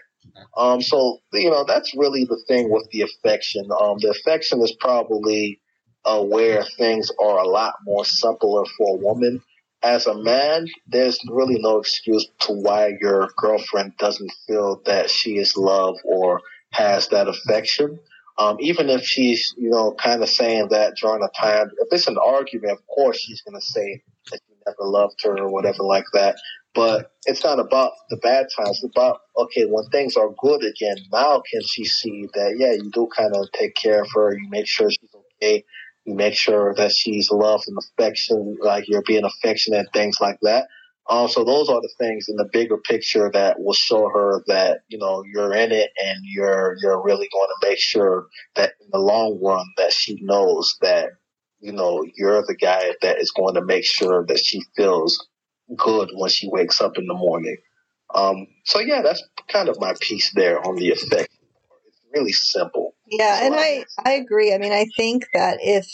Um, 0.57 0.81
so 0.81 1.19
you 1.33 1.51
know 1.51 1.65
that's 1.65 1.95
really 1.95 2.25
the 2.25 2.43
thing 2.49 2.71
with 2.71 2.89
the 2.91 3.03
affection. 3.03 3.69
Um, 3.81 3.99
the 3.99 4.11
affection 4.11 4.61
is 4.63 4.73
probably 4.81 5.61
uh, 6.05 6.23
where 6.23 6.65
things 6.65 7.11
are 7.21 7.39
a 7.39 7.49
lot 7.49 7.75
more 7.85 8.05
simpler 8.05 8.65
for 8.77 8.97
a 8.97 9.01
woman. 9.01 9.43
As 9.83 10.07
a 10.07 10.15
man, 10.15 10.67
there's 10.87 11.19
really 11.29 11.59
no 11.59 11.79
excuse 11.79 12.29
to 12.41 12.53
why 12.53 12.93
your 13.01 13.31
girlfriend 13.37 13.97
doesn't 13.99 14.33
feel 14.47 14.83
that 14.85 15.09
she 15.09 15.39
is 15.39 15.57
loved 15.57 16.01
or 16.05 16.43
has 16.73 17.09
that 17.09 17.29
affection. 17.29 17.99
Um, 18.39 18.57
even 18.61 18.89
if 18.89 19.03
she's, 19.03 19.55
you 19.59 19.71
know, 19.71 19.93
kind 19.93 20.23
of 20.23 20.29
saying 20.29 20.69
that 20.71 20.97
during 20.97 21.23
a 21.23 21.29
time, 21.39 21.71
if 21.79 21.89
it's 21.91 22.09
an 22.09 22.17
argument, 22.19 22.73
of 22.73 22.87
course 22.87 23.19
she's 23.19 23.43
going 23.43 23.59
to 23.59 23.67
say 23.67 24.03
that 24.31 24.41
you 24.49 24.55
never 24.67 24.91
loved 24.91 25.21
her 25.25 25.39
or 25.39 25.51
whatever 25.51 25.83
like 25.83 26.07
that. 26.13 26.37
But 26.75 27.13
it's 27.27 27.43
not 27.43 27.59
about 27.59 27.93
the 28.11 28.17
bad 28.19 28.47
times. 28.57 28.81
It's 28.83 28.97
about, 28.97 29.21
okay, 29.37 29.65
when 29.65 29.87
things 29.87 30.17
are 30.17 30.31
good 30.39 30.63
again, 30.63 30.97
now 31.13 31.43
can 31.51 31.63
she 31.65 31.85
see 31.85 32.29
that, 32.35 32.57
yeah, 32.59 32.73
you 32.73 32.91
do 32.93 33.09
kind 33.15 33.35
of 33.35 33.51
take 33.53 33.75
care 33.75 34.03
of 34.03 34.09
her. 34.15 34.37
You 34.39 34.49
make 34.49 34.67
sure 34.67 34.91
she's 34.91 35.11
okay. 35.15 35.65
You 36.05 36.15
make 36.15 36.35
sure 36.35 36.75
that 36.77 36.93
she's 36.93 37.31
loved 37.31 37.65
and 37.67 37.77
affection, 37.79 38.57
like 38.63 38.89
you're 38.89 39.03
being 39.03 39.25
affectionate, 39.25 39.89
things 39.93 40.19
like 40.21 40.39
that. 40.43 40.69
Um, 41.09 41.29
so 41.29 41.43
those 41.43 41.69
are 41.69 41.81
the 41.81 41.93
things 41.99 42.29
in 42.29 42.37
the 42.37 42.49
bigger 42.53 42.77
picture 42.77 43.31
that 43.33 43.59
will 43.61 43.75
show 43.75 44.09
her 44.09 44.45
that 44.47 44.83
you 44.89 44.97
know 44.97 45.25
you're 45.25 45.53
in 45.55 45.73
it 45.73 45.91
and 45.99 46.19
you're 46.23 46.77
you're 46.81 47.03
really 47.03 47.29
going 47.33 47.49
to 47.49 47.69
make 47.69 47.81
sure 47.81 48.27
that 48.55 48.75
in 48.81 48.89
the 48.93 48.99
long 48.99 49.41
run 49.43 49.67
that 49.77 49.93
she 49.93 50.19
knows 50.23 50.77
that 50.83 51.09
you 51.59 51.73
know 51.73 52.05
you're 52.17 52.43
the 52.47 52.55
guy 52.55 52.93
that 53.03 53.19
is 53.19 53.33
going 53.33 53.55
to 53.55 53.65
make 53.65 53.85
sure 53.85 54.25
that 54.27 54.39
she 54.39 54.63
feels 54.77 55.27
good 55.77 56.11
when 56.15 56.31
she 56.31 56.49
wakes 56.49 56.81
up 56.81 56.99
in 56.99 57.07
the 57.07 57.15
morning. 57.15 57.57
Um, 58.15 58.47
so 58.65 58.81
yeah, 58.81 59.03
that's 59.03 59.23
kind 59.49 59.69
of 59.69 59.81
my 59.81 59.95
piece 60.01 60.33
there 60.35 60.65
on 60.67 60.77
the 60.77 60.91
effect. 60.91 61.31
It's 61.87 62.01
really 62.13 62.33
simple. 62.33 62.95
Yeah, 63.07 63.39
so 63.39 63.47
and 63.47 63.55
I 63.57 63.85
I 64.05 64.13
agree. 64.13 64.53
I 64.55 64.59
mean, 64.59 64.73
I 64.73 64.87
think 64.97 65.27
that 65.35 65.59
if 65.61 65.87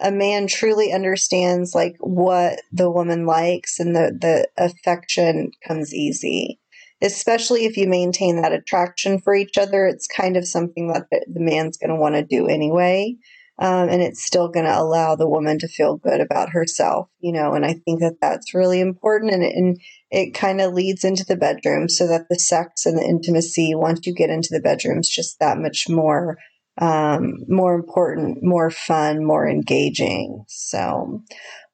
a 0.00 0.10
man 0.10 0.46
truly 0.46 0.92
understands 0.92 1.74
like 1.74 1.96
what 2.00 2.60
the 2.72 2.90
woman 2.90 3.26
likes 3.26 3.78
and 3.80 3.94
the 3.94 4.16
the 4.20 4.48
affection 4.56 5.50
comes 5.66 5.94
easy 5.94 6.58
especially 7.00 7.64
if 7.64 7.76
you 7.76 7.86
maintain 7.86 8.40
that 8.40 8.52
attraction 8.52 9.18
for 9.18 9.34
each 9.34 9.58
other 9.58 9.86
it's 9.86 10.06
kind 10.06 10.36
of 10.36 10.46
something 10.46 10.88
that 10.88 11.06
the, 11.10 11.24
the 11.32 11.40
man's 11.40 11.76
going 11.76 11.90
to 11.90 11.96
want 11.96 12.14
to 12.14 12.22
do 12.22 12.46
anyway 12.46 13.14
um, 13.58 13.88
and 13.88 14.02
it's 14.02 14.24
still 14.24 14.48
going 14.48 14.66
to 14.66 14.78
allow 14.78 15.16
the 15.16 15.28
woman 15.28 15.58
to 15.58 15.68
feel 15.68 15.96
good 15.96 16.20
about 16.20 16.50
herself 16.50 17.08
you 17.20 17.32
know 17.32 17.54
and 17.54 17.64
i 17.64 17.72
think 17.72 18.00
that 18.00 18.16
that's 18.20 18.54
really 18.54 18.80
important 18.80 19.32
and, 19.32 19.42
and 19.42 19.80
it 20.10 20.32
kind 20.32 20.60
of 20.60 20.72
leads 20.72 21.04
into 21.04 21.24
the 21.24 21.36
bedroom 21.36 21.88
so 21.88 22.06
that 22.06 22.26
the 22.28 22.38
sex 22.38 22.86
and 22.86 22.96
the 22.96 23.04
intimacy 23.04 23.74
once 23.74 24.06
you 24.06 24.14
get 24.14 24.30
into 24.30 24.48
the 24.50 24.60
bedroom 24.60 24.98
is 24.98 25.08
just 25.08 25.38
that 25.40 25.58
much 25.58 25.88
more 25.88 26.38
um, 26.80 27.44
more 27.48 27.74
important, 27.74 28.38
more 28.42 28.70
fun, 28.70 29.24
more 29.24 29.48
engaging. 29.48 30.44
So, 30.46 31.22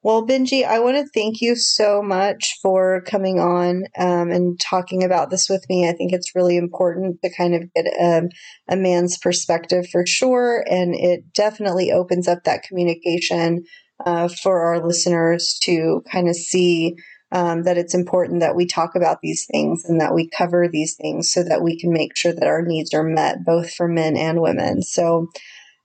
well, 0.05 0.23
Benji, 0.23 0.63
I 0.63 0.77
want 0.81 0.97
to 0.97 1.09
thank 1.15 1.41
you 1.41 1.55
so 1.55 1.99
much 1.99 2.59
for 2.61 3.01
coming 3.07 3.39
on 3.39 3.85
um, 3.97 4.29
and 4.29 4.59
talking 4.59 5.03
about 5.03 5.31
this 5.31 5.49
with 5.49 5.65
me. 5.67 5.89
I 5.89 5.93
think 5.93 6.13
it's 6.13 6.35
really 6.35 6.57
important 6.57 7.17
to 7.23 7.33
kind 7.35 7.55
of 7.55 7.73
get 7.73 7.87
a, 7.87 8.19
um, 8.19 8.29
a 8.69 8.75
man's 8.75 9.17
perspective 9.17 9.87
for 9.91 10.05
sure. 10.05 10.63
And 10.69 10.93
it 10.93 11.33
definitely 11.33 11.91
opens 11.91 12.27
up 12.27 12.43
that 12.43 12.61
communication 12.61 13.63
uh, 14.05 14.27
for 14.27 14.61
our 14.65 14.85
listeners 14.85 15.57
to 15.63 16.03
kind 16.11 16.29
of 16.29 16.35
see 16.35 16.93
um, 17.31 17.63
that 17.63 17.79
it's 17.79 17.95
important 17.95 18.41
that 18.41 18.55
we 18.55 18.67
talk 18.67 18.91
about 18.95 19.21
these 19.23 19.47
things 19.51 19.85
and 19.85 19.99
that 20.01 20.13
we 20.13 20.29
cover 20.29 20.67
these 20.71 20.95
things 21.01 21.31
so 21.31 21.41
that 21.41 21.63
we 21.63 21.79
can 21.79 21.91
make 21.91 22.15
sure 22.15 22.31
that 22.31 22.47
our 22.47 22.61
needs 22.61 22.93
are 22.93 23.01
met 23.03 23.43
both 23.43 23.73
for 23.73 23.87
men 23.87 24.17
and 24.17 24.39
women. 24.39 24.83
So 24.83 25.29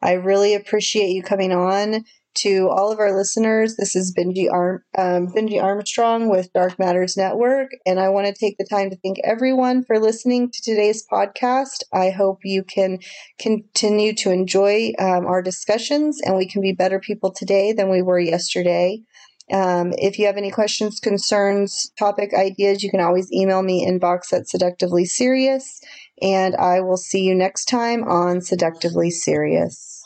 I 0.03 0.13
really 0.13 0.55
appreciate 0.55 1.11
you 1.11 1.23
coming 1.23 1.53
on. 1.53 2.05
To 2.37 2.69
all 2.71 2.93
of 2.93 3.01
our 3.01 3.15
listeners, 3.15 3.77
this 3.77 3.97
is 3.97 4.15
Benji, 4.17 4.51
Arm, 4.51 4.83
um, 4.97 5.27
Benji 5.29 5.63
Armstrong 5.63 6.29
with 6.29 6.53
Dark 6.53 6.79
Matters 6.79 7.17
Network, 7.17 7.71
and 7.85 7.99
I 7.99 8.09
want 8.09 8.29
to 8.29 8.33
take 8.33 8.57
the 8.57 8.65
time 8.65 8.89
to 8.91 8.97
thank 8.97 9.19
everyone 9.25 9.85
for 9.85 9.99
listening 9.99 10.51
to 10.51 10.63
today's 10.63 11.05
podcast. 11.13 11.83
I 11.93 12.11
hope 12.11 12.39
you 12.45 12.63
can 12.63 13.01
continue 13.39 14.15
to 14.15 14.31
enjoy 14.31 14.93
um, 14.99 15.27
our 15.27 15.43
discussions 15.43 16.21
and 16.25 16.37
we 16.37 16.49
can 16.49 16.63
be 16.63 16.73
better 16.73 17.01
people 17.01 17.33
today 17.33 17.73
than 17.73 17.91
we 17.91 18.01
were 18.01 18.21
yesterday. 18.21 19.03
Um, 19.53 19.93
if 19.99 20.19
you 20.19 20.27
have 20.27 20.37
any 20.37 20.53
questions, 20.53 21.01
concerns, 21.01 21.91
topic 21.99 22.33
ideas, 22.33 22.83
you 22.83 22.91
can 22.91 23.01
always 23.01 23.31
email 23.33 23.63
me 23.63 23.85
inbox 23.85 24.33
at 24.33 24.49
seductively 24.49 25.05
serious. 25.05 25.81
And 26.23 26.55
I 26.55 26.81
will 26.81 26.97
see 26.97 27.23
you 27.23 27.35
next 27.35 27.65
time 27.65 28.05
on 28.05 28.41
Seductively 28.41 29.11
Serious. 29.11 30.00